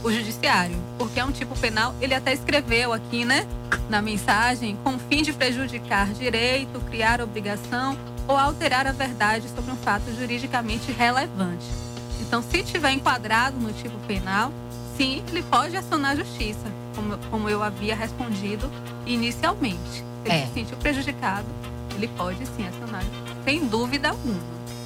o 0.03 0.11
judiciário, 0.11 0.75
porque 0.97 1.19
é 1.19 1.25
um 1.25 1.31
tipo 1.31 1.57
penal. 1.57 1.93
Ele 2.01 2.13
até 2.13 2.33
escreveu 2.33 2.91
aqui, 2.91 3.23
né, 3.23 3.45
na 3.89 4.01
mensagem, 4.01 4.77
com 4.83 4.95
o 4.95 4.99
fim 4.99 5.21
de 5.21 5.31
prejudicar 5.33 6.07
direito, 6.13 6.79
criar 6.89 7.21
obrigação 7.21 7.97
ou 8.27 8.37
alterar 8.37 8.87
a 8.87 8.91
verdade 8.91 9.47
sobre 9.55 9.71
um 9.71 9.75
fato 9.77 10.03
juridicamente 10.17 10.91
relevante. 10.91 11.65
Então, 12.21 12.41
se 12.41 12.63
tiver 12.63 12.91
enquadrado 12.91 13.57
no 13.59 13.71
tipo 13.73 13.97
penal, 14.07 14.51
sim, 14.97 15.23
ele 15.27 15.43
pode 15.43 15.75
acionar 15.75 16.11
a 16.11 16.15
justiça, 16.15 16.65
como, 16.95 17.17
como 17.29 17.49
eu 17.49 17.61
havia 17.61 17.95
respondido 17.95 18.69
inicialmente. 19.05 19.77
Se 19.91 20.03
ele 20.25 20.33
É. 20.33 20.45
se 20.47 20.53
sentiu 20.53 20.77
prejudicado, 20.77 21.47
ele 21.95 22.07
pode 22.07 22.45
sim 22.45 22.67
acionar, 22.67 23.03
sem 23.43 23.65
dúvida 23.67 24.09
alguma. 24.09 24.39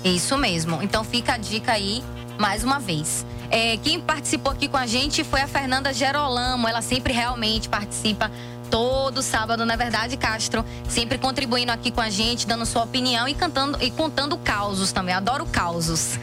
Isso 0.04 0.38
mesmo. 0.38 0.82
Então 0.82 1.04
fica 1.04 1.34
a 1.34 1.38
dica 1.38 1.72
aí 1.74 2.04
mais 2.38 2.64
uma 2.64 2.80
vez. 2.80 3.26
É, 3.50 3.78
quem 3.78 4.00
participou 4.00 4.52
aqui 4.52 4.68
com 4.68 4.78
a 4.78 4.86
gente 4.86 5.24
foi 5.24 5.42
a 5.42 5.48
Fernanda 5.48 5.94
Gerolamo. 5.94 6.68
Ela 6.68 6.82
sempre 6.82 7.14
realmente 7.14 7.70
participa 7.70 8.30
todo 8.70 9.22
sábado, 9.22 9.66
na 9.66 9.76
verdade, 9.76 10.18
Castro, 10.18 10.66
sempre 10.88 11.18
contribuindo 11.18 11.72
aqui 11.72 11.92
com 11.92 12.02
a 12.02 12.10
gente, 12.10 12.48
dando 12.48 12.66
sua 12.66 12.84
opinião 12.84 13.28
e 13.28 13.34
cantando 13.34 13.78
e 13.82 13.92
contando 13.92 14.38
causos 14.38 14.92
também. 14.92 15.14
Adoro 15.14 15.46
causos. 15.46 16.20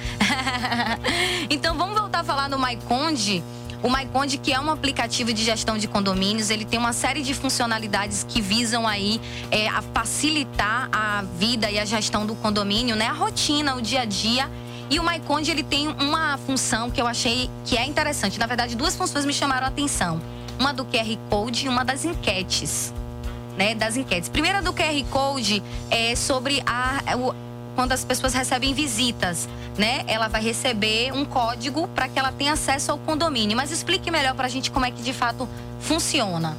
então 1.51 1.77
vamos 1.77 1.99
voltar 1.99 2.21
a 2.21 2.25
falar 2.25 2.49
do 2.49 2.59
Maiconde. 2.59 3.43
O 3.85 3.91
MyConde, 3.91 4.39
que 4.39 4.51
é 4.51 4.59
um 4.59 4.71
aplicativo 4.71 5.31
de 5.31 5.45
gestão 5.45 5.77
de 5.77 5.87
condomínios, 5.87 6.49
ele 6.49 6.65
tem 6.65 6.79
uma 6.79 6.95
série 6.95 7.23
de 7.23 7.35
funcionalidades 7.35 8.25
que 8.27 8.41
visam 8.41 8.89
aí 8.89 9.21
é, 9.51 9.69
a 9.69 9.83
facilitar 9.83 10.89
a 10.91 11.23
vida 11.39 11.71
e 11.71 11.79
a 11.79 11.85
gestão 11.85 12.25
do 12.25 12.35
condomínio, 12.35 12.97
né? 12.97 13.09
A 13.09 13.13
rotina, 13.13 13.75
o 13.75 13.83
dia 13.83 14.01
a 14.01 14.05
dia. 14.07 14.51
E 14.89 14.99
o 14.99 15.03
MyConde, 15.03 15.51
ele 15.51 15.63
tem 15.63 15.89
uma 15.89 16.39
função 16.47 16.91
que 16.91 16.99
eu 16.99 17.07
achei 17.07 17.51
que 17.67 17.77
é 17.77 17.85
interessante. 17.85 18.39
Na 18.39 18.47
verdade, 18.47 18.75
duas 18.75 18.97
funções 18.97 19.27
me 19.27 19.35
chamaram 19.35 19.67
a 19.67 19.69
atenção. 19.69 20.19
Uma 20.59 20.73
do 20.73 20.85
QR 20.85 21.17
Code 21.31 21.67
e 21.67 21.69
uma 21.69 21.85
das 21.85 22.05
enquetes. 22.05 22.93
Né, 23.57 23.73
das 23.75 23.97
enquetes. 23.97 24.29
Primeira 24.29 24.61
do 24.61 24.73
QR 24.73 25.05
Code 25.13 25.63
é 25.89 26.17
sobre 26.17 26.61
a, 26.67 27.17
o- 27.17 27.33
quando 27.77 27.93
as 27.93 28.05
pessoas 28.05 28.35
recebem 28.35 28.75
visitas, 28.75 29.49
né? 29.79 30.03
Ela 30.09 30.27
vai 30.27 30.43
receber 30.43 31.13
um 31.13 31.25
código 31.25 31.87
para 31.95 32.09
que 32.09 32.19
ela 32.19 32.33
tenha 32.33 32.55
acesso 32.55 32.91
ao 32.91 32.99
condomínio. 32.99 33.57
Mas 33.57 33.71
explique 33.71 34.11
melhor 34.11 34.35
para 34.35 34.47
a 34.47 34.49
gente 34.49 34.73
como 34.73 34.85
é 34.87 34.91
que 34.91 35.03
de 35.03 35.13
fato 35.13 35.49
funciona. 35.79 36.57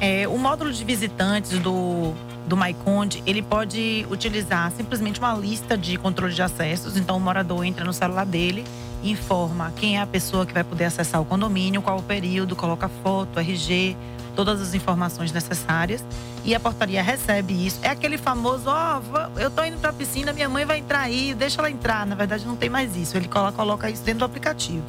É, 0.00 0.26
o 0.26 0.36
módulo 0.36 0.72
de 0.72 0.82
visitantes 0.84 1.60
do, 1.60 2.12
do 2.48 2.56
MyConde, 2.56 3.22
ele 3.24 3.40
pode 3.42 4.04
utilizar 4.10 4.72
simplesmente 4.76 5.20
uma 5.20 5.34
lista 5.34 5.78
de 5.78 5.96
controle 5.96 6.34
de 6.34 6.42
acessos. 6.42 6.96
Então, 6.96 7.16
o 7.16 7.20
morador 7.20 7.64
entra 7.64 7.84
no 7.84 7.92
celular 7.92 8.26
dele, 8.26 8.64
informa 9.02 9.72
quem 9.76 9.96
é 9.96 10.00
a 10.00 10.06
pessoa 10.06 10.46
que 10.46 10.52
vai 10.54 10.64
poder 10.64 10.84
acessar 10.84 11.20
o 11.20 11.24
condomínio, 11.24 11.82
qual 11.82 11.98
o 11.98 12.02
período, 12.02 12.54
coloca 12.56 12.88
foto, 13.02 13.38
RG, 13.40 13.96
todas 14.36 14.60
as 14.60 14.74
informações 14.74 15.32
necessárias. 15.32 16.04
E 16.44 16.54
a 16.54 16.60
portaria 16.60 17.02
recebe 17.02 17.66
isso. 17.66 17.78
É 17.82 17.88
aquele 17.90 18.18
famoso, 18.18 18.64
ó, 18.68 19.00
va- 19.00 19.30
eu 19.36 19.50
tô 19.50 19.62
indo 19.64 19.78
pra 19.78 19.92
piscina, 19.92 20.32
minha 20.32 20.48
mãe 20.48 20.64
vai 20.64 20.78
entrar 20.78 21.00
aí, 21.00 21.34
deixa 21.34 21.60
ela 21.60 21.70
entrar. 21.70 22.04
Na 22.06 22.14
verdade, 22.14 22.46
não 22.46 22.56
tem 22.56 22.68
mais 22.70 22.96
isso. 22.96 23.16
Ele 23.16 23.28
coloca, 23.28 23.52
coloca 23.52 23.88
isso 23.90 24.02
dentro 24.02 24.20
do 24.20 24.24
aplicativo. 24.24 24.84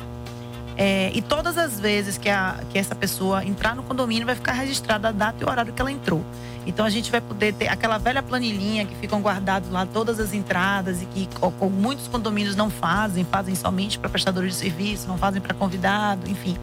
É, 0.76 1.12
e 1.14 1.22
todas 1.22 1.56
as 1.58 1.80
vezes 1.80 2.18
que, 2.18 2.30
a, 2.30 2.56
que 2.72 2.80
essa 2.80 2.96
pessoa 2.96 3.46
entrar 3.46 3.76
no 3.76 3.84
condomínio, 3.84 4.26
vai 4.26 4.34
ficar 4.34 4.54
registrada 4.54 5.10
a 5.10 5.12
data 5.12 5.38
e 5.42 5.46
o 5.46 5.50
horário 5.50 5.72
que 5.72 5.80
ela 5.80 5.92
entrou. 5.92 6.24
Então 6.66 6.86
a 6.86 6.90
gente 6.90 7.12
vai 7.12 7.22
poder 7.22 7.54
ter 7.54 7.68
aquela 7.68 7.98
velha 7.98 8.22
planilhinha 8.22 8.86
que 8.86 8.96
ficam 8.96 9.22
guardados 9.22 9.70
lá 9.70 9.86
todas 9.86 10.20
as 10.20 10.34
entradas 10.34 11.02
e 11.02 11.06
que 11.06 11.30
muitos 11.70 12.08
condomínios 12.08 12.56
não 12.56 12.70
fazem, 12.70 13.24
fazem 13.24 13.56
somente 13.56 14.00
para 14.00 14.10
prestadores 14.10 14.54
de 14.54 14.60
serviço, 14.60 15.08
não 15.08 15.18
fazem 15.18 15.42
para 15.42 15.54
convidado, 15.54 16.30
enfim. 16.30 16.58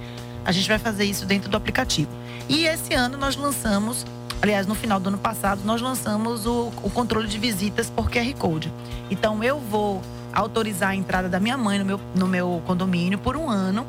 A 0.44 0.52
gente 0.52 0.68
vai 0.68 0.78
fazer 0.78 1.05
isso 1.05 1.27
dentro 1.27 1.51
do 1.51 1.56
aplicativo. 1.56 2.10
E 2.48 2.64
esse 2.64 2.94
ano 2.94 3.16
nós 3.18 3.36
lançamos, 3.36 4.06
aliás, 4.40 4.66
no 4.66 4.74
final 4.74 4.98
do 4.98 5.09
ano 5.09 5.18
passado, 5.18 5.60
nós 5.64 5.81
lançamos 5.81 6.47
o, 6.47 6.72
o 6.82 6.90
controle 6.90 7.28
de 7.28 7.39
visitas 7.39 7.90
por 7.90 8.10
QR 8.10 8.35
Code. 8.39 8.72
Então 9.10 9.44
eu 9.44 9.59
vou 9.59 10.02
autorizar 10.32 10.90
a 10.90 10.94
entrada 10.94 11.28
da 11.28 11.39
minha 11.39 11.56
mãe 11.56 11.78
no 11.78 11.85
meu, 11.85 12.01
no 12.14 12.27
meu 12.27 12.62
condomínio 12.66 13.18
por 13.18 13.36
um 13.36 13.48
ano. 13.48 13.86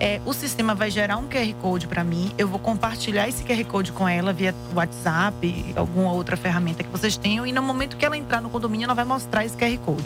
É, 0.00 0.18
o 0.24 0.32
sistema 0.32 0.74
vai 0.74 0.90
gerar 0.90 1.18
um 1.18 1.28
QR 1.28 1.54
Code 1.60 1.86
para 1.86 2.02
mim. 2.02 2.32
Eu 2.38 2.48
vou 2.48 2.58
compartilhar 2.58 3.28
esse 3.28 3.44
QR 3.44 3.62
Code 3.66 3.92
com 3.92 4.08
ela 4.08 4.32
via 4.32 4.54
WhatsApp, 4.74 5.74
alguma 5.76 6.10
outra 6.10 6.38
ferramenta 6.38 6.82
que 6.82 6.88
vocês 6.88 7.18
tenham. 7.18 7.46
E 7.46 7.52
no 7.52 7.62
momento 7.62 7.98
que 7.98 8.04
ela 8.06 8.16
entrar 8.16 8.40
no 8.40 8.48
condomínio, 8.48 8.86
ela 8.86 8.94
vai 8.94 9.04
mostrar 9.04 9.44
esse 9.44 9.54
QR 9.54 9.76
Code. 9.84 10.04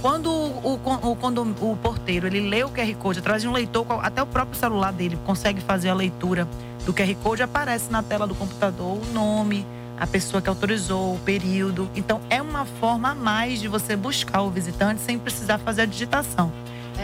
Quando 0.00 0.30
o, 0.30 0.74
o, 0.74 0.78
con- 0.78 1.00
o, 1.60 1.76
porteiro 1.76 2.26
ele 2.26 2.48
lê 2.48 2.64
o 2.64 2.70
QR 2.70 2.94
Code 2.94 3.18
através 3.18 3.42
de 3.42 3.48
um 3.48 3.52
leitor, 3.52 3.86
até 4.02 4.22
o 4.22 4.26
próprio 4.26 4.58
celular 4.58 4.90
dele 4.90 5.18
consegue 5.26 5.60
fazer 5.60 5.90
a 5.90 5.94
leitura 5.94 6.48
do 6.86 6.94
QR 6.94 7.14
Code, 7.22 7.42
aparece 7.42 7.90
na 7.90 8.02
tela 8.02 8.26
do 8.26 8.34
computador 8.34 8.98
o 8.98 9.12
nome, 9.12 9.66
a 9.98 10.06
pessoa 10.06 10.40
que 10.40 10.48
autorizou, 10.48 11.14
o 11.14 11.18
período. 11.18 11.90
Então 11.94 12.22
é 12.30 12.40
uma 12.40 12.64
forma 12.64 13.10
a 13.10 13.14
mais 13.14 13.60
de 13.60 13.68
você 13.68 13.96
buscar 13.96 14.40
o 14.40 14.50
visitante 14.50 15.02
sem 15.02 15.18
precisar 15.18 15.58
fazer 15.58 15.82
a 15.82 15.86
digitação. 15.86 16.50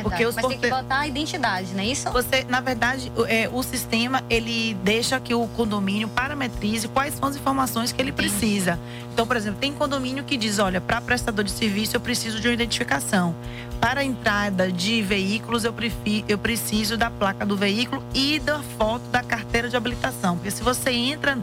Porque 0.02 0.24
os 0.24 0.34
Mas 0.34 0.46
tem 0.46 0.58
que 0.58 0.68
porte- 0.68 0.82
botar 0.82 1.00
a 1.00 1.06
identidade, 1.06 1.68
não 1.74 1.80
é 1.82 1.86
isso? 1.86 2.10
você, 2.10 2.44
na 2.48 2.60
verdade, 2.60 3.12
o- 3.16 3.24
é, 3.26 3.48
o 3.52 3.62
sistema 3.62 4.22
ele 4.30 4.74
deixa 4.82 5.18
que 5.20 5.34
o 5.34 5.46
condomínio 5.48 6.08
parametrize 6.08 6.88
quais 6.88 7.14
são 7.14 7.28
as 7.28 7.36
informações 7.36 7.92
que 7.92 8.00
ele 8.00 8.12
precisa. 8.12 8.78
Então, 9.12 9.26
por 9.26 9.36
exemplo, 9.36 9.58
tem 9.60 9.72
condomínio 9.72 10.24
que 10.24 10.36
diz, 10.36 10.58
olha, 10.58 10.80
para 10.80 11.00
prestador 11.00 11.44
de 11.44 11.50
serviço 11.50 11.96
eu 11.96 12.00
preciso 12.00 12.40
de 12.40 12.48
uma 12.48 12.54
identificação. 12.54 13.34
Para 13.80 14.00
a 14.00 14.04
entrada 14.04 14.70
de 14.70 15.02
veículos 15.02 15.64
eu, 15.64 15.74
eu 16.28 16.38
preciso 16.38 16.96
da 16.96 17.10
placa 17.10 17.44
do 17.44 17.56
veículo 17.56 18.02
e 18.14 18.38
da 18.38 18.60
foto 18.78 19.02
da 19.10 19.22
carteira 19.22 19.68
de 19.68 19.76
habilitação. 19.76 20.36
Porque 20.36 20.50
se 20.50 20.62
você 20.62 20.90
entra 20.90 21.36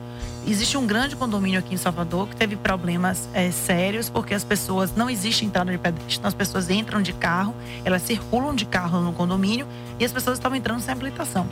Existe 0.48 0.78
um 0.78 0.88
grande 0.88 1.16
condomínio 1.16 1.60
aqui 1.60 1.74
em 1.76 1.78
Salvador 1.78 2.28
que 2.28 2.36
teve 2.36 2.56
problemas 2.56 3.30
é, 3.34 3.52
sérios 3.52 4.10
porque 4.10 4.34
as 4.34 4.44
pessoas 4.44 4.96
não 4.96 5.10
existe 5.10 5.46
entrada 5.46 5.72
de 5.72 5.78
pedestre, 5.78 6.16
então 6.18 6.28
as 6.28 6.34
pessoas 6.34 6.70
entram 6.70 7.02
de 7.02 7.14
carro, 7.14 7.54
elas 7.84 8.02
circulam 8.02 8.56
de 8.56 8.66
carro 8.66 9.02
no 9.02 9.14
condomínio 9.14 9.68
e 10.00 10.06
as 10.06 10.12
pessoas 10.12 10.38
estavam 10.38 10.58
entrando 10.58 10.80
sem 10.80 10.92
habilitação. 10.92 11.48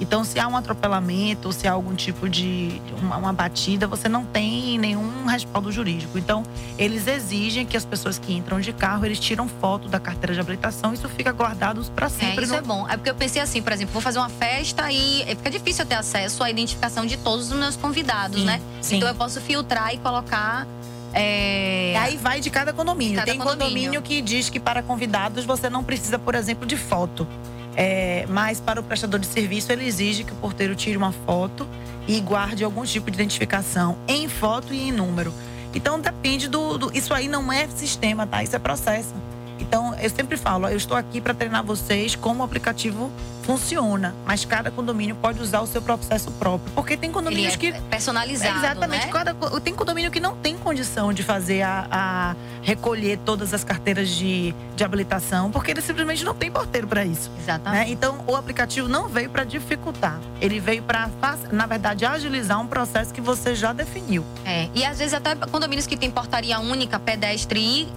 Então, 0.00 0.24
se 0.24 0.38
há 0.38 0.46
um 0.46 0.56
atropelamento, 0.56 1.50
se 1.52 1.66
há 1.66 1.72
algum 1.72 1.94
tipo 1.94 2.28
de 2.28 2.80
uma, 3.00 3.16
uma 3.16 3.32
batida, 3.32 3.86
você 3.86 4.08
não 4.08 4.24
tem 4.24 4.78
nenhum 4.78 5.24
respaldo 5.26 5.72
jurídico. 5.72 6.18
Então, 6.18 6.42
eles 6.78 7.06
exigem 7.06 7.64
que 7.64 7.76
as 7.76 7.84
pessoas 7.84 8.18
que 8.18 8.34
entram 8.34 8.60
de 8.60 8.72
carro, 8.74 9.06
eles 9.06 9.18
tiram 9.18 9.48
foto 9.48 9.88
da 9.88 9.98
carteira 9.98 10.34
de 10.34 10.40
habilitação, 10.40 10.92
isso 10.92 11.08
fica 11.08 11.32
guardado 11.32 11.82
para 11.94 12.06
É, 12.06 12.10
sempre. 12.10 12.44
isso 12.44 12.52
no- 12.52 12.58
é 12.58 12.62
bom. 12.62 12.86
É 12.88 12.96
porque 12.96 13.08
eu 13.08 13.14
pensei 13.14 13.40
assim, 13.40 13.62
por 13.62 13.72
exemplo, 13.72 13.92
vou 13.94 14.02
fazer 14.02 14.18
uma 14.18 14.28
festa 14.28 14.90
e 14.92 15.24
fica 15.36 15.50
difícil 15.50 15.84
eu 15.84 15.88
ter 15.88 15.94
acesso 15.94 16.42
à 16.44 16.50
identificação 16.50 17.06
de 17.06 17.16
todos 17.16 17.50
os 17.50 17.58
meus 17.58 17.76
convidados, 17.76 18.40
Sim, 18.40 18.46
né? 18.46 18.60
sim. 18.82 18.96
Então 18.96 19.08
eu 19.08 19.14
posso 19.14 19.40
filtrar 19.40 19.94
e 19.94 19.98
colocar. 19.98 20.66
É... 21.14 21.92
E 21.92 21.96
aí 21.96 22.16
vai 22.18 22.40
de 22.40 22.50
cada 22.50 22.72
condomínio. 22.74 23.16
Cada 23.16 23.30
Tem 23.30 23.40
condomínio. 23.40 24.02
que 24.02 24.20
diz 24.20 24.50
que 24.50 24.60
para 24.60 24.82
convidados 24.82 25.46
você 25.46 25.70
não 25.70 25.82
precisa, 25.82 26.18
por 26.18 26.34
exemplo, 26.34 26.66
de 26.66 26.76
foto. 26.76 27.26
É, 27.76 28.24
mas 28.28 28.58
para 28.58 28.80
o 28.80 28.82
prestador 28.82 29.20
de 29.20 29.26
serviço, 29.26 29.70
ele 29.70 29.84
exige 29.86 30.24
que 30.24 30.32
o 30.32 30.36
porteiro 30.36 30.74
tire 30.74 30.96
uma 30.96 31.12
foto 31.12 31.68
e 32.08 32.18
guarde 32.20 32.64
algum 32.64 32.84
tipo 32.84 33.10
de 33.10 33.16
identificação 33.16 33.98
em 34.08 34.28
foto 34.28 34.72
e 34.72 34.80
em 34.88 34.92
número. 34.92 35.32
Então 35.74 36.00
depende 36.00 36.48
do. 36.48 36.78
do- 36.78 36.96
isso 36.96 37.12
aí 37.12 37.28
não 37.28 37.52
é 37.52 37.68
sistema, 37.68 38.26
tá? 38.26 38.42
Isso 38.42 38.56
é 38.56 38.58
processo. 38.58 39.12
Então 39.58 39.94
eu 39.98 40.10
sempre 40.10 40.36
falo, 40.36 40.66
ó, 40.66 40.68
eu 40.68 40.76
estou 40.76 40.96
aqui 40.96 41.20
para 41.20 41.34
treinar 41.34 41.64
vocês 41.64 42.14
como 42.14 42.42
o 42.42 42.44
aplicativo 42.44 43.10
funciona, 43.46 44.12
mas 44.26 44.44
cada 44.44 44.72
condomínio 44.72 45.14
pode 45.14 45.40
usar 45.40 45.60
o 45.60 45.66
seu 45.68 45.80
processo 45.80 46.32
próprio, 46.32 46.72
porque 46.74 46.96
tem 46.96 47.12
condomínios 47.12 47.54
é 47.54 47.56
que 47.56 47.72
personalizado, 47.82 48.58
Exatamente. 48.58 49.06
né? 49.06 49.12
Cada, 49.12 49.34
tem 49.60 49.72
condomínio 49.72 50.10
que 50.10 50.18
não 50.18 50.34
tem 50.34 50.58
condição 50.58 51.12
de 51.12 51.22
fazer 51.22 51.62
a, 51.62 51.86
a 51.88 52.36
recolher 52.60 53.18
todas 53.24 53.54
as 53.54 53.62
carteiras 53.62 54.08
de, 54.08 54.52
de 54.74 54.82
habilitação, 54.82 55.52
porque 55.52 55.70
ele 55.70 55.80
simplesmente 55.80 56.24
não 56.24 56.34
tem 56.34 56.50
porteiro 56.50 56.88
para 56.88 57.04
isso. 57.04 57.30
Exatamente. 57.38 57.92
Então, 57.92 58.24
o 58.26 58.34
aplicativo 58.34 58.88
não 58.88 59.06
veio 59.06 59.30
para 59.30 59.44
dificultar, 59.44 60.20
ele 60.40 60.58
veio 60.58 60.82
para, 60.82 61.08
na 61.52 61.66
verdade, 61.66 62.04
agilizar 62.04 62.60
um 62.60 62.66
processo 62.66 63.14
que 63.14 63.20
você 63.20 63.54
já 63.54 63.72
definiu. 63.72 64.24
É, 64.44 64.68
e 64.74 64.84
às 64.84 64.98
vezes 64.98 65.14
até 65.14 65.36
condomínios 65.36 65.86
que 65.86 65.96
tem 65.96 66.10
portaria 66.10 66.58
única, 66.58 66.98
pedestre 66.98 67.60
e 67.60 67.88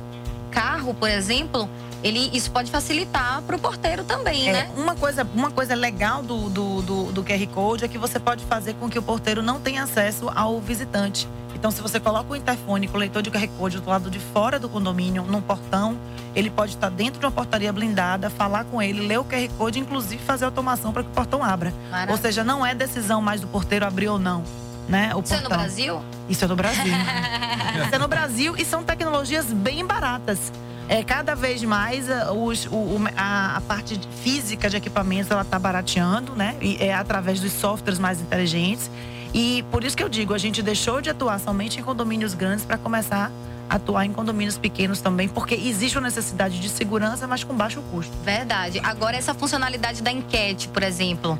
carro, 0.50 0.94
por 0.94 1.10
exemplo, 1.10 1.70
ele, 2.04 2.30
isso 2.34 2.50
pode 2.52 2.72
facilitar 2.72 3.42
para 3.44 3.56
o 3.56 3.60
porteiro 3.60 4.04
também, 4.04 4.50
É, 4.50 4.54
né? 4.54 4.70
uma, 4.78 4.96
coisa, 4.96 5.28
uma 5.36 5.52
coisa 5.52 5.76
legal 5.76 6.22
do, 6.24 6.50
do, 6.50 6.82
do, 6.82 7.12
do 7.12 7.24
QR 7.24 7.46
Code 7.54 7.86
é 7.86 7.88
que 7.88 7.98
você 7.98 8.20
pode 8.20 8.44
fazer 8.46 8.74
com 8.76 8.90
que 8.90 8.98
o 8.98 9.02
porteiro 9.02 9.42
não 9.42 9.60
tenha 9.60 9.84
acesso 9.84 10.30
ao 10.34 10.60
visitante. 10.60 11.28
Então, 11.54 11.72
se 11.72 11.82
você 11.82 12.00
coloca 12.00 12.32
o 12.32 12.36
interfone 12.38 12.88
com 12.88 12.96
o 12.96 13.00
leitor 13.00 13.22
de 13.22 13.30
QR 13.30 13.46
Code 13.58 13.80
do 13.82 13.90
lado 13.90 14.10
de 14.10 14.18
fora 14.18 14.58
do 14.58 14.70
condomínio, 14.70 15.24
num 15.24 15.42
portão, 15.42 15.98
ele 16.34 16.50
pode 16.50 16.76
estar 16.76 16.90
dentro 16.90 17.20
de 17.20 17.26
uma 17.26 17.32
portaria 17.34 17.74
blindada, 17.74 18.30
falar 18.30 18.64
com 18.64 18.82
ele, 18.82 19.06
ler 19.06 19.20
o 19.20 19.26
QR 19.26 19.50
Code, 19.58 19.78
inclusive 19.78 20.24
fazer 20.24 20.46
automação 20.46 20.94
para 20.94 21.04
que 21.04 21.10
o 21.10 21.14
portão 21.14 21.44
abra. 21.44 21.74
Maravilha. 21.92 22.16
Ou 22.16 22.18
seja, 22.22 22.46
não 22.46 22.66
é 22.66 22.74
decisão 22.74 23.22
mais 23.22 23.42
do 23.42 23.48
porteiro 23.48 23.86
abrir 23.86 24.08
ou 24.08 24.18
não. 24.18 24.42
Né, 24.90 25.14
o 25.16 25.20
Isso 25.22 25.36
é 25.36 25.42
no. 25.42 25.50
Brasil? 25.50 26.02
Isso 26.28 26.44
é 26.44 26.48
no 26.48 26.56
Brasil. 26.56 26.84
Isso 27.86 27.96
é 27.96 27.98
no 28.00 28.08
Brasil 28.08 28.56
e 28.58 28.66
são 28.66 28.84
tecnologias 28.84 29.46
bem 29.46 29.86
baratas. 29.86 30.52
É, 30.88 31.04
cada 31.04 31.36
vez 31.36 31.64
mais 31.64 32.10
a, 32.10 32.34
os- 32.34 32.66
o- 32.66 32.98
a, 33.16 33.58
a 33.58 33.62
parte 33.62 34.00
física 34.24 34.68
de 34.68 34.78
equipamentos 34.78 35.30
ela 35.30 35.44
está 35.44 35.60
barateando, 35.60 36.36
né? 36.36 36.56
E 36.60 36.78
é 36.80 36.92
através 36.94 37.40
dos 37.40 37.52
softwares 37.54 38.00
mais 38.00 38.20
inteligentes. 38.20 38.90
E 39.32 39.64
por 39.70 39.84
isso 39.84 39.96
que 39.96 40.02
eu 40.04 40.10
digo, 40.10 40.34
a 40.34 40.40
gente 40.40 40.64
deixou 40.64 41.00
de 41.02 41.12
atuar 41.12 41.40
somente 41.40 41.80
em 41.80 41.84
condomínios 41.84 42.34
grandes 42.34 42.66
para 42.66 42.76
começar 42.80 43.30
a 43.70 43.76
atuar 43.76 44.04
em 44.08 44.12
condomínios 44.12 44.58
pequenos 44.58 45.00
também, 45.00 45.28
porque 45.28 45.54
existe 45.54 45.96
uma 46.00 46.08
necessidade 46.08 46.60
de 46.60 46.68
segurança, 46.68 47.28
mas 47.28 47.44
com 47.44 47.54
baixo 47.54 47.80
custo. 47.92 48.12
Verdade. 48.26 48.80
Agora, 48.84 49.16
essa 49.16 49.36
funcionalidade 49.36 50.02
da 50.02 50.12
enquete, 50.12 50.68
por 50.70 50.82
exemplo. 50.82 51.38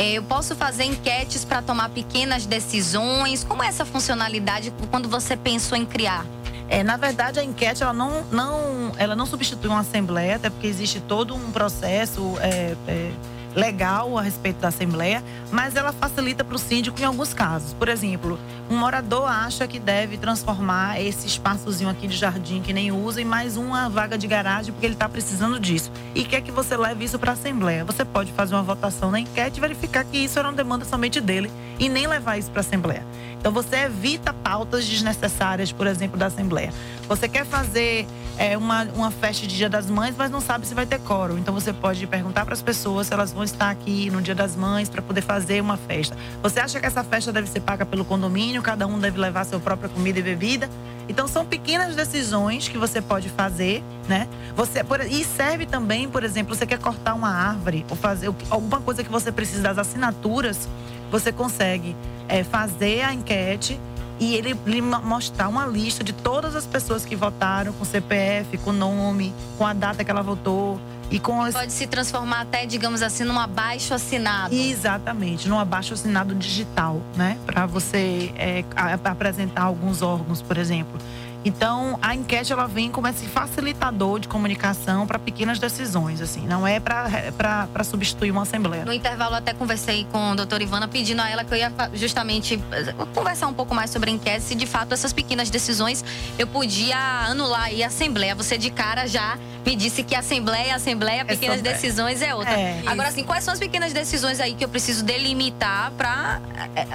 É, 0.00 0.12
Eu 0.12 0.22
posso 0.22 0.56
fazer 0.56 0.84
enquetes 0.84 1.44
para 1.44 1.60
tomar 1.60 1.90
pequenas 1.90 2.46
decisões. 2.46 3.44
Como 3.44 3.62
é 3.62 3.66
essa 3.66 3.84
funcionalidade 3.84 4.72
quando 4.90 5.10
você 5.10 5.36
pensou 5.36 5.76
em 5.76 5.84
criar? 5.84 6.24
É, 6.70 6.82
na 6.82 6.96
verdade, 6.96 7.38
a 7.38 7.44
enquete 7.44 7.82
ela 7.82 7.92
não, 7.92 8.24
não, 8.32 8.92
ela 8.96 9.14
não 9.14 9.26
substitui 9.26 9.68
uma 9.68 9.80
assembleia, 9.80 10.36
até 10.36 10.48
porque 10.48 10.68
existe 10.68 11.00
todo 11.00 11.34
um 11.34 11.50
processo 11.52 12.36
é, 12.40 12.76
é, 12.88 13.10
legal 13.54 14.16
a 14.18 14.22
respeito 14.22 14.60
da 14.60 14.68
Assembleia, 14.68 15.22
mas 15.50 15.76
ela 15.76 15.92
facilita 15.92 16.44
para 16.44 16.56
o 16.56 16.58
síndico 16.58 17.00
em 17.00 17.04
alguns 17.04 17.34
casos. 17.34 17.72
Por 17.74 17.88
exemplo, 17.88 18.38
um 18.70 18.76
morador 18.76 19.28
acha 19.28 19.66
que 19.66 19.78
deve 19.78 20.16
transformar 20.16 21.00
esse 21.00 21.26
espaçozinho 21.26 21.90
aqui 21.90 22.06
de 22.06 22.16
jardim 22.16 22.62
que 22.62 22.72
nem 22.72 22.92
usa 22.92 23.20
em 23.20 23.24
mais 23.24 23.56
uma 23.56 23.88
vaga 23.88 24.16
de 24.16 24.26
garagem 24.26 24.72
porque 24.72 24.86
ele 24.86 24.94
está 24.94 25.08
precisando 25.08 25.58
disso. 25.58 25.90
E 26.14 26.24
quer 26.24 26.40
que 26.40 26.52
você 26.52 26.76
leve 26.76 27.04
isso 27.04 27.18
para 27.18 27.32
a 27.32 27.34
Assembleia. 27.34 27.84
Você 27.84 28.04
pode 28.04 28.32
fazer 28.32 28.54
uma 28.54 28.62
votação 28.62 29.10
na 29.10 29.20
enquete 29.20 29.58
e 29.58 29.60
verificar 29.60 30.04
que 30.04 30.18
isso 30.18 30.38
era 30.38 30.48
uma 30.48 30.54
demanda 30.54 30.84
somente 30.84 31.20
dele 31.20 31.50
e 31.78 31.88
nem 31.88 32.06
levar 32.06 32.38
isso 32.38 32.50
para 32.50 32.60
a 32.60 32.64
Assembleia. 32.64 33.04
Então 33.40 33.50
você 33.50 33.76
evita 33.76 34.34
pautas 34.34 34.86
desnecessárias, 34.86 35.72
por 35.72 35.86
exemplo, 35.86 36.18
da 36.18 36.26
Assembleia. 36.26 36.72
Você 37.08 37.26
quer 37.26 37.46
fazer 37.46 38.06
é, 38.40 38.56
uma, 38.56 38.84
uma 38.94 39.10
festa 39.10 39.46
de 39.46 39.54
Dia 39.54 39.68
das 39.68 39.90
Mães, 39.90 40.14
mas 40.16 40.30
não 40.30 40.40
sabe 40.40 40.66
se 40.66 40.74
vai 40.74 40.86
ter 40.86 40.98
coro. 41.00 41.36
Então 41.36 41.52
você 41.52 41.74
pode 41.74 42.06
perguntar 42.06 42.46
para 42.46 42.54
as 42.54 42.62
pessoas 42.62 43.08
se 43.08 43.12
elas 43.12 43.34
vão 43.34 43.44
estar 43.44 43.68
aqui 43.68 44.08
no 44.10 44.22
Dia 44.22 44.34
das 44.34 44.56
Mães 44.56 44.88
para 44.88 45.02
poder 45.02 45.20
fazer 45.20 45.60
uma 45.60 45.76
festa. 45.76 46.16
Você 46.42 46.58
acha 46.58 46.80
que 46.80 46.86
essa 46.86 47.04
festa 47.04 47.30
deve 47.30 47.46
ser 47.50 47.60
paga 47.60 47.84
pelo 47.84 48.02
condomínio? 48.02 48.62
Cada 48.62 48.86
um 48.86 48.98
deve 48.98 49.18
levar 49.20 49.44
sua 49.44 49.60
própria 49.60 49.90
comida 49.90 50.20
e 50.20 50.22
bebida? 50.22 50.70
Então 51.06 51.28
são 51.28 51.44
pequenas 51.44 51.94
decisões 51.94 52.66
que 52.66 52.78
você 52.78 53.02
pode 53.02 53.28
fazer, 53.28 53.84
né? 54.08 54.26
Você 54.56 54.82
por- 54.82 55.02
e 55.02 55.22
serve 55.22 55.66
também, 55.66 56.08
por 56.08 56.24
exemplo, 56.24 56.54
você 56.54 56.64
quer 56.64 56.78
cortar 56.78 57.12
uma 57.12 57.28
árvore 57.28 57.84
ou 57.90 57.96
fazer 57.96 58.32
alguma 58.48 58.80
coisa 58.80 59.04
que 59.04 59.10
você 59.10 59.30
precisa 59.30 59.62
das 59.62 59.76
assinaturas, 59.76 60.66
você 61.10 61.30
consegue 61.30 61.94
é, 62.26 62.42
fazer 62.42 63.02
a 63.02 63.12
enquete 63.12 63.78
e 64.20 64.34
ele 64.34 64.54
lhe 64.66 64.80
mo- 64.82 65.00
mostrar 65.02 65.48
uma 65.48 65.66
lista 65.66 66.04
de 66.04 66.12
todas 66.12 66.54
as 66.54 66.66
pessoas 66.66 67.04
que 67.04 67.16
votaram 67.16 67.72
com 67.72 67.84
CPF, 67.84 68.58
com 68.58 68.70
nome, 68.70 69.34
com 69.58 69.66
a 69.66 69.72
data 69.72 70.04
que 70.04 70.10
ela 70.10 70.22
votou 70.22 70.78
e 71.10 71.18
com 71.18 71.42
as 71.42 71.54
Pode 71.54 71.72
se 71.72 71.86
transformar 71.88 72.42
até, 72.42 72.64
digamos 72.66 73.02
assim, 73.02 73.24
num 73.24 73.38
abaixo 73.40 73.92
assinado. 73.94 74.54
Exatamente, 74.54 75.48
num 75.48 75.58
abaixo 75.58 75.94
assinado 75.94 76.34
digital, 76.36 77.00
né? 77.16 77.36
Para 77.46 77.66
você 77.66 78.32
é, 78.36 78.62
apresentar 79.04 79.62
alguns 79.62 80.02
órgãos, 80.02 80.40
por 80.42 80.56
exemplo. 80.56 81.00
Então, 81.44 81.98
a 82.02 82.14
enquete 82.14 82.52
ela 82.52 82.66
vem 82.66 82.90
como 82.90 83.08
esse 83.08 83.26
facilitador 83.26 84.20
de 84.20 84.28
comunicação 84.28 85.06
para 85.06 85.18
pequenas 85.18 85.58
decisões, 85.58 86.20
assim, 86.20 86.46
não 86.46 86.66
é 86.66 86.78
para 86.78 87.84
substituir 87.84 88.30
uma 88.30 88.42
assembleia. 88.42 88.84
No 88.84 88.92
intervalo, 88.92 89.34
até 89.34 89.54
conversei 89.54 90.06
com 90.12 90.32
a 90.32 90.34
doutora 90.34 90.62
Ivana, 90.62 90.86
pedindo 90.86 91.20
a 91.20 91.30
ela 91.30 91.44
que 91.44 91.52
eu 91.54 91.58
ia 91.58 91.72
justamente 91.94 92.60
eh, 92.72 92.94
conversar 93.14 93.46
um 93.46 93.54
pouco 93.54 93.74
mais 93.74 93.90
sobre 93.90 94.10
a 94.10 94.12
enquete, 94.12 94.42
se 94.42 94.54
de 94.54 94.66
fato 94.66 94.92
essas 94.92 95.12
pequenas 95.12 95.48
decisões 95.48 96.04
eu 96.38 96.46
podia 96.46 96.98
anular 97.26 97.70
a 97.70 97.86
Assembleia. 97.86 98.34
Você 98.34 98.58
de 98.58 98.70
cara 98.70 99.06
já 99.06 99.38
me 99.64 99.76
disse 99.76 100.02
que 100.02 100.14
Assembleia, 100.14 100.74
Assembleia, 100.74 101.24
pequenas 101.24 101.56
sobre- 101.58 101.72
decisões 101.72 102.22
é 102.22 102.34
outra. 102.34 102.52
É. 102.52 102.82
Agora, 102.86 103.08
assim, 103.08 103.22
quais 103.24 103.44
são 103.44 103.52
as 103.52 103.60
pequenas 103.60 103.92
decisões 103.92 104.40
aí 104.40 104.54
que 104.54 104.64
eu 104.64 104.68
preciso 104.68 105.04
delimitar 105.04 105.92
para 105.92 106.40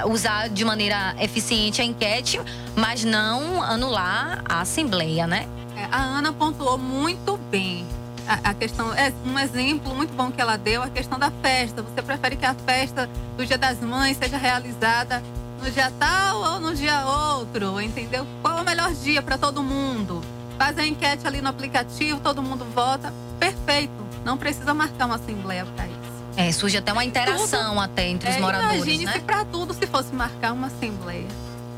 usar 0.07 0.49
de 0.49 0.65
maneira 0.65 1.15
eficiente 1.19 1.81
a 1.81 1.85
enquete, 1.85 2.39
mas 2.75 3.03
não 3.03 3.61
anular 3.61 4.41
a 4.47 4.61
Assembleia, 4.61 5.27
né? 5.27 5.47
É, 5.77 5.85
a 5.91 6.01
Ana 6.01 6.31
pontuou 6.33 6.77
muito 6.77 7.37
bem. 7.51 7.85
A, 8.27 8.49
a 8.49 8.53
questão 8.53 8.93
é 8.93 9.13
um 9.25 9.37
exemplo 9.37 9.93
muito 9.93 10.13
bom 10.13 10.31
que 10.31 10.41
ela 10.41 10.57
deu, 10.57 10.81
a 10.81 10.89
questão 10.89 11.19
da 11.19 11.29
festa. 11.29 11.83
Você 11.83 12.01
prefere 12.01 12.35
que 12.35 12.45
a 12.45 12.55
festa 12.55 13.09
do 13.37 13.45
Dia 13.45 13.57
das 13.57 13.79
Mães 13.79 14.17
seja 14.17 14.37
realizada 14.37 15.21
no 15.61 15.69
dia 15.71 15.91
tal 15.99 16.41
ou 16.41 16.59
no 16.59 16.75
dia 16.75 17.05
outro, 17.05 17.79
entendeu? 17.79 18.25
Qual 18.41 18.57
é 18.57 18.61
o 18.61 18.65
melhor 18.65 18.91
dia 18.93 19.21
para 19.21 19.37
todo 19.37 19.61
mundo? 19.63 20.21
Faz 20.57 20.77
a 20.77 20.85
enquete 20.85 21.27
ali 21.27 21.41
no 21.41 21.49
aplicativo, 21.49 22.19
todo 22.19 22.41
mundo 22.41 22.65
vota. 22.73 23.13
Perfeito. 23.39 23.91
Não 24.23 24.37
precisa 24.37 24.73
marcar 24.73 25.05
uma 25.05 25.15
assembleia 25.15 25.65
para 25.75 25.85
isso. 25.85 25.95
É, 26.37 26.51
surge 26.51 26.77
até 26.77 26.91
uma 26.91 27.03
interação 27.05 27.79
até 27.79 28.07
entre 28.07 28.29
os 28.29 28.35
É, 28.35 28.39
moradores, 28.39 28.75
Imagine 28.83 29.05
né? 29.05 29.13
se 29.13 29.19
para 29.19 29.45
tudo 29.45 29.73
se 29.73 29.85
fosse 29.87 30.13
marcar 30.13 30.51
uma 30.53 30.67
assembleia. 30.67 31.25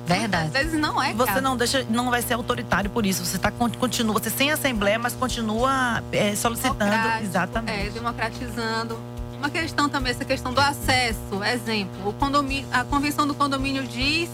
Verdade. 0.06 0.46
Às 0.48 0.54
vezes 0.54 0.80
não 0.80 1.04
é. 1.04 1.14
Você 1.14 1.28
cara. 1.28 1.42
não 1.42 1.58
deixa, 1.58 1.86
não 1.90 2.10
vai 2.10 2.22
ser 2.22 2.36
autoritário 2.36 2.90
por 2.90 3.06
isso. 3.06 3.26
Você 3.26 3.38
tá 3.38 3.52
con- 3.52 3.70
continua, 3.70 4.14
você 4.14 4.30
sem 4.30 4.50
assembleia, 4.52 4.98
mas 4.98 5.14
continua 5.14 6.02
é, 6.14 6.34
solicitando, 6.36 6.96
exatamente. 7.22 7.88
É, 7.88 7.90
democratizando. 7.90 8.98
Uma 9.38 9.50
questão 9.50 9.88
também, 9.90 10.12
essa 10.12 10.26
questão 10.26 10.54
do 10.54 10.62
acesso. 10.62 11.44
Exemplo, 11.54 12.10
o 12.10 12.14
condomínio, 12.14 12.68
a 12.72 12.84
convenção 12.86 13.28
do 13.28 13.36
condomínio 13.36 13.84
diz 13.84 14.30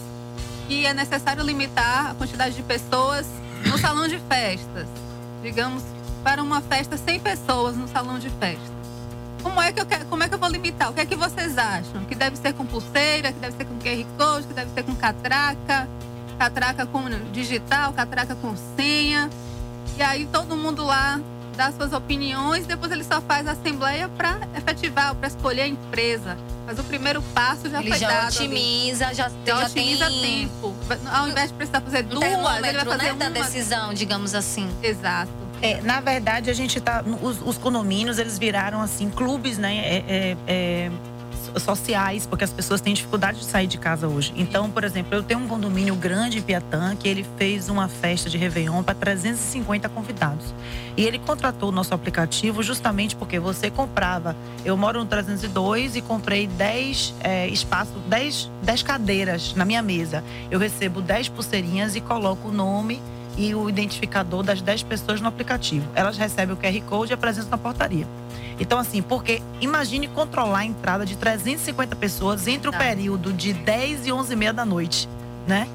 que 0.68 0.86
é 0.86 0.94
necessário 0.94 1.42
limitar 1.42 2.12
a 2.12 2.14
quantidade 2.14 2.54
de 2.54 2.62
pessoas 2.62 3.26
no 3.66 3.78
salão 3.78 4.08
de 4.08 4.18
festas. 4.18 4.86
Digamos, 5.42 5.82
para 6.22 6.42
uma 6.42 6.60
festa, 6.60 6.96
100 6.96 7.20
pessoas 7.20 7.76
no 7.76 7.86
salão 7.88 8.18
de 8.18 8.30
festa. 8.30 8.74
Como 9.42 9.60
é 9.60 9.72
que 9.72 9.80
eu 9.80 9.84
quero, 9.84 10.06
como 10.06 10.22
é 10.22 10.28
que 10.28 10.34
eu 10.34 10.38
vou 10.38 10.48
limitar? 10.48 10.90
O 10.90 10.94
que 10.94 11.00
é 11.02 11.06
que 11.06 11.14
vocês 11.14 11.58
acham? 11.58 12.04
Que 12.06 12.14
deve 12.14 12.36
ser 12.36 12.54
com 12.54 12.64
pulseira, 12.64 13.30
que 13.30 13.38
deve 13.38 13.54
ser 13.56 13.66
com 13.66 13.78
QR 13.78 14.06
Code, 14.16 14.46
que 14.46 14.54
deve 14.54 14.70
ser 14.72 14.82
com 14.84 14.96
catraca, 14.96 15.86
catraca 16.38 16.86
com 16.86 17.02
digital, 17.30 17.92
catraca 17.92 18.34
com 18.36 18.54
senha. 18.74 19.28
E 19.98 20.02
aí 20.02 20.26
todo 20.32 20.56
mundo 20.56 20.82
lá 20.82 21.20
dá 21.54 21.72
suas 21.72 21.92
opiniões, 21.92 22.66
depois 22.66 22.90
ele 22.92 23.04
só 23.04 23.20
faz 23.20 23.46
a 23.46 23.52
assembleia 23.52 24.08
para 24.08 24.38
efetivar, 24.56 25.14
para 25.14 25.28
escolher 25.28 25.62
a 25.62 25.68
empresa. 25.68 26.36
Mas 26.66 26.78
o 26.78 26.84
primeiro 26.84 27.20
passo 27.34 27.68
já 27.68 27.80
Ele 27.80 27.90
foi 27.90 27.98
já 27.98 28.08
dado. 28.08 28.28
otimiza, 28.34 29.06
ali. 29.06 29.14
já- 29.14 29.28
já, 29.28 29.32
já 29.46 29.66
otimiza 29.66 30.06
tem- 30.06 30.48
tempo. 30.48 30.74
Ao 31.12 31.28
invés 31.28 31.48
de 31.50 31.54
precisar 31.54 31.80
fazer 31.80 32.04
Um 32.04 32.08
duas, 32.08 32.24
ele 32.24 32.36
vai 32.36 32.74
fazer 32.84 32.96
né, 32.96 33.12
da 33.14 33.24
uma. 33.26 33.30
decisão, 33.30 33.92
digamos 33.94 34.34
assim. 34.34 34.68
Exato. 34.82 35.30
É, 35.62 35.80
na 35.82 36.00
verdade, 36.00 36.50
a 36.50 36.54
gente 36.54 36.80
tá. 36.80 37.02
Os, 37.22 37.40
os 37.40 37.56
condomínios, 37.58 38.18
eles 38.18 38.38
viraram 38.38 38.80
assim, 38.82 39.08
clubes, 39.10 39.56
né? 39.58 39.76
é, 39.76 40.04
é, 40.06 40.36
é, 40.46 40.90
sociais, 41.62 42.26
porque 42.26 42.44
as 42.44 42.52
pessoas 42.52 42.80
têm 42.80 42.94
dificuldade 42.94 43.38
de 43.38 43.44
sair 43.44 43.66
de 43.66 43.78
casa 43.78 44.08
hoje. 44.08 44.32
Então, 44.36 44.70
por 44.70 44.84
exemplo, 44.84 45.14
eu 45.14 45.22
tenho 45.22 45.40
um 45.40 45.48
condomínio 45.48 45.94
grande 45.94 46.38
em 46.38 46.42
Piatã 46.42 46.94
que 46.96 47.08
ele 47.08 47.24
fez 47.36 47.68
uma 47.68 47.88
festa 47.88 48.28
de 48.28 48.36
Réveillon 48.36 48.82
para 48.82 48.94
350 48.94 49.88
convidados. 49.88 50.54
E 50.96 51.04
ele 51.04 51.18
contratou 51.18 51.70
o 51.70 51.72
nosso 51.72 51.92
aplicativo 51.94 52.62
justamente 52.62 53.16
porque 53.16 53.38
você 53.38 53.70
comprava. 53.70 54.36
Eu 54.64 54.76
moro 54.76 55.00
no 55.00 55.06
302 55.06 55.96
e 55.96 56.02
comprei 56.02 56.46
10 56.46 57.14
é, 57.20 57.48
espaços, 57.48 57.94
10, 58.06 58.50
10 58.62 58.82
cadeiras 58.82 59.54
na 59.54 59.64
minha 59.64 59.82
mesa. 59.82 60.22
Eu 60.50 60.58
recebo 60.58 61.00
10 61.00 61.28
pulseirinhas 61.30 61.96
e 61.96 62.00
coloco 62.00 62.48
o 62.48 62.52
nome 62.52 63.00
e 63.36 63.54
o 63.54 63.68
identificador 63.68 64.42
das 64.42 64.60
10 64.62 64.82
pessoas 64.84 65.20
no 65.20 65.28
aplicativo. 65.28 65.86
Elas 65.94 66.16
recebem 66.16 66.54
o 66.54 66.56
QR 66.58 66.80
Code 66.88 67.12
e 67.12 67.14
apresentam 67.14 67.50
na 67.50 67.58
portaria. 67.58 68.06
Então, 68.58 68.78
assim, 68.78 69.02
porque 69.02 69.42
imagine 69.60 70.06
controlar 70.06 70.60
a 70.60 70.64
entrada 70.64 71.04
de 71.04 71.16
350 71.16 71.96
pessoas 71.96 72.46
entre 72.46 72.68
o 72.68 72.72
Tá. 72.72 72.78
período 72.78 73.32
de 73.32 73.52
10 73.52 74.06
e 74.06 74.12
11 74.12 74.32
e 74.32 74.36
meia 74.36 74.52
da 74.52 74.64
noite, 74.64 75.08
né? 75.46 75.68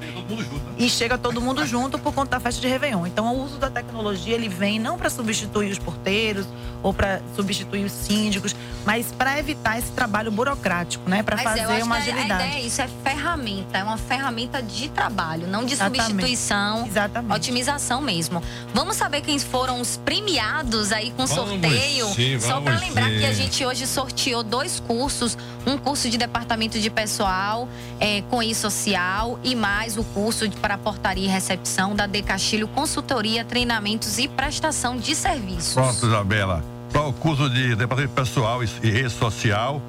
E 0.76 0.88
chega 0.88 1.16
todo 1.16 1.40
mundo 1.40 1.64
junto 1.66 1.98
por 1.98 2.12
conta 2.12 2.32
da 2.32 2.40
festa 2.40 2.60
de 2.60 2.68
Réveillon. 2.68 3.06
Então, 3.06 3.34
o 3.34 3.44
uso 3.44 3.58
da 3.58 3.70
tecnologia, 3.70 4.34
ele 4.34 4.48
vem 4.48 4.78
não 4.78 4.98
para 4.98 5.10
substituir 5.10 5.70
os 5.70 5.78
porteiros 5.78 6.46
ou 6.82 6.92
para 6.92 7.20
substituir 7.36 7.84
os 7.84 7.92
síndicos, 7.92 8.54
mas 8.84 9.12
para 9.12 9.38
evitar 9.38 9.78
esse 9.78 9.92
trabalho 9.92 10.30
burocrático, 10.30 11.08
né? 11.08 11.22
Para 11.22 11.40
é, 11.40 11.44
fazer 11.44 11.82
uma 11.82 11.96
agilidade. 11.96 12.32
A 12.32 12.46
ideia 12.46 12.62
é 12.62 12.66
isso, 12.66 12.80
é 12.80 12.88
ferramenta, 13.04 13.78
é 13.78 13.84
uma 13.84 13.98
ferramenta 13.98 14.62
de 14.62 14.88
trabalho, 14.88 15.46
não 15.46 15.64
de 15.64 15.74
Exatamente. 15.74 16.04
substituição. 16.04 16.86
Exatamente. 16.86 17.36
Otimização 17.36 18.00
mesmo. 18.00 18.42
Vamos 18.72 18.96
saber 18.96 19.20
quem 19.20 19.38
foram 19.38 19.80
os 19.80 19.98
premiados 19.98 20.92
aí 20.92 21.10
com 21.10 21.26
Vamos 21.26 21.50
sorteio. 21.50 22.06
sim, 22.14 22.40
Só 22.40 22.60
para 22.60 22.78
lembrar 22.78 23.08
sim. 23.08 23.18
que 23.18 23.26
a 23.26 23.32
gente 23.32 23.64
hoje 23.64 23.86
sorteou 23.86 24.42
dois 24.42 24.80
cursos, 24.80 25.36
um 25.66 25.76
curso 25.76 26.08
de 26.08 26.16
departamento 26.16 26.78
de 26.78 26.90
pessoal 26.90 27.68
é, 27.98 28.22
com 28.22 28.42
e 28.42 28.54
social 28.54 29.38
e 29.44 29.54
mais 29.60 29.98
o 29.98 30.02
curso 30.02 30.50
para 30.52 30.78
portaria 30.78 31.26
e 31.26 31.28
recepção 31.28 31.94
da 31.94 32.06
De 32.06 32.22
Castilho 32.22 32.66
Consultoria, 32.66 33.44
Treinamentos 33.44 34.18
e 34.18 34.26
Prestação 34.26 34.96
de 34.96 35.14
Serviços. 35.14 35.74
Pronto, 35.74 36.06
Isabela. 36.06 36.64
Para 36.90 37.02
o 37.02 37.12
curso 37.12 37.48
de 37.50 37.76
Departamento 37.76 38.14
Pessoal 38.14 38.64
e 38.64 38.90
Rede 38.90 39.10
Social, 39.10 39.80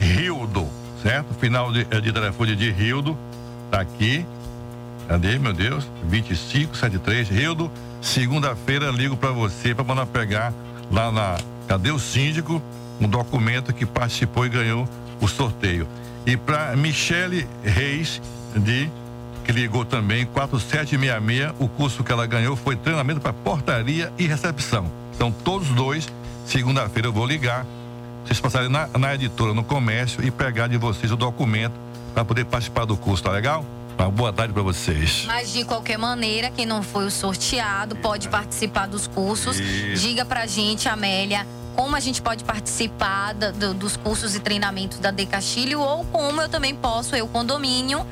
Rildo, 0.00 0.66
certo? 1.02 1.34
Final 1.34 1.70
de, 1.70 1.84
de 1.84 2.12
telefone 2.12 2.56
de 2.56 2.72
Rildo, 2.72 3.16
tá 3.70 3.80
aqui. 3.80 4.26
Cadê, 5.06 5.38
meu 5.38 5.52
Deus? 5.52 5.86
2573, 6.04 7.28
Rildo. 7.28 7.70
Segunda-feira 8.00 8.90
ligo 8.90 9.16
para 9.16 9.30
você 9.30 9.74
para 9.74 9.84
mandar 9.84 10.06
pegar 10.06 10.52
lá 10.90 11.12
na. 11.12 11.36
Cadê 11.68 11.90
o 11.90 11.98
síndico? 11.98 12.62
Um 13.00 13.06
documento 13.06 13.72
que 13.72 13.84
participou 13.84 14.46
e 14.46 14.48
ganhou 14.48 14.88
o 15.20 15.28
sorteio. 15.28 15.86
E 16.26 16.36
para 16.36 16.74
Michele 16.76 17.46
Reis, 17.62 18.20
de 18.56 18.90
que 19.52 19.60
ligou 19.60 19.84
também 19.84 20.24
4766, 20.26 21.52
o 21.58 21.66
curso 21.68 22.04
que 22.04 22.12
ela 22.12 22.24
ganhou 22.24 22.54
foi 22.54 22.76
treinamento 22.76 23.20
para 23.20 23.32
portaria 23.32 24.12
e 24.16 24.24
recepção. 24.26 24.90
Então, 25.14 25.32
todos 25.32 25.68
os 25.70 25.74
dois, 25.74 26.08
segunda-feira 26.46 27.08
eu 27.08 27.12
vou 27.12 27.26
ligar, 27.26 27.66
vocês 28.24 28.38
passarem 28.38 28.68
na, 28.68 28.86
na 28.96 29.12
editora, 29.14 29.52
no 29.52 29.64
comércio 29.64 30.24
e 30.24 30.30
pegar 30.30 30.68
de 30.68 30.76
vocês 30.76 31.10
o 31.10 31.16
documento 31.16 31.74
para 32.14 32.24
poder 32.24 32.44
participar 32.44 32.84
do 32.84 32.96
curso, 32.96 33.24
tá 33.24 33.30
legal? 33.32 33.64
Uma 33.98 34.08
boa 34.10 34.32
tarde 34.32 34.52
para 34.54 34.62
vocês. 34.62 35.24
Mas 35.26 35.52
de 35.52 35.64
qualquer 35.64 35.98
maneira, 35.98 36.48
quem 36.50 36.64
não 36.64 36.80
foi 36.82 37.04
o 37.06 37.10
sorteado 37.10 37.96
pode 37.96 38.28
participar 38.28 38.86
dos 38.86 39.06
cursos. 39.08 39.58
Isso. 39.58 40.00
Diga 40.06 40.24
pra 40.24 40.46
gente, 40.46 40.88
Amélia, 40.88 41.44
como 41.74 41.96
a 41.96 42.00
gente 42.00 42.22
pode 42.22 42.44
participar 42.44 43.34
do- 43.34 43.74
dos 43.74 43.96
cursos 43.96 44.34
e 44.36 44.40
treinamentos 44.40 44.98
da 45.00 45.10
De 45.10 45.26
Castilho 45.26 45.80
ou 45.80 46.04
como 46.04 46.40
eu 46.40 46.48
também 46.48 46.74
posso, 46.74 47.14
eu 47.16 47.26
condomínio, 47.28 48.06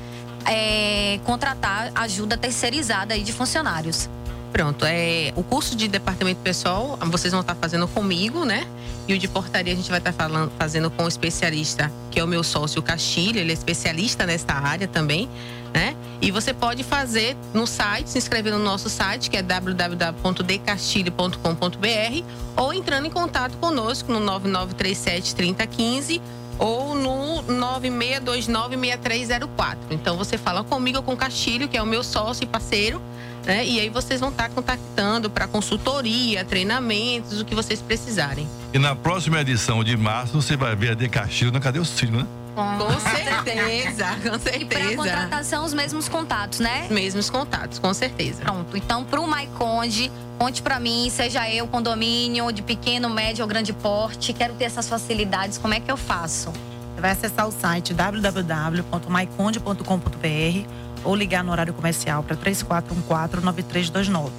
é, 0.48 1.20
contratar 1.24 1.92
ajuda 1.94 2.36
terceirizada 2.36 3.14
aí 3.14 3.22
de 3.22 3.32
funcionários. 3.32 4.08
Pronto, 4.50 4.84
é 4.86 5.32
o 5.36 5.42
curso 5.42 5.76
de 5.76 5.88
departamento 5.88 6.40
pessoal, 6.40 6.98
vocês 7.06 7.32
vão 7.32 7.42
estar 7.42 7.54
fazendo 7.54 7.86
comigo, 7.86 8.46
né? 8.46 8.66
E 9.06 9.12
o 9.12 9.18
de 9.18 9.28
portaria 9.28 9.72
a 9.72 9.76
gente 9.76 9.90
vai 9.90 9.98
estar 9.98 10.12
falando, 10.12 10.50
fazendo 10.58 10.90
com 10.90 11.04
o 11.04 11.08
especialista, 11.08 11.92
que 12.10 12.18
é 12.18 12.24
o 12.24 12.26
meu 12.26 12.42
sócio 12.42 12.82
Castilho, 12.82 13.38
ele 13.38 13.50
é 13.50 13.54
especialista 13.54 14.24
nesta 14.24 14.54
área 14.54 14.88
também, 14.88 15.28
né? 15.72 15.94
E 16.20 16.30
você 16.30 16.54
pode 16.54 16.82
fazer 16.82 17.36
no 17.52 17.66
site, 17.66 18.10
se 18.10 18.18
inscrever 18.18 18.52
no 18.52 18.58
nosso 18.58 18.88
site, 18.88 19.30
que 19.30 19.36
é 19.36 19.42
www.decastilho.com.br 19.42 22.24
ou 22.56 22.72
entrando 22.72 23.06
em 23.06 23.10
contato 23.10 23.56
conosco 23.58 24.10
no 24.10 24.18
9937 24.18 25.34
3015 25.34 26.22
ou 26.58 26.94
no 26.94 27.42
96296304. 27.44 29.76
Então 29.90 30.16
você 30.16 30.38
fala 30.38 30.64
comigo 30.64 30.98
ou 30.98 31.02
com 31.02 31.12
o 31.12 31.16
Castilho, 31.16 31.68
que 31.68 31.76
é 31.76 31.82
o 31.82 31.86
meu 31.86 32.02
sócio 32.02 32.44
e 32.44 32.46
parceiro, 32.46 33.00
né? 33.44 33.64
E 33.64 33.80
aí 33.80 33.88
vocês 33.88 34.20
vão 34.20 34.30
estar 34.30 34.48
contactando 34.50 35.30
para 35.30 35.46
consultoria, 35.46 36.44
treinamentos, 36.44 37.40
o 37.40 37.44
que 37.44 37.54
vocês 37.54 37.80
precisarem. 37.80 38.46
E 38.72 38.78
na 38.78 38.94
próxima 38.94 39.40
edição 39.40 39.82
de 39.82 39.96
março 39.96 40.40
você 40.40 40.56
vai 40.56 40.74
ver 40.76 40.90
a 40.90 40.94
De 40.94 41.08
Castilho 41.08 41.52
na 41.52 41.60
Cadê 41.60 41.78
o 41.78 41.84
Cílio, 41.84 42.18
né? 42.18 42.26
Com, 42.54 42.90
certeza, 42.98 44.06
com 44.20 44.26
E 44.26 44.64
para 44.64 44.78
certeza. 44.80 44.96
contratação, 44.96 45.64
os 45.64 45.72
mesmos 45.72 46.08
contatos, 46.08 46.58
né? 46.58 46.88
Mesmos 46.90 47.30
contatos, 47.30 47.78
com 47.78 47.94
certeza. 47.94 48.42
Pronto. 48.42 48.76
Então, 48.76 49.04
pro 49.04 49.24
Maiconde, 49.28 50.10
conte 50.38 50.62
pra 50.62 50.78
mim, 50.78 51.10
seja 51.10 51.50
eu, 51.50 51.66
condomínio, 51.66 52.52
de 52.52 52.62
pequeno, 52.62 53.10
médio 53.10 53.42
ou 53.42 53.48
grande 53.48 53.72
porte, 53.72 54.32
quero 54.32 54.54
ter 54.54 54.62
essas 54.64 54.88
facilidades, 54.88 55.58
como 55.58 55.74
é 55.74 55.80
que 55.80 55.90
eu 55.90 55.96
faço? 55.96 56.52
Você 56.94 57.00
vai 57.00 57.10
acessar 57.10 57.48
o 57.48 57.52
site 57.52 57.92
www.maiconde.com.br 57.92 60.68
ou 61.04 61.14
ligar 61.14 61.44
no 61.44 61.52
horário 61.52 61.74
comercial 61.74 62.22
para 62.22 62.34
3414-9329. 62.36 64.30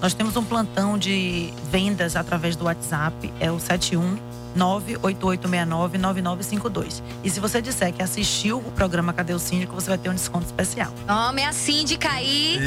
Nós 0.00 0.14
temos 0.14 0.36
um 0.36 0.44
plantão 0.44 0.96
de 0.98 1.52
vendas 1.70 2.16
através 2.16 2.54
do 2.54 2.66
WhatsApp, 2.66 3.32
é 3.40 3.50
o 3.50 3.58
71 3.58 4.18
98869-9952. 4.56 7.02
E 7.22 7.28
se 7.28 7.38
você 7.38 7.60
disser 7.60 7.92
que 7.92 8.02
assistiu 8.02 8.56
o 8.58 8.72
programa 8.72 9.12
Cadê 9.12 9.34
o 9.34 9.38
Síndico, 9.38 9.74
você 9.74 9.90
vai 9.90 9.98
ter 9.98 10.08
um 10.08 10.14
desconto 10.14 10.46
especial. 10.46 10.90
Homem, 11.06 11.44
a 11.44 11.52
síndica 11.52 12.08
aí. 12.08 12.58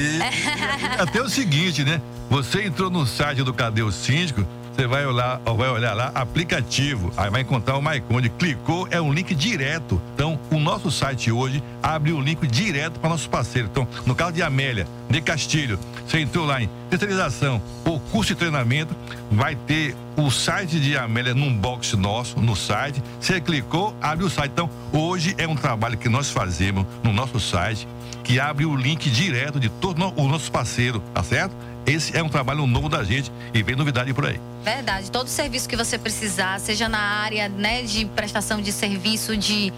Até 0.99 1.19
o 1.21 1.27
seguinte, 1.27 1.83
né? 1.83 1.99
Você 2.29 2.65
entrou 2.65 2.91
no 2.91 3.07
site 3.07 3.41
do 3.41 3.51
Cadê 3.51 3.81
o 3.81 3.91
Síndico, 3.91 4.45
você 4.71 4.85
vai 4.85 5.03
olhar, 5.03 5.41
vai 5.57 5.69
olhar 5.69 5.95
lá, 5.95 6.11
aplicativo, 6.13 7.11
aí 7.17 7.29
vai 7.29 7.41
encontrar 7.41 7.75
o 7.75 7.81
Maiconde, 7.81 8.29
clicou, 8.29 8.87
é 8.91 9.01
um 9.01 9.11
link 9.11 9.33
direto. 9.33 9.99
Então, 10.13 10.39
o 10.51 10.59
nosso 10.59 10.91
site 10.91 11.31
hoje 11.31 11.61
abre 11.81 12.13
o 12.13 12.21
link 12.21 12.45
direto 12.45 12.99
para 12.99 13.09
nossos 13.09 13.25
parceiros. 13.25 13.71
Então, 13.71 13.87
no 14.05 14.13
caso 14.13 14.31
de 14.33 14.43
Amélia, 14.43 14.87
de 15.09 15.19
Castilho, 15.21 15.79
você 16.07 16.19
entrou 16.19 16.45
lá 16.45 16.61
em 16.61 16.69
terceirização 16.87 17.59
ou 17.83 17.99
curso 17.99 18.33
de 18.33 18.39
treinamento, 18.39 18.95
vai 19.31 19.55
ter 19.55 19.95
o 20.15 20.29
site 20.29 20.79
de 20.79 20.95
Amélia 20.95 21.33
num 21.33 21.51
box 21.51 21.97
nosso, 21.97 22.39
no 22.39 22.55
site. 22.55 23.03
Você 23.19 23.41
clicou, 23.41 23.95
abre 23.99 24.23
o 24.23 24.29
site. 24.29 24.51
Então, 24.51 24.69
hoje 24.93 25.33
é 25.37 25.47
um 25.47 25.55
trabalho 25.55 25.97
que 25.97 26.07
nós 26.07 26.29
fazemos 26.29 26.85
no 27.03 27.11
nosso 27.11 27.39
site, 27.39 27.87
que 28.23 28.39
abre 28.39 28.65
o 28.65 28.75
link 28.75 29.09
direto 29.09 29.59
de 29.59 29.67
todos 29.67 30.13
os 30.15 30.27
nossos 30.27 30.49
parceiros, 30.49 31.01
tá 31.13 31.23
certo? 31.23 31.55
Esse 31.85 32.15
é 32.15 32.21
um 32.21 32.29
trabalho 32.29 32.65
novo 32.67 32.87
da 32.87 33.03
gente 33.03 33.31
e 33.53 33.63
vem 33.63 33.75
novidade 33.75 34.13
por 34.13 34.25
aí. 34.25 34.39
Verdade. 34.63 35.09
Todo 35.09 35.27
serviço 35.27 35.67
que 35.67 35.75
você 35.75 35.97
precisar, 35.97 36.59
seja 36.59 36.87
na 36.87 36.99
área 36.99 37.49
né, 37.49 37.83
de 37.83 38.05
prestação 38.05 38.61
de 38.61 38.71
serviço 38.71 39.35
de 39.35 39.73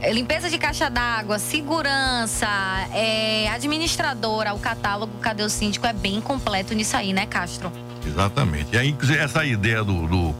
eh, 0.00 0.12
limpeza 0.12 0.48
de 0.48 0.58
caixa 0.58 0.88
d'água, 0.88 1.38
segurança, 1.38 2.46
é, 2.92 3.48
administradora, 3.48 4.54
o 4.54 4.58
catálogo 4.58 5.12
Cadê 5.20 5.42
o 5.42 5.50
Síndico 5.50 5.86
é 5.86 5.92
bem 5.92 6.20
completo 6.20 6.74
nisso 6.74 6.96
aí, 6.96 7.12
né, 7.12 7.26
Castro? 7.26 7.72
Exatamente. 8.06 8.68
E 8.72 8.78
aí, 8.78 8.88
inclusive, 8.90 9.18
essa 9.18 9.44
ideia 9.44 9.82
do, 9.82 10.06
do, 10.06 10.34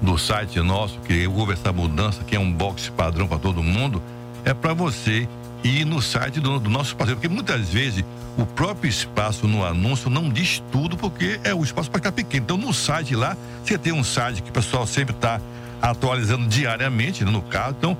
do 0.00 0.18
site 0.18 0.60
nosso, 0.60 0.98
que 1.00 1.26
houve 1.26 1.54
essa 1.54 1.72
mudança, 1.72 2.22
que 2.24 2.36
é 2.36 2.38
um 2.38 2.52
box 2.52 2.88
padrão 2.90 3.26
para 3.26 3.38
todo 3.38 3.62
mundo, 3.62 4.02
é 4.44 4.54
para 4.54 4.72
você 4.72 5.28
ir 5.62 5.84
no 5.84 6.00
site 6.00 6.40
do, 6.40 6.58
do 6.58 6.70
nosso 6.70 6.96
parceiro. 6.96 7.20
Porque 7.20 7.32
muitas 7.32 7.68
vezes 7.68 8.04
o 8.36 8.46
próprio 8.46 8.88
espaço 8.88 9.46
no 9.46 9.64
anúncio 9.64 10.08
não 10.08 10.28
diz 10.28 10.62
tudo, 10.70 10.96
porque 10.96 11.40
é 11.44 11.54
o 11.54 11.62
espaço 11.62 11.90
para 11.90 11.98
ficar 11.98 12.12
pequeno. 12.12 12.44
Então, 12.44 12.56
no 12.56 12.72
site 12.72 13.14
lá, 13.14 13.36
você 13.64 13.76
tem 13.76 13.92
um 13.92 14.04
site 14.04 14.42
que 14.42 14.50
o 14.50 14.52
pessoal 14.52 14.86
sempre 14.86 15.14
está 15.14 15.40
atualizando 15.80 16.46
diariamente, 16.46 17.24
né, 17.24 17.30
no 17.30 17.42
caso. 17.42 17.76
Então, 17.78 17.96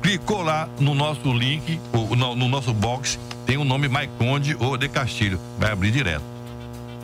clicou 0.00 0.42
lá 0.42 0.68
no 0.78 0.94
nosso 0.94 1.32
link, 1.32 1.80
ou 1.92 2.14
no, 2.16 2.34
no 2.34 2.48
nosso 2.48 2.72
box, 2.72 3.18
tem 3.46 3.56
o 3.56 3.64
nome 3.64 3.88
Maiconde 3.88 4.56
ou 4.58 4.76
De 4.76 4.88
Castilho. 4.88 5.40
Vai 5.58 5.72
abrir 5.72 5.90
direto. 5.90 6.32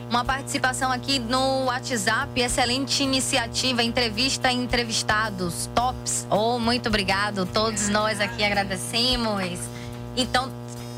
Uma 0.09 0.25
participação 0.25 0.91
aqui 0.91 1.19
no 1.19 1.65
WhatsApp, 1.65 2.41
excelente 2.41 3.03
iniciativa, 3.03 3.83
entrevista 3.83 4.51
e 4.51 4.57
entrevistados, 4.57 5.69
tops. 5.75 6.27
Oh, 6.31 6.59
muito 6.59 6.89
obrigado, 6.89 7.45
todos 7.45 7.91
nós 7.91 8.19
aqui 8.19 8.43
agradecemos. 8.43 9.78
Então, 10.19 10.51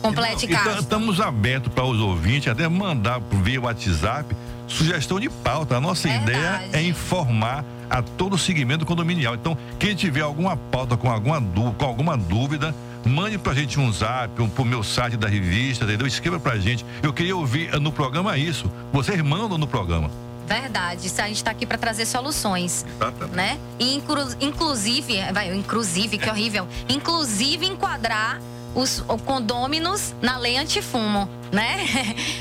complete, 0.02 0.46
Então, 0.46 0.56
Castro. 0.64 0.80
estamos 0.80 1.20
abertos 1.20 1.72
para 1.72 1.84
os 1.84 2.00
ouvintes 2.00 2.48
até 2.50 2.66
mandar 2.68 3.20
via 3.30 3.60
WhatsApp 3.60 4.34
sugestão 4.66 5.20
de 5.20 5.28
pauta. 5.28 5.76
A 5.76 5.80
nossa 5.80 6.08
ideia 6.08 6.68
é 6.72 6.82
informar 6.82 7.64
a 7.88 8.00
todo 8.02 8.34
o 8.34 8.38
segmento 8.38 8.86
condominial. 8.86 9.34
Então, 9.34 9.56
quem 9.78 9.94
tiver 9.94 10.22
alguma 10.22 10.56
pauta 10.56 10.96
com 10.96 11.10
alguma, 11.10 11.40
com 11.76 11.84
alguma 11.84 12.16
dúvida, 12.16 12.74
mande 13.04 13.36
pra 13.36 13.52
gente 13.52 13.78
um 13.80 13.92
zap, 13.92 14.40
um, 14.40 14.48
pro 14.48 14.64
meu 14.64 14.82
site 14.82 15.16
da 15.16 15.28
revista, 15.28 15.84
entendeu? 15.84 16.06
Escreva 16.06 16.38
pra 16.40 16.56
gente. 16.58 16.84
Eu 17.02 17.12
queria 17.12 17.36
ouvir 17.36 17.68
eh, 17.74 17.78
no 17.78 17.90
programa 17.92 18.38
isso. 18.38 18.70
Vocês 18.92 19.20
mandam 19.22 19.58
no 19.58 19.66
programa. 19.66 20.10
Verdade, 20.46 21.06
a 21.18 21.26
gente 21.28 21.36
está 21.36 21.50
aqui 21.52 21.64
para 21.66 21.78
trazer 21.78 22.06
soluções, 22.06 22.84
Exatamente. 22.96 23.36
né? 23.36 23.58
E 23.78 23.94
inclu- 23.94 24.34
inclusive, 24.40 25.14
vai, 25.32 25.54
inclusive, 25.54 26.18
que 26.18 26.28
horrível, 26.28 26.66
inclusive 26.88 27.66
enquadrar 27.66 28.40
os 28.74 29.02
condôminos 29.26 30.14
na 30.22 30.38
lei 30.38 30.56
antifumo, 30.56 31.28
né? 31.50 31.84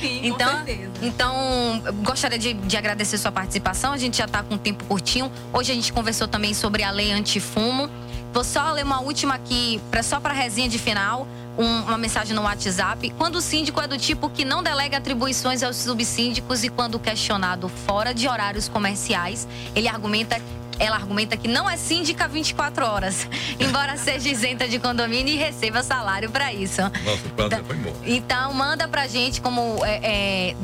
Sim, 0.02 0.22
então, 0.24 0.50
com 0.60 0.66
certeza. 0.66 0.92
então, 1.02 1.82
gostaria 2.04 2.38
de, 2.40 2.54
de 2.54 2.78
agradecer 2.78 3.18
sua 3.18 3.32
participação. 3.32 3.94
A 3.94 3.98
gente 3.98 4.18
já 4.18 4.26
está 4.26 4.44
com 4.44 4.56
um 4.56 4.58
tempo 4.58 4.84
curtinho. 4.86 5.32
Hoje 5.54 5.72
a 5.72 5.76
gente 5.76 5.92
conversou 5.92 6.28
também 6.28 6.54
sobre 6.54 6.84
a 6.84 6.92
lei 6.92 7.12
antifumo. 7.12 7.90
Vou 8.34 8.44
só 8.44 8.72
ler 8.72 8.84
uma 8.86 9.02
última 9.02 9.34
aqui, 9.36 9.82
pra, 9.90 10.04
só 10.04 10.20
para 10.20 10.34
resenha 10.34 10.70
de 10.70 10.78
final, 10.78 11.28
um- 11.58 11.82
uma 11.82 11.98
mensagem 11.98 12.36
no 12.36 12.44
WhatsApp. 12.44 13.10
Quando 13.18 13.38
o 13.38 13.42
síndico 13.42 13.82
é 13.82 13.88
do 13.88 13.98
tipo 13.98 14.30
que 14.30 14.46
não 14.46 14.62
delega 14.62 14.98
atribuições 14.98 15.64
aos 15.64 15.78
subsíndicos 15.78 16.64
e 16.64 16.70
quando 16.70 17.00
questionado 17.00 17.68
fora 17.68 18.14
de 18.14 18.28
horários 18.28 18.68
comerciais, 18.70 19.48
ele 19.76 19.88
argumenta 19.88 20.40
ela 20.80 20.96
argumenta 20.96 21.36
que 21.38 21.48
não 21.48 21.70
é 21.70 21.78
síndica 21.78 22.28
24 22.28 22.86
horas, 22.86 23.28
embora 23.60 23.98
seja 23.98 24.30
isenta 24.30 24.68
de 24.68 24.80
condomínio 24.80 25.34
e 25.34 25.38
receba 25.38 25.84
salário 25.84 26.30
para 26.30 26.54
isso. 26.54 26.82
Nossa, 26.82 27.46
o 27.46 27.50
já 27.50 27.64
foi 27.64 27.76
embora. 27.76 27.96
Então 28.06 28.54
manda 28.54 28.88
pra 28.88 29.08
gente 29.08 29.42
como 29.42 29.86
é, 29.86 30.00
é, 30.02 30.56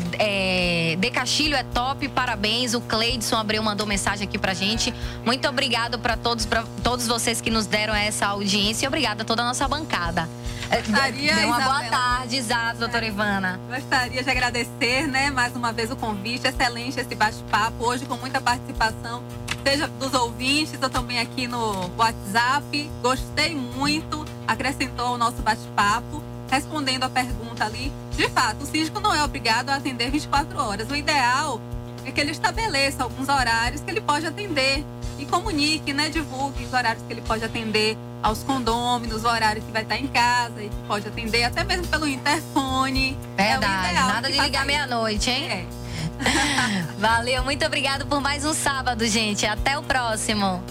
é, 0.93 0.95
De 0.95 1.11
Castilho 1.11 1.55
é 1.55 1.63
top, 1.63 2.07
parabéns. 2.09 2.73
O 2.73 2.81
Cleidson 2.81 3.35
Abreu 3.35 3.61
mandou 3.61 3.85
mensagem 3.85 4.27
aqui 4.27 4.37
pra 4.37 4.53
gente. 4.53 4.93
Muito 5.25 5.47
obrigado 5.47 5.99
para 5.99 6.15
todos, 6.15 6.45
pra 6.45 6.63
todos 6.83 7.07
vocês 7.07 7.41
que 7.41 7.49
nos 7.49 7.65
deram 7.65 7.93
essa 7.93 8.27
audiência 8.27 8.85
e 8.85 8.87
obrigada 8.87 9.23
a 9.23 9.25
toda 9.25 9.41
a 9.41 9.45
nossa 9.45 9.67
bancada. 9.67 10.27
É, 10.69 10.81
Gostaria, 10.81 11.35
dê 11.35 11.45
uma 11.45 11.59
boa 11.59 11.81
Isabela. 11.83 11.91
tarde, 11.91 12.37
exato, 12.37 12.79
doutora 12.79 13.05
Ivana. 13.05 13.59
Gostaria 13.69 14.23
de 14.23 14.29
agradecer, 14.29 15.07
né, 15.07 15.29
mais 15.29 15.55
uma 15.55 15.71
vez 15.71 15.91
o 15.91 15.95
convite. 15.95 16.47
Excelente 16.47 16.99
esse 16.99 17.15
bate-papo, 17.15 17.85
hoje 17.85 18.05
com 18.05 18.15
muita 18.17 18.41
participação, 18.41 19.23
seja 19.65 19.87
dos 19.87 20.13
ouvintes 20.13 20.79
ou 20.79 20.89
também 20.89 21.19
aqui 21.19 21.47
no 21.47 21.89
WhatsApp. 21.97 22.91
Gostei 23.01 23.55
muito, 23.55 24.23
acrescentou 24.47 25.07
ao 25.07 25.17
nosso 25.17 25.41
bate-papo. 25.41 26.23
Respondendo 26.51 27.03
a 27.03 27.09
pergunta 27.09 27.65
ali, 27.65 27.91
de 28.11 28.29
fato, 28.29 28.63
o 28.63 28.65
síndico 28.67 28.99
não 28.99 29.13
é 29.13 29.23
obrigado 29.23 29.69
a 29.71 29.75
atender 29.75 30.11
24 30.11 30.59
horas. 30.59 30.89
O 30.91 30.95
ideal 30.95 31.59
é 32.05 32.11
que 32.11 32.21
ele 32.21 32.31
estabeleça 32.31 33.03
alguns 33.03 33.27
horários 33.27 33.81
que 33.81 33.89
ele 33.89 33.99
pode 33.99 34.27
atender 34.27 34.85
e 35.17 35.25
comunique, 35.25 35.91
né, 35.91 36.09
divulgue 36.09 36.63
os 36.63 36.73
horários 36.73 37.03
que 37.07 37.11
ele 37.11 37.21
pode 37.21 37.43
atender 37.43 37.97
aos 38.21 38.43
condôminos, 38.43 39.23
o 39.23 39.27
horário 39.27 39.61
que 39.61 39.71
vai 39.71 39.81
estar 39.81 39.97
em 39.97 40.07
casa 40.07 40.61
e 40.61 40.69
que 40.69 40.75
pode 40.87 41.07
atender 41.07 41.43
até 41.43 41.63
mesmo 41.63 41.87
pelo 41.87 42.07
interfone. 42.07 43.17
É 43.37 43.57
o 43.57 43.59
Verdade, 43.59 43.89
ideal 43.89 44.07
nada 44.07 44.31
de 44.31 44.39
ligar 44.39 44.65
meia-noite, 44.65 45.31
hein? 45.31 45.49
É. 45.49 45.84
Valeu, 46.97 47.43
muito 47.43 47.65
obrigado 47.65 48.05
por 48.05 48.21
mais 48.21 48.45
um 48.45 48.53
sábado, 48.53 49.05
gente. 49.07 49.45
Até 49.45 49.77
o 49.77 49.83
próximo. 49.83 50.63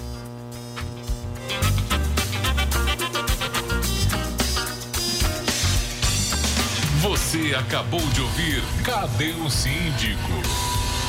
Você 7.00 7.54
acabou 7.54 8.00
de 8.00 8.22
ouvir 8.22 8.62
Cadê 8.82 9.32
o 9.32 9.50
Síndico? 9.50 10.32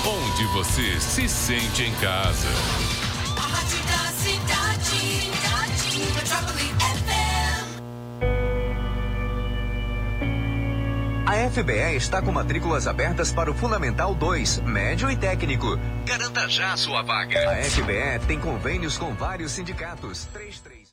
Onde 0.05 0.43
você 0.47 0.99
se 0.99 1.27
sente 1.29 1.83
em 1.83 1.93
casa. 1.95 2.49
A 11.25 11.49
FBE 11.49 11.95
está 11.95 12.21
com 12.21 12.31
matrículas 12.31 12.85
abertas 12.85 13.31
para 13.31 13.49
o 13.49 13.53
Fundamental 13.55 14.13
2, 14.13 14.59
médio 14.59 15.09
e 15.09 15.17
técnico. 15.17 15.75
Garanta 16.05 16.47
já 16.47 16.77
sua 16.77 17.01
vaga. 17.01 17.51
A 17.51 17.63
FBE 17.63 18.27
tem 18.27 18.39
convênios 18.39 18.95
com 18.95 19.11
vários 19.15 19.51
sindicatos. 19.51 20.25
33 20.31 20.75